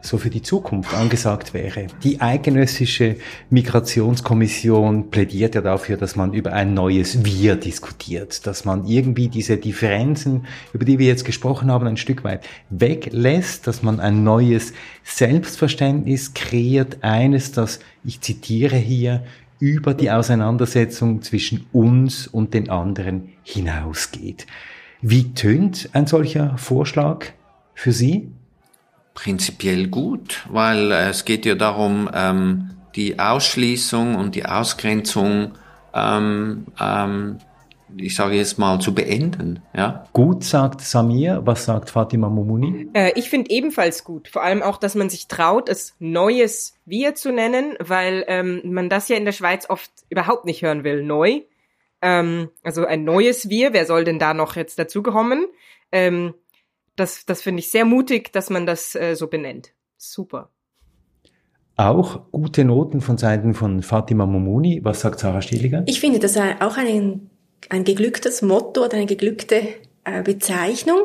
so 0.02 0.18
für 0.18 0.30
die 0.30 0.42
Zukunft 0.42 0.94
angesagt 0.94 1.54
wäre. 1.54 1.88
Die 2.04 2.20
eidgenössische 2.20 3.16
Migrationskommission 3.50 5.10
plädiert 5.10 5.56
ja 5.56 5.62
dafür, 5.62 5.96
dass 5.96 6.18
man 6.18 6.34
über 6.34 6.52
ein 6.52 6.74
neues 6.74 7.24
Wir 7.24 7.56
diskutiert, 7.56 8.46
dass 8.46 8.66
man 8.66 8.86
irgendwie 8.86 9.30
diese 9.30 9.56
Differenzen, 9.56 10.48
über 10.74 10.84
die 10.84 11.00
wir 11.00 11.08
jetzt 11.08 11.24
gesprochen 11.24 11.72
haben, 11.72 11.88
ein 11.88 11.98
Stück 11.98 12.26
weit 12.26 12.46
weglässt, 12.70 13.68
dass 13.68 13.84
man 13.84 14.02
ein 14.02 14.26
neues 14.26 14.74
Selbstverständnis 15.06 16.34
kreiert, 16.34 16.98
eines, 17.04 17.54
das, 17.54 17.80
ich 18.04 18.20
zitiere 18.20 18.76
hier, 18.76 19.24
über 19.60 19.94
die 19.94 20.12
Auseinandersetzung 20.12 21.22
zwischen 21.22 21.66
uns 21.72 22.28
und 22.28 22.54
den 22.54 22.70
anderen 22.70 23.30
hinausgeht. 23.44 24.48
Wie 25.02 25.34
tönt 25.34 25.90
ein 25.94 26.08
solcher 26.08 26.58
Vorschlag 26.58 27.28
für 27.74 27.92
Sie? 27.92 28.32
Prinzipiell 29.14 29.88
gut, 29.88 30.46
weil 30.50 30.92
äh, 30.92 31.10
es 31.10 31.26
geht 31.26 31.46
ja 31.46 31.56
darum, 31.56 32.10
ähm, 32.14 32.72
die 32.96 33.20
Ausschließung 33.20 34.16
und 34.16 34.36
die 34.36 34.46
Ausgrenzung 34.46 35.54
ähm, 35.94 36.66
ähm, 36.80 37.38
ich 37.96 38.16
sage 38.16 38.36
jetzt 38.36 38.60
mal, 38.60 38.80
zu 38.80 38.94
beenden. 38.94 39.62
Ja? 39.76 40.06
Gut, 40.14 40.44
sagt 40.44 40.82
Samir. 40.82 41.42
Was 41.46 41.66
sagt 41.66 41.90
Fatima 41.90 42.30
Momuni? 42.30 42.90
Äh, 42.94 43.12
ich 43.16 43.30
finde 43.30 43.50
ebenfalls 43.52 44.04
gut. 44.04 44.28
Vor 44.28 44.44
allem 44.44 44.62
auch, 44.62 44.78
dass 44.78 44.96
man 44.96 45.10
sich 45.10 45.28
traut, 45.28 45.70
es 45.70 45.96
Neues 46.00 46.76
Wir 46.86 47.16
zu 47.16 47.32
nennen, 47.32 47.76
weil 47.80 48.26
ähm, 48.28 48.62
man 48.66 48.90
das 48.90 49.08
ja 49.08 49.16
in 49.16 49.26
der 49.26 49.32
Schweiz 49.32 49.70
oft 49.70 49.92
überhaupt 50.10 50.46
nicht 50.46 50.62
hören 50.62 50.84
will. 50.84 51.04
Neu. 51.04 51.42
Ähm, 52.02 52.50
also 52.64 52.86
ein 52.86 53.04
neues 53.04 53.50
Wir. 53.50 53.74
Wer 53.74 53.86
soll 53.86 54.04
denn 54.04 54.20
da 54.20 54.34
noch 54.34 54.56
jetzt 54.56 54.78
dazukommen? 54.80 55.46
Ähm, 55.92 56.34
das 56.96 57.26
das 57.26 57.42
finde 57.42 57.60
ich 57.60 57.72
sehr 57.72 57.86
mutig, 57.86 58.34
dass 58.34 58.50
man 58.50 58.66
das 58.66 58.96
äh, 58.96 59.16
so 59.16 59.28
benennt. 59.28 59.72
Super. 59.98 60.50
Auch 61.76 62.32
gute 62.32 62.66
Noten 62.66 63.02
von 63.02 63.18
Seiten 63.18 63.54
von 63.54 63.84
Fatima 63.84 64.26
Momuni. 64.26 64.84
Was 64.84 65.02
sagt 65.02 65.20
Sarah 65.20 65.42
Stiliger? 65.42 65.84
Ich 65.86 66.00
finde 66.00 66.18
das 66.18 66.36
auch 66.36 66.76
einen 66.76 67.30
ein 67.70 67.84
geglücktes 67.84 68.42
Motto 68.42 68.86
oder 68.86 68.98
eine 68.98 69.06
geglückte 69.06 69.62
äh, 70.04 70.24
Bezeichnung, 70.24 71.02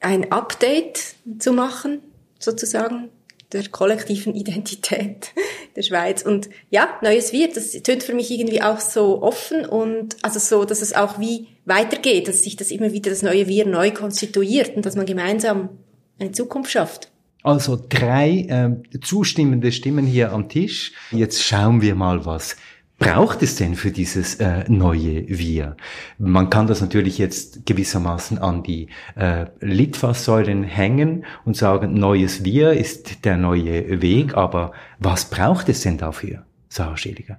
ein 0.00 0.32
Update 0.32 1.14
zu 1.38 1.52
machen, 1.52 2.00
sozusagen, 2.38 3.08
der 3.52 3.68
kollektiven 3.68 4.34
Identität 4.34 5.32
der 5.76 5.82
Schweiz. 5.82 6.22
Und 6.22 6.48
ja, 6.70 6.98
neues 7.02 7.32
Wir, 7.32 7.48
das 7.52 7.72
tönt 7.82 8.02
für 8.02 8.14
mich 8.14 8.30
irgendwie 8.30 8.62
auch 8.62 8.80
so 8.80 9.22
offen 9.22 9.64
und 9.64 10.16
also 10.22 10.38
so, 10.38 10.64
dass 10.64 10.82
es 10.82 10.94
auch 10.94 11.18
wie 11.18 11.48
weitergeht, 11.64 12.28
dass 12.28 12.42
sich 12.42 12.56
das 12.56 12.70
immer 12.70 12.92
wieder 12.92 13.10
das 13.10 13.22
neue 13.22 13.48
Wir 13.48 13.66
neu 13.66 13.92
konstituiert 13.92 14.76
und 14.76 14.86
dass 14.86 14.96
man 14.96 15.06
gemeinsam 15.06 15.70
eine 16.18 16.32
Zukunft 16.32 16.70
schafft. 16.70 17.10
Also 17.42 17.78
drei 17.88 18.46
äh, 18.48 19.00
zustimmende 19.00 19.72
Stimmen 19.72 20.06
hier 20.06 20.32
am 20.32 20.48
Tisch. 20.48 20.92
Jetzt 21.10 21.42
schauen 21.42 21.82
wir 21.82 21.96
mal, 21.96 22.24
was 22.24 22.56
braucht 23.02 23.42
es 23.42 23.56
denn 23.56 23.74
für 23.74 23.90
dieses 23.90 24.36
äh, 24.36 24.64
neue 24.68 25.28
Wir? 25.28 25.76
Man 26.18 26.50
kann 26.50 26.66
das 26.66 26.80
natürlich 26.80 27.18
jetzt 27.18 27.66
gewissermaßen 27.66 28.38
an 28.38 28.62
die 28.62 28.88
äh, 29.16 29.46
Litfaßsäulen 29.60 30.62
hängen 30.62 31.24
und 31.44 31.56
sagen, 31.56 31.94
neues 31.94 32.44
Wir 32.44 32.72
ist 32.72 33.24
der 33.24 33.36
neue 33.36 34.00
Weg, 34.00 34.36
aber 34.36 34.72
was 34.98 35.26
braucht 35.26 35.68
es 35.68 35.82
denn 35.82 35.98
dafür, 35.98 36.44
Sarah 36.68 36.96
Schädiger? 36.96 37.38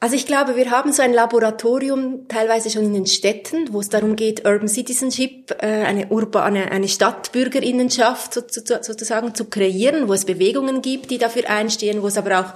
Also 0.00 0.14
ich 0.14 0.26
glaube, 0.26 0.54
wir 0.54 0.70
haben 0.70 0.92
so 0.92 1.02
ein 1.02 1.12
Laboratorium 1.12 2.28
teilweise 2.28 2.70
schon 2.70 2.84
in 2.84 2.94
den 2.94 3.06
Städten, 3.06 3.72
wo 3.72 3.80
es 3.80 3.88
darum 3.88 4.14
geht, 4.14 4.46
Urban 4.46 4.68
Citizenship, 4.68 5.56
äh, 5.60 5.66
eine 5.66 6.06
urbane, 6.08 6.70
eine 6.70 6.86
Stadtbürgerinnenschaft 6.86 8.34
sozusagen 8.34 9.34
zu 9.34 9.46
kreieren, 9.46 10.06
wo 10.06 10.12
es 10.12 10.24
Bewegungen 10.24 10.82
gibt, 10.82 11.10
die 11.10 11.18
dafür 11.18 11.50
einstehen, 11.50 12.02
wo 12.02 12.06
es 12.06 12.16
aber 12.16 12.40
auch 12.40 12.54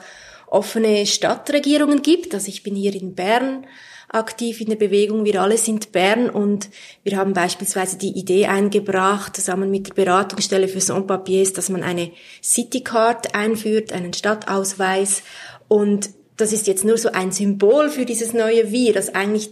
offene 0.52 1.06
Stadtregierungen 1.06 2.02
gibt. 2.02 2.34
Also 2.34 2.48
ich 2.48 2.62
bin 2.62 2.76
hier 2.76 2.94
in 2.94 3.14
Bern 3.14 3.66
aktiv 4.08 4.60
in 4.60 4.68
der 4.68 4.76
Bewegung. 4.76 5.24
Wir 5.24 5.40
alle 5.40 5.56
sind 5.56 5.90
Bern 5.92 6.28
und 6.28 6.68
wir 7.02 7.16
haben 7.16 7.32
beispielsweise 7.32 7.96
die 7.96 8.18
Idee 8.18 8.46
eingebracht, 8.46 9.34
zusammen 9.34 9.70
mit 9.70 9.88
der 9.88 9.94
Beratungsstelle 9.94 10.68
für 10.68 10.80
Sans-Papiers, 10.80 11.54
dass 11.54 11.70
man 11.70 11.82
eine 11.82 12.12
Citycard 12.42 13.34
einführt, 13.34 13.92
einen 13.92 14.12
Stadtausweis 14.12 15.22
und 15.68 16.10
das 16.38 16.52
ist 16.52 16.66
jetzt 16.66 16.84
nur 16.84 16.96
so 16.96 17.12
ein 17.12 17.30
Symbol 17.30 17.90
für 17.90 18.06
dieses 18.06 18.32
neue 18.32 18.72
Wir, 18.72 18.94
dass 18.94 19.14
eigentlich 19.14 19.50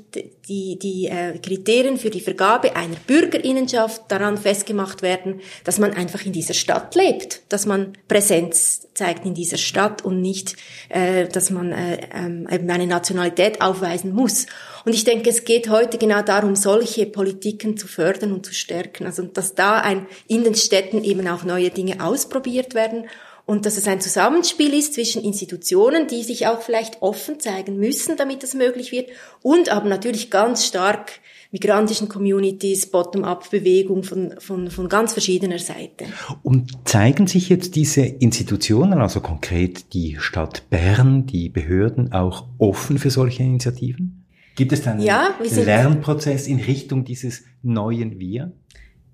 die, 0.48 0.78
die 0.78 1.07
äh, 1.07 1.39
Kriterien 1.39 1.98
für 1.98 2.09
die 2.09 2.23
Vergabe 2.23 2.74
einer 2.74 2.97
Bürgerinnenschaft 3.07 4.02
daran 4.09 4.39
festgemacht 4.39 5.02
werden, 5.02 5.40
dass 5.65 5.78
man 5.78 5.93
einfach 5.93 6.24
in 6.24 6.32
dieser 6.32 6.55
Stadt 6.55 6.94
lebt, 6.94 7.43
dass 7.51 7.66
man 7.66 7.93
Präsenz 8.09 8.89
zeigt 8.94 9.27
in 9.27 9.35
dieser 9.35 9.59
Stadt 9.59 10.05
und 10.05 10.23
nicht, 10.23 10.57
äh, 10.89 11.28
dass 11.28 11.51
man 11.51 11.73
äh, 11.73 12.01
ähm, 12.15 12.48
eben 12.51 12.70
eine 12.70 12.86
Nationalität 12.86 13.61
aufweisen 13.61 14.15
muss. 14.15 14.47
Und 14.86 14.94
ich 14.94 15.05
denke, 15.05 15.28
es 15.28 15.44
geht 15.44 15.69
heute 15.69 15.98
genau 15.98 16.23
darum, 16.23 16.57
solche 16.57 17.05
Politiken 17.05 17.77
zu 17.77 17.89
fördern 17.89 18.32
und 18.32 18.47
zu 18.47 18.55
stärken. 18.55 19.05
Also 19.05 19.23
dass 19.23 19.55
da 19.55 19.78
ein, 19.78 20.07
in 20.28 20.44
den 20.44 20.55
Städten 20.55 21.05
eben 21.05 21.28
auch 21.28 21.44
neue 21.44 21.70
Dinge 21.70 22.02
ausprobiert 22.02 22.74
werden 22.74 23.05
und 23.51 23.66
dass 23.66 23.77
es 23.77 23.89
ein 23.89 24.01
Zusammenspiel 24.01 24.72
ist 24.72 24.94
zwischen 24.94 25.24
Institutionen, 25.24 26.06
die 26.06 26.22
sich 26.22 26.47
auch 26.47 26.60
vielleicht 26.60 27.02
offen 27.02 27.40
zeigen 27.40 27.78
müssen, 27.78 28.16
damit 28.16 28.44
das 28.44 28.55
möglich 28.55 28.93
wird, 28.93 29.10
und 29.43 29.70
aber 29.70 29.89
natürlich 29.89 30.31
ganz 30.31 30.64
stark 30.64 31.14
migrantischen 31.51 32.09
Communities, 32.09 32.86
Bottom-up-Bewegung 32.93 34.05
von, 34.05 34.35
von, 34.39 34.70
von 34.70 34.89
ganz 34.89 35.14
verschiedener 35.14 35.59
Seite. 35.59 36.05
Und 36.44 36.89
zeigen 36.89 37.27
sich 37.27 37.48
jetzt 37.48 37.74
diese 37.74 38.02
Institutionen, 38.02 39.01
also 39.01 39.20
konkret 39.20 39.94
die 39.94 40.18
Stadt 40.20 40.70
Bern, 40.70 41.27
die 41.27 41.48
Behörden, 41.48 42.12
auch 42.12 42.47
offen 42.59 42.98
für 42.98 43.10
solche 43.10 43.43
Initiativen? 43.43 44.28
Gibt 44.55 44.70
es 44.70 44.82
dann 44.82 45.01
ja, 45.01 45.35
einen 45.40 45.64
Lernprozess 45.64 46.47
in 46.47 46.60
Richtung 46.60 47.05
dieses 47.05 47.43
neuen 47.62 48.20
Wir? 48.20 48.52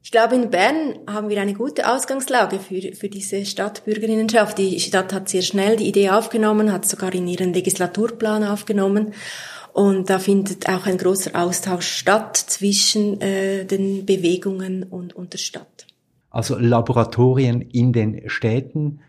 Ich 0.07 0.13
glaube, 0.13 0.37
in 0.37 0.51
Bern 0.51 1.01
haben 1.09 1.31
wir 1.31 1.41
eine 1.41 1.53
gute 1.53 1.93
Ausgangslage 1.93 2.61
für, 2.61 2.95
für 2.95 3.09
diese 3.09 3.45
Stadtbürgerinnenschaft. 3.45 4.57
Die 4.57 4.79
Stadt 4.79 5.13
hat 5.13 5.29
sehr 5.29 5.43
schnell 5.43 5.75
die 5.77 5.89
Idee 5.89 6.11
aufgenommen, 6.11 6.71
hat 6.71 6.87
sogar 6.87 7.13
in 7.13 7.27
ihren 7.27 7.53
Legislaturplan 7.53 8.45
aufgenommen. 8.45 9.15
Und 9.73 10.09
da 10.09 10.21
findet 10.21 10.69
auch 10.69 10.87
ein 10.87 10.99
großer 10.99 11.33
Austausch 11.35 11.89
statt 11.89 12.37
zwischen 12.37 13.21
äh, 13.21 13.65
den 13.65 14.07
Bewegungen 14.07 14.85
und, 14.85 15.17
und 15.17 15.33
der 15.33 15.39
Stadt. 15.39 15.89
Also 16.31 16.57
Laboratorien 16.57 17.61
in 17.61 17.93
den 17.93 18.31
Städten 18.31 19.01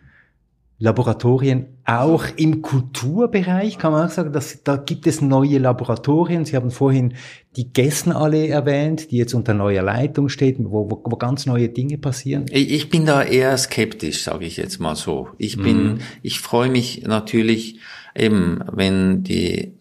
Laboratorien 0.80 1.66
auch 1.86 2.26
im 2.36 2.62
Kulturbereich, 2.62 3.80
kann 3.80 3.94
man 3.94 4.08
auch 4.08 4.12
sagen, 4.12 4.32
dass, 4.32 4.62
da 4.64 4.78
gibt 4.78 5.08
es 5.08 5.22
neue 5.22 5.58
Laboratorien. 5.58 6.46
Sie 6.46 6.56
haben 6.56 6.70
vorhin 6.70 7.16
die 7.56 7.74
Gessenallee 7.74 8.50
erwähnt, 8.50 9.10
die 9.10 9.18
jetzt 9.18 9.34
unter 9.34 9.56
neuer 9.56 9.82
Leitung 9.82 10.30
steht, 10.30 10.58
wo, 10.60 10.92
wo, 10.92 11.02
wo 11.04 11.16
ganz 11.16 11.48
neue 11.48 11.70
Dinge 11.70 11.98
passieren. 11.98 12.46
Ich 12.52 12.90
bin 12.90 13.08
da 13.08 13.24
eher 13.24 13.58
skeptisch, 13.58 14.24
sage 14.24 14.46
ich 14.46 14.58
jetzt 14.58 14.80
mal 14.80 14.96
so. 14.96 15.30
Ich 15.40 15.58
bin, 15.58 15.84
mhm. 15.84 16.00
ich 16.22 16.40
freue 16.40 16.70
mich 16.70 17.04
natürlich 17.08 17.80
eben, 18.16 18.60
wenn 18.72 19.24
die 19.24 19.74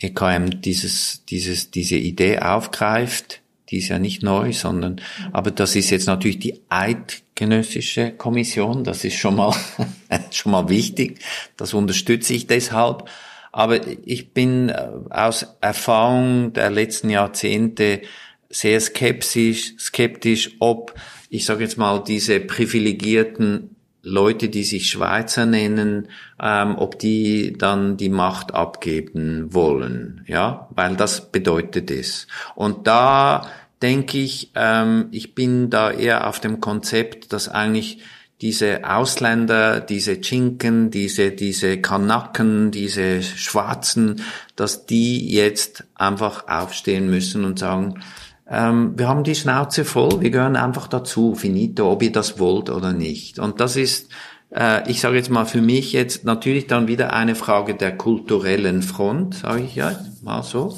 EKM 0.00 0.62
dieses, 0.62 1.24
dieses, 1.26 1.70
diese 1.70 1.96
Idee 1.96 2.38
aufgreift, 2.38 3.41
die 3.72 3.78
ist 3.78 3.88
ja 3.88 3.98
nicht 3.98 4.22
neu, 4.22 4.52
sondern, 4.52 5.00
aber 5.32 5.50
das 5.50 5.74
ist 5.74 5.90
jetzt 5.90 6.06
natürlich 6.06 6.38
die 6.38 6.60
eidgenössische 6.68 8.12
Kommission, 8.12 8.84
das 8.84 9.02
ist 9.04 9.16
schon 9.16 9.36
mal, 9.36 9.54
schon 10.30 10.52
mal 10.52 10.68
wichtig, 10.68 11.18
das 11.56 11.74
unterstütze 11.74 12.34
ich 12.34 12.46
deshalb. 12.46 13.08
Aber 13.50 13.80
ich 14.06 14.32
bin 14.32 14.68
äh, 14.68 14.88
aus 15.10 15.46
Erfahrung 15.60 16.52
der 16.52 16.70
letzten 16.70 17.10
Jahrzehnte 17.10 18.02
sehr 18.48 18.80
skeptisch, 18.80 19.74
skeptisch, 19.78 20.56
ob, 20.58 20.94
ich 21.30 21.44
sage 21.44 21.64
jetzt 21.64 21.78
mal, 21.78 22.02
diese 22.04 22.40
privilegierten 22.40 23.76
Leute, 24.02 24.48
die 24.48 24.64
sich 24.64 24.90
Schweizer 24.90 25.46
nennen, 25.46 26.08
ähm, 26.40 26.76
ob 26.76 26.98
die 26.98 27.54
dann 27.56 27.96
die 27.96 28.08
Macht 28.08 28.52
abgeben 28.52 29.54
wollen, 29.54 30.24
ja, 30.26 30.68
weil 30.70 30.96
das 30.96 31.30
bedeutet 31.30 31.90
es. 31.90 32.26
Und 32.56 32.86
da 32.86 33.46
denke 33.82 34.18
ich, 34.18 34.52
ähm, 34.54 35.08
ich 35.10 35.34
bin 35.34 35.70
da 35.70 35.90
eher 35.90 36.28
auf 36.28 36.40
dem 36.40 36.60
Konzept, 36.60 37.32
dass 37.32 37.48
eigentlich 37.48 37.98
diese 38.40 38.88
Ausländer, 38.88 39.80
diese 39.80 40.20
Chinken, 40.20 40.90
diese, 40.90 41.30
diese 41.30 41.80
Kanaken, 41.80 42.70
diese 42.70 43.22
Schwarzen, 43.22 44.22
dass 44.56 44.86
die 44.86 45.32
jetzt 45.32 45.84
einfach 45.94 46.48
aufstehen 46.48 47.08
müssen 47.08 47.44
und 47.44 47.58
sagen, 47.58 48.00
ähm, 48.48 48.94
wir 48.96 49.08
haben 49.08 49.22
die 49.22 49.36
Schnauze 49.36 49.84
voll, 49.84 50.20
wir 50.20 50.30
gehören 50.30 50.56
einfach 50.56 50.88
dazu, 50.88 51.34
finito, 51.34 51.90
ob 51.90 52.02
ihr 52.02 52.12
das 52.12 52.38
wollt 52.38 52.70
oder 52.70 52.92
nicht. 52.92 53.38
Und 53.38 53.60
das 53.60 53.76
ist 53.76 54.10
äh, 54.54 54.88
ich 54.90 55.00
sage 55.00 55.16
jetzt 55.16 55.30
mal 55.30 55.46
für 55.46 55.62
mich 55.62 55.92
jetzt 55.92 56.24
natürlich 56.24 56.66
dann 56.66 56.88
wieder 56.88 57.12
eine 57.12 57.34
Frage 57.34 57.74
der 57.74 57.96
kulturellen 57.96 58.82
Front, 58.82 59.36
sage 59.36 59.62
ich 59.62 59.74
ja 59.74 59.98
mal 60.22 60.42
so. 60.42 60.76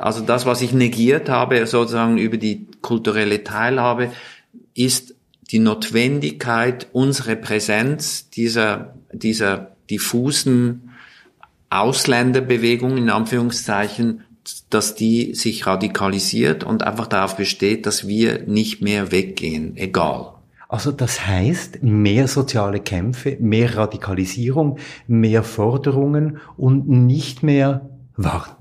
Also 0.00 0.20
das, 0.20 0.46
was 0.46 0.62
ich 0.62 0.72
negiert 0.72 1.28
habe, 1.28 1.66
sozusagen 1.66 2.18
über 2.18 2.36
die 2.36 2.66
kulturelle 2.80 3.44
Teilhabe, 3.44 4.10
ist 4.74 5.14
die 5.50 5.58
Notwendigkeit, 5.58 6.88
unsere 6.92 7.36
Präsenz 7.36 8.30
dieser, 8.30 8.94
dieser 9.12 9.72
diffusen 9.90 10.90
Ausländerbewegung 11.70 12.96
in 12.96 13.10
Anführungszeichen, 13.10 14.22
dass 14.70 14.94
die 14.94 15.34
sich 15.34 15.66
radikalisiert 15.66 16.64
und 16.64 16.82
einfach 16.82 17.06
darauf 17.06 17.36
besteht, 17.36 17.86
dass 17.86 18.08
wir 18.08 18.42
nicht 18.46 18.80
mehr 18.80 19.12
weggehen, 19.12 19.76
egal. 19.76 20.34
Also 20.68 20.92
das 20.92 21.26
heißt 21.26 21.82
mehr 21.82 22.28
soziale 22.28 22.78
Kämpfe, 22.80 23.36
mehr 23.40 23.76
Radikalisierung, 23.76 24.78
mehr 25.08 25.42
Forderungen 25.42 26.38
und 26.56 26.88
nicht 26.88 27.42
mehr 27.42 27.90
warten. 28.16 28.60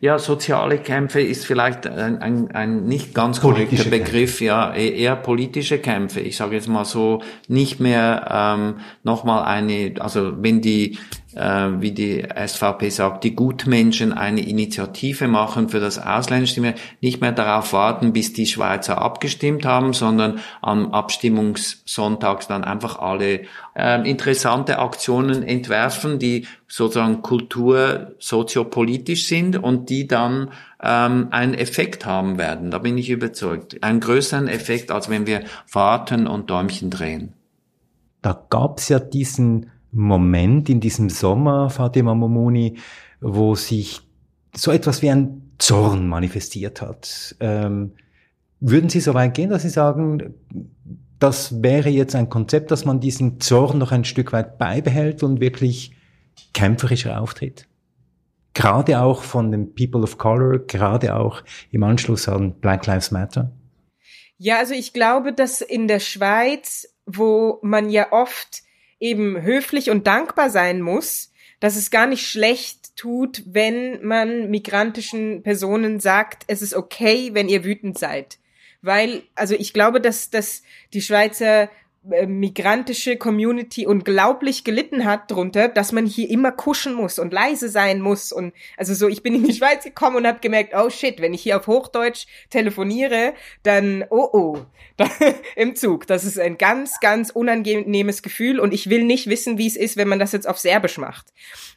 Ja, 0.00 0.20
soziale 0.20 0.78
Kämpfe 0.78 1.20
ist 1.20 1.44
vielleicht 1.44 1.84
ein, 1.86 2.22
ein, 2.22 2.52
ein 2.52 2.84
nicht 2.84 3.14
ganz 3.14 3.40
korrekter 3.40 3.90
Begriff, 3.90 4.38
Kämpfe. 4.38 4.44
ja, 4.44 4.72
e-, 4.72 4.90
eher 4.90 5.16
politische 5.16 5.78
Kämpfe. 5.78 6.20
Ich 6.20 6.36
sage 6.36 6.54
jetzt 6.54 6.68
mal 6.68 6.84
so, 6.84 7.20
nicht 7.48 7.80
mehr 7.80 8.28
ähm, 8.30 8.80
nochmal 9.02 9.44
eine, 9.44 9.94
also 9.98 10.40
wenn 10.40 10.60
die 10.60 10.98
äh, 11.34 11.80
wie 11.80 11.92
die 11.92 12.26
SVP 12.46 12.90
sagt, 12.90 13.24
die 13.24 13.34
Gutmenschen 13.34 14.12
eine 14.12 14.40
Initiative 14.40 15.28
machen 15.28 15.68
für 15.68 15.80
das 15.80 15.98
Ausländerstimme, 15.98 16.74
nicht 17.00 17.20
mehr 17.20 17.32
darauf 17.32 17.72
warten, 17.72 18.12
bis 18.12 18.32
die 18.32 18.46
Schweizer 18.46 19.00
abgestimmt 19.00 19.64
haben, 19.64 19.92
sondern 19.92 20.40
am 20.62 20.92
Abstimmungssonntags 20.92 22.48
dann 22.48 22.64
einfach 22.64 22.98
alle 22.98 23.42
äh, 23.76 24.08
interessante 24.08 24.78
Aktionen 24.78 25.42
entwerfen, 25.42 26.18
die 26.18 26.46
sozusagen 26.66 27.22
kultur 27.22 28.12
soziopolitisch 28.18 29.26
sind 29.26 29.56
und 29.56 29.87
die 29.88 30.06
dann 30.06 30.50
ähm, 30.82 31.28
einen 31.30 31.54
Effekt 31.54 32.06
haben 32.06 32.38
werden. 32.38 32.70
Da 32.70 32.78
bin 32.78 32.98
ich 32.98 33.10
überzeugt. 33.10 33.82
Einen 33.82 34.00
größeren 34.00 34.48
Effekt, 34.48 34.90
als 34.90 35.08
wenn 35.08 35.26
wir 35.26 35.42
warten 35.72 36.26
und 36.26 36.50
Däumchen 36.50 36.90
drehen. 36.90 37.32
Da 38.22 38.46
gab's 38.50 38.88
ja 38.88 38.98
diesen 38.98 39.70
Moment 39.90 40.68
in 40.68 40.80
diesem 40.80 41.08
Sommer, 41.08 41.70
Fatima 41.70 42.14
Momoni, 42.14 42.78
wo 43.20 43.54
sich 43.54 44.02
so 44.54 44.70
etwas 44.70 45.02
wie 45.02 45.10
ein 45.10 45.52
Zorn 45.58 46.08
manifestiert 46.08 46.82
hat. 46.82 47.36
Ähm, 47.40 47.92
würden 48.60 48.90
Sie 48.90 49.00
so 49.00 49.14
weit 49.14 49.34
gehen, 49.34 49.50
dass 49.50 49.62
Sie 49.62 49.68
sagen, 49.68 50.34
das 51.18 51.62
wäre 51.62 51.88
jetzt 51.88 52.14
ein 52.14 52.28
Konzept, 52.28 52.70
dass 52.70 52.84
man 52.84 53.00
diesen 53.00 53.40
Zorn 53.40 53.78
noch 53.78 53.92
ein 53.92 54.04
Stück 54.04 54.32
weit 54.32 54.58
beibehält 54.58 55.22
und 55.22 55.40
wirklich 55.40 55.96
kämpferischer 56.54 57.20
auftritt? 57.20 57.66
Gerade 58.54 59.00
auch 59.00 59.22
von 59.22 59.52
den 59.52 59.74
People 59.74 60.02
of 60.02 60.18
Color, 60.18 60.60
gerade 60.66 61.16
auch 61.16 61.42
im 61.70 61.82
Anschluss 61.82 62.28
an 62.28 62.54
Black 62.60 62.86
Lives 62.86 63.10
Matter? 63.10 63.52
Ja, 64.36 64.58
also 64.58 64.74
ich 64.74 64.92
glaube, 64.92 65.32
dass 65.32 65.60
in 65.60 65.88
der 65.88 66.00
Schweiz, 66.00 66.88
wo 67.06 67.58
man 67.62 67.90
ja 67.90 68.12
oft 68.12 68.62
eben 69.00 69.42
höflich 69.42 69.90
und 69.90 70.06
dankbar 70.06 70.50
sein 70.50 70.80
muss, 70.80 71.32
dass 71.60 71.76
es 71.76 71.90
gar 71.90 72.06
nicht 72.06 72.26
schlecht 72.26 72.96
tut, 72.96 73.42
wenn 73.46 74.04
man 74.04 74.50
migrantischen 74.50 75.42
Personen 75.42 76.00
sagt, 76.00 76.44
es 76.46 76.62
ist 76.62 76.74
okay, 76.74 77.30
wenn 77.32 77.48
ihr 77.48 77.64
wütend 77.64 77.98
seid. 77.98 78.38
Weil, 78.80 79.22
also 79.34 79.54
ich 79.54 79.72
glaube, 79.72 80.00
dass, 80.00 80.30
dass 80.30 80.62
die 80.92 81.02
Schweizer 81.02 81.68
migrantische 82.26 83.16
Community 83.16 83.86
unglaublich 83.86 84.64
gelitten 84.64 85.04
hat 85.04 85.30
drunter, 85.30 85.68
dass 85.68 85.92
man 85.92 86.06
hier 86.06 86.30
immer 86.30 86.52
kuschen 86.52 86.94
muss 86.94 87.18
und 87.18 87.32
leise 87.32 87.68
sein 87.68 88.00
muss 88.00 88.32
und 88.32 88.52
also 88.76 88.94
so 88.94 89.08
ich 89.08 89.22
bin 89.22 89.34
in 89.34 89.44
die 89.44 89.52
Schweiz 89.52 89.84
gekommen 89.84 90.16
und 90.16 90.26
habe 90.26 90.40
gemerkt, 90.40 90.74
oh 90.74 90.90
shit, 90.90 91.20
wenn 91.20 91.34
ich 91.34 91.42
hier 91.42 91.58
auf 91.58 91.66
Hochdeutsch 91.66 92.26
telefoniere, 92.50 93.34
dann 93.62 94.04
oh 94.10 94.28
oh, 94.32 94.58
im 95.56 95.76
Zug, 95.76 96.06
das 96.06 96.24
ist 96.24 96.38
ein 96.38 96.58
ganz 96.58 97.00
ganz 97.00 97.30
unangenehmes 97.30 98.22
Gefühl 98.22 98.60
und 98.60 98.72
ich 98.72 98.88
will 98.90 99.04
nicht 99.04 99.28
wissen, 99.28 99.58
wie 99.58 99.66
es 99.66 99.76
ist, 99.76 99.96
wenn 99.96 100.08
man 100.08 100.18
das 100.18 100.32
jetzt 100.32 100.48
auf 100.48 100.58
Serbisch 100.58 100.98
macht. 100.98 101.26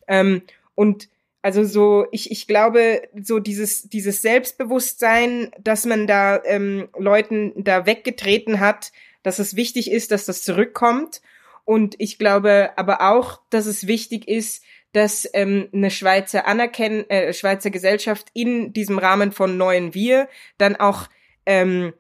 Ähm, 0.08 0.44
und 0.76 1.10
also 1.44 1.64
so, 1.64 2.06
ich, 2.12 2.30
ich 2.30 2.46
glaube, 2.46 3.02
so 3.20 3.40
dieses, 3.40 3.90
dieses 3.90 4.22
Selbstbewusstsein, 4.22 5.52
dass 5.60 5.86
man 5.86 6.06
da 6.06 6.40
ähm, 6.46 6.88
Leuten 6.98 7.54
da 7.56 7.88
weggetreten 7.88 8.60
hat, 8.60 8.92
dass 9.24 9.40
es 9.40 9.56
wichtig 9.56 9.92
ist, 9.92 10.12
dass 10.12 10.26
das 10.26 10.44
zurückkommt. 10.44 11.22
Und 11.66 11.96
ich 12.00 12.18
glaube 12.18 12.72
aber 12.76 13.02
auch, 13.02 13.42
dass 13.50 13.66
es 13.66 13.88
wichtig 13.88 14.28
ist, 14.28 14.64
dass 14.94 15.30
ähm, 15.34 15.70
eine 15.74 15.92
Schweizer 15.92 16.48
Anerkennen, 16.48 17.10
äh, 17.10 17.34
Schweizer 17.34 17.70
Gesellschaft 17.70 18.28
in 18.34 18.74
diesem 18.74 18.98
Rahmen 18.98 19.32
von 19.32 19.58
neuen 19.58 19.94
Wir 19.94 20.28
dann 20.58 20.76
auch 20.76 21.08
ähm, 21.46 21.94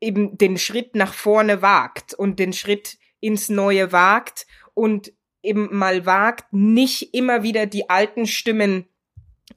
eben 0.00 0.36
den 0.36 0.58
Schritt 0.58 0.96
nach 0.96 1.14
vorne 1.14 1.62
wagt 1.62 2.14
und 2.14 2.38
den 2.38 2.52
Schritt 2.52 2.98
ins 3.20 3.48
Neue 3.48 3.92
wagt 3.92 4.46
und 4.74 5.12
eben 5.42 5.76
mal 5.76 6.06
wagt, 6.06 6.52
nicht 6.52 7.14
immer 7.14 7.42
wieder 7.42 7.66
die 7.66 7.88
alten 7.88 8.26
Stimmen 8.26 8.86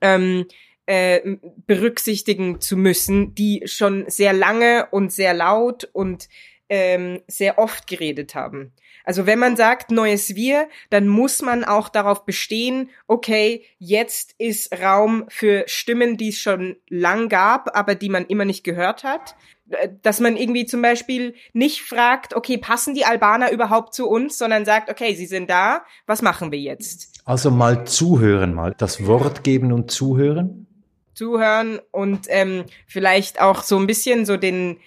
ähm, 0.01 0.45
äh, 0.85 1.37
berücksichtigen 1.65 2.61
zu 2.61 2.77
müssen, 2.77 3.33
die 3.33 3.63
schon 3.65 4.05
sehr 4.07 4.33
lange 4.33 4.87
und 4.91 5.11
sehr 5.11 5.33
laut 5.33 5.89
und 5.93 6.29
ähm, 6.69 7.21
sehr 7.27 7.57
oft 7.59 7.87
geredet 7.87 8.35
haben. 8.35 8.73
Also 9.03 9.25
wenn 9.27 9.39
man 9.39 9.55
sagt 9.55 9.91
neues 9.91 10.35
Wir, 10.35 10.67
dann 10.89 11.07
muss 11.07 11.41
man 11.41 11.63
auch 11.63 11.89
darauf 11.89 12.25
bestehen, 12.25 12.89
okay, 13.07 13.63
jetzt 13.77 14.33
ist 14.39 14.73
Raum 14.81 15.25
für 15.29 15.63
Stimmen, 15.67 16.17
die 16.17 16.29
es 16.29 16.39
schon 16.39 16.77
lang 16.89 17.29
gab, 17.29 17.77
aber 17.77 17.95
die 17.95 18.09
man 18.09 18.25
immer 18.25 18.45
nicht 18.45 18.63
gehört 18.63 19.03
hat. 19.03 19.35
Äh, 19.69 19.89
dass 20.01 20.19
man 20.19 20.37
irgendwie 20.37 20.65
zum 20.65 20.81
Beispiel 20.81 21.35
nicht 21.53 21.81
fragt, 21.81 22.35
okay, 22.35 22.57
passen 22.57 22.93
die 22.93 23.05
Albaner 23.05 23.51
überhaupt 23.51 23.93
zu 23.93 24.07
uns, 24.07 24.37
sondern 24.37 24.65
sagt, 24.65 24.89
okay, 24.89 25.15
sie 25.15 25.25
sind 25.25 25.49
da, 25.49 25.83
was 26.05 26.21
machen 26.21 26.51
wir 26.51 26.59
jetzt? 26.59 27.21
Also 27.25 27.49
mal 27.51 27.85
zuhören, 27.85 28.53
mal 28.53 28.75
das 28.77 29.05
Wort 29.07 29.43
geben 29.43 29.71
und 29.71 29.89
zuhören. 29.89 30.67
Zuhören 31.13 31.79
und 31.91 32.27
ähm, 32.29 32.65
vielleicht 32.87 33.39
auch 33.39 33.63
so 33.63 33.77
ein 33.77 33.87
bisschen 33.87 34.25
so 34.25 34.35
den 34.35 34.77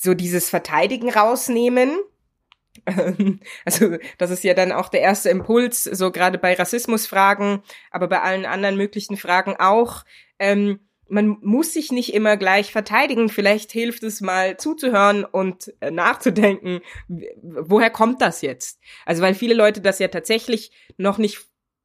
so 0.00 0.14
dieses 0.14 0.50
Verteidigen 0.50 1.10
rausnehmen. 1.10 1.98
Also 3.64 3.96
das 4.18 4.30
ist 4.30 4.44
ja 4.44 4.54
dann 4.54 4.72
auch 4.72 4.88
der 4.88 5.02
erste 5.02 5.28
Impuls, 5.28 5.84
so 5.84 6.10
gerade 6.10 6.38
bei 6.38 6.54
Rassismusfragen, 6.54 7.62
aber 7.90 8.08
bei 8.08 8.22
allen 8.22 8.46
anderen 8.46 8.76
möglichen 8.76 9.16
Fragen 9.16 9.56
auch. 9.58 10.04
Ähm, 10.38 10.80
man 11.12 11.36
muss 11.42 11.74
sich 11.74 11.92
nicht 11.92 12.14
immer 12.14 12.38
gleich 12.38 12.72
verteidigen. 12.72 13.28
Vielleicht 13.28 13.70
hilft 13.70 14.02
es 14.02 14.22
mal 14.22 14.56
zuzuhören 14.56 15.24
und 15.24 15.72
äh, 15.80 15.90
nachzudenken, 15.90 16.80
woher 17.42 17.90
kommt 17.90 18.22
das 18.22 18.40
jetzt? 18.40 18.80
Also 19.04 19.22
weil 19.22 19.34
viele 19.34 19.54
Leute 19.54 19.82
das 19.82 19.98
ja 19.98 20.08
tatsächlich 20.08 20.72
noch 20.96 21.18
nicht 21.18 21.44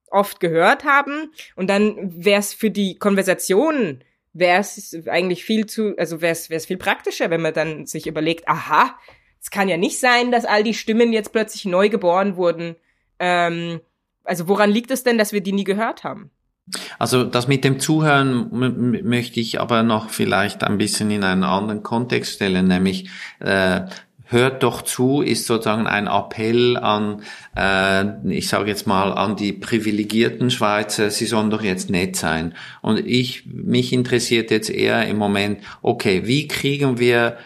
oft 0.10 0.40
gehört 0.40 0.86
haben 0.86 1.34
und 1.58 1.70
dann 1.70 2.24
wäre 2.24 2.40
es 2.40 2.54
für 2.54 2.72
die 2.72 2.98
Konversation 2.98 4.02
wäre 4.38 4.60
es 4.60 4.96
eigentlich 5.08 5.44
viel 5.44 5.66
zu, 5.66 5.96
also 5.98 6.22
wäre 6.22 6.34
es 6.34 6.66
viel 6.66 6.78
praktischer, 6.78 7.30
wenn 7.30 7.42
man 7.42 7.54
dann 7.54 7.86
sich 7.86 8.08
überlegt, 8.08 8.48
aha, 8.48 8.98
es 9.42 9.52
kann 9.52 9.70
ja 9.70 9.78
nicht 9.78 10.00
sein, 10.00 10.32
dass 10.32 10.46
all 10.46 10.64
die 10.64 10.74
Stimmen 10.74 11.14
jetzt 11.14 11.32
plötzlich 11.32 11.66
neu 11.66 11.90
geboren 11.90 12.36
wurden. 12.36 12.76
Ähm, 13.20 13.82
also 14.24 14.48
woran 14.48 14.72
liegt 14.72 14.92
es 14.92 15.04
denn, 15.04 15.18
dass 15.18 15.34
wir 15.34 15.42
die 15.42 15.54
nie 15.54 15.64
gehört 15.64 16.04
haben? 16.04 16.32
Also 17.00 17.24
das 17.24 17.48
mit 17.48 17.64
dem 17.64 17.80
Zuhören 17.80 18.50
möchte 19.04 19.40
ich 19.40 19.62
aber 19.62 19.84
noch 19.84 20.10
vielleicht 20.10 20.64
ein 20.66 20.78
bisschen 20.78 21.10
in 21.12 21.24
einen 21.24 21.46
anderen 21.46 21.82
Kontext 21.82 22.34
stellen, 22.34 22.68
nämlich 22.68 23.10
äh, 23.40 23.82
hört 24.28 24.64
doch 24.64 24.82
zu, 24.82 25.22
ist 25.22 25.48
sozusagen 25.48 25.88
ein 25.88 26.08
Appell 26.08 26.78
an, 26.78 27.22
äh, 27.56 28.06
ich 28.30 28.48
sage 28.48 28.70
jetzt 28.70 28.88
mal, 28.88 29.12
an 29.12 29.36
die 29.36 29.54
privilegierten 29.54 30.52
Schweizer, 30.52 31.10
sie 31.10 31.26
sollen 31.26 31.50
doch 31.50 31.64
jetzt 31.64 31.90
nett 31.90 32.16
sein. 32.16 32.54
Und 32.82 33.00
ich, 33.00 33.46
mich 33.46 33.94
interessiert 33.94 34.52
jetzt 34.52 34.70
eher 34.70 35.08
im 35.08 35.18
Moment, 35.18 35.60
okay, 35.82 36.24
wie 36.26 36.48
kriegen 36.48 37.00
wir 37.00 37.38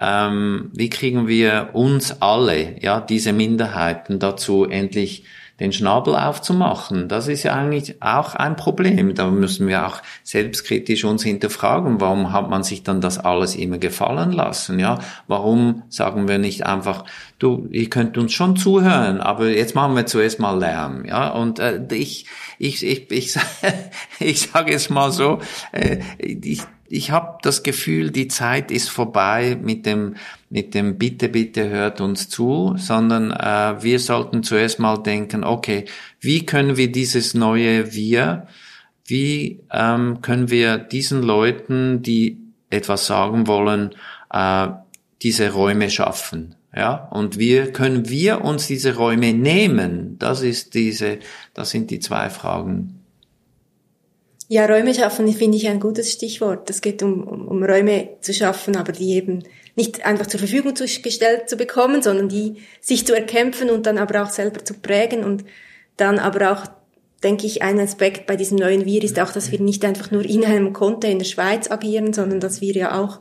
ähm, 0.00 0.70
wie 0.74 0.90
kriegen 0.90 1.26
wir 1.26 1.70
uns 1.72 2.22
alle, 2.22 2.80
ja, 2.80 3.00
diese 3.00 3.32
Minderheiten 3.32 4.20
dazu 4.20 4.64
endlich 4.64 5.24
den 5.60 5.72
Schnabel 5.72 6.14
aufzumachen. 6.14 7.08
Das 7.08 7.26
ist 7.26 7.42
ja 7.42 7.54
eigentlich 7.54 8.00
auch 8.00 8.34
ein 8.34 8.56
Problem. 8.56 9.14
Da 9.14 9.28
müssen 9.28 9.66
wir 9.66 9.86
auch 9.86 10.02
selbstkritisch 10.22 11.04
uns 11.04 11.24
hinterfragen, 11.24 12.00
warum 12.00 12.32
hat 12.32 12.48
man 12.48 12.62
sich 12.62 12.84
dann 12.84 13.00
das 13.00 13.18
alles 13.18 13.56
immer 13.56 13.78
gefallen 13.78 14.32
lassen? 14.32 14.78
Ja, 14.78 15.00
warum 15.26 15.82
sagen 15.88 16.28
wir 16.28 16.38
nicht 16.38 16.64
einfach, 16.64 17.04
du, 17.38 17.66
ihr 17.70 17.90
könnt 17.90 18.16
uns 18.18 18.32
schon 18.32 18.56
zuhören, 18.56 19.20
aber 19.20 19.48
jetzt 19.48 19.74
machen 19.74 19.96
wir 19.96 20.06
zuerst 20.06 20.38
mal 20.38 20.58
Lärm. 20.58 21.04
Ja, 21.04 21.30
und 21.30 21.58
äh, 21.58 21.80
ich, 21.90 22.26
ich, 22.58 22.84
ich, 22.84 23.10
ich, 23.10 23.34
ich 24.20 24.40
sage 24.50 24.72
es 24.72 24.90
mal 24.90 25.10
so, 25.10 25.40
äh, 25.72 25.98
ich, 26.18 26.62
ich 26.88 27.10
habe 27.10 27.38
das 27.42 27.62
Gefühl, 27.62 28.10
die 28.10 28.28
Zeit 28.28 28.70
ist 28.70 28.88
vorbei 28.88 29.58
mit 29.60 29.86
dem, 29.86 30.16
mit 30.50 30.74
dem 30.74 30.98
Bitte, 30.98 31.28
bitte 31.28 31.68
hört 31.68 32.00
uns 32.00 32.28
zu, 32.28 32.74
sondern 32.76 33.32
äh, 33.32 33.82
wir 33.82 33.98
sollten 33.98 34.42
zuerst 34.42 34.78
mal 34.78 34.96
denken, 34.96 35.44
okay, 35.44 35.84
wie 36.20 36.46
können 36.46 36.76
wir 36.76 36.90
dieses 36.90 37.34
neue 37.34 37.92
Wir, 37.92 38.46
wie 39.04 39.60
ähm, 39.72 40.20
können 40.22 40.50
wir 40.50 40.78
diesen 40.78 41.22
Leuten, 41.22 42.02
die 42.02 42.38
etwas 42.70 43.06
sagen 43.06 43.46
wollen, 43.46 43.94
äh, 44.32 44.68
diese 45.22 45.52
Räume 45.52 45.90
schaffen? 45.90 46.54
Ja, 46.74 47.08
und 47.10 47.38
wie 47.38 47.72
können 47.72 48.08
wir 48.08 48.44
uns 48.44 48.66
diese 48.66 48.96
Räume 48.96 49.32
nehmen? 49.32 50.16
Das 50.18 50.42
ist 50.42 50.74
diese, 50.74 51.18
das 51.54 51.70
sind 51.70 51.90
die 51.90 51.98
zwei 51.98 52.30
Fragen, 52.30 52.98
ja, 54.50 54.64
Räume 54.64 54.94
schaffen 54.94 55.30
finde 55.34 55.58
ich 55.58 55.68
ein 55.68 55.78
gutes 55.78 56.10
Stichwort. 56.10 56.70
Es 56.70 56.80
geht 56.80 57.02
um, 57.02 57.22
um, 57.22 57.46
um 57.46 57.62
Räume 57.62 58.16
zu 58.22 58.32
schaffen, 58.32 58.76
aber 58.76 58.92
die 58.92 59.10
eben 59.10 59.44
nicht 59.78 60.04
einfach 60.04 60.26
zur 60.26 60.40
Verfügung 60.40 60.76
zu, 60.76 60.84
gestellt 60.84 61.48
zu 61.48 61.56
bekommen, 61.56 62.02
sondern 62.02 62.28
die 62.28 62.56
sich 62.82 63.06
zu 63.06 63.14
erkämpfen 63.14 63.70
und 63.70 63.86
dann 63.86 63.96
aber 63.96 64.22
auch 64.22 64.30
selber 64.30 64.62
zu 64.64 64.74
prägen 64.74 65.24
und 65.24 65.44
dann 65.96 66.18
aber 66.18 66.52
auch 66.52 66.66
denke 67.22 67.46
ich, 67.46 67.62
ein 67.62 67.80
Aspekt 67.80 68.26
bei 68.26 68.36
diesem 68.36 68.58
neuen 68.58 68.84
Wir 68.84 69.02
ist 69.02 69.18
auch, 69.18 69.32
dass 69.32 69.50
wir 69.50 69.60
nicht 69.60 69.84
einfach 69.84 70.10
nur 70.10 70.24
in 70.24 70.44
einem 70.44 70.72
Konto 70.72 71.08
in 71.08 71.18
der 71.18 71.26
Schweiz 71.26 71.70
agieren, 71.70 72.12
sondern 72.12 72.38
dass 72.38 72.60
wir 72.60 72.74
ja 72.74 73.00
auch 73.00 73.20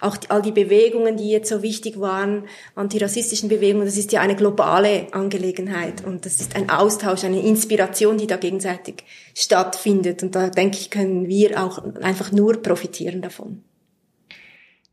auch 0.00 0.16
all 0.28 0.42
die 0.42 0.52
Bewegungen, 0.52 1.16
die 1.16 1.30
jetzt 1.30 1.48
so 1.48 1.62
wichtig 1.62 1.98
waren, 1.98 2.44
antirassistischen 2.74 3.48
Bewegungen, 3.48 3.86
das 3.86 3.96
ist 3.96 4.12
ja 4.12 4.20
eine 4.20 4.36
globale 4.36 5.06
Angelegenheit 5.12 6.04
und 6.04 6.26
das 6.26 6.34
ist 6.34 6.54
ein 6.54 6.68
Austausch, 6.68 7.24
eine 7.24 7.40
Inspiration, 7.40 8.18
die 8.18 8.26
da 8.26 8.36
gegenseitig 8.36 9.04
stattfindet 9.34 10.22
und 10.22 10.34
da 10.34 10.50
denke 10.50 10.76
ich, 10.78 10.90
können 10.90 11.28
wir 11.28 11.62
auch 11.62 11.82
einfach 12.02 12.30
nur 12.30 12.60
profitieren 12.62 13.22
davon. 13.22 13.62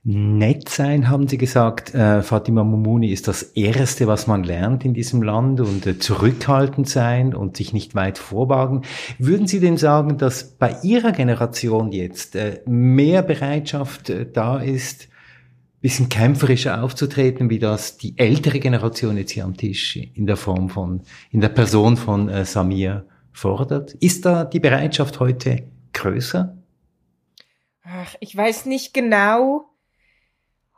Nett 0.06 0.68
sein, 0.68 1.10
haben 1.10 1.30
Sie 1.30 1.38
gesagt. 1.38 1.96
Äh, 1.96 2.24
Fatima 2.24 2.66
Mumuni 2.66 3.08
ist 3.08 3.30
das 3.30 3.42
Erste, 3.42 4.06
was 4.06 4.28
man 4.28 4.44
lernt 4.44 4.84
in 4.84 4.94
diesem 4.94 5.24
Land 5.24 5.62
und 5.62 5.88
äh, 5.88 5.98
zurückhaltend 5.98 6.90
sein 6.90 7.34
und 7.34 7.56
sich 7.56 7.72
nicht 7.72 7.96
weit 7.96 8.18
vorwagen. 8.18 8.82
Würden 9.18 9.48
Sie 9.48 9.62
denn 9.62 9.78
sagen, 9.78 10.18
dass 10.18 10.58
bei 10.58 10.76
Ihrer 10.84 11.14
Generation 11.14 11.94
jetzt 11.94 12.36
äh, 12.36 12.62
mehr 12.66 13.22
Bereitschaft 13.22 14.10
äh, 14.10 14.30
da 14.30 14.60
ist, 14.60 15.08
bisschen 15.80 16.10
kämpferischer 16.10 16.84
aufzutreten, 16.84 17.50
wie 17.50 17.60
das 17.60 17.98
die 17.98 18.18
ältere 18.18 18.60
Generation 18.60 19.16
jetzt 19.16 19.32
hier 19.32 19.46
am 19.46 19.56
Tisch 19.56 19.96
in 19.96 20.26
der 20.26 20.38
Form 20.38 20.70
von, 20.70 21.04
in 21.30 21.40
der 21.40 21.50
Person 21.50 21.96
von 21.96 22.28
äh, 22.28 22.44
Samir 22.44 23.06
fordert? 23.32 23.94
Ist 23.94 24.26
da 24.26 24.44
die 24.44 24.60
Bereitschaft 24.60 25.22
heute 25.22 25.64
größer? 25.94 26.58
Ach, 27.84 28.16
ich 28.20 28.36
weiß 28.36 28.66
nicht 28.66 28.94
genau, 28.94 29.73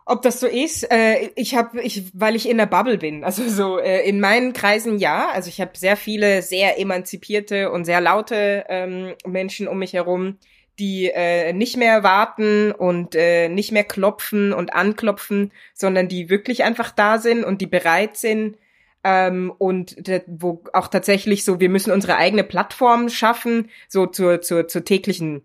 ob 0.06 0.22
das 0.22 0.40
so 0.40 0.48
ist, 0.48 0.90
äh, 0.92 1.32
ich 1.36 1.56
habe, 1.56 1.82
ich, 1.82 2.12
weil 2.14 2.36
ich 2.36 2.48
in 2.48 2.58
der 2.58 2.68
Bubble 2.68 3.00
bin, 3.00 3.24
also 3.24 3.48
so 3.50 3.80
äh, 3.80 4.08
in 4.08 4.20
meinen 4.20 4.54
Kreisen 4.54 5.00
ja, 5.00 5.30
also 5.30 5.50
ich 5.50 5.60
habe 5.60 5.72
sehr 5.76 5.98
viele 5.98 6.44
sehr 6.44 6.80
emanzipierte 6.80 7.72
und 7.72 7.86
sehr 7.86 8.02
laute 8.02 8.66
ähm, 8.70 9.16
Menschen 9.26 9.68
um 9.68 9.80
mich 9.80 9.94
herum, 9.94 10.38
die 10.78 11.10
äh, 11.10 11.54
nicht 11.54 11.76
mehr 11.78 12.04
warten 12.04 12.72
und 12.72 13.16
äh, 13.16 13.50
nicht 13.50 13.72
mehr 13.72 13.84
klopfen 13.84 14.54
und 14.54 14.74
anklopfen, 14.74 15.52
sondern 15.74 16.08
die 16.08 16.30
wirklich 16.30 16.64
einfach 16.64 16.92
da 16.92 17.18
sind 17.18 17.44
und 17.44 17.62
die 17.62 17.68
bereit 17.68 18.16
sind 18.16 18.58
ähm, 19.04 19.52
und 19.58 19.96
wo 20.28 20.64
auch 20.74 20.88
tatsächlich 20.88 21.46
so, 21.46 21.60
wir 21.60 21.70
müssen 21.70 21.92
unsere 21.92 22.18
eigene 22.18 22.44
Plattform 22.44 23.10
schaffen, 23.10 23.72
so 23.88 24.06
zur 24.06 24.42
zur 24.42 24.68
zur 24.68 24.86
täglichen 24.86 25.42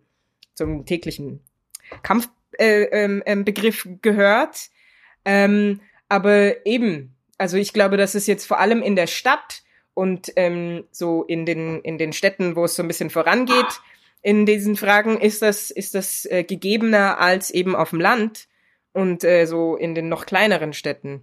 zum 0.55 0.85
täglichen 0.85 1.41
Kampf 2.03 2.29
äh, 2.61 2.83
ähm, 2.93 3.23
ähm, 3.27 3.45
Begriff 3.45 3.89
gehört. 4.03 4.69
Ähm, 5.25 5.81
aber 6.09 6.67
eben, 6.67 7.17
also 7.39 7.57
ich 7.57 7.73
glaube, 7.73 7.97
dass 7.97 8.15
es 8.15 8.27
jetzt 8.27 8.47
vor 8.47 8.59
allem 8.59 8.83
in 8.83 8.97
der 8.97 9.07
Stadt 9.07 9.63
und 9.95 10.33
ähm, 10.37 10.85
so 10.91 11.25
in 11.25 11.47
den 11.47 11.81
in 11.81 11.99
den 11.99 12.13
Städten, 12.13 12.57
wo 12.57 12.65
es 12.65 12.77
so 12.77 12.83
ein 12.83 12.89
bisschen 12.89 13.11
vorangeht, 13.11 13.81
in 14.23 14.47
diesen 14.47 14.77
Fragen 14.77 15.19
ist 15.19 15.43
das 15.43 15.71
ist 15.71 15.95
das 15.95 16.27
äh, 16.27 16.45
gegebener 16.45 17.19
als 17.19 17.51
eben 17.51 17.75
auf 17.75 17.91
dem 17.91 18.01
Land 18.01 18.49
und 18.93 19.25
äh, 19.25 19.47
so 19.47 19.77
in 19.77 19.95
den 19.95 20.09
noch 20.09 20.27
kleineren 20.27 20.73
Städten. 20.73 21.23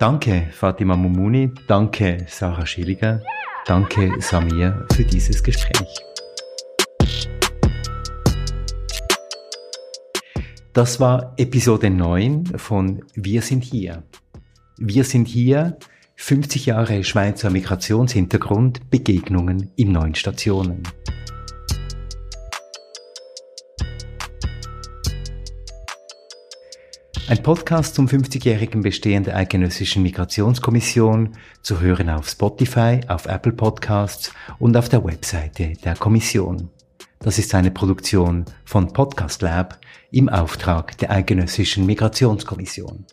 Danke, 0.00 0.48
Fatima 0.50 0.96
Mumuni. 0.96 1.52
Danke, 1.66 2.24
Sarah 2.26 2.64
Schilliger. 2.64 3.20
Danke, 3.66 4.10
Samir, 4.20 4.86
für 4.94 5.04
dieses 5.04 5.42
Gespräch. 5.42 5.94
Das 10.72 11.00
war 11.00 11.34
Episode 11.36 11.90
9 11.90 12.46
von 12.56 13.04
Wir 13.14 13.42
sind 13.42 13.62
hier. 13.62 14.02
Wir 14.78 15.04
sind 15.04 15.28
hier 15.28 15.76
50 16.16 16.64
Jahre 16.64 17.04
Schweizer 17.04 17.50
Migrationshintergrund, 17.50 18.88
Begegnungen 18.88 19.70
in 19.76 19.92
neun 19.92 20.14
Stationen. 20.14 20.82
Ein 27.30 27.44
Podcast 27.44 27.94
zum 27.94 28.08
50-jährigen 28.08 28.82
Bestehen 28.82 29.22
der 29.22 29.36
Eidgenössischen 29.36 30.02
Migrationskommission 30.02 31.36
zu 31.62 31.80
hören 31.80 32.10
auf 32.10 32.28
Spotify, 32.28 33.02
auf 33.06 33.26
Apple 33.26 33.52
Podcasts 33.52 34.32
und 34.58 34.76
auf 34.76 34.88
der 34.88 35.04
Webseite 35.04 35.74
der 35.84 35.94
Kommission. 35.94 36.70
Das 37.20 37.38
ist 37.38 37.54
eine 37.54 37.70
Produktion 37.70 38.46
von 38.64 38.92
Podcast 38.92 39.42
Lab 39.42 39.78
im 40.10 40.28
Auftrag 40.28 40.98
der 40.98 41.12
Eidgenössischen 41.12 41.86
Migrationskommission. 41.86 43.06